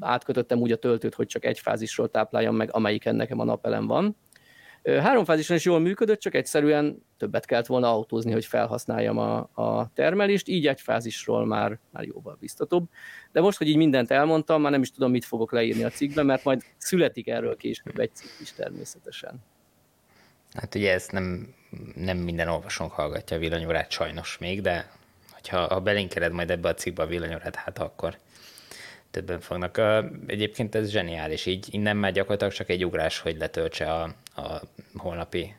átkötöttem 0.00 0.60
úgy 0.60 0.72
a 0.72 0.76
töltőt, 0.76 1.14
hogy 1.14 1.26
csak 1.26 1.44
egy 1.44 1.58
fázisról 1.58 2.08
tápláljam 2.08 2.56
meg, 2.56 2.68
amelyiken 2.72 3.16
nekem 3.16 3.38
a 3.38 3.44
napelem 3.44 3.86
van, 3.86 4.16
Háromfázison 4.86 5.56
is 5.56 5.64
jól 5.64 5.78
működött, 5.78 6.20
csak 6.20 6.34
egyszerűen 6.34 7.02
többet 7.18 7.44
kellett 7.44 7.66
volna 7.66 7.90
autózni, 7.90 8.32
hogy 8.32 8.44
felhasználjam 8.44 9.18
a, 9.18 9.36
a 9.54 9.90
termelést, 9.94 10.48
így 10.48 10.66
egy 10.66 10.80
fázisról 10.80 11.46
már, 11.46 11.78
már 11.90 12.04
jóval 12.04 12.36
biztatóbb. 12.40 12.88
De 13.32 13.40
most, 13.40 13.58
hogy 13.58 13.68
így 13.68 13.76
mindent 13.76 14.10
elmondtam, 14.10 14.62
már 14.62 14.70
nem 14.70 14.82
is 14.82 14.90
tudom, 14.90 15.10
mit 15.10 15.24
fogok 15.24 15.52
leírni 15.52 15.84
a 15.84 15.90
cikkben, 15.90 16.26
mert 16.26 16.44
majd 16.44 16.62
születik 16.78 17.28
erről 17.28 17.56
később 17.56 17.98
egy 17.98 18.10
cikk 18.14 18.40
is 18.40 18.52
természetesen. 18.52 19.44
Hát 20.52 20.74
ugye 20.74 20.92
ezt 20.92 21.12
nem, 21.12 21.54
nem 21.94 22.16
minden 22.16 22.48
olvasónk 22.48 22.92
hallgatja 22.92 23.36
a 23.36 23.40
villanyórát 23.40 23.90
sajnos 23.90 24.38
még, 24.38 24.60
de 24.60 24.90
hogyha, 25.32 25.66
ha 25.66 25.80
belinkered 25.80 26.32
majd 26.32 26.50
ebbe 26.50 26.68
a 26.68 26.74
cikkbe 26.74 27.02
a 27.02 27.06
villanyórát, 27.06 27.54
hát 27.54 27.78
akkor 27.78 28.16
többen 29.16 29.40
fognak. 29.40 29.80
Egyébként 30.26 30.74
ez 30.74 30.90
zseniális, 30.90 31.46
így 31.46 31.66
innen 31.70 31.96
már 31.96 32.12
gyakorlatilag 32.12 32.52
csak 32.52 32.68
egy 32.68 32.84
ugrás, 32.84 33.18
hogy 33.18 33.36
letöltse 33.38 33.92
a, 33.92 34.02
a 34.36 34.60
holnapi 34.96 35.54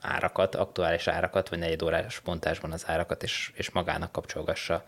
árakat, 0.00 0.54
aktuális 0.54 1.08
árakat, 1.08 1.48
vagy 1.48 1.58
negyed 1.58 1.82
órás 1.82 2.20
pontásban 2.20 2.72
az 2.72 2.84
árakat, 2.86 3.22
és, 3.22 3.52
és 3.54 3.70
magának 3.70 4.12
kapcsolgassa 4.12 4.84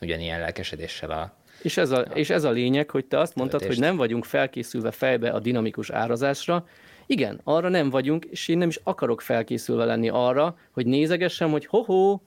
ugyanilyen 0.00 0.40
lelkesedéssel 0.40 1.10
a, 1.10 1.32
és 1.62 1.76
ez, 1.76 1.90
a, 1.90 2.00
és 2.00 2.30
ez 2.30 2.44
a 2.44 2.50
lényeg, 2.50 2.90
hogy 2.90 3.04
te 3.04 3.18
azt 3.18 3.34
mondtad, 3.34 3.64
hogy 3.64 3.78
nem 3.78 3.96
vagyunk 3.96 4.24
felkészülve 4.24 4.90
fejbe 4.90 5.30
a 5.30 5.38
dinamikus 5.38 5.90
árazásra. 5.90 6.66
Igen, 7.06 7.40
arra 7.44 7.68
nem 7.68 7.90
vagyunk, 7.90 8.24
és 8.24 8.48
én 8.48 8.58
nem 8.58 8.68
is 8.68 8.80
akarok 8.82 9.20
felkészülve 9.20 9.84
lenni 9.84 10.08
arra, 10.08 10.58
hogy 10.70 10.86
nézegessem, 10.86 11.50
hogy 11.50 11.66
hoho, 11.66 12.20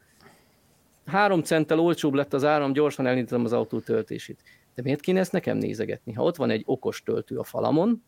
három 1.05 1.41
centtel 1.41 1.79
olcsóbb 1.79 2.13
lett 2.13 2.33
az 2.33 2.43
áram, 2.43 2.73
gyorsan 2.73 3.05
elindítom 3.05 3.45
az 3.45 3.53
autó 3.53 3.79
töltését. 3.79 4.39
De 4.75 4.81
miért 4.81 4.99
kéne 4.99 5.19
ezt 5.19 5.31
nekem 5.31 5.57
nézegetni? 5.57 6.13
Ha 6.13 6.23
ott 6.23 6.35
van 6.35 6.49
egy 6.49 6.63
okos 6.65 7.03
töltő 7.03 7.37
a 7.37 7.43
falamon, 7.43 8.03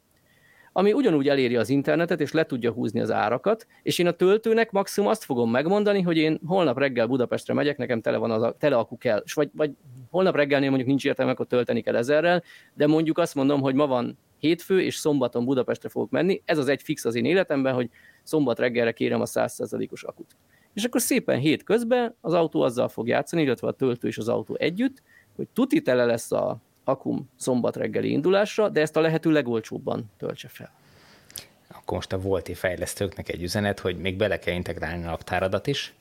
ami 0.78 0.94
ugyanúgy 0.94 1.28
eléri 1.28 1.56
az 1.56 1.70
internetet, 1.70 2.22
és 2.22 2.32
le 2.32 2.46
tudja 2.46 2.72
húzni 2.72 3.00
az 3.00 3.12
árakat, 3.12 3.68
és 3.84 4.00
én 4.00 4.08
a 4.08 4.12
töltőnek 4.12 4.72
maximum 4.72 5.10
azt 5.10 5.24
fogom 5.24 5.52
megmondani, 5.52 6.02
hogy 6.02 6.18
én 6.18 6.40
holnap 6.46 6.78
reggel 6.78 7.08
Budapestre 7.08 7.54
megyek, 7.54 7.78
nekem 7.78 8.02
tele 8.02 8.18
van 8.18 8.32
az 8.32 8.42
a, 8.42 8.56
tele 8.60 8.76
akku 8.76 8.98
kell, 8.98 9.22
és 9.26 9.34
vagy, 9.34 9.50
vagy 9.54 9.72
holnap 10.10 10.36
reggelnél 10.36 10.70
mondjuk 10.70 10.90
nincs 10.90 11.06
értelme, 11.06 11.32
akkor 11.32 11.48
tölteni 11.48 11.82
kell 11.82 11.96
ezerrel, 11.96 12.44
de 12.74 12.88
mondjuk 12.88 13.18
azt 13.18 13.36
mondom, 13.36 13.62
hogy 13.62 13.76
ma 13.76 13.88
van 13.88 14.18
hétfő, 14.38 14.82
és 14.82 14.96
szombaton 14.96 15.46
Budapestre 15.46 15.90
fogok 15.90 16.10
menni, 16.10 16.42
ez 16.46 16.58
az 16.58 16.68
egy 16.68 16.82
fix 16.82 17.06
az 17.06 17.16
én 17.16 17.26
életemben, 17.26 17.74
hogy 17.74 17.90
szombat 18.24 18.60
reggelre 18.60 18.92
kérem 18.92 19.22
a 19.22 19.26
100%-os 19.26 20.04
akut. 20.04 20.36
És 20.74 20.84
akkor 20.84 21.02
szépen 21.02 21.40
hét 21.40 21.64
közben 21.64 22.16
az 22.22 22.34
autó 22.34 22.62
azzal 22.62 22.88
fog 22.88 23.08
játszani, 23.08 23.42
illetve 23.42 23.68
a 23.68 23.72
töltő 23.72 24.08
és 24.08 24.18
az 24.18 24.28
autó 24.28 24.56
együtt, 24.60 25.02
hogy 25.36 25.48
tuti 25.54 25.82
tele 25.82 26.06
lesz 26.06 26.32
a 26.32 26.58
akum 26.84 27.30
szombat 27.36 27.76
reggeli 27.76 28.12
indulásra, 28.12 28.70
de 28.70 28.82
ezt 28.82 28.96
a 28.96 29.00
lehető 29.00 29.32
legolcsóbban 29.32 30.12
töltse 30.18 30.48
fel. 30.48 30.72
akkor 31.70 31.98
most 31.98 32.14
a 32.14 32.20
volti 32.20 32.54
fejlesztőknek 32.54 33.30
egy 33.30 33.44
üzenet, 33.44 33.80
hogy 33.80 33.98
még 33.98 34.16
bele 34.16 34.40
kell 34.40 34.54
integrálni 34.54 35.04
a 35.04 35.10
naptáradat 35.10 35.68
is 35.68 35.94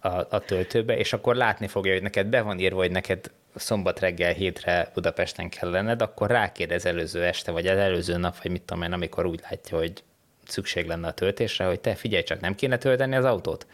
a, 0.00 0.08
a 0.08 0.38
töltőbe, 0.46 0.96
és 0.96 1.12
akkor 1.12 1.36
látni 1.36 1.66
fogja, 1.66 1.92
hogy 1.92 2.02
neked 2.02 2.26
be 2.26 2.42
van 2.42 2.58
írva, 2.58 2.78
hogy 2.78 2.90
neked 2.90 3.30
szombat 3.54 4.00
reggel 4.00 4.32
hétre 4.32 4.90
Budapesten 4.94 5.48
kell 5.48 5.70
lenned, 5.70 6.02
akkor 6.02 6.30
rákérdez 6.30 6.86
előző 6.86 7.24
este, 7.24 7.50
vagy 7.50 7.66
az 7.66 7.78
előző 7.78 8.16
nap, 8.16 8.42
vagy 8.42 8.50
mit 8.50 8.62
tudom 8.62 8.82
én, 8.82 8.92
amikor 8.92 9.26
úgy 9.26 9.40
látja, 9.50 9.78
hogy 9.78 10.02
szükség 10.46 10.86
lenne 10.86 11.06
a 11.06 11.12
töltésre, 11.12 11.64
hogy 11.64 11.80
te 11.80 11.94
figyelj 11.94 12.22
csak, 12.22 12.40
nem 12.40 12.54
kéne 12.54 12.78
tölteni 12.78 13.16
az 13.16 13.24
autót? 13.24 13.66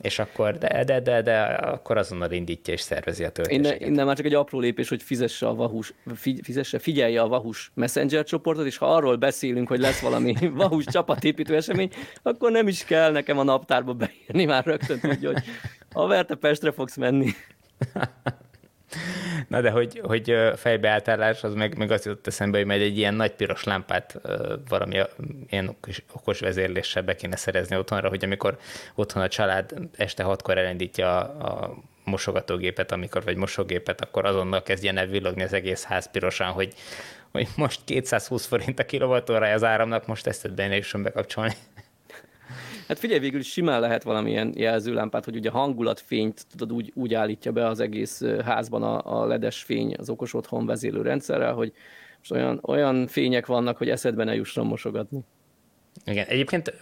És 0.00 0.18
akkor 0.18 0.58
de, 0.58 0.84
de, 0.84 1.00
de, 1.00 1.22
de, 1.22 1.42
akkor 1.42 1.96
azonnal 1.96 2.30
indítja 2.30 2.72
és 2.72 2.80
szervezi 2.80 3.24
a 3.24 3.30
töltéseket. 3.30 3.80
Innen, 3.80 3.92
innen 3.92 4.06
már 4.06 4.16
csak 4.16 4.26
egy 4.26 4.34
apró 4.34 4.60
lépés, 4.60 4.88
hogy 4.88 5.02
fizesse 5.02 5.46
a 5.46 5.54
Vahus, 5.54 5.94
fizesse, 6.42 6.78
figyelje 6.78 7.20
a 7.20 7.28
Vahus 7.28 7.70
Messenger 7.74 8.24
csoportot, 8.24 8.66
és 8.66 8.76
ha 8.76 8.94
arról 8.94 9.16
beszélünk, 9.16 9.68
hogy 9.68 9.80
lesz 9.80 10.00
valami 10.00 10.34
Vahus 10.54 10.84
csapatépítő 10.84 11.56
esemény, 11.56 11.90
akkor 12.22 12.50
nem 12.50 12.68
is 12.68 12.84
kell 12.84 13.12
nekem 13.12 13.38
a 13.38 13.42
naptárba 13.42 13.94
beírni, 13.94 14.44
már 14.44 14.64
rögtön 14.64 15.00
tudja, 15.00 15.32
hogy 15.32 15.42
ha 15.92 16.06
verte 16.06 16.34
Pestre 16.34 16.72
fogsz 16.72 16.96
menni. 16.96 17.30
Na 19.48 19.60
de 19.60 19.70
hogy, 19.70 20.00
hogy 20.04 20.34
fejbeálltás, 20.56 21.44
az 21.44 21.54
meg, 21.54 21.76
meg 21.76 21.90
azt 21.90 22.04
jutott 22.04 22.26
eszembe, 22.26 22.56
hogy 22.56 22.66
majd 22.66 22.80
egy 22.80 22.98
ilyen 22.98 23.14
nagy 23.14 23.32
piros 23.32 23.64
lámpát 23.64 24.20
valami 24.68 25.00
ilyen 25.50 25.76
okos, 26.12 26.40
vezérléssel 26.40 27.02
be 27.02 27.14
kéne 27.14 27.36
szerezni 27.36 27.76
otthonra, 27.76 28.08
hogy 28.08 28.24
amikor 28.24 28.58
otthon 28.94 29.22
a 29.22 29.28
család 29.28 29.74
este 29.96 30.22
hatkor 30.22 30.58
elindítja 30.58 31.18
a, 31.18 31.62
a 31.62 31.74
mosogatógépet, 32.04 32.92
amikor 32.92 33.24
vagy 33.24 33.36
mosógépet, 33.36 34.00
akkor 34.00 34.24
azonnal 34.24 34.62
kezdjen 34.62 34.96
el 34.96 35.06
villogni 35.06 35.42
az 35.42 35.52
egész 35.52 35.84
ház 35.84 36.10
pirosan, 36.10 36.52
hogy, 36.52 36.74
hogy 37.32 37.48
most 37.56 37.80
220 37.84 38.46
forint 38.46 38.78
a 38.78 38.84
kilovattóra 38.84 39.52
az 39.52 39.64
áramnak, 39.64 40.06
most 40.06 40.26
ezt 40.26 40.54
benne 40.54 40.76
is 40.76 40.92
bekapcsolni. 40.92 41.54
Hát 42.88 42.98
figyelj, 42.98 43.20
végül 43.20 43.40
is 43.40 43.50
simán 43.50 43.80
lehet 43.80 44.02
valamilyen 44.02 44.52
jelzőlámpát, 44.56 45.24
hogy 45.24 45.36
ugye 45.36 45.50
hangulatfényt 45.50 46.46
tudod 46.50 46.72
úgy, 46.72 46.92
úgy 46.94 47.14
állítja 47.14 47.52
be 47.52 47.66
az 47.66 47.80
egész 47.80 48.24
házban 48.44 48.82
a, 48.82 49.20
a 49.20 49.26
ledes 49.26 49.62
fény 49.62 49.94
az 49.98 50.10
okos 50.10 50.34
otthon 50.34 50.66
vezélő 50.66 51.02
rendszerrel, 51.02 51.52
hogy 51.52 51.72
most 52.18 52.32
olyan, 52.32 52.58
olyan 52.62 53.06
fények 53.06 53.46
vannak, 53.46 53.76
hogy 53.76 53.90
eszedbe 53.90 54.24
ne 54.24 54.34
jusson 54.34 54.66
mosogatni. 54.66 55.20
Igen, 56.04 56.26
egyébként 56.26 56.74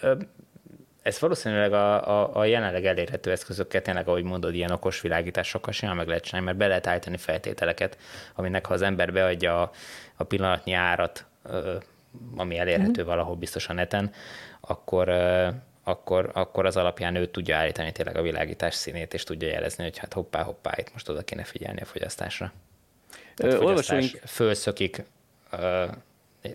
ez 1.03 1.21
valószínűleg 1.21 1.73
a, 1.73 2.21
a, 2.21 2.37
a 2.37 2.45
jelenleg 2.45 2.87
elérhető 2.87 3.31
eszközökkel 3.31 3.83
tényleg, 3.83 4.09
ahogy 4.09 4.23
mondod, 4.23 4.55
ilyen 4.55 4.71
okos 4.71 5.01
világításokkal 5.01 5.73
simán 5.73 5.97
meg 5.97 6.07
lehet 6.07 6.25
csinálni, 6.25 6.47
mert 6.47 6.59
be 6.59 6.67
lehet 6.67 6.87
állítani 6.87 7.17
feltételeket, 7.17 7.99
aminek 8.35 8.67
ha 8.67 8.75
az 8.75 8.83
ember 8.83 9.13
beadja 9.13 9.63
a, 9.63 9.71
a 10.17 10.25
pillanatnyi 10.25 10.73
árat, 10.73 11.27
ami 12.37 12.59
elérhető 12.59 13.01
mm-hmm. 13.01 13.11
valahol 13.11 13.37
biztos 13.37 13.69
a 13.69 13.73
neten, 13.73 14.11
akkor 14.61 15.09
akkor, 15.85 16.31
akkor 16.33 16.67
az 16.67 16.77
alapján 16.77 17.15
ő 17.15 17.27
tudja 17.27 17.57
állítani 17.57 17.93
tényleg 17.93 18.17
a 18.17 18.23
világítás 18.23 18.75
színét, 18.75 19.15
és 19.15 19.25
tudja 19.25 19.49
jelezni, 19.49 19.85
hogy 19.85 19.99
hát 19.99 20.13
hoppá, 20.13 20.43
hoppá, 20.43 20.75
itt 20.77 20.93
most 20.93 21.09
oda 21.09 21.23
kéne 21.23 21.45
figyelni 21.45 21.81
a 21.81 21.85
fogyasztásra. 21.85 22.53
Tehát 23.35 23.55
Ö, 23.55 23.57
fogyasztás 23.57 24.17
fölszökik, 24.27 25.03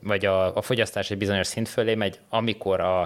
vagy 0.01 0.26
a, 0.26 0.56
a 0.56 0.61
fogyasztás 0.61 1.11
egy 1.11 1.18
bizonyos 1.18 1.47
szint 1.47 1.69
fölé 1.69 1.95
megy, 1.95 2.19
amikor 2.30 2.80
a, 2.80 3.01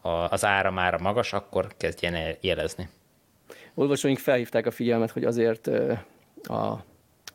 a, 0.00 0.08
az 0.08 0.44
ára 0.44 0.70
már 0.70 1.00
magas, 1.00 1.32
akkor 1.32 1.66
kezdjen 1.76 2.14
el 2.14 2.36
jelezni. 2.40 2.88
Olvasóink 3.74 4.18
felhívták 4.18 4.66
a 4.66 4.70
figyelmet, 4.70 5.10
hogy 5.10 5.24
azért 5.24 5.66
a 6.42 6.84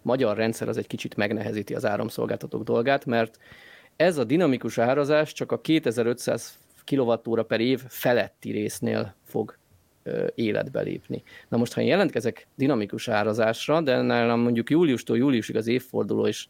magyar 0.01 0.37
rendszer 0.37 0.67
az 0.67 0.77
egy 0.77 0.87
kicsit 0.87 1.15
megnehezíti 1.15 1.75
az 1.75 1.85
áramszolgáltatók 1.85 2.63
dolgát, 2.63 3.05
mert 3.05 3.39
ez 3.95 4.17
a 4.17 4.23
dinamikus 4.23 4.77
árazás 4.77 5.33
csak 5.33 5.51
a 5.51 5.61
2500 5.61 6.57
kWh 6.89 7.43
per 7.43 7.59
év 7.59 7.81
feletti 7.87 8.51
résznél 8.51 9.15
fog 9.23 9.57
életbe 10.35 10.81
lépni. 10.81 11.23
Na 11.47 11.57
most, 11.57 11.73
ha 11.73 11.81
én 11.81 11.87
jelentkezek 11.87 12.47
dinamikus 12.55 13.07
árazásra, 13.07 13.81
de 13.81 14.01
nálam 14.01 14.39
mondjuk 14.39 14.69
júliustól 14.69 15.17
júliusig 15.17 15.55
az 15.55 15.67
évforduló, 15.67 16.27
és 16.27 16.47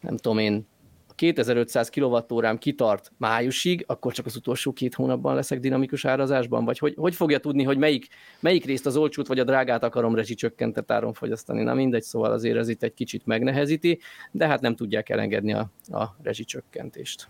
nem 0.00 0.16
tudom 0.16 0.38
én, 0.38 0.66
2500 1.14 1.88
kWh 1.88 2.58
kitart 2.58 3.12
májusig, 3.16 3.84
akkor 3.86 4.12
csak 4.12 4.26
az 4.26 4.36
utolsó 4.36 4.72
két 4.72 4.94
hónapban 4.94 5.34
leszek 5.34 5.60
dinamikus 5.60 6.04
árazásban? 6.04 6.64
Vagy 6.64 6.78
hogy, 6.78 6.94
hogy 6.96 7.14
fogja 7.14 7.38
tudni, 7.38 7.62
hogy 7.62 7.78
melyik, 7.78 8.06
melyik 8.40 8.64
részt 8.64 8.86
az 8.86 8.96
olcsót 8.96 9.26
vagy 9.26 9.38
a 9.38 9.44
drágát 9.44 9.82
akarom 9.82 10.14
rezsicsökkentett 10.14 10.90
áron 10.90 11.12
fogyasztani? 11.12 11.62
Na 11.62 11.74
mindegy, 11.74 12.02
szóval 12.02 12.32
azért 12.32 12.56
ez 12.56 12.68
itt 12.68 12.82
egy 12.82 12.94
kicsit 12.94 13.26
megnehezíti, 13.26 14.00
de 14.30 14.46
hát 14.46 14.60
nem 14.60 14.76
tudják 14.76 15.08
elengedni 15.08 15.52
a, 15.52 15.70
a 15.86 16.16
rezsicsökkentést. 16.22 17.28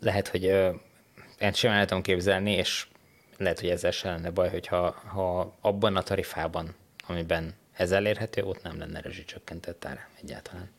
Lehet, 0.00 0.28
hogy 0.28 0.50
én 1.40 1.52
simán 1.52 1.76
el 1.76 1.86
tudom 1.86 2.02
képzelni, 2.02 2.52
és 2.52 2.86
lehet, 3.36 3.60
hogy 3.60 3.68
ezzel 3.68 3.90
se 3.90 4.08
lenne 4.08 4.30
baj, 4.30 4.50
hogyha 4.50 4.90
ha 4.90 5.54
abban 5.60 5.96
a 5.96 6.02
tarifában, 6.02 6.74
amiben 7.06 7.54
ez 7.72 7.90
elérhető, 7.90 8.42
ott 8.42 8.62
nem 8.62 8.78
lenne 8.78 9.00
rezsicsökkentett 9.00 9.84
ár 9.84 10.08
egyáltalán. 10.22 10.70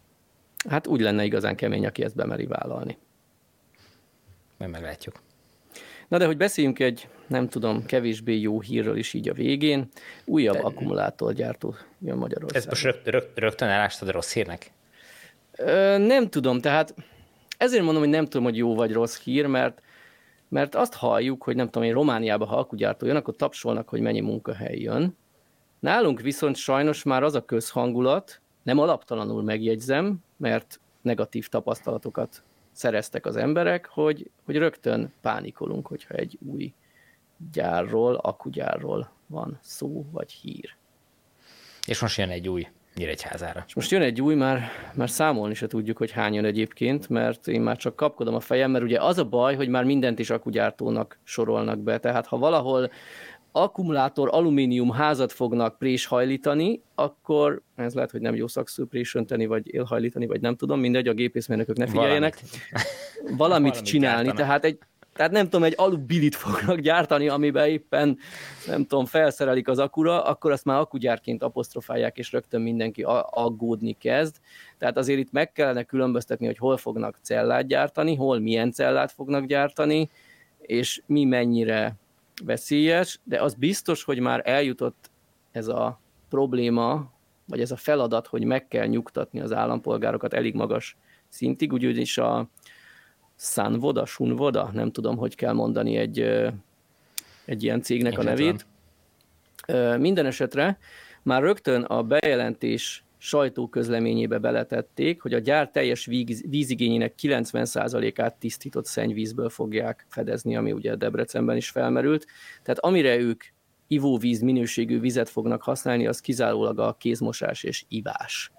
Hát 0.69 0.87
úgy 0.87 1.01
lenne 1.01 1.23
igazán 1.23 1.55
kemény, 1.55 1.85
aki 1.85 2.03
ezt 2.03 2.15
bemeri 2.15 2.45
vállalni. 2.45 2.97
Majd 4.57 4.71
meglátjuk. 4.71 5.21
Na 6.07 6.17
de 6.17 6.25
hogy 6.25 6.37
beszéljünk 6.37 6.79
egy, 6.79 7.07
nem 7.27 7.49
tudom, 7.49 7.85
kevésbé 7.85 8.39
jó 8.39 8.61
hírről 8.61 8.97
is 8.97 9.13
így 9.13 9.29
a 9.29 9.33
végén. 9.33 9.89
Újabb 10.25 10.55
de... 10.55 10.61
akkumulátorgyártó 10.61 11.75
jön 11.99 12.17
Magyarországon. 12.17 12.61
Ez 12.61 12.65
most 12.65 12.83
rögt, 12.83 13.07
rögt, 13.07 13.39
rögtön 13.39 13.69
elástad 13.69 14.09
rossz 14.09 14.33
hírnek? 14.33 14.71
Ö, 15.55 15.97
nem 15.97 16.29
tudom, 16.29 16.61
tehát 16.61 16.93
ezért 17.57 17.83
mondom, 17.83 18.01
hogy 18.01 18.11
nem 18.11 18.25
tudom, 18.25 18.43
hogy 18.43 18.57
jó 18.57 18.75
vagy 18.75 18.91
rossz 18.91 19.19
hír, 19.19 19.45
mert 19.45 19.81
mert 20.55 20.75
azt 20.75 20.93
halljuk, 20.93 21.43
hogy 21.43 21.55
nem 21.55 21.65
tudom 21.69 21.87
én, 21.87 21.93
Romániába, 21.93 22.45
ha 22.45 22.55
alkugyártó 22.55 23.05
jön, 23.05 23.15
akkor 23.15 23.35
tapsolnak, 23.35 23.89
hogy 23.89 24.01
mennyi 24.01 24.19
munkahely 24.19 24.79
jön. 24.79 25.17
Nálunk 25.79 26.21
viszont 26.21 26.55
sajnos 26.55 27.03
már 27.03 27.23
az 27.23 27.35
a 27.35 27.45
közhangulat, 27.45 28.41
nem 28.63 28.79
alaptalanul 28.79 29.43
megjegyzem, 29.43 30.17
mert 30.37 30.79
negatív 31.01 31.47
tapasztalatokat 31.47 32.43
szereztek 32.71 33.25
az 33.25 33.35
emberek, 33.35 33.85
hogy, 33.85 34.29
hogy 34.45 34.57
rögtön 34.57 35.13
pánikolunk, 35.21 35.87
hogyha 35.87 36.13
egy 36.13 36.37
új 36.45 36.73
gyárról, 37.51 38.15
akugyárról 38.15 39.11
van 39.27 39.59
szó 39.61 40.05
vagy 40.11 40.31
hír. 40.31 40.75
És 41.87 42.01
most 42.01 42.17
jön 42.17 42.29
egy 42.29 42.49
új 42.49 42.67
Nyíregyházára. 42.95 43.63
És 43.67 43.73
most 43.75 43.91
jön 43.91 44.01
egy 44.01 44.21
új, 44.21 44.35
már, 44.35 44.69
már 44.93 45.09
számolni 45.09 45.53
se 45.53 45.67
tudjuk, 45.67 45.97
hogy 45.97 46.11
hány 46.11 46.33
jön 46.33 46.45
egyébként, 46.45 47.09
mert 47.09 47.47
én 47.47 47.61
már 47.61 47.77
csak 47.77 47.95
kapkodom 47.95 48.35
a 48.35 48.39
fejem, 48.39 48.71
mert 48.71 48.83
ugye 48.83 48.99
az 48.99 49.17
a 49.17 49.23
baj, 49.23 49.55
hogy 49.55 49.67
már 49.67 49.83
mindent 49.83 50.19
is 50.19 50.29
akugyártónak 50.29 51.19
sorolnak 51.23 51.79
be, 51.79 51.97
tehát 51.97 52.25
ha 52.25 52.37
valahol 52.37 52.89
akkumulátor 53.51 54.29
alumínium 54.31 54.91
házat 54.91 55.31
fognak 55.31 55.77
préshajlítani, 55.77 56.81
akkor 56.95 57.61
ez 57.75 57.93
lehet, 57.93 58.11
hogy 58.11 58.21
nem 58.21 58.35
jó 58.35 58.47
szakszó 58.47 58.85
présönteni, 58.85 59.45
vagy 59.45 59.73
élhajlítani, 59.73 60.25
vagy 60.25 60.41
nem 60.41 60.55
tudom, 60.55 60.79
mindegy, 60.79 61.07
a 61.07 61.13
gépészmérnökök 61.13 61.77
ne 61.77 61.87
figyeljenek. 61.87 62.39
Valamit, 63.21 63.37
Valamit 63.37 63.81
csinálni, 63.81 64.25
gyártanak. 64.25 64.37
tehát 64.37 64.65
egy 64.65 64.79
tehát 65.15 65.31
nem 65.31 65.43
tudom, 65.43 65.63
egy 65.63 65.73
alubilit 65.77 66.35
fognak 66.35 66.79
gyártani, 66.79 67.27
amiben 67.27 67.67
éppen, 67.67 68.17
nem 68.67 68.85
tudom, 68.85 69.05
felszerelik 69.05 69.67
az 69.67 69.79
akura, 69.79 70.23
akkor 70.23 70.51
azt 70.51 70.65
már 70.65 70.79
akugyárként 70.79 71.43
apostrofálják, 71.43 72.17
és 72.17 72.31
rögtön 72.31 72.61
mindenki 72.61 73.03
aggódni 73.29 73.97
kezd. 73.99 74.35
Tehát 74.77 74.97
azért 74.97 75.19
itt 75.19 75.31
meg 75.31 75.51
kellene 75.51 75.83
különböztetni, 75.83 76.45
hogy 76.45 76.57
hol 76.57 76.77
fognak 76.77 77.17
cellát 77.21 77.67
gyártani, 77.67 78.15
hol 78.15 78.39
milyen 78.39 78.71
cellát 78.71 79.11
fognak 79.11 79.45
gyártani, 79.45 80.09
és 80.61 81.01
mi 81.05 81.23
mennyire 81.23 81.95
veszélyes, 82.43 83.19
de 83.23 83.41
az 83.41 83.53
biztos, 83.53 84.03
hogy 84.03 84.19
már 84.19 84.41
eljutott 84.43 85.11
ez 85.51 85.67
a 85.67 85.99
probléma, 86.29 87.11
vagy 87.45 87.61
ez 87.61 87.71
a 87.71 87.75
feladat, 87.75 88.27
hogy 88.27 88.43
meg 88.43 88.67
kell 88.67 88.85
nyugtatni 88.85 89.41
az 89.41 89.53
állampolgárokat 89.53 90.33
elég 90.33 90.53
magas 90.53 90.97
szintig, 91.29 91.73
úgyhogy 91.73 92.11
a 92.15 92.47
Sunvoda, 93.35 94.05
Sunvoda, 94.05 94.69
nem 94.73 94.91
tudom, 94.91 95.17
hogy 95.17 95.35
kell 95.35 95.53
mondani 95.53 95.95
egy, 95.95 96.19
egy 97.45 97.63
ilyen 97.63 97.81
cégnek 97.81 98.13
Én 98.13 98.19
a 98.19 98.23
nevét. 98.23 98.65
Tudom. 99.65 100.01
Minden 100.01 100.25
esetre 100.25 100.77
már 101.23 101.41
rögtön 101.41 101.81
a 101.81 102.03
bejelentés 102.03 103.03
sajtóközleményébe 103.17 104.37
beletették, 104.37 105.21
hogy 105.21 105.33
a 105.33 105.39
gyár 105.39 105.69
teljes 105.71 106.05
víz, 106.05 106.43
vízigényének 106.49 107.13
90%-át 107.21 108.35
tisztított 108.35 108.85
szennyvízből 108.85 109.49
fogják 109.49 110.05
fedezni, 110.09 110.55
ami 110.55 110.71
ugye 110.71 110.95
Debrecenben 110.95 111.55
is 111.55 111.69
felmerült. 111.69 112.25
Tehát 112.63 112.79
amire 112.79 113.17
ők 113.17 113.43
ivóvíz 113.87 114.41
minőségű 114.41 114.99
vizet 114.99 115.29
fognak 115.29 115.61
használni, 115.61 116.07
az 116.07 116.19
kizárólag 116.19 116.79
a 116.79 116.95
kézmosás 116.99 117.63
és 117.63 117.85
ivás 117.87 118.51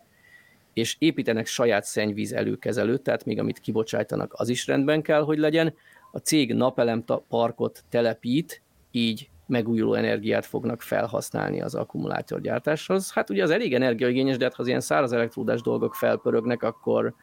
és 0.77 0.97
építenek 0.99 1.47
saját 1.47 1.85
szennyvíz 1.85 2.33
előkezelőt, 2.33 3.03
tehát 3.03 3.25
még 3.25 3.39
amit 3.39 3.59
kibocsájtanak, 3.59 4.33
az 4.37 4.49
is 4.49 4.67
rendben 4.67 5.03
kell, 5.03 5.23
hogy 5.23 5.39
legyen. 5.39 5.75
A 6.13 6.19
cég 6.19 6.55
napelem 6.55 7.05
parkot 7.29 7.85
telepít, 7.89 8.63
így 8.91 9.31
megújuló 9.47 9.95
energiát 9.95 10.47
fognak 10.47 10.83
felhasználni 10.83 11.63
az 11.63 11.75
akkumulátorgyártáshoz. 11.75 13.13
Hát 13.13 13.31
ugye 13.31 13.43
az 13.43 13.51
elég 13.51 13.75
energiaigényes, 13.75 14.37
de 14.37 14.45
hát 14.45 14.55
ha 14.55 14.63
az 14.63 14.69
ilyen 14.69 14.81
száraz 14.81 15.13
elektródás 15.13 15.61
dolgok 15.61 15.95
felpörögnek, 15.95 16.63
akkor, 16.63 17.15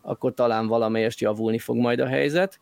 akkor 0.00 0.34
talán 0.34 0.66
valamelyest 0.66 1.20
javulni 1.20 1.58
fog 1.58 1.76
majd 1.76 2.00
a 2.00 2.06
helyzet. 2.06 2.60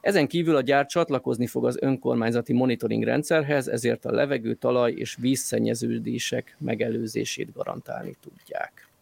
Ezen 0.00 0.28
kívül 0.28 0.56
a 0.56 0.60
gyár 0.60 0.86
csatlakozni 0.86 1.46
fog 1.46 1.66
az 1.66 1.78
önkormányzati 1.80 2.52
monitoring 2.52 3.02
rendszerhez, 3.02 3.68
ezért 3.68 4.04
a 4.04 4.12
levegő, 4.12 4.54
talaj 4.54 4.92
és 4.92 5.16
vízszennyeződések 5.20 6.56
megelőzését 6.58 7.52
garantálni 7.52 8.16
tudják. 8.20 8.92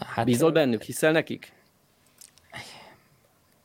Na, 0.00 0.06
hát, 0.06 0.24
Bízol 0.24 0.52
bennük, 0.52 0.82
hiszel 0.82 1.12
nekik? 1.12 1.52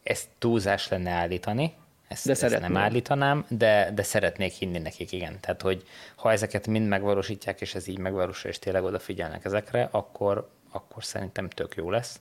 Ezt 0.03 0.27
túlzás 0.37 0.87
lenne 0.87 1.11
állítani, 1.11 1.73
ezt, 2.07 2.25
de 2.25 2.31
ezt 2.31 2.59
nem 2.59 2.77
állítanám, 2.77 3.45
de, 3.49 3.91
de 3.93 4.03
szeretnék 4.03 4.53
hinni 4.53 4.77
nekik, 4.77 5.11
igen. 5.11 5.39
Tehát, 5.39 5.61
hogy 5.61 5.83
ha 6.15 6.31
ezeket 6.31 6.67
mind 6.67 6.87
megvalósítják, 6.87 7.61
és 7.61 7.75
ez 7.75 7.87
így 7.87 7.97
megvalósul, 7.97 8.49
és 8.49 8.59
tényleg 8.59 8.83
odafigyelnek 8.83 9.45
ezekre, 9.45 9.87
akkor, 9.91 10.49
akkor 10.71 11.03
szerintem 11.03 11.49
tök 11.49 11.75
jó 11.75 11.89
lesz. 11.89 12.19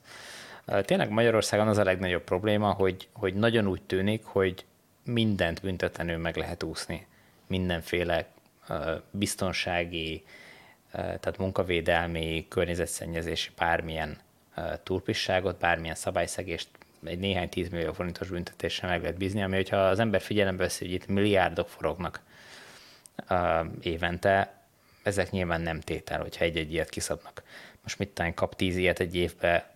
Tényleg 0.81 1.09
Magyarországon 1.09 1.67
az 1.67 1.77
a 1.77 1.83
legnagyobb 1.83 2.23
probléma, 2.23 2.71
hogy, 2.71 3.07
hogy 3.13 3.33
nagyon 3.33 3.67
úgy 3.67 3.81
tűnik, 3.81 4.23
hogy 4.23 4.65
mindent 5.03 5.61
büntetlenül 5.61 6.17
meg 6.17 6.35
lehet 6.35 6.63
úszni. 6.63 7.07
Mindenféle 7.47 8.27
biztonsági, 9.11 10.23
tehát 10.95 11.37
munkavédelmi, 11.37 12.45
környezetszennyezési 12.49 13.49
bármilyen 13.57 14.17
turpisságot, 14.83 15.59
bármilyen 15.59 15.95
szabályszegést 15.95 16.67
egy 17.03 17.19
néhány 17.19 17.49
tízmillió 17.49 17.93
forintos 17.93 18.29
büntetéssel 18.29 18.89
meg 18.89 19.01
lehet 19.01 19.17
bízni, 19.17 19.43
ami 19.43 19.55
hogyha 19.55 19.77
az 19.77 19.99
ember 19.99 20.21
figyelembe 20.21 20.63
veszi, 20.63 20.85
hogy 20.85 20.93
itt 20.93 21.07
milliárdok 21.07 21.69
forognak 21.69 22.21
évente, 23.81 24.53
ezek 25.03 25.31
nyilván 25.31 25.61
nem 25.61 25.79
tétel, 25.79 26.21
hogyha 26.21 26.43
egy-egy 26.43 26.73
ilyet 26.73 26.89
kiszabnak. 26.89 27.43
Most 27.83 27.99
mit 27.99 28.09
talán 28.09 28.33
kap 28.33 28.55
tíz 28.55 28.77
ilyet 28.77 28.99
egy 28.99 29.15
évbe, 29.15 29.69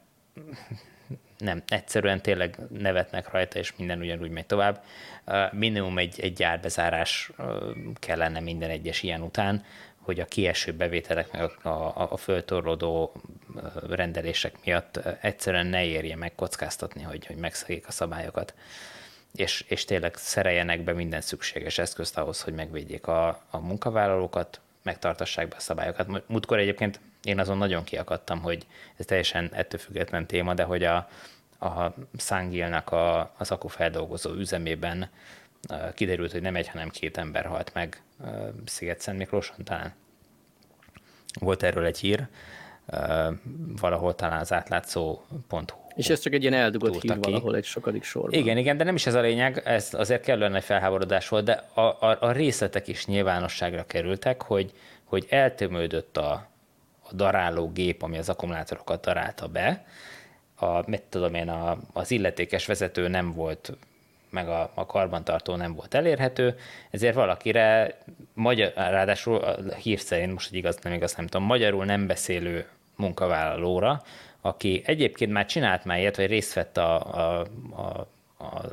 nem, 1.38 1.64
egyszerűen 1.68 2.22
tényleg 2.22 2.58
nevetnek 2.70 3.32
rajta, 3.32 3.60
és 3.60 3.76
minden 3.76 4.00
ugyanúgy 4.00 4.30
megy 4.30 4.46
tovább. 4.46 4.84
Minimum 5.52 5.98
egy, 5.98 6.20
egy 6.20 6.34
gyárbezárás 6.34 7.32
kellene 7.94 8.40
minden 8.40 8.70
egyes 8.70 9.04
ilyen 9.04 9.22
után, 9.22 9.66
hogy 10.00 10.20
a 10.20 10.26
kieső 10.26 10.74
bevételek 10.74 11.34
a, 11.34 11.70
a, 11.70 12.08
a 12.12 12.18
föltorlódó 12.18 13.14
rendelések 13.88 14.56
miatt 14.66 14.98
egyszerűen 15.22 15.66
ne 15.66 15.86
érje 15.86 16.16
meg 16.16 16.36
kockáztatni, 16.36 17.02
hogy, 17.02 17.26
hogy 17.26 17.36
megszegik 17.36 17.88
a 17.88 17.92
szabályokat. 17.92 18.54
És, 19.36 19.66
és 19.68 19.86
tényleg 19.86 20.16
szereljenek 20.16 20.84
be 20.84 20.94
minden 20.94 21.22
szükséges 21.22 21.78
eszközt 21.78 22.18
ahhoz, 22.18 22.42
hogy 22.42 22.54
megvédjék 22.54 23.08
a, 23.08 23.28
a 23.50 23.58
munkavállalókat, 23.58 24.60
megtartassák 24.82 25.48
be 25.48 25.56
a 25.56 25.60
szabályokat. 25.60 26.28
Múltkor 26.28 26.58
egyébként 26.58 27.00
én 27.24 27.40
azon 27.40 27.58
nagyon 27.58 27.84
kiakadtam, 27.84 28.42
hogy 28.42 28.66
ez 28.98 29.06
teljesen 29.06 29.50
ettől 29.54 29.80
független 29.80 30.26
téma, 30.26 30.54
de 30.54 30.64
hogy 30.64 30.84
a, 30.84 30.96
a 31.60 31.94
Sangilnak 32.18 32.92
a, 32.92 33.34
az 33.38 33.52
akkufeldolgozó 33.52 34.34
üzemében 34.34 35.10
kiderült, 35.94 36.32
hogy 36.32 36.42
nem 36.42 36.56
egy, 36.56 36.68
hanem 36.68 36.90
két 36.90 37.18
ember 37.18 37.46
halt 37.46 37.74
meg 37.74 38.02
Sziget-Szent 38.66 39.18
Miklóson 39.18 39.64
talán. 39.64 39.94
Volt 41.40 41.64
erről 41.64 41.86
egy 41.86 42.00
hír, 42.00 42.28
valahol 43.82 44.16
talán 44.16 44.40
az 44.40 44.54
átlátszó.hu. 44.54 45.78
És 45.96 46.10
ez 46.10 46.20
csak 46.20 46.34
egy 46.34 46.42
ilyen 46.42 46.54
eldugott 46.54 47.02
hír 47.02 47.12
ki. 47.12 47.20
valahol 47.20 47.56
egy 47.56 47.64
sokadik 47.64 48.04
sorban. 48.04 48.40
Igen, 48.40 48.58
igen, 48.58 48.78
de 48.78 48.84
nem 48.84 48.96
is 48.96 49.06
ez 49.06 49.14
a 49.14 49.22
lényeg, 49.22 49.62
ez 49.66 49.90
azért 49.94 50.24
kellően 50.24 50.56
egy 50.56 50.64
felháborodás 50.64 51.28
volt, 51.28 51.44
de 51.44 51.64
a, 51.74 51.82
a, 51.82 52.18
a 52.20 52.32
részletek 52.32 52.88
is 52.88 53.06
nyilvánosságra 53.06 53.86
kerültek, 53.86 54.42
hogy, 54.42 54.72
hogy 55.04 55.26
eltömődött 55.30 56.18
a, 56.18 56.48
a 57.00 57.14
daráló 57.14 57.72
gép, 57.72 58.02
ami 58.02 58.18
az 58.18 58.30
akkumulátorokat 58.30 59.02
darálta 59.02 59.48
be, 59.48 59.86
a, 60.56 60.90
mit 60.90 61.02
tudom 61.02 61.34
én, 61.34 61.50
a, 61.50 61.78
az 61.94 62.12
illetékes 62.12 62.66
vezető 62.66 63.08
nem 63.08 63.34
volt 63.34 63.78
meg 64.30 64.50
a, 64.50 64.72
a 64.74 64.86
karbantartó 64.86 65.56
nem 65.56 65.74
volt 65.74 65.94
elérhető, 65.94 66.56
ezért 66.90 67.16
valakire, 67.16 67.98
magyar, 68.34 68.72
ráadásul 68.76 69.36
a 69.36 69.74
hír 69.74 70.00
szerint, 70.00 70.34
most 70.34 70.50
hogy 70.50 70.58
igaz, 70.58 70.78
nem 70.82 70.94
igaz, 70.94 71.16
nem 71.16 71.28
tudom, 71.28 71.48
magyarul 71.48 71.86
nem 71.86 72.08
beszélő 72.08 72.68
munkavállalóra, 72.96 74.04
aki 74.42 74.82
egyébként 74.86 75.32
már 75.32 75.46
csinált 75.46 75.86
már 75.86 76.00
ilyet, 76.00 76.16
vagy 76.16 76.28
részt 76.28 76.54
vett 76.54 76.78
a, 76.78 77.14
a, 77.14 77.48
a, 77.76 78.08
a 78.38 78.66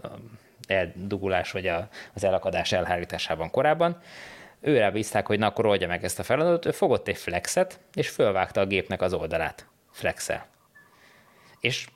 eldugulás 0.66 1.52
vagy 1.52 1.66
a, 1.66 1.88
az 2.14 2.24
elakadás 2.24 2.72
elhárításában 2.72 3.50
korábban, 3.50 4.00
őre 4.60 4.90
bízták, 4.90 5.26
hogy 5.26 5.38
na 5.38 5.46
akkor 5.46 5.66
oldja 5.66 5.88
meg 5.88 6.04
ezt 6.04 6.18
a 6.18 6.22
feladatot, 6.22 6.66
ő 6.66 6.70
fogott 6.70 7.08
egy 7.08 7.16
flexet, 7.16 7.80
és 7.94 8.08
fölvágta 8.08 8.60
a 8.60 8.66
gépnek 8.66 9.02
az 9.02 9.12
oldalát. 9.12 9.66
Flexel. 9.90 10.46
És 11.60 11.86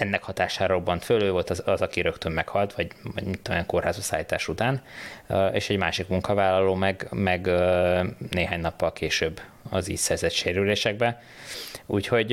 ennek 0.00 0.22
hatására 0.22 0.74
robbant 0.74 1.04
föl, 1.04 1.22
ő 1.22 1.30
volt 1.30 1.50
az, 1.50 1.62
az 1.66 1.82
aki 1.82 2.00
rögtön 2.00 2.32
meghalt, 2.32 2.72
vagy, 2.72 2.92
vagy 3.14 3.24
mit 3.24 3.40
tudom, 3.40 3.66
kórházba 3.66 4.02
szállítás 4.02 4.48
után, 4.48 4.82
és 5.52 5.70
egy 5.70 5.78
másik 5.78 6.08
munkavállaló 6.08 6.74
meg, 6.74 7.06
meg 7.10 7.46
néhány 8.30 8.60
nappal 8.60 8.92
később 8.92 9.40
az 9.70 9.88
így 9.88 9.96
szerzett 9.96 10.30
sérülésekbe. 10.30 11.22
Úgyhogy 11.86 12.32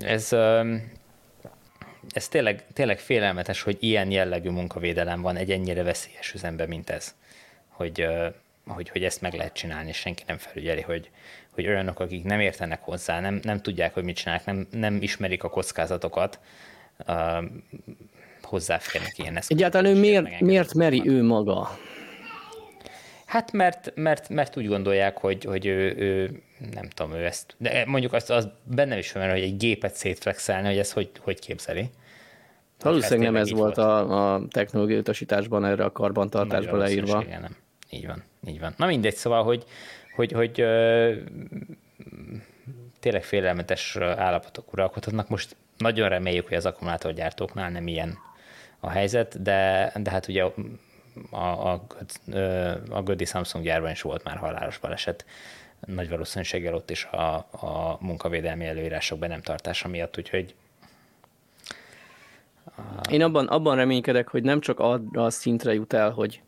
ez, 0.00 0.32
ez 2.10 2.28
tényleg, 2.28 2.64
tényleg 2.72 2.98
félelmetes, 2.98 3.62
hogy 3.62 3.76
ilyen 3.80 4.10
jellegű 4.10 4.50
munkavédelem 4.50 5.22
van 5.22 5.36
egy 5.36 5.50
ennyire 5.50 5.82
veszélyes 5.82 6.32
üzemben, 6.32 6.68
mint 6.68 6.90
ez. 6.90 7.14
Hogy, 7.68 8.06
hogy, 8.66 8.88
hogy 8.88 9.04
ezt 9.04 9.20
meg 9.20 9.34
lehet 9.34 9.52
csinálni, 9.52 9.88
és 9.88 9.96
senki 9.96 10.22
nem 10.26 10.38
felügyeli, 10.38 10.80
hogy, 10.80 11.10
hogy 11.50 11.66
olyanok, 11.66 12.00
akik 12.00 12.24
nem 12.24 12.40
értenek 12.40 12.82
hozzá, 12.82 13.20
nem, 13.20 13.40
nem 13.42 13.60
tudják, 13.60 13.94
hogy 13.94 14.04
mit 14.04 14.16
csinálnak, 14.16 14.44
nem, 14.44 14.66
nem 14.70 15.02
ismerik 15.02 15.44
a 15.44 15.48
kockázatokat, 15.48 16.38
uh, 17.06 17.44
hozzáférnek 18.42 19.18
ilyen 19.18 19.36
eszközök. 19.36 19.58
Egyáltalán 19.58 19.96
ő 19.96 20.00
miért, 20.00 20.40
miért 20.40 20.74
meri 20.74 21.02
ő 21.08 21.22
maga? 21.22 21.78
Hát 23.26 23.52
mert, 23.52 23.92
mert, 23.94 24.28
mert 24.28 24.56
úgy 24.56 24.66
gondolják, 24.66 25.16
hogy, 25.16 25.44
hogy 25.44 25.66
ő, 25.66 25.94
ő, 25.96 26.42
nem 26.72 26.88
tudom, 26.88 27.12
ő 27.12 27.24
ezt, 27.24 27.54
de 27.58 27.84
mondjuk 27.86 28.12
azt, 28.12 28.30
az 28.30 28.48
bennem 28.62 28.98
is 28.98 29.12
van, 29.12 29.30
hogy 29.30 29.40
egy 29.40 29.56
gépet 29.56 29.94
szétflexelni, 29.94 30.66
hogy 30.68 30.78
ez 30.78 30.92
hogy, 30.92 31.10
hogy 31.20 31.38
képzeli. 31.38 31.90
Valószínűleg 32.80 33.32
nem 33.32 33.40
ez 33.42 33.50
volt 33.50 33.78
a, 33.78 34.34
a 34.34 34.42
technológiai 34.50 34.98
utasításban 34.98 35.64
erre 35.64 35.84
a 35.84 35.92
karbantartásba 35.92 36.76
leírva. 36.76 37.24
Nem. 37.28 37.56
Így 37.90 38.06
van, 38.06 38.22
így 38.46 38.60
van. 38.60 38.74
Na 38.76 38.86
mindegy, 38.86 39.14
szóval, 39.14 39.44
hogy, 39.44 39.64
hogy, 40.16 40.32
hogy 40.32 40.60
ö, 40.60 41.12
tényleg 43.00 43.24
félelmetes 43.24 43.96
állapotok 43.96 44.72
uralkodhatnak. 44.72 45.28
Most 45.28 45.56
nagyon 45.78 46.08
reméljük, 46.08 46.48
hogy 46.48 46.56
az 46.56 46.66
akkumulátorgyártóknál 46.66 47.70
nem 47.70 47.86
ilyen 47.86 48.18
a 48.80 48.90
helyzet, 48.90 49.42
de, 49.42 49.92
de 49.96 50.10
hát 50.10 50.28
ugye 50.28 50.44
a, 50.44 50.54
a, 51.36 51.84
a 52.90 53.02
Gödi 53.02 53.24
Samsung 53.24 53.64
gyárban 53.64 53.90
is 53.90 54.02
volt 54.02 54.24
már 54.24 54.36
halálos 54.36 54.78
baleset, 54.78 55.24
nagy 55.86 56.08
valószínűséggel 56.08 56.74
ott 56.74 56.90
is 56.90 57.04
a, 57.04 57.34
a 57.36 57.98
munkavédelmi 58.00 58.66
előírások 58.66 59.18
be 59.18 59.26
nem 59.26 59.42
tartása 59.42 59.88
miatt, 59.88 60.18
úgyhogy 60.18 60.54
én 63.10 63.22
abban, 63.22 63.46
abban 63.46 63.76
reménykedek, 63.76 64.28
hogy 64.28 64.42
nem 64.42 64.60
csak 64.60 64.80
arra 64.80 65.24
a 65.24 65.30
szintre 65.30 65.74
jut 65.74 65.92
el, 65.92 66.10
hogy 66.10 66.40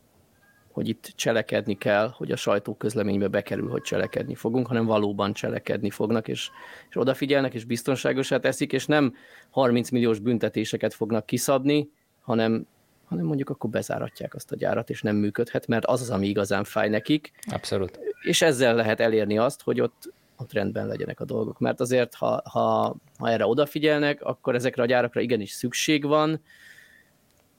hogy 0.71 0.87
itt 0.87 1.11
cselekedni 1.15 1.77
kell, 1.77 2.13
hogy 2.17 2.31
a 2.31 2.35
sajtóközleménybe 2.35 3.27
bekerül, 3.27 3.69
hogy 3.69 3.81
cselekedni 3.81 4.35
fogunk, 4.35 4.67
hanem 4.67 4.85
valóban 4.85 5.33
cselekedni 5.33 5.89
fognak, 5.89 6.27
és, 6.27 6.49
és 6.89 6.95
odafigyelnek, 6.95 7.53
és 7.53 7.63
biztonságosát 7.63 8.41
teszik, 8.41 8.73
és 8.73 8.85
nem 8.85 9.13
30 9.49 9.89
milliós 9.89 10.19
büntetéseket 10.19 10.93
fognak 10.93 11.25
kiszabni, 11.25 11.89
hanem, 12.21 12.67
hanem 13.05 13.25
mondjuk 13.25 13.49
akkor 13.49 13.69
bezáratják 13.69 14.35
azt 14.35 14.51
a 14.51 14.55
gyárat, 14.55 14.89
és 14.89 15.01
nem 15.01 15.15
működhet, 15.15 15.67
mert 15.67 15.85
az 15.85 16.01
az, 16.01 16.09
ami 16.09 16.27
igazán 16.27 16.63
fáj 16.63 16.89
nekik. 16.89 17.31
Abszolút. 17.51 17.99
És 18.21 18.41
ezzel 18.41 18.75
lehet 18.75 18.99
elérni 18.99 19.37
azt, 19.37 19.61
hogy 19.61 19.81
ott, 19.81 20.13
ott 20.37 20.53
rendben 20.53 20.87
legyenek 20.87 21.19
a 21.19 21.25
dolgok. 21.25 21.59
Mert 21.59 21.79
azért, 21.79 22.15
ha, 22.15 22.41
ha, 22.49 22.95
ha 23.17 23.29
erre 23.29 23.45
odafigyelnek, 23.45 24.21
akkor 24.21 24.55
ezekre 24.55 24.83
a 24.83 24.85
gyárakra 24.85 25.21
igenis 25.21 25.51
szükség 25.51 26.05
van, 26.05 26.41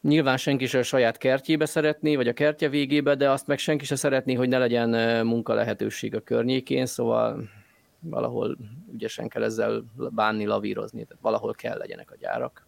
Nyilván 0.02 0.36
senki 0.36 0.66
sem 0.66 0.80
a 0.80 0.82
saját 0.82 1.18
kertjébe 1.18 1.64
szeretné, 1.64 2.16
vagy 2.16 2.28
a 2.28 2.32
kertje 2.32 2.68
végébe, 2.68 3.14
de 3.14 3.30
azt 3.30 3.46
meg 3.46 3.58
senki 3.58 3.84
sem 3.84 3.96
szeretné, 3.96 4.34
hogy 4.34 4.48
ne 4.48 4.58
legyen 4.58 5.26
munka 5.26 5.54
lehetőség 5.54 6.14
a 6.14 6.20
környékén, 6.20 6.86
szóval 6.86 7.48
valahol 8.00 8.56
ügyesen 8.92 9.28
kell 9.28 9.42
ezzel 9.42 9.84
bánni, 9.96 10.44
lavírozni, 10.44 11.04
tehát 11.04 11.22
valahol 11.22 11.54
kell 11.54 11.78
legyenek 11.78 12.10
a 12.10 12.16
gyárak. 12.20 12.66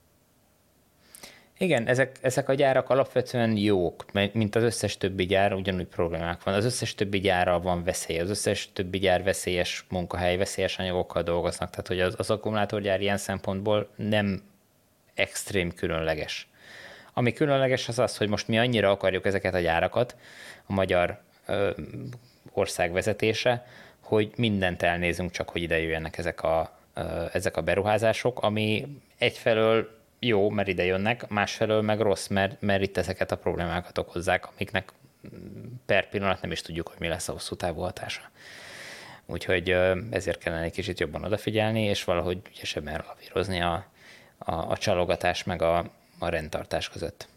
Igen, 1.59 1.87
ezek, 1.87 2.19
ezek 2.21 2.49
a 2.49 2.55
gyárak 2.55 2.91
alapvetően 2.91 3.57
jók, 3.57 4.05
mint 4.33 4.55
az 4.55 4.63
összes 4.63 4.97
többi 4.97 5.27
gyár, 5.27 5.53
ugyanúgy 5.53 5.87
problémák 5.87 6.43
van. 6.43 6.55
Az 6.55 6.65
összes 6.65 6.95
többi 6.95 7.21
gyárral 7.21 7.61
van 7.61 7.85
veszély, 7.85 8.19
az 8.19 8.31
összes 8.31 8.73
többi 8.73 8.99
gyár 8.99 9.23
veszélyes 9.23 9.85
munkahely, 9.89 10.37
veszélyes 10.37 10.79
anyagokkal 10.79 11.23
dolgoznak, 11.23 11.71
tehát 11.71 11.89
hogy 11.89 12.01
az, 12.01 12.15
az 12.19 12.31
akkumulátorgyár 12.31 13.01
ilyen 13.01 13.17
szempontból 13.17 13.89
nem 13.97 14.43
extrém 15.15 15.73
különleges. 15.73 16.52
Ami 17.13 17.33
különleges 17.33 17.89
az 17.89 17.99
az, 17.99 18.17
hogy 18.17 18.29
most 18.29 18.49
mi 18.49 18.59
annyira 18.59 18.91
akarjuk 18.91 19.27
ezeket 19.27 19.55
a 19.55 19.61
gyárakat, 19.61 20.17
a 20.67 20.73
magyar 20.73 21.21
ö, 21.47 21.71
ország 22.53 22.93
vezetése, 22.93 23.67
hogy 24.01 24.33
mindent 24.37 24.83
elnézünk, 24.83 25.31
csak 25.31 25.49
hogy 25.49 25.63
ide 25.63 25.79
jöjjenek 25.79 26.19
ezek 26.19 26.43
a, 26.43 26.79
ö, 26.95 27.25
ezek 27.33 27.57
a 27.57 27.63
beruházások, 27.63 28.43
ami 28.43 29.01
egyfelől 29.19 30.01
jó, 30.19 30.51
mert 30.51 30.69
ide 30.69 30.85
jönnek, 30.85 31.29
másfelől 31.29 31.83
meg 31.83 32.01
rossz, 32.01 32.27
mert, 32.27 32.61
mert 32.61 32.83
itt 32.83 32.97
ezeket 32.97 33.33
a 33.33 33.37
problémákat 33.37 33.99
okozzák, 33.99 34.49
amiknek 34.55 34.93
per 35.87 36.09
pillanat 36.09 36.41
nem 36.41 36.51
is 36.51 36.63
tudjuk, 36.63 36.89
hogy 36.89 37.01
mi 37.01 37.09
lesz 37.09 37.29
a 37.29 37.33
hosszú 37.33 37.55
távú 37.55 37.81
hatása. 37.81 38.23
Úgyhogy 39.27 39.71
ezért 40.11 40.39
kellene 40.39 40.63
egy 40.63 40.73
kicsit 40.73 41.01
jobban 41.01 41.25
odafigyelni, 41.25 41.83
és 41.83 42.05
valahogy 42.05 42.39
ügyesebben 42.49 43.05
lavírozni 43.07 43.61
a, 43.61 43.87
a, 44.39 44.53
a 44.55 44.77
csalogatás 44.77 45.45
meg 45.45 45.63
a, 45.63 45.91
a 46.23 46.29
rendtartás 46.29 46.89
között. 46.89 47.29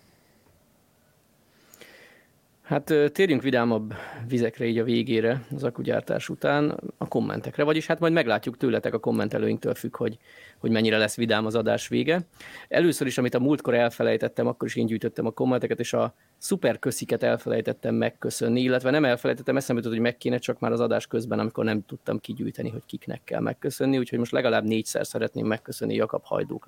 Hát 2.62 2.94
térjünk 3.12 3.42
vidámabb 3.42 3.94
vizekre 4.28 4.66
így 4.66 4.78
a 4.78 4.84
végére 4.84 5.46
az 5.56 5.64
akugyártás 5.64 6.30
után 6.30 6.80
a 6.98 7.08
kommentekre, 7.08 7.64
vagyis 7.64 7.88
hát 7.88 8.00
majd 8.00 8.14
meglátjuk 8.14 8.58
tőletek 8.58 8.94
a 8.94 9.00
kommentelőinktől 9.00 9.74
függ, 9.74 9.96
hogy, 9.96 10.18
hogy 10.58 10.72
mennyire 10.72 10.98
lesz 10.98 11.16
vidám 11.16 11.46
az 11.46 11.56
adás 11.56 11.88
vége. 11.88 12.22
Először 12.68 13.08
is, 13.08 13.18
amit 13.18 13.34
a 13.34 13.40
múltkor 13.40 13.74
elfelejtettem, 13.74 14.48
akkor 14.48 14.68
is 14.68 14.76
én 14.76 14.86
gyűjtöttem 14.86 15.26
a 15.26 15.32
kommenteket, 15.32 15.80
és 15.80 15.94
a 15.94 16.14
szuper 16.38 16.80
kösziket 16.80 17.24
elfelejtettem 17.24 17.96
megköszönni, 17.96 18.62
illetve 18.62 18.90
nem 18.90 19.06
elfelejtettem, 19.06 19.58
eszembe 19.58 19.82
jutott, 19.82 19.98
hogy 19.98 20.06
meg 20.06 20.18
kéne 20.18 20.38
csak 20.38 20.60
már 20.60 20.72
az 20.72 20.80
adás 20.80 21.08
közben, 21.08 21.40
amikor 21.40 21.64
nem 21.64 21.86
tudtam 21.86 22.20
kigyűjteni, 22.20 22.70
hogy 22.70 22.86
kiknek 22.86 23.22
kell 23.24 23.42
megköszönni, 23.42 23.98
úgyhogy 23.98 24.20
most 24.20 24.32
legalább 24.32 24.64
négyszer 24.64 25.06
szeretném 25.06 25.46
megköszönni 25.46 25.96
Jakab 25.96 26.24
Hajdók 26.24 26.66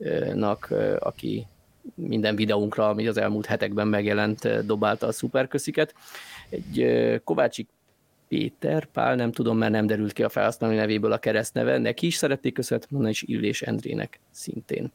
Lászlónak, 0.00 0.74
aki 0.98 1.46
minden 1.94 2.36
videónkra, 2.36 2.88
ami 2.88 3.06
az 3.06 3.16
elmúlt 3.16 3.46
hetekben 3.46 3.88
megjelent, 3.88 4.66
dobálta 4.66 5.06
a 5.06 5.12
szuperkösziket. 5.12 5.94
Egy 6.48 7.20
Kovácsik 7.24 7.68
Péter 8.28 8.84
Pál, 8.84 9.14
nem 9.14 9.32
tudom, 9.32 9.58
mert 9.58 9.72
nem 9.72 9.86
derült 9.86 10.12
ki 10.12 10.22
a 10.22 10.28
felhasználói 10.28 10.76
nevéből 10.76 11.12
a 11.12 11.18
keresztneve, 11.18 11.78
neki 11.78 12.06
is 12.06 12.14
szerették 12.14 12.54
köszönet 12.54 12.90
mondani, 12.90 13.12
és 13.12 13.22
Illés 13.22 13.62
Endrének 13.62 14.20
szintén. 14.30 14.92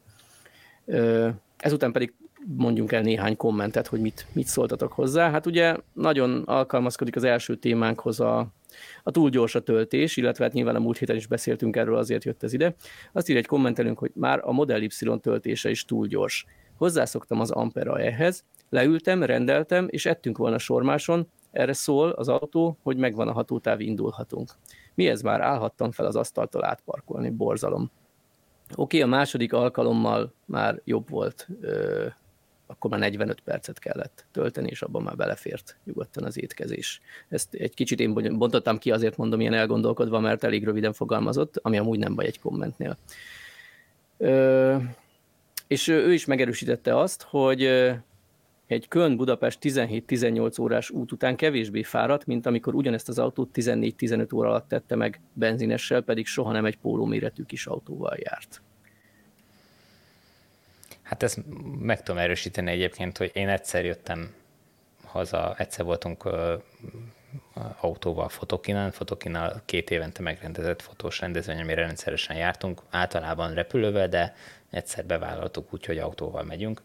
Ezután 1.56 1.92
pedig 1.92 2.12
mondjunk 2.56 2.92
el 2.92 3.02
néhány 3.02 3.36
kommentet, 3.36 3.86
hogy 3.86 4.00
mit, 4.00 4.26
mit 4.32 4.46
szóltatok 4.46 4.92
hozzá. 4.92 5.30
Hát 5.30 5.46
ugye 5.46 5.76
nagyon 5.92 6.42
alkalmazkodik 6.42 7.16
az 7.16 7.24
első 7.24 7.56
témánkhoz 7.56 8.20
a, 8.20 8.46
a 9.02 9.10
túl 9.10 9.30
gyors 9.30 9.54
a 9.54 9.60
töltés, 9.60 10.16
illetve 10.16 10.44
hát 10.44 10.52
nyilván 10.52 10.76
a 10.76 10.80
múlt 10.80 10.98
héten 10.98 11.16
is 11.16 11.26
beszéltünk 11.26 11.76
erről, 11.76 11.96
azért 11.96 12.24
jött 12.24 12.42
ez 12.42 12.52
ide. 12.52 12.74
Azt 13.12 13.28
ír 13.28 13.36
egy 13.36 13.46
kommentelünk, 13.46 13.98
hogy 13.98 14.10
már 14.14 14.40
a 14.44 14.52
Model 14.52 14.82
Y 14.82 15.20
töltése 15.20 15.70
is 15.70 15.84
túl 15.84 16.06
gyors. 16.06 16.46
Hozzászoktam 16.76 17.40
az 17.40 17.50
Ampera 17.50 17.98
ehhez, 18.00 18.44
leültem, 18.68 19.22
rendeltem, 19.22 19.86
és 19.90 20.06
ettünk 20.06 20.38
volna 20.38 20.58
sormáson, 20.58 21.28
erre 21.50 21.72
szól 21.72 22.10
az 22.10 22.28
autó, 22.28 22.78
hogy 22.82 22.96
megvan 22.96 23.28
a 23.28 23.32
hatótáv, 23.32 23.80
indulhatunk. 23.80 24.50
Mi 24.94 25.08
ez 25.08 25.22
már? 25.22 25.40
Állhattam 25.40 25.90
fel 25.90 26.06
az 26.06 26.16
asztaltól 26.16 26.64
átparkolni, 26.64 27.30
borzalom. 27.30 27.90
Oké, 28.70 28.96
okay, 28.98 29.00
a 29.00 29.06
második 29.16 29.52
alkalommal 29.52 30.32
már 30.44 30.80
jobb 30.84 31.10
volt, 31.10 31.48
ö, 31.60 32.06
akkor 32.66 32.90
már 32.90 33.00
45 33.00 33.40
percet 33.40 33.78
kellett 33.78 34.26
tölteni, 34.32 34.68
és 34.68 34.82
abban 34.82 35.02
már 35.02 35.16
belefért 35.16 35.76
nyugodtan 35.84 36.24
az 36.24 36.38
étkezés. 36.40 37.00
Ezt 37.28 37.54
egy 37.54 37.74
kicsit 37.74 38.00
én 38.00 38.38
bontottam 38.38 38.78
ki, 38.78 38.90
azért 38.90 39.16
mondom 39.16 39.40
ilyen 39.40 39.54
elgondolkodva, 39.54 40.20
mert 40.20 40.44
elég 40.44 40.64
röviden 40.64 40.92
fogalmazott, 40.92 41.56
ami 41.62 41.78
amúgy 41.78 41.98
nem 41.98 42.14
baj 42.14 42.26
egy 42.26 42.40
kommentnél. 42.40 42.96
Ö, 44.16 44.76
és 45.66 45.88
ő 45.88 46.12
is 46.12 46.24
megerősítette 46.24 46.98
azt, 46.98 47.22
hogy 47.22 47.62
egy 48.66 48.88
Köln-Budapest 48.88 49.58
17-18 49.62 50.60
órás 50.60 50.90
út 50.90 51.12
után 51.12 51.36
kevésbé 51.36 51.82
fáradt, 51.82 52.26
mint 52.26 52.46
amikor 52.46 52.74
ugyanezt 52.74 53.08
az 53.08 53.18
autót 53.18 53.50
14-15 53.54 54.34
óra 54.34 54.48
alatt 54.48 54.68
tette 54.68 54.94
meg 54.94 55.20
benzinessel, 55.32 56.00
pedig 56.00 56.26
soha 56.26 56.52
nem 56.52 56.64
egy 56.64 56.76
pólóméretű 56.76 57.42
kis 57.42 57.66
autóval 57.66 58.16
járt. 58.18 58.62
Hát 61.06 61.22
ezt 61.22 61.38
meg 61.78 62.02
tudom 62.02 62.20
erősíteni 62.20 62.70
egyébként, 62.70 63.18
hogy 63.18 63.30
én 63.34 63.48
egyszer 63.48 63.84
jöttem 63.84 64.34
haza, 65.04 65.54
egyszer 65.58 65.84
voltunk 65.84 66.24
uh, 66.24 66.62
autóval 67.80 68.28
Fotokinán, 68.28 68.90
Fotokinál 68.90 69.62
két 69.64 69.90
évente 69.90 70.22
megrendezett 70.22 70.82
fotós 70.82 71.20
rendezvény, 71.20 71.60
amire 71.60 71.80
rendszeresen 71.80 72.36
jártunk, 72.36 72.82
általában 72.90 73.54
repülővel, 73.54 74.08
de 74.08 74.34
egyszer 74.70 75.04
bevállaltuk 75.04 75.72
úgy, 75.72 75.84
hogy 75.84 75.98
autóval 75.98 76.42
megyünk. 76.42 76.82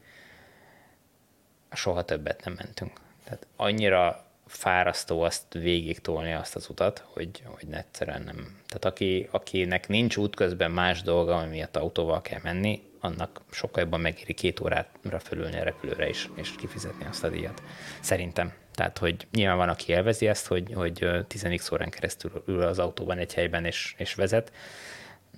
Soha 1.71 2.03
többet 2.03 2.43
nem 2.45 2.53
mentünk. 2.53 2.91
Tehát 3.23 3.47
annyira 3.55 4.25
fárasztó 4.47 5.21
azt 5.21 5.53
végig 5.53 5.99
tolni 5.99 6.33
azt 6.33 6.55
az 6.55 6.69
utat, 6.69 7.03
hogy, 7.13 7.43
hogy 7.45 7.67
egyszerűen 7.71 8.21
nem. 8.21 8.59
Tehát 8.67 8.85
aki, 8.85 9.27
akinek 9.31 9.87
nincs 9.87 10.17
útközben 10.17 10.71
más 10.71 11.01
dolga, 11.01 11.37
ami 11.37 11.49
miatt 11.49 11.77
autóval 11.77 12.21
kell 12.21 12.39
menni, 12.43 12.90
annak 13.01 13.41
sokkal 13.51 13.83
jobban 13.83 13.99
megéri 13.99 14.33
két 14.33 14.59
órára 14.59 15.19
fölülni 15.19 15.59
a 15.59 15.63
repülőre 15.63 16.09
is, 16.09 16.29
és 16.35 16.55
kifizetni 16.55 17.05
azt 17.05 17.23
a 17.23 17.29
díjat. 17.29 17.63
Szerintem. 17.99 18.53
Tehát, 18.75 18.97
hogy 18.97 19.27
nyilván 19.31 19.57
van, 19.57 19.69
aki 19.69 19.91
élvezi 19.91 20.27
ezt, 20.27 20.47
hogy, 20.47 20.73
hogy 20.73 21.07
10 21.27 21.69
órán 21.73 21.89
keresztül 21.89 22.43
ül 22.47 22.61
az 22.61 22.79
autóban 22.79 23.17
egy 23.17 23.33
helyben 23.33 23.65
és, 23.65 23.95
és 23.97 24.15
vezet, 24.15 24.51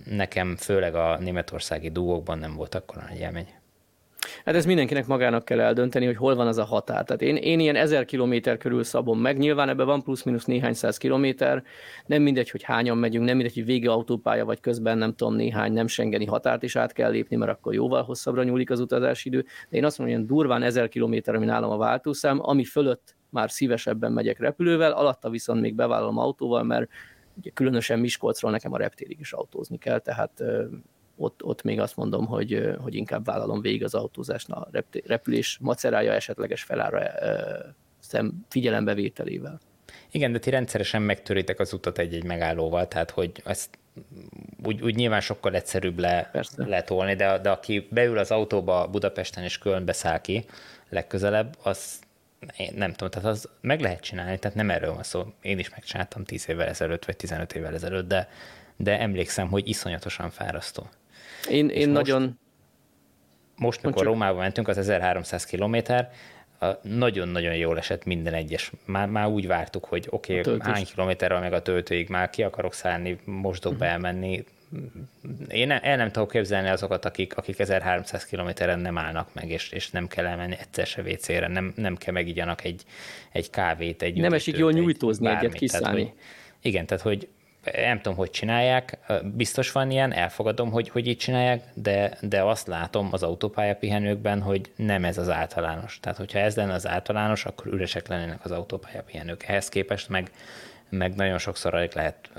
nekem 0.06 0.56
főleg 0.56 0.95
a 0.95 1.18
németországi 1.18 1.90
dugókban 1.90 2.38
nem 2.38 2.56
volt 2.56 2.76
akkor 2.76 3.03
nagy 3.10 3.19
élmény. 3.19 3.48
Hát 4.45 4.55
ez 4.55 4.65
mindenkinek 4.65 5.07
magának 5.07 5.45
kell 5.45 5.59
eldönteni, 5.59 6.05
hogy 6.05 6.15
hol 6.15 6.35
van 6.35 6.47
az 6.47 6.57
a 6.57 6.63
határ. 6.63 7.03
Tehát 7.03 7.21
én, 7.21 7.35
én 7.35 7.59
ilyen 7.59 7.75
ezer 7.75 8.05
kilométer 8.05 8.57
körül 8.57 8.83
szabom 8.83 9.19
meg, 9.19 9.37
nyilván 9.37 9.69
ebben 9.69 9.85
van 9.85 10.03
plusz-minusz 10.03 10.45
néhány 10.45 10.73
száz 10.73 10.97
kilométer, 10.97 11.63
nem 12.05 12.21
mindegy, 12.21 12.49
hogy 12.49 12.63
hányan 12.63 12.97
megyünk, 12.97 13.25
nem 13.25 13.35
mindegy, 13.35 13.53
hogy 13.53 13.65
vége 13.65 13.91
autópálya, 13.91 14.45
vagy 14.45 14.59
közben 14.59 14.97
nem 14.97 15.15
tudom, 15.15 15.35
néhány 15.35 15.73
nem 15.73 15.87
sengeni 15.87 16.25
határt 16.25 16.63
is 16.63 16.75
át 16.75 16.93
kell 16.93 17.11
lépni, 17.11 17.35
mert 17.35 17.51
akkor 17.51 17.73
jóval 17.73 18.03
hosszabbra 18.03 18.43
nyúlik 18.43 18.69
az 18.69 18.79
utazási 18.79 19.27
idő. 19.27 19.45
De 19.69 19.77
én 19.77 19.85
azt 19.85 19.97
mondom, 19.97 20.17
hogy 20.17 20.25
durván 20.25 20.63
ezer 20.63 20.87
kilométer, 20.87 21.35
ami 21.35 21.45
nálam 21.45 21.71
a 21.71 21.77
váltószám, 21.77 22.39
ami 22.41 22.63
fölött 22.63 23.15
már 23.29 23.51
szívesebben 23.51 24.11
megyek 24.11 24.39
repülővel, 24.39 24.91
alatta 24.91 25.29
viszont 25.29 25.61
még 25.61 25.75
bevállalom 25.75 26.17
autóval, 26.17 26.63
mert 26.63 26.89
ugye 27.37 27.49
különösen 27.49 27.99
Miskolcról 27.99 28.51
nekem 28.51 28.73
a 28.73 28.77
reptérig 28.77 29.19
is 29.19 29.33
autózni 29.33 29.77
kell, 29.77 29.99
tehát 29.99 30.43
ott, 31.15 31.44
ott 31.44 31.64
még 31.64 31.80
azt 31.80 31.95
mondom, 31.95 32.26
hogy, 32.26 32.76
hogy 32.81 32.95
inkább 32.95 33.26
vállalom 33.26 33.61
végig 33.61 33.84
az 33.84 33.94
autózást 33.94 34.49
a 34.49 34.69
repülés 35.06 35.57
macerája 35.61 36.14
esetleges 36.14 36.64
felára 36.64 37.02
szem 37.99 38.45
figyelembevételével. 38.49 39.60
Igen, 40.11 40.31
de 40.31 40.40
ti 40.40 40.49
rendszeresen 40.49 41.02
megtöritek 41.02 41.60
az 41.60 41.73
utat 41.73 41.98
egy-egy 41.98 42.23
megállóval, 42.23 42.88
tehát 42.88 43.11
hogy 43.11 43.31
ezt 43.45 43.77
úgy, 44.64 44.81
úgy 44.81 44.95
nyilván 44.95 45.22
sokkal 45.22 45.56
egyszerűbb 45.56 45.99
le, 45.99 46.31
letolni, 46.56 47.15
de, 47.15 47.40
de 47.40 47.49
aki 47.49 47.88
beül 47.91 48.18
az 48.18 48.31
autóba 48.31 48.88
Budapesten 48.88 49.44
és 49.44 49.57
Kölnbe 49.57 49.94
száll 49.94 50.22
ki 50.22 50.45
legközelebb, 50.90 51.57
az 51.64 51.99
én 52.57 52.72
nem 52.76 52.91
tudom, 52.91 53.10
tehát 53.10 53.30
az 53.30 53.49
meg 53.61 53.81
lehet 53.81 53.99
csinálni, 53.99 54.40
tehát 54.40 54.57
nem 54.57 54.69
erről 54.69 54.94
van 54.94 55.03
szó. 55.03 55.34
Én 55.41 55.60
is 55.60 55.69
megcsináltam 55.69 56.23
10 56.23 56.49
évvel 56.49 56.68
ezelőtt, 56.68 57.06
vagy 57.06 57.15
15 57.15 57.53
évvel 57.53 57.73
ezelőtt, 57.73 58.07
de, 58.07 58.30
de 58.77 58.99
emlékszem, 58.99 59.48
hogy 59.48 59.68
iszonyatosan 59.68 60.30
fárasztó. 60.30 60.90
Én, 61.49 61.69
én 61.69 61.89
most, 61.89 62.01
nagyon... 62.01 62.39
Most, 63.57 63.83
mikor 63.83 64.05
Rómába 64.05 64.39
mentünk, 64.39 64.67
az 64.67 64.77
1300 64.77 65.45
kilométer, 65.45 66.11
nagyon-nagyon 66.81 67.55
jól 67.55 67.77
esett 67.77 68.05
minden 68.05 68.33
egyes. 68.33 68.71
Már, 68.85 69.07
már 69.07 69.27
úgy 69.27 69.47
vártuk, 69.47 69.85
hogy 69.85 70.07
oké, 70.09 70.39
okay, 70.39 70.57
hány 70.59 70.85
kilométerrel 70.85 71.39
meg 71.39 71.53
a 71.53 71.61
töltőig 71.61 72.09
már 72.09 72.29
ki 72.29 72.43
akarok 72.43 72.73
szállni, 72.73 73.19
mosdóba 73.25 73.75
uh-huh. 73.75 73.91
elmenni, 73.91 74.43
én 75.47 75.71
el 75.71 75.97
nem 75.97 76.11
tudok 76.11 76.31
képzelni 76.31 76.69
azokat, 76.69 77.05
akik, 77.05 77.37
akik 77.37 77.59
1300 77.59 78.25
kilométeren 78.25 78.79
nem 78.79 78.97
állnak 78.97 79.33
meg, 79.33 79.49
és, 79.49 79.69
és 79.69 79.89
nem 79.89 80.07
kell 80.07 80.25
elmenni 80.25 80.55
egyszer 80.59 80.85
se 80.85 81.01
WC-re, 81.01 81.47
nem, 81.47 81.73
nem 81.75 81.95
kell 81.95 82.13
megigyanak 82.13 82.63
egy, 82.63 82.83
egy 83.31 83.49
kávét, 83.49 84.01
egy 84.01 84.17
Nem 84.17 84.33
esik 84.33 84.57
jól 84.57 84.71
nyújtózni 84.71 85.27
egy 85.27 85.35
egyet 85.35 85.53
kiszállni. 85.53 85.85
Tehát, 85.85 86.09
hogy, 86.09 86.13
igen, 86.61 86.85
tehát 86.85 87.03
hogy 87.03 87.27
nem 87.72 88.02
tudom, 88.02 88.18
hogy 88.18 88.30
csinálják, 88.30 88.98
biztos 89.23 89.72
van 89.72 89.91
ilyen, 89.91 90.14
elfogadom, 90.14 90.72
hogy, 90.72 90.90
hogy 90.90 91.07
így 91.07 91.18
csinálják, 91.18 91.64
de, 91.73 92.18
de 92.22 92.41
azt 92.41 92.68
látom 92.68 93.10
az 93.11 93.23
autópályapihenőkben, 93.23 94.41
hogy 94.41 94.72
nem 94.76 95.06
ez 95.06 95.18
az 95.18 95.30
általános. 95.30 95.99
Tehát, 95.99 96.18
hogyha 96.18 96.40
ez 96.40 96.56
lenne 96.56 96.73
az 96.73 96.88
általános, 96.88 97.45
akkor 97.45 97.73
üresek 97.73 98.07
lennének 98.07 98.45
az 98.45 98.52
autópályapihenők. 98.52 99.44
Ehhez 99.44 99.69
képest 99.69 100.10
meg 100.10 100.31
meg 100.98 101.15
nagyon 101.15 101.38
sokszor 101.38 101.73
alig 101.73 101.91
lehet 101.94 102.30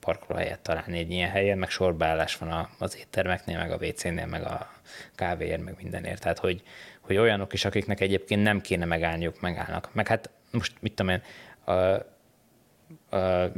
parkolóhelyet 0.00 0.60
találni 0.60 0.98
egy 0.98 1.10
ilyen 1.10 1.30
helyen, 1.30 1.58
meg 1.58 1.70
sorbeállás 1.70 2.36
van 2.36 2.68
az 2.78 2.96
éttermeknél, 2.96 3.58
meg 3.58 3.70
a 3.70 3.78
WC-nél, 3.86 4.26
meg 4.26 4.42
a 4.42 4.70
kávéért, 5.14 5.64
meg 5.64 5.74
mindenért. 5.82 6.20
Tehát, 6.20 6.38
hogy, 6.38 6.62
hogy 7.00 7.16
olyanok 7.16 7.52
is, 7.52 7.64
akiknek 7.64 8.00
egyébként 8.00 8.42
nem 8.42 8.60
kéne 8.60 8.84
megállniuk, 8.84 9.40
megállnak. 9.40 9.88
Meg 9.92 10.08
hát 10.08 10.30
most, 10.50 10.72
mit 10.80 10.94
tudom 10.94 11.12
én, 11.12 11.22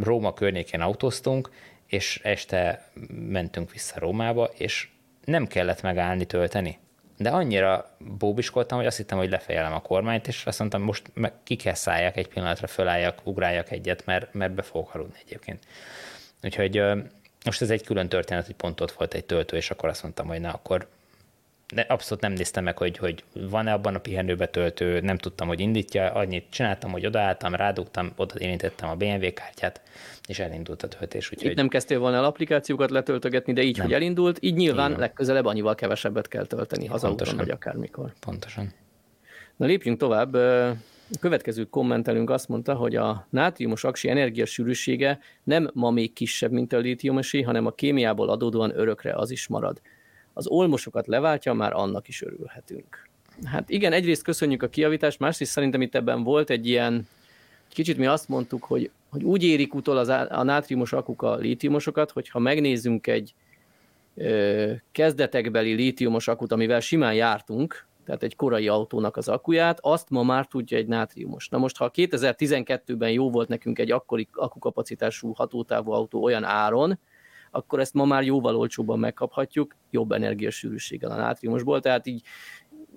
Róma 0.03 0.33
környékén 0.33 0.81
autóztunk, 0.81 1.51
és 1.87 2.21
este 2.23 2.91
mentünk 3.11 3.73
vissza 3.73 3.99
Rómába, 3.99 4.45
és 4.45 4.89
nem 5.25 5.47
kellett 5.47 5.83
megállni 5.83 6.25
tölteni 6.25 6.79
de 7.17 7.31
annyira 7.31 7.97
bóbiskoltam, 7.99 8.79
hogy 8.79 8.87
azt 8.87 8.97
hittem, 8.97 9.19
hogy 9.19 9.31
lefejelem 9.31 9.73
a 9.73 9.81
kormányt, 9.81 10.29
és 10.29 10.47
azt 10.47 10.59
mondtam, 10.59 10.83
most 10.83 11.11
meg 11.15 11.33
ki 11.43 11.57
kell 11.57 11.75
szálljak 11.75 12.17
egy 12.17 12.29
pillanatra, 12.29 12.67
fölálljak, 12.67 13.21
ugráljak 13.25 13.71
egyet, 13.71 14.07
mert, 14.07 14.35
mert 14.35 14.53
be 14.53 14.63
fogok 14.63 14.95
aludni 14.95 15.19
egyébként. 15.25 15.65
Úgyhogy 16.43 16.83
most 17.45 17.63
ez 17.63 17.71
egy 17.71 17.85
külön 17.85 18.09
történet, 18.09 18.47
hogy 18.47 18.55
pont 18.55 18.81
ott 18.81 18.93
volt 18.93 19.15
egy 19.15 19.25
töltő, 19.25 19.57
és 19.57 19.71
akkor 19.71 19.89
azt 19.89 20.03
mondtam, 20.03 20.27
hogy 20.27 20.41
na, 20.41 20.51
akkor 20.51 20.89
de 21.75 21.81
abszolút 21.81 22.23
nem 22.23 22.33
néztem 22.33 22.65
meg, 22.65 22.79
hogy, 22.79 22.97
hogy 22.97 23.25
van-e 23.33 23.73
abban 23.73 23.95
a 23.95 23.99
pihenőbe 23.99 24.47
töltő, 24.47 25.01
nem 25.01 25.19
tudtam, 25.19 25.49
hogy 25.49 25.61
indítja, 25.61 26.13
annyit 26.13 26.45
csináltam, 26.51 26.91
hogy 26.91 27.07
odaálltam, 27.07 27.55
rádugtam, 27.55 28.13
oda 28.17 28.35
érintettem 28.39 28.89
a 28.89 28.95
BMW 28.95 29.33
kártyát, 29.33 29.83
és 30.29 30.39
elindult 30.39 30.83
a 30.83 30.89
töltés. 30.89 31.31
Úgyhogy... 31.33 31.51
Itt 31.51 31.57
nem 31.57 31.69
kezdtél 31.69 31.99
volna 31.99 32.17
el 32.17 32.25
applikációkat 32.25 32.91
letöltögetni, 32.91 33.53
de 33.53 33.63
így, 33.63 33.77
nem. 33.77 33.87
hogy 33.87 33.95
elindult, 33.95 34.39
így 34.41 34.55
nyilván 34.55 34.89
Igen. 34.89 35.01
legközelebb 35.01 35.45
annyival 35.45 35.75
kevesebbet 35.75 36.29
kell 36.29 36.47
tölteni 36.47 36.87
hazaúton, 36.87 37.37
vagy 37.37 37.51
akármikor. 37.51 38.13
Pontosan. 38.21 38.73
Na 39.57 39.67
lépjünk 39.67 39.99
tovább. 39.99 40.35
A 41.15 41.19
következő 41.21 41.65
kommentelünk 41.65 42.31
azt 42.31 42.49
mondta, 42.49 42.75
hogy 42.75 42.97
a 42.97 43.27
nátriumos 43.31 43.85
aksi 43.85 44.09
energiasűrűsége 44.09 45.19
nem 45.43 45.71
ma 45.75 45.91
még 45.91 46.13
kisebb, 46.13 46.51
mint 46.51 46.73
a 46.73 46.79
lítiumosé, 46.79 47.43
hanem 47.43 47.67
a 47.67 47.71
kémiából 47.71 48.29
adódóan 48.29 48.79
örökre 48.79 49.15
az 49.15 49.31
is 49.31 49.47
marad 49.47 49.81
az 50.37 50.47
olmosokat 50.47 51.07
leváltja, 51.07 51.53
már 51.53 51.73
annak 51.73 52.09
is 52.09 52.23
örülhetünk. 52.23 53.09
Hát 53.45 53.71
igen, 53.71 53.93
egyrészt 53.93 54.23
köszönjük 54.23 54.63
a 54.63 54.69
kiavítást, 54.69 55.19
másrészt 55.19 55.51
szerintem 55.51 55.81
itt 55.81 55.95
ebben 55.95 56.23
volt 56.23 56.51
egy 56.51 56.67
ilyen, 56.67 57.09
kicsit 57.69 57.97
mi 57.97 58.07
azt 58.07 58.29
mondtuk, 58.29 58.65
hogy, 58.65 58.91
hogy 59.11 59.25
úgy 59.25 59.43
érik 59.43 59.75
utol 59.75 59.97
az, 59.97 60.09
a 60.09 60.43
nátriumos 60.43 60.93
akuk 60.93 61.23
a 61.23 61.35
lítiumosokat, 61.35 62.11
hogy 62.11 62.29
ha 62.29 62.39
megnézzünk 62.39 63.07
egy 63.07 63.35
ö, 64.15 64.73
kezdetekbeli 64.93 65.73
lítiumos 65.73 66.29
akut, 66.29 66.53
amivel 66.53 66.81
simán 66.81 67.15
jártunk, 67.15 67.87
tehát 68.05 68.23
egy 68.23 68.37
korai 68.37 68.69
autónak 68.69 69.17
az 69.17 69.29
akuját, 69.29 69.79
azt 69.81 70.11
ma 70.11 70.23
már 70.23 70.47
tudja 70.47 70.79
egy 70.79 70.87
nátriumos. 70.87 71.49
Na 71.49 71.59
most, 71.59 71.77
ha 71.77 71.91
2012-ben 71.95 73.11
jó 73.11 73.31
volt 73.31 73.49
nekünk 73.49 73.79
egy 73.79 73.91
akkori 73.91 74.29
akukapacitású 74.33 75.33
hatótávú 75.33 75.91
autó 75.91 76.23
olyan 76.23 76.45
áron, 76.45 76.99
akkor 77.57 77.81
ezt 77.81 77.95
ma 77.95 78.05
már 78.05 78.23
jóval 78.23 78.57
olcsóbban 78.57 78.99
megkaphatjuk, 78.99 79.77
jobb 79.91 80.13
energiasűrűséggel 80.13 81.11
a 81.11 81.17
nátriumosból, 81.17 81.81
tehát 81.81 82.07
így 82.07 82.23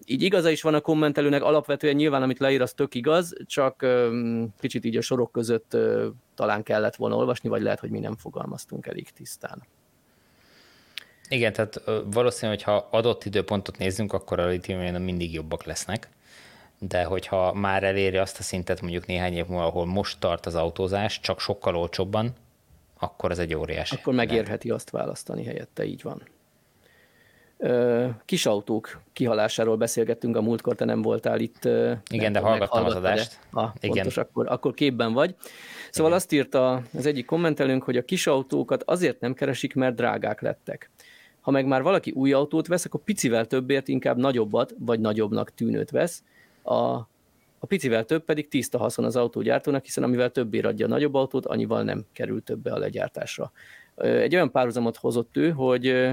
így 0.06 0.22
igaza 0.22 0.50
is 0.50 0.62
van 0.62 0.74
a 0.74 0.80
kommentelőnek, 0.80 1.44
alapvetően 1.44 1.96
nyilván, 1.96 2.22
amit 2.22 2.40
leír, 2.40 2.62
az 2.62 2.74
tök 2.74 2.96
igaz, 2.96 3.34
csak 3.46 3.86
kicsit 4.60 4.86
így 4.86 4.98
a 4.98 5.02
sorok 5.02 5.32
között 5.32 5.78
talán 6.36 6.64
kellett 6.64 6.96
volna 6.96 7.16
olvasni, 7.16 7.50
vagy 7.50 7.62
lehet, 7.62 7.80
hogy 7.80 7.90
mi 7.90 8.00
nem 8.00 8.16
fogalmaztunk 8.16 8.88
elég 8.88 9.10
tisztán. 9.10 9.64
Igen, 11.30 11.54
tehát 11.54 11.82
valószínű, 12.12 12.52
hogy 12.52 12.64
ha 12.64 12.88
adott 12.92 13.26
időpontot 13.26 13.78
nézzünk, 13.78 14.14
akkor 14.14 14.40
a 14.40 14.48
litium 14.48 15.04
mindig 15.04 15.34
jobbak 15.34 15.64
lesznek, 15.64 16.10
de 16.80 17.04
hogyha 17.04 17.54
már 17.54 17.84
eléri 17.84 18.18
azt 18.18 18.40
a 18.40 18.44
szintet 18.44 18.82
mondjuk 18.82 19.06
néhány 19.06 19.34
év 19.34 19.46
múlva, 19.46 19.66
ahol 19.66 19.86
most 19.86 20.20
tart 20.20 20.46
az 20.46 20.56
autózás, 20.56 21.20
csak 21.20 21.40
sokkal 21.40 21.76
olcsóbban, 21.76 22.34
akkor 23.00 23.32
ez 23.32 23.40
egy 23.40 23.56
óriási. 23.56 23.96
Akkor 23.96 24.14
megérheti 24.14 24.70
azt 24.70 24.90
választani 24.90 25.44
helyette, 25.44 25.86
így 25.86 26.02
van. 26.02 26.24
Kis 28.26 28.46
autók 28.46 29.02
kihalásáról 29.14 29.78
beszélgettünk 29.78 30.36
a 30.36 30.42
múltkor, 30.42 30.76
te 30.76 30.86
nem 30.86 31.02
voltál 31.02 31.40
itt. 31.40 31.66
Igen, 32.10 32.32
de 32.32 32.40
hallgattam 32.40 32.86
az 32.86 32.96
adást. 32.96 33.40
Ah, 33.52 33.72
Igen. 33.80 33.96
Pontos, 33.96 34.18
akkor, 34.18 34.48
akkor 34.48 34.74
képben 34.74 35.14
vagy. 35.14 35.36
Szóval 35.90 36.12
Igen. 36.12 36.22
azt 36.22 36.32
írta 36.32 36.82
az 36.98 37.06
egyik 37.06 37.26
kommentelőnk, 37.26 37.84
hogy 37.84 37.98
a 37.98 38.06
kis 38.06 38.28
autókat 38.28 38.84
azért 38.84 39.20
nem 39.20 39.34
keresik, 39.34 39.76
mert 39.76 39.96
drágák 39.96 40.42
lettek. 40.42 40.90
Ha 41.42 41.52
meg 41.52 41.66
már 41.66 41.82
valaki 41.82 42.12
új 42.12 42.34
autót 42.34 42.68
vesz, 42.68 42.86
akkor 42.86 43.04
picivel 43.04 43.46
többért 43.46 43.88
inkább 43.88 44.18
nagyobbat, 44.18 44.74
vagy 44.80 45.00
nagyobbnak 45.00 45.54
tűnőt 45.54 45.90
vesz. 45.90 46.24
A 46.64 47.00
a 47.60 47.66
picivel 47.66 48.06
több 48.06 48.24
pedig 48.24 48.48
tiszta 48.48 48.78
haszon 48.78 49.06
az 49.06 49.16
autógyártónak, 49.16 49.84
hiszen 49.84 50.04
amivel 50.04 50.30
többé 50.30 50.60
adja 50.60 50.86
a 50.86 50.90
nagyobb 50.90 51.14
autót, 51.14 51.46
annyival 51.46 51.84
nem 51.84 52.06
kerül 52.14 52.44
többe 52.44 52.72
a 52.72 52.78
legyártásra. 52.78 53.52
Egy 53.96 54.36
olyan 54.36 54.52
párhuzamot 54.52 54.98
hozott 54.98 55.38
ő, 55.38 55.50
hogy 55.50 56.10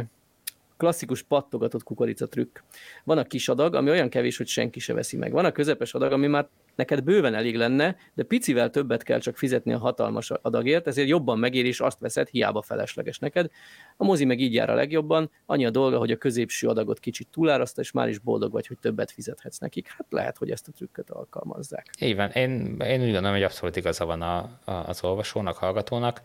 klasszikus 0.76 1.22
pattogatott 1.22 1.82
kukorica 1.82 2.26
trükk. 2.26 2.58
Van 3.04 3.18
a 3.18 3.24
kis 3.24 3.48
adag, 3.48 3.74
ami 3.74 3.90
olyan 3.90 4.08
kevés, 4.08 4.36
hogy 4.36 4.46
senki 4.46 4.80
se 4.80 4.94
veszi 4.94 5.16
meg. 5.16 5.32
Van 5.32 5.44
a 5.44 5.52
közepes 5.52 5.94
adag, 5.94 6.12
ami 6.12 6.26
már 6.26 6.48
neked 6.76 7.02
bőven 7.02 7.34
elég 7.34 7.56
lenne, 7.56 7.96
de 8.14 8.22
picivel 8.22 8.70
többet 8.70 9.02
kell 9.02 9.18
csak 9.18 9.36
fizetni 9.36 9.72
a 9.72 9.78
hatalmas 9.78 10.30
adagért, 10.30 10.86
ezért 10.86 11.08
jobban 11.08 11.38
megéri, 11.38 11.68
és 11.68 11.80
azt 11.80 11.98
veszed, 11.98 12.28
hiába 12.28 12.62
felesleges 12.62 13.18
neked. 13.18 13.50
A 13.96 14.04
mozi 14.04 14.24
meg 14.24 14.40
így 14.40 14.54
jár 14.54 14.70
a 14.70 14.74
legjobban, 14.74 15.30
annyi 15.46 15.66
a 15.66 15.70
dolga, 15.70 15.98
hogy 15.98 16.10
a 16.10 16.16
középső 16.16 16.68
adagot 16.68 16.98
kicsit 16.98 17.28
túláraszta, 17.30 17.80
és 17.80 17.90
már 17.90 18.08
is 18.08 18.18
boldog 18.18 18.52
vagy, 18.52 18.66
hogy 18.66 18.78
többet 18.78 19.10
fizethetsz 19.10 19.58
nekik. 19.58 19.88
Hát 19.88 20.06
lehet, 20.10 20.36
hogy 20.36 20.50
ezt 20.50 20.68
a 20.68 20.72
trükköt 20.72 21.10
alkalmazzák. 21.10 21.90
Így 22.00 22.16
van. 22.16 22.30
Én, 22.30 22.76
én 22.80 23.00
úgy 23.00 23.12
gondolom, 23.12 23.32
hogy 23.32 23.42
abszolút 23.42 23.76
igaza 23.76 24.04
van 24.04 24.22
a, 24.22 24.36
a, 24.64 24.72
az 24.72 25.04
olvasónak, 25.04 25.56
hallgatónak 25.56 26.20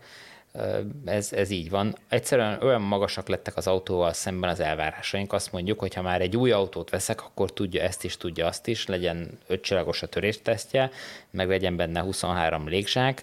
ez, 1.04 1.32
ez 1.32 1.50
így 1.50 1.70
van. 1.70 1.96
Egyszerűen 2.08 2.62
olyan 2.62 2.82
magasak 2.82 3.28
lettek 3.28 3.56
az 3.56 3.66
autóval 3.66 4.12
szemben 4.12 4.50
az 4.50 4.60
elvárásaink. 4.60 5.32
Azt 5.32 5.52
mondjuk, 5.52 5.78
hogy 5.78 5.94
ha 5.94 6.02
már 6.02 6.20
egy 6.20 6.36
új 6.36 6.50
autót 6.50 6.90
veszek, 6.90 7.22
akkor 7.22 7.52
tudja 7.52 7.82
ezt 7.82 8.04
is, 8.04 8.16
tudja 8.16 8.46
azt 8.46 8.66
is, 8.66 8.86
legyen 8.86 9.38
ötcsillagos 9.46 10.02
a 10.02 10.06
töréstesztje, 10.06 10.90
meg 11.30 11.48
legyen 11.48 11.76
benne 11.76 12.00
23 12.00 12.68
légzsák, 12.68 13.22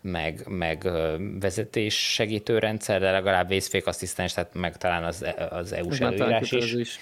meg, 0.00 0.42
meg 0.48 0.90
vezetés 1.40 2.12
segítő 2.12 2.58
rendszer, 2.58 3.00
de 3.00 3.10
legalább 3.10 3.48
vészfékasszisztens, 3.48 4.32
tehát 4.32 4.54
meg 4.54 4.76
talán 4.76 5.04
az, 5.04 5.24
az 5.50 5.72
EU-s 5.72 6.00
előírás 6.00 6.52
is. 6.52 6.72
is. 6.72 6.98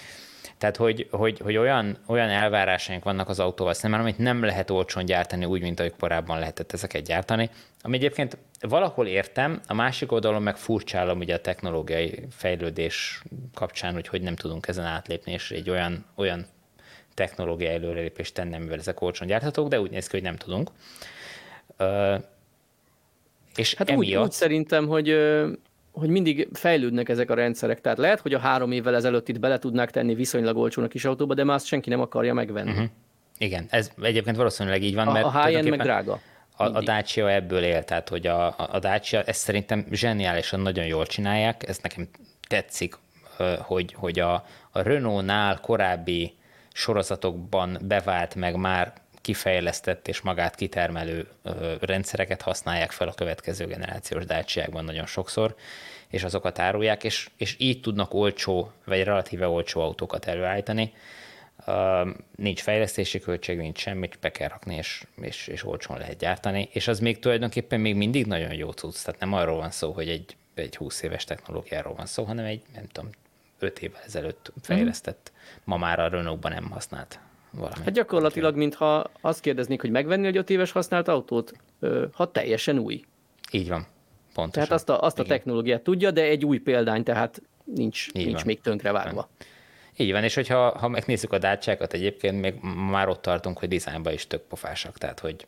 Tehát, 0.59 0.77
hogy, 0.77 1.09
hogy, 1.11 1.39
hogy 1.39 1.57
olyan, 1.57 1.99
olyan 2.07 2.29
elvárásaink 2.29 3.05
vannak 3.05 3.29
az 3.29 3.41
autóval 3.41 3.75
szemben, 3.75 4.01
amit 4.01 4.19
nem 4.19 4.43
lehet 4.45 4.71
olcsón 4.71 5.05
gyártani 5.05 5.45
úgy, 5.45 5.61
mint 5.61 5.81
ahogy 5.81 5.95
korábban 5.99 6.39
lehetett 6.39 6.73
ezeket 6.73 7.05
gyártani. 7.05 7.51
Ami 7.83 7.97
egyébként 7.97 8.37
valahol 8.61 9.07
értem, 9.07 9.61
a 9.67 9.75
másik 9.75 10.13
oldalon 10.13 10.43
meg 10.43 10.57
furcsálom 10.57 11.19
ugye 11.19 11.35
a 11.35 11.41
technológiai 11.41 12.27
fejlődés 12.31 13.23
kapcsán, 13.55 13.95
hogy 13.95 14.09
hogy 14.09 14.23
nem 14.23 14.37
tudunk 14.37 14.69
ezen 14.69 14.85
átlépni, 14.85 15.33
és 15.33 15.51
egy 15.51 15.71
olyan, 15.71 16.05
olyan 16.15 16.47
technológiai 17.15 17.75
előrelépést 17.75 18.35
tenni, 18.35 18.55
amivel 18.55 18.79
ezek 18.79 19.01
olcsón 19.01 19.29
gyárthatók, 19.29 19.69
de 19.69 19.81
úgy 19.81 19.91
néz 19.91 20.07
ki, 20.07 20.17
hogy 20.17 20.25
nem 20.25 20.37
tudunk. 20.37 20.71
és 23.57 23.75
hát 23.75 23.91
emiatt... 23.91 24.21
úgy, 24.21 24.27
úgy 24.27 24.33
szerintem, 24.33 24.87
hogy 24.87 25.09
hogy 25.99 26.09
mindig 26.09 26.49
fejlődnek 26.53 27.09
ezek 27.09 27.31
a 27.31 27.35
rendszerek. 27.35 27.81
Tehát 27.81 27.99
lehet, 27.99 28.21
hogy 28.21 28.35
a 28.35 28.39
három 28.39 28.73
évvel 28.73 28.95
ezelőtt 28.95 29.29
itt 29.29 29.39
bele 29.39 29.59
tudnák 29.59 29.91
tenni 29.91 30.15
viszonylag 30.15 30.57
olcsón 30.57 30.85
a 30.85 30.89
kis 30.89 31.05
autóba, 31.05 31.35
de 31.35 31.45
már 31.45 31.57
azt 31.57 31.67
senki 31.67 31.91
nem 31.91 32.01
akarja 32.01 32.35
megvenni. 32.35 32.71
Uh-huh. 32.71 32.87
Igen, 33.39 33.67
ez 33.71 33.91
egyébként 34.03 34.37
valószínűleg 34.37 34.83
így 34.83 34.95
van. 34.95 35.09
A, 35.09 35.13
mert 35.13 35.25
a 35.25 35.43
high-end 35.43 35.69
meg 35.69 35.81
drága. 35.81 36.21
A, 36.57 36.65
a 36.65 36.83
Dacia 36.83 37.31
ebből 37.31 37.63
él, 37.63 37.85
tehát 37.85 38.09
hogy 38.09 38.27
a, 38.27 38.55
a 38.59 38.79
Dacia 38.79 39.23
ezt 39.23 39.41
szerintem 39.41 39.87
zseniálisan 39.91 40.61
nagyon 40.61 40.87
jól 40.87 41.07
csinálják, 41.07 41.69
ez 41.69 41.79
nekem 41.83 42.09
tetszik, 42.49 42.99
hogy, 43.59 43.95
hogy 43.97 44.19
a, 44.19 44.35
a 44.71 44.83
Renault-nál 44.83 45.61
korábbi 45.61 46.35
sorozatokban 46.73 47.79
bevált 47.83 48.35
meg 48.35 48.57
már 48.57 48.93
kifejlesztett 49.27 50.09
és 50.09 50.21
magát 50.21 50.55
kitermelő 50.55 51.29
rendszereket 51.81 52.43
használják 52.43 52.91
fel 52.91 53.09
a 53.09 53.15
következő 53.15 53.67
generációs 53.67 54.25
Dacia-kban 54.25 54.85
nagyon 54.85 55.07
sokszor, 55.07 55.55
és 56.09 56.25
azokat 56.25 56.59
árulják, 56.59 57.05
és, 57.05 57.29
és 57.37 57.57
így 57.59 57.81
tudnak 57.81 58.15
olcsó, 58.15 58.73
vagy 58.85 59.03
relatíve 59.03 59.49
olcsó 59.49 59.81
autókat 59.81 60.25
előállítani. 60.25 60.93
Uh, 61.67 62.09
nincs 62.37 62.63
fejlesztési 62.63 63.19
költség, 63.19 63.59
nincs 63.59 63.79
semmit, 63.79 64.19
be 64.21 64.31
kell 64.31 64.49
rakni, 64.49 64.75
és, 64.75 65.05
és, 65.21 65.47
és 65.47 65.65
olcsón 65.65 65.99
lehet 65.99 66.19
gyártani, 66.19 66.69
és 66.73 66.89
az 66.89 67.01
még 67.01 67.19
tulajdonképpen 67.19 67.81
még 67.81 67.95
mindig 67.95 68.27
nagyon 68.27 68.53
jó 68.53 68.71
cucc, 68.71 69.05
tehát 69.05 69.21
nem 69.21 69.33
arról 69.33 69.57
van 69.57 69.71
szó, 69.71 69.93
hogy 69.93 70.09
egy, 70.09 70.37
egy 70.55 70.77
20 70.77 71.03
éves 71.03 71.25
technológiáról 71.25 71.95
van 71.95 72.07
szó, 72.07 72.25
hanem 72.25 72.45
egy, 72.45 72.63
nem 72.75 72.87
tudom, 72.93 73.11
5 73.59 73.79
évvel 73.79 74.03
ezelőtt 74.05 74.53
fejlesztett, 74.63 75.33
mm. 75.35 75.59
ma 75.65 75.77
már 75.77 76.01
a 76.01 76.09
Renault-ban 76.09 76.53
nem 76.53 76.71
használt 76.71 77.19
valami. 77.51 77.75
Hát 77.85 77.93
gyakorlatilag, 77.93 78.57
mintha 78.57 79.11
azt 79.21 79.41
kérdeznék, 79.41 79.81
hogy 79.81 79.91
megvenni 79.91 80.27
egy 80.27 80.37
5 80.37 80.51
éves 80.51 80.73
használt 80.73 81.09
autót, 81.09 81.53
ha 82.13 82.31
teljesen 82.31 82.79
új. 82.79 83.05
Így 83.51 83.69
van. 83.69 83.87
Pontosan. 84.35 84.51
Tehát 84.53 84.71
azt 84.71 84.89
a, 84.89 85.03
azt 85.03 85.19
a 85.19 85.23
technológiát 85.25 85.83
tudja, 85.83 86.11
de 86.11 86.23
egy 86.23 86.45
új 86.45 86.59
példány, 86.59 87.03
tehát 87.03 87.43
nincs, 87.65 88.07
Így 88.13 88.25
nincs 88.25 88.37
van. 88.37 88.47
még 88.47 88.61
tönkre 88.61 88.93
vágva. 88.93 89.29
Így 89.97 90.13
van, 90.13 90.25
és 90.25 90.35
hogyha 90.35 90.79
ha 90.79 90.89
megnézzük 90.89 91.33
a 91.33 91.39
dácsákat, 91.39 91.93
egyébként 91.93 92.41
még 92.41 92.55
már 92.91 93.09
ott 93.09 93.23
tartunk, 93.23 93.59
hogy 93.59 93.69
dizájnban 93.69 94.13
is 94.13 94.27
tök 94.27 94.43
pofásak, 94.43 94.99
tehát 94.99 95.21
hogy 95.21 95.47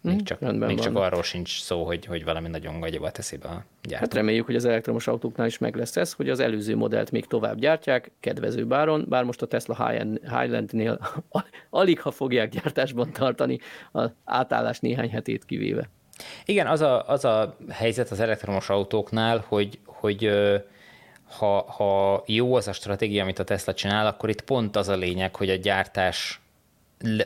még 0.00 0.16
hm, 0.16 0.24
csak, 0.24 0.40
még 0.58 0.78
csak 0.78 0.96
arról 0.96 1.22
sincs 1.22 1.60
szó, 1.60 1.84
hogy, 1.84 2.04
hogy 2.06 2.24
valami 2.24 2.48
nagyon 2.48 2.80
gagyiba 2.80 3.10
teszi 3.10 3.36
be 3.36 3.48
a 3.48 3.64
gyártó. 3.82 4.04
Hát 4.04 4.14
reméljük, 4.14 4.46
hogy 4.46 4.54
az 4.54 4.64
elektromos 4.64 5.06
autóknál 5.06 5.46
is 5.46 5.58
meg 5.58 5.76
lesz 5.76 5.96
ez, 5.96 6.12
hogy 6.12 6.28
az 6.28 6.40
előző 6.40 6.76
modellt 6.76 7.10
még 7.10 7.26
tovább 7.26 7.58
gyártják, 7.58 8.10
kedvező 8.20 8.66
báron, 8.66 9.06
bár 9.08 9.24
most 9.24 9.42
a 9.42 9.46
Tesla 9.46 9.92
Highlandnél 10.22 10.98
alig 11.70 12.00
ha 12.00 12.10
fogják 12.10 12.50
gyártásban 12.50 13.12
tartani 13.12 13.58
az 13.92 14.10
átállás 14.24 14.78
néhány 14.78 15.10
hetét 15.10 15.44
kivéve. 15.44 15.88
Igen, 16.44 16.66
az 16.66 16.80
a, 16.80 17.08
az 17.08 17.24
a 17.24 17.56
helyzet 17.70 18.10
az 18.10 18.20
elektromos 18.20 18.68
autóknál, 18.68 19.44
hogy, 19.48 19.78
hogy 19.84 20.30
ha, 21.38 21.62
ha 21.62 22.22
jó 22.26 22.54
az 22.54 22.68
a 22.68 22.72
stratégia, 22.72 23.22
amit 23.22 23.38
a 23.38 23.44
Tesla 23.44 23.74
csinál, 23.74 24.06
akkor 24.06 24.28
itt 24.28 24.42
pont 24.42 24.76
az 24.76 24.88
a 24.88 24.96
lényeg, 24.96 25.36
hogy 25.36 25.50
a 25.50 25.56
gyártás 25.56 26.40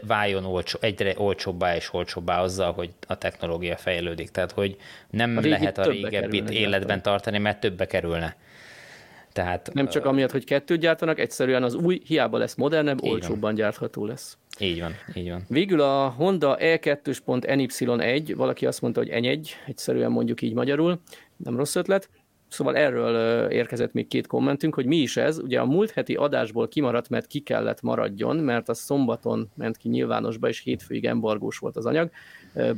váljon 0.07 0.45
olcsó, 0.45 0.79
egyre 0.81 1.15
olcsóbbá 1.17 1.77
és 1.77 1.93
olcsóbbá 1.93 2.43
azzal, 2.43 2.73
hogy 2.73 2.91
a 3.07 3.19
technológia 3.19 3.77
fejlődik. 3.77 4.31
Tehát, 4.31 4.53
hogy 4.53 4.77
nem 5.11 5.37
a 5.37 5.41
lehet 5.41 5.79
a 5.79 5.83
régebbit 5.83 6.51
életben 6.51 7.03
tartani, 7.03 7.39
mert 7.39 7.61
többe 7.61 7.87
kerülne. 7.87 8.37
Tehát, 9.33 9.71
nem 9.73 9.89
csak 9.89 10.05
amiatt, 10.05 10.31
hogy 10.31 10.45
kettőt 10.45 10.81
gyártanak, 10.81 11.19
egyszerűen 11.19 11.63
az 11.63 11.75
új 11.75 12.01
hiába 12.07 12.39
lesz 12.39 12.55
modernebb, 12.55 13.03
olcsóbban 13.03 13.41
van. 13.41 13.55
gyártható 13.55 14.07
lesz. 14.07 14.39
Így 14.59 14.81
van, 14.81 14.95
így 15.15 15.31
van. 15.31 15.45
Végül 15.49 15.81
a 15.81 16.09
Honda 16.09 16.57
E2.NY1, 16.61 18.33
valaki 18.37 18.67
azt 18.67 18.81
mondta, 18.81 19.01
hogy 19.01 19.11
N1, 19.13 19.49
egyszerűen 19.67 20.11
mondjuk 20.11 20.43
így 20.43 20.53
magyarul, 20.53 21.01
nem 21.37 21.57
rossz 21.57 21.75
ötlet. 21.75 22.09
Szóval 22.55 22.77
erről 22.77 23.51
érkezett 23.51 23.93
még 23.93 24.09
két 24.09 24.27
kommentünk, 24.27 24.75
hogy 24.75 24.87
mi 24.87 24.97
is 24.97 25.17
ez. 25.17 25.39
Ugye 25.39 25.61
a 25.61 25.65
múlt 25.65 25.91
heti 25.91 26.15
adásból 26.15 26.69
kimaradt, 26.69 27.09
mert 27.09 27.27
ki 27.27 27.41
kellett 27.41 27.83
maradjon, 27.83 28.37
mert 28.37 28.69
a 28.69 28.75
szombaton 28.75 29.51
ment 29.55 29.77
ki 29.77 29.89
nyilvánosba, 29.89 30.49
és 30.49 30.61
hétfőig 30.61 31.05
embargós 31.05 31.59
volt 31.59 31.77
az 31.77 31.87
anyag. 31.87 32.11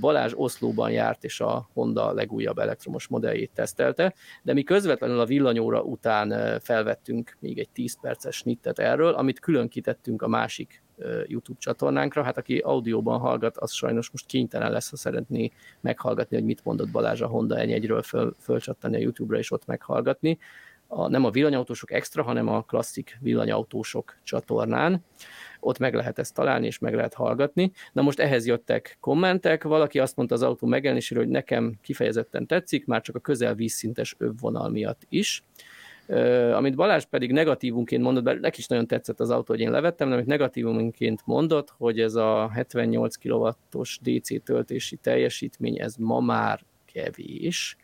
Balázs 0.01 0.33
Oszlóban 0.35 0.91
járt, 0.91 1.25
és 1.25 1.41
a 1.41 1.69
Honda 1.73 2.13
legújabb 2.13 2.59
elektromos 2.59 3.09
modelljét 3.09 3.51
tesztelte, 3.55 4.15
de 4.43 4.53
mi 4.53 4.63
közvetlenül 4.63 5.21
a 5.21 5.27
villanyóra 5.27 5.83
után 5.83 6.59
felvettünk 6.61 7.37
még 7.41 7.59
egy 7.59 7.71
10 7.71 8.01
perces 8.01 8.37
snittet 8.37 8.79
erről, 8.79 9.13
amit 9.13 9.41
külön 9.41 9.69
kitettünk 9.69 10.23
a 10.23 10.29
másik 10.29 10.85
YouTube 11.27 11.59
csatornánkra. 11.59 12.23
Hát 12.23 12.39
aki 12.39 12.59
audióban 12.59 13.19
hallgat, 13.19 13.57
az 13.57 13.73
sajnos 13.73 14.11
most 14.11 14.27
kénytelen 14.27 14.71
lesz, 14.71 14.91
ha 14.91 14.97
szeretné 14.97 15.51
meghallgatni, 15.81 16.37
hogy 16.37 16.47
mit 16.47 16.65
mondott 16.65 16.91
Balázs 16.91 17.21
a 17.21 17.27
Honda 17.27 17.57
N1-ről 17.59 18.03
föl, 18.05 18.35
fölcsattani 18.39 18.97
a 18.97 19.01
YouTube-ra 19.01 19.39
és 19.39 19.51
ott 19.51 19.67
meghallgatni. 19.67 20.39
A, 20.89 21.09
nem 21.09 21.25
a 21.25 21.31
villanyautósok 21.31 21.93
extra, 21.93 22.23
hanem 22.23 22.49
a 22.49 22.63
klasszik 22.63 23.19
villanyautósok 23.21 24.17
csatornán. 24.23 25.05
Ott 25.61 25.79
meg 25.79 25.95
lehet 25.95 26.19
ezt 26.19 26.35
találni, 26.35 26.67
és 26.67 26.79
meg 26.79 26.95
lehet 26.95 27.15
hallgatni. 27.15 27.73
Na 27.93 28.03
most 28.03 28.19
ehhez 28.21 28.47
jöttek 28.47 28.97
kommentek, 29.01 29.63
valaki 29.63 29.99
azt 29.99 30.17
mondta 30.17 30.35
az 30.35 30.43
autó 30.43 30.67
megjelenéséről, 30.67 31.23
hogy 31.25 31.33
nekem 31.33 31.79
kifejezetten 31.83 32.47
tetszik, 32.47 32.87
már 32.87 33.01
csak 33.01 33.17
a 33.17 33.21
közel 33.21 33.55
vízszintes 33.55 34.15
övvonal 34.19 34.69
miatt 34.69 35.03
is 35.09 35.43
amit 36.53 36.75
Balázs 36.75 37.05
pedig 37.05 37.33
negatívunként 37.33 38.03
mondott, 38.03 38.25
bár 38.25 38.39
neki 38.39 38.59
is 38.59 38.67
nagyon 38.67 38.87
tetszett 38.87 39.21
az 39.21 39.31
autó, 39.31 39.53
hogy 39.53 39.61
én 39.61 39.71
levettem, 39.71 40.09
de 40.09 40.15
amit 40.15 40.27
negatívunként 40.27 41.23
mondott, 41.25 41.75
hogy 41.77 42.01
ez 42.01 42.15
a 42.15 42.49
78 42.49 43.17
kW-os 43.17 43.99
DC 44.03 44.45
töltési 44.45 44.97
teljesítmény, 44.97 45.81
ez 45.81 45.97
ma 45.97 46.21
már 46.21 46.61
kevés, 46.93 47.77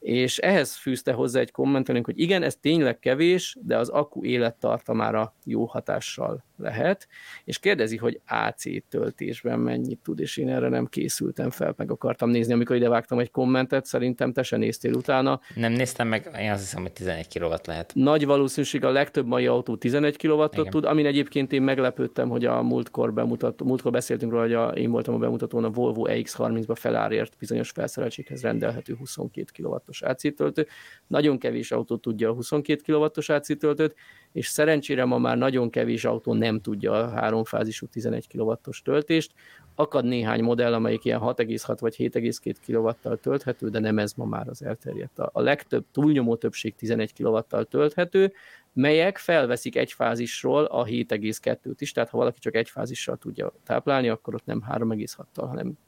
és 0.00 0.38
ehhez 0.38 0.74
fűzte 0.76 1.12
hozzá 1.12 1.40
egy 1.40 1.50
kommentelünk, 1.50 2.04
hogy 2.04 2.18
igen, 2.18 2.42
ez 2.42 2.56
tényleg 2.56 2.98
kevés, 2.98 3.56
de 3.62 3.76
az 3.76 3.88
akku 3.88 4.24
élettartamára 4.24 5.34
jó 5.44 5.64
hatással 5.64 6.44
lehet, 6.60 7.08
és 7.44 7.58
kérdezi, 7.58 7.96
hogy 7.96 8.20
AC 8.26 8.88
töltésben 8.88 9.58
mennyit 9.58 9.98
tud, 10.02 10.20
és 10.20 10.36
én 10.36 10.48
erre 10.48 10.68
nem 10.68 10.86
készültem 10.86 11.50
fel, 11.50 11.74
meg 11.76 11.90
akartam 11.90 12.30
nézni, 12.30 12.52
amikor 12.52 12.76
ide 12.76 12.88
vágtam 12.88 13.18
egy 13.18 13.30
kommentet, 13.30 13.84
szerintem 13.84 14.32
te 14.32 14.42
se 14.42 14.56
néztél 14.56 14.94
utána. 14.94 15.40
Nem 15.54 15.72
néztem 15.72 16.08
meg, 16.08 16.30
én 16.40 16.50
azt 16.50 16.60
hiszem, 16.60 16.82
hogy 16.82 16.92
11 16.92 17.38
kW 17.38 17.54
lehet. 17.64 17.92
Nagy 17.94 18.26
valószínűség 18.26 18.84
a 18.84 18.90
legtöbb 18.90 19.26
mai 19.26 19.46
autó 19.46 19.76
11 19.76 20.16
kw 20.16 20.44
tud, 20.46 20.84
amin 20.84 21.06
egyébként 21.06 21.52
én 21.52 21.62
meglepődtem, 21.62 22.28
hogy 22.28 22.44
a 22.44 22.62
múltkor 22.62 23.12
bemutató, 23.12 23.64
múltkor 23.64 23.92
beszéltünk 23.92 24.32
róla, 24.32 24.42
hogy 24.42 24.54
a, 24.54 24.68
én 24.68 24.90
voltam 24.90 25.14
a 25.14 25.18
bemutatón, 25.18 25.64
a 25.64 25.70
Volvo 25.70 26.06
EX30-ba 26.08 26.74
felárért 26.74 27.36
bizonyos 27.38 27.70
felszereltséghez 27.70 28.42
rendelhető 28.42 28.94
22 28.94 29.44
kW-os 29.90 30.02
AC 30.02 30.34
töltő. 30.34 30.66
Nagyon 31.06 31.38
kevés 31.38 31.72
autó 31.72 31.96
tudja 31.96 32.30
a 32.30 32.32
22 32.32 32.92
kW-os 32.92 33.28
AC 33.28 33.58
töltőt, 33.58 33.94
és 34.32 34.46
szerencsére 34.46 35.04
ma 35.04 35.18
már 35.18 35.38
nagyon 35.38 35.70
kevés 35.70 36.04
autó 36.04 36.34
nem 36.34 36.60
tudja 36.60 36.92
a 36.92 37.08
háromfázisú 37.08 37.86
11 37.86 38.26
kW-os 38.28 38.82
töltést. 38.82 39.32
Akad 39.74 40.04
néhány 40.04 40.42
modell, 40.42 40.74
amelyik 40.74 41.04
ilyen 41.04 41.20
6,6 41.20 41.76
vagy 41.80 41.94
7,2 41.98 42.54
kW-tal 42.66 43.16
tölthető, 43.16 43.68
de 43.68 43.78
nem 43.78 43.98
ez 43.98 44.12
ma 44.12 44.24
már 44.24 44.48
az 44.48 44.62
elterjedt. 44.62 45.18
A 45.18 45.40
legtöbb, 45.40 45.84
túlnyomó 45.92 46.36
többség 46.36 46.74
11 46.74 47.12
kW-tal 47.12 47.64
tölthető, 47.64 48.32
melyek 48.72 49.18
felveszik 49.18 49.76
egy 49.76 49.92
fázisról 49.92 50.64
a 50.64 50.84
7,2-t 50.84 51.74
is, 51.78 51.92
tehát 51.92 52.10
ha 52.10 52.16
valaki 52.16 52.38
csak 52.38 52.54
egy 52.54 52.68
fázissal 52.68 53.16
tudja 53.16 53.52
táplálni, 53.64 54.08
akkor 54.08 54.34
ott 54.34 54.44
nem 54.44 54.64
3,6-tal, 54.70 55.44
hanem 55.48 55.78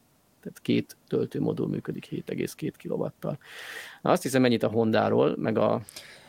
tehát 0.43 0.61
két 0.63 0.97
töltőmodul 1.09 1.69
működik 1.69 2.09
7,2 2.11 2.73
kW-tal. 2.83 3.39
Na 4.03 4.11
azt 4.11 4.23
hiszem 4.23 4.45
ennyit 4.45 4.63
a 4.63 4.69
Hondáról, 4.69 5.35
meg 5.39 5.59
a, 5.59 5.81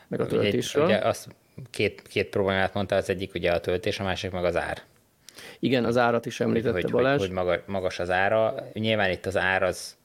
meg 0.07 0.19
a 0.19 0.25
töltésről. 0.25 0.85
Ugye, 0.85 0.97
ugye 0.97 1.07
azt 1.07 1.35
két, 1.69 2.01
két 2.01 2.29
problémát 2.29 2.73
mondta, 2.73 2.95
az 2.95 3.09
egyik 3.09 3.33
ugye 3.33 3.51
a 3.51 3.59
töltés, 3.59 3.99
a 3.99 4.03
másik 4.03 4.31
meg 4.31 4.45
az 4.45 4.55
ár. 4.55 4.81
Igen, 5.59 5.85
az 5.85 5.97
árat 5.97 6.25
is 6.25 6.39
említette 6.39 6.71
hogy, 6.71 6.91
Balázs. 6.91 7.19
Hogy, 7.19 7.37
hogy 7.37 7.61
magas 7.65 7.99
az 7.99 8.09
ára. 8.09 8.55
Nyilván 8.73 9.11
itt 9.11 9.25
az 9.25 9.37
ár 9.37 9.63
az 9.63 9.97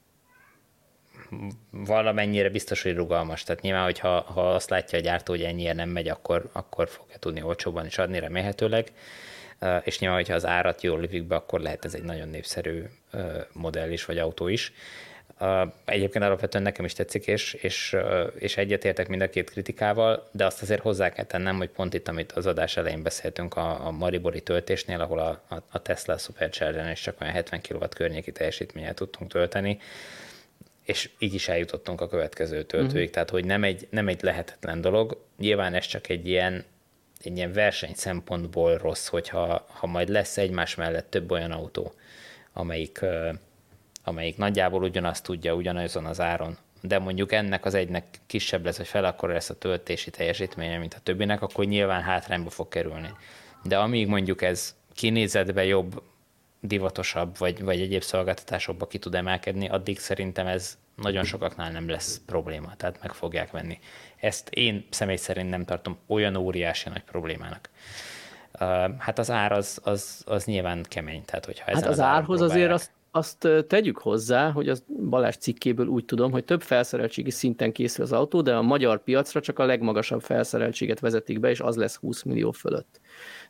valamennyire 1.70 2.51
biztos, 2.51 2.82
hogy 2.82 2.94
rugalmas. 2.94 3.43
Tehát 3.43 3.62
nyilván, 3.62 3.85
hogyha 3.85 4.20
ha 4.20 4.55
azt 4.55 4.70
látja 4.70 4.98
a 4.98 5.02
gyártó, 5.02 5.32
hogy 5.32 5.43
ennyire 5.43 5.72
nem 5.72 5.89
megy, 5.89 6.09
akkor, 6.09 6.48
akkor 6.52 6.89
fogja 6.89 7.16
tudni 7.16 7.43
olcsóban 7.43 7.86
is 7.86 7.98
adni 7.98 8.18
remélhetőleg. 8.18 8.93
És 9.85 9.98
nyilván, 9.98 10.18
hogyha 10.18 10.35
az 10.35 10.47
árat 10.47 10.82
jól 10.82 11.01
lövik 11.01 11.24
be, 11.24 11.35
akkor 11.35 11.60
lehet 11.60 11.85
ez 11.85 11.94
egy 11.94 12.02
nagyon 12.02 12.28
népszerű 12.28 12.82
modell 13.52 13.90
is, 13.90 14.05
vagy 14.05 14.18
autó 14.18 14.48
is. 14.48 14.72
Egyébként 15.85 16.24
alapvetően 16.24 16.62
nekem 16.64 16.85
is 16.85 16.93
tetszik, 16.93 17.26
és, 17.26 17.52
és, 17.52 17.97
és 18.39 18.56
egyetértek 18.56 19.09
mind 19.09 19.22
a 19.22 19.28
két 19.28 19.51
kritikával, 19.51 20.28
de 20.32 20.44
azt 20.47 20.62
azért 20.62 20.82
hozzá 20.82 21.09
kell 21.09 21.24
tennem, 21.24 21.56
hogy 21.56 21.68
pont 21.68 21.94
itt, 21.94 22.09
amit 22.09 22.32
az 22.32 22.47
adás 22.47 22.76
elején 22.76 23.02
beszéltünk 23.02 23.56
a, 23.56 23.86
a 23.86 23.90
Maribori 23.90 24.40
töltésnél, 24.40 25.01
ahol 25.01 25.18
a, 25.18 25.43
a 25.70 25.82
Tesla 25.82 26.18
Supercharger-en 26.18 26.90
is 26.90 27.01
csak 27.01 27.20
olyan 27.20 27.32
70 27.32 27.60
kW 27.68 27.85
környéki 27.89 28.32
teljesítménnyel 28.32 28.94
tudtunk 28.94 29.30
tölteni, 29.30 29.78
és 30.85 31.10
így 31.18 31.35
is 31.35 31.48
eljutottunk 31.48 32.01
a 32.01 32.09
következő 32.09 32.62
töltőig, 32.62 32.94
uh-huh. 32.94 33.10
tehát 33.10 33.30
hogy 33.30 33.44
nem 33.44 33.64
egy, 33.64 33.86
nem 33.90 34.09
egy 34.09 34.22
lehetetlen 34.22 34.80
dolog. 34.80 35.24
Nyilván 35.39 35.74
ez 35.74 35.86
csak 35.86 36.09
egy 36.09 36.28
ilyen, 36.28 36.64
egy 37.23 37.36
ilyen 37.36 37.53
verseny 37.53 37.95
szempontból 37.95 38.77
rossz, 38.77 39.07
hogyha 39.07 39.66
ha 39.69 39.86
majd 39.86 40.09
lesz 40.09 40.36
egymás 40.36 40.74
mellett 40.74 41.11
több 41.11 41.31
olyan 41.31 41.51
autó, 41.51 41.93
amelyik 42.53 43.05
amelyik 44.09 44.36
nagyjából 44.36 44.82
ugyanazt 44.82 45.24
tudja 45.24 45.55
ugyanazon 45.55 46.07
az 46.07 46.20
áron, 46.20 46.57
de 46.81 46.99
mondjuk 46.99 47.32
ennek 47.32 47.65
az 47.65 47.74
egynek 47.74 48.05
kisebb 48.27 48.65
lesz, 48.65 48.77
vagy 48.77 48.86
fel 48.86 49.05
akkor 49.05 49.28
lesz 49.28 49.51
a 49.51 49.59
töltési 49.59 50.11
teljesítménye, 50.11 50.78
mint 50.78 50.95
a 50.95 51.01
többinek, 51.03 51.43
akkor 51.43 51.65
nyilván 51.65 52.03
hátrányba 52.03 52.51
fog 52.51 52.69
kerülni. 52.69 53.11
De 53.65 53.78
amíg 53.78 54.07
mondjuk 54.07 54.43
ez 54.43 54.74
kinézetbe 54.95 55.65
jobb, 55.65 56.03
divatosabb, 56.61 57.39
vagy, 57.39 57.62
vagy 57.62 57.81
egyéb 57.81 58.03
szolgáltatásokba 58.03 58.86
ki 58.86 58.99
tud 58.99 59.15
emelkedni, 59.15 59.69
addig 59.69 59.99
szerintem 59.99 60.47
ez 60.47 60.78
nagyon 60.95 61.24
sokaknál 61.24 61.70
nem 61.70 61.89
lesz 61.89 62.20
probléma, 62.27 62.77
tehát 62.77 63.03
meg 63.03 63.12
fogják 63.12 63.51
venni. 63.51 63.78
Ezt 64.20 64.49
én 64.49 64.86
személy 64.90 65.16
szerint 65.16 65.51
nem 65.51 65.65
tartom 65.65 65.99
olyan 66.07 66.36
óriási 66.36 66.89
nagy 66.89 67.03
problémának. 67.03 67.70
Hát 68.99 69.19
az 69.19 69.31
ár 69.31 69.53
az, 69.53 69.81
az, 69.82 70.23
az 70.27 70.45
nyilván 70.45 70.85
kemény. 70.89 71.24
Tehát, 71.24 71.45
hogyha 71.45 71.65
hát 71.65 71.77
az, 71.77 71.90
az 71.90 72.01
árhoz 72.01 72.40
azért 72.40 72.73
azt 72.73 72.90
azt 73.11 73.49
tegyük 73.66 73.99
hozzá, 73.99 74.51
hogy 74.51 74.69
az 74.69 74.85
Balázs 75.11 75.35
cikkéből 75.35 75.86
úgy 75.86 76.05
tudom, 76.05 76.31
hogy 76.31 76.45
több 76.45 76.62
felszereltségi 76.62 77.31
szinten 77.31 77.73
készül 77.73 78.05
az 78.05 78.12
autó, 78.12 78.40
de 78.40 78.55
a 78.55 78.62
magyar 78.62 79.03
piacra 79.03 79.40
csak 79.40 79.59
a 79.59 79.65
legmagasabb 79.65 80.23
felszereltséget 80.23 81.01
vezetik 81.01 81.40
be, 81.40 81.51
és 81.51 81.61
az 81.61 81.77
lesz 81.77 81.97
20 81.97 82.23
millió 82.23 82.51
fölött. 82.51 83.01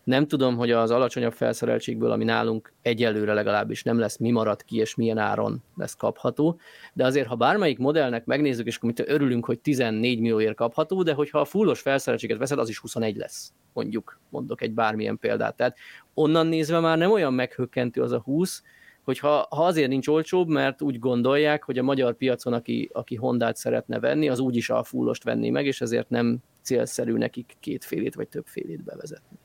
Nem 0.08 0.26
tudom, 0.26 0.56
hogy 0.56 0.70
az 0.70 0.90
alacsonyabb 0.90 1.32
felszereltségből, 1.32 2.10
ami 2.10 2.24
nálunk 2.24 2.72
egyelőre 2.82 3.32
legalábbis 3.32 3.82
nem 3.82 3.98
lesz, 3.98 4.16
mi 4.16 4.30
marad 4.30 4.64
ki, 4.64 4.76
és 4.76 4.94
milyen 4.94 5.18
áron 5.18 5.62
lesz 5.76 5.94
kapható, 5.94 6.60
de 6.92 7.04
azért, 7.04 7.26
ha 7.26 7.34
bármelyik 7.34 7.78
modellnek 7.78 8.24
megnézzük, 8.24 8.66
és 8.66 8.76
akkor 8.76 8.92
örülünk, 8.96 9.44
hogy 9.44 9.58
14 9.58 10.20
millióért 10.20 10.54
kapható, 10.54 11.02
de 11.02 11.12
hogyha 11.12 11.40
a 11.40 11.44
fullos 11.44 11.80
felszereltséget 11.80 12.38
veszed, 12.38 12.58
az 12.58 12.68
is 12.68 12.78
21 12.78 13.16
lesz, 13.16 13.52
mondjuk, 13.72 14.20
mondok 14.28 14.62
egy 14.62 14.72
bármilyen 14.72 15.18
példát. 15.18 15.56
Tehát 15.56 15.76
onnan 16.14 16.46
nézve 16.46 16.80
már 16.80 16.98
nem 16.98 17.10
olyan 17.10 17.34
meghökkentő 17.34 18.02
az 18.02 18.12
a 18.12 18.20
20, 18.20 18.62
hogy 19.04 19.18
ha, 19.18 19.46
ha 19.50 19.64
azért 19.64 19.88
nincs 19.88 20.08
olcsóbb, 20.08 20.48
mert 20.48 20.82
úgy 20.82 20.98
gondolják, 20.98 21.64
hogy 21.64 21.78
a 21.78 21.82
magyar 21.82 22.14
piacon, 22.14 22.52
aki, 22.52 22.90
aki 22.92 23.14
Hondát 23.14 23.56
szeretne 23.56 24.00
venni, 24.00 24.28
az 24.28 24.38
úgyis 24.38 24.70
a 24.70 24.82
fullost 24.82 25.24
venni 25.24 25.50
meg, 25.50 25.66
és 25.66 25.80
ezért 25.80 26.10
nem 26.10 26.38
célszerű 26.62 27.12
nekik 27.12 27.56
kétfélét 27.60 28.14
vagy 28.14 28.28
többfélét 28.28 28.84
bevezetni. 28.84 29.38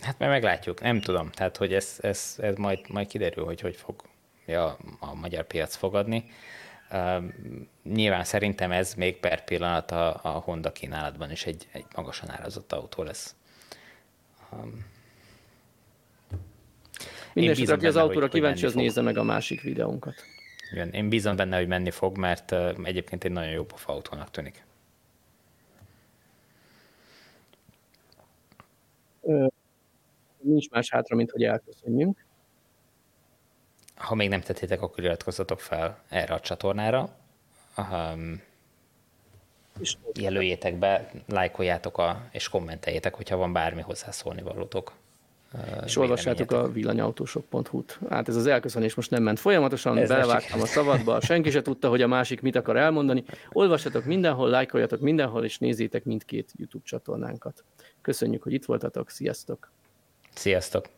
Hát 0.00 0.18
mert 0.18 0.30
meglátjuk, 0.30 0.80
nem 0.80 1.00
tudom. 1.00 1.30
Tehát, 1.30 1.56
hogy 1.56 1.74
ez, 1.74 1.98
ez, 2.00 2.36
ez 2.38 2.56
majd, 2.56 2.78
majd 2.88 3.06
kiderül, 3.06 3.44
hogy 3.44 3.60
hogy 3.60 3.76
fog 3.76 4.02
ja, 4.46 4.76
a 5.00 5.14
magyar 5.14 5.44
piac 5.44 5.76
fogadni. 5.76 6.24
Uh, 6.90 7.24
nyilván 7.82 8.24
szerintem 8.24 8.72
ez 8.72 8.94
még 8.94 9.16
per 9.16 9.44
pillanat 9.44 9.90
a, 9.90 10.20
a 10.22 10.28
Honda 10.28 10.72
kínálatban 10.72 11.30
is 11.30 11.46
egy, 11.46 11.68
egy 11.72 11.84
magasan 11.96 12.30
árazott 12.30 12.72
autó 12.72 13.02
lesz. 13.02 13.34
Um, 14.52 14.86
Mindenesetre, 17.32 17.74
aki 17.74 17.86
az 17.86 17.96
autóra 17.96 18.28
kíváncsi, 18.28 18.66
az 18.66 18.74
nézze 18.74 19.00
meg 19.00 19.16
a 19.16 19.22
másik 19.22 19.60
videónkat. 19.60 20.14
Igen, 20.72 20.90
én 20.90 21.08
bízom 21.08 21.36
benne, 21.36 21.56
hogy 21.56 21.66
menni 21.66 21.90
fog, 21.90 22.16
mert 22.16 22.50
uh, 22.50 22.78
egyébként 22.82 23.24
egy 23.24 23.32
nagyon 23.32 23.52
jó 23.52 23.64
pofa 23.64 23.92
autónak 23.92 24.30
tűnik. 24.30 24.64
Ö, 29.22 29.46
nincs 30.44 30.70
más 30.70 30.90
hátra, 30.90 31.16
mint 31.16 31.30
hogy 31.30 31.42
elköszönjünk. 31.42 32.24
Ha 33.94 34.14
még 34.14 34.28
nem 34.28 34.40
tettétek, 34.40 34.82
akkor 34.82 35.04
iratkozzatok 35.04 35.60
fel 35.60 35.98
erre 36.08 36.34
a 36.34 36.40
csatornára. 36.40 37.16
Um, 37.76 38.42
jelöljétek 40.14 40.78
be, 40.78 41.10
lájkoljátok 41.26 41.98
a, 41.98 42.28
és 42.30 42.48
kommenteljétek, 42.48 43.14
hogyha 43.14 43.36
van 43.36 43.52
bármi 43.52 43.80
hozzászólni 43.80 44.42
valótok. 44.42 44.92
És 45.84 45.96
olvassátok 45.96 46.50
a 46.50 46.72
villanyautósok.hu-t. 46.72 47.98
Hát 48.08 48.28
ez 48.28 48.36
az 48.36 48.46
elköszönés 48.46 48.94
most 48.94 49.10
nem 49.10 49.22
ment 49.22 49.38
folyamatosan, 49.38 49.98
ez 49.98 50.08
belevágtam 50.08 50.60
a 50.60 50.66
szabadba, 50.66 51.20
senki 51.20 51.50
se 51.50 51.62
tudta, 51.62 51.88
hogy 51.88 52.02
a 52.02 52.06
másik 52.06 52.40
mit 52.40 52.56
akar 52.56 52.76
elmondani. 52.76 53.24
Olvassatok 53.52 54.04
mindenhol, 54.04 54.48
lájkoljatok 54.48 55.00
mindenhol, 55.00 55.44
és 55.44 55.58
nézzétek 55.58 56.04
mindkét 56.04 56.52
YouTube 56.56 56.84
csatornánkat. 56.86 57.64
Köszönjük, 58.00 58.42
hogy 58.42 58.52
itt 58.52 58.64
voltatok, 58.64 59.10
sziasztok! 59.10 59.70
Sziasztok! 60.34 60.88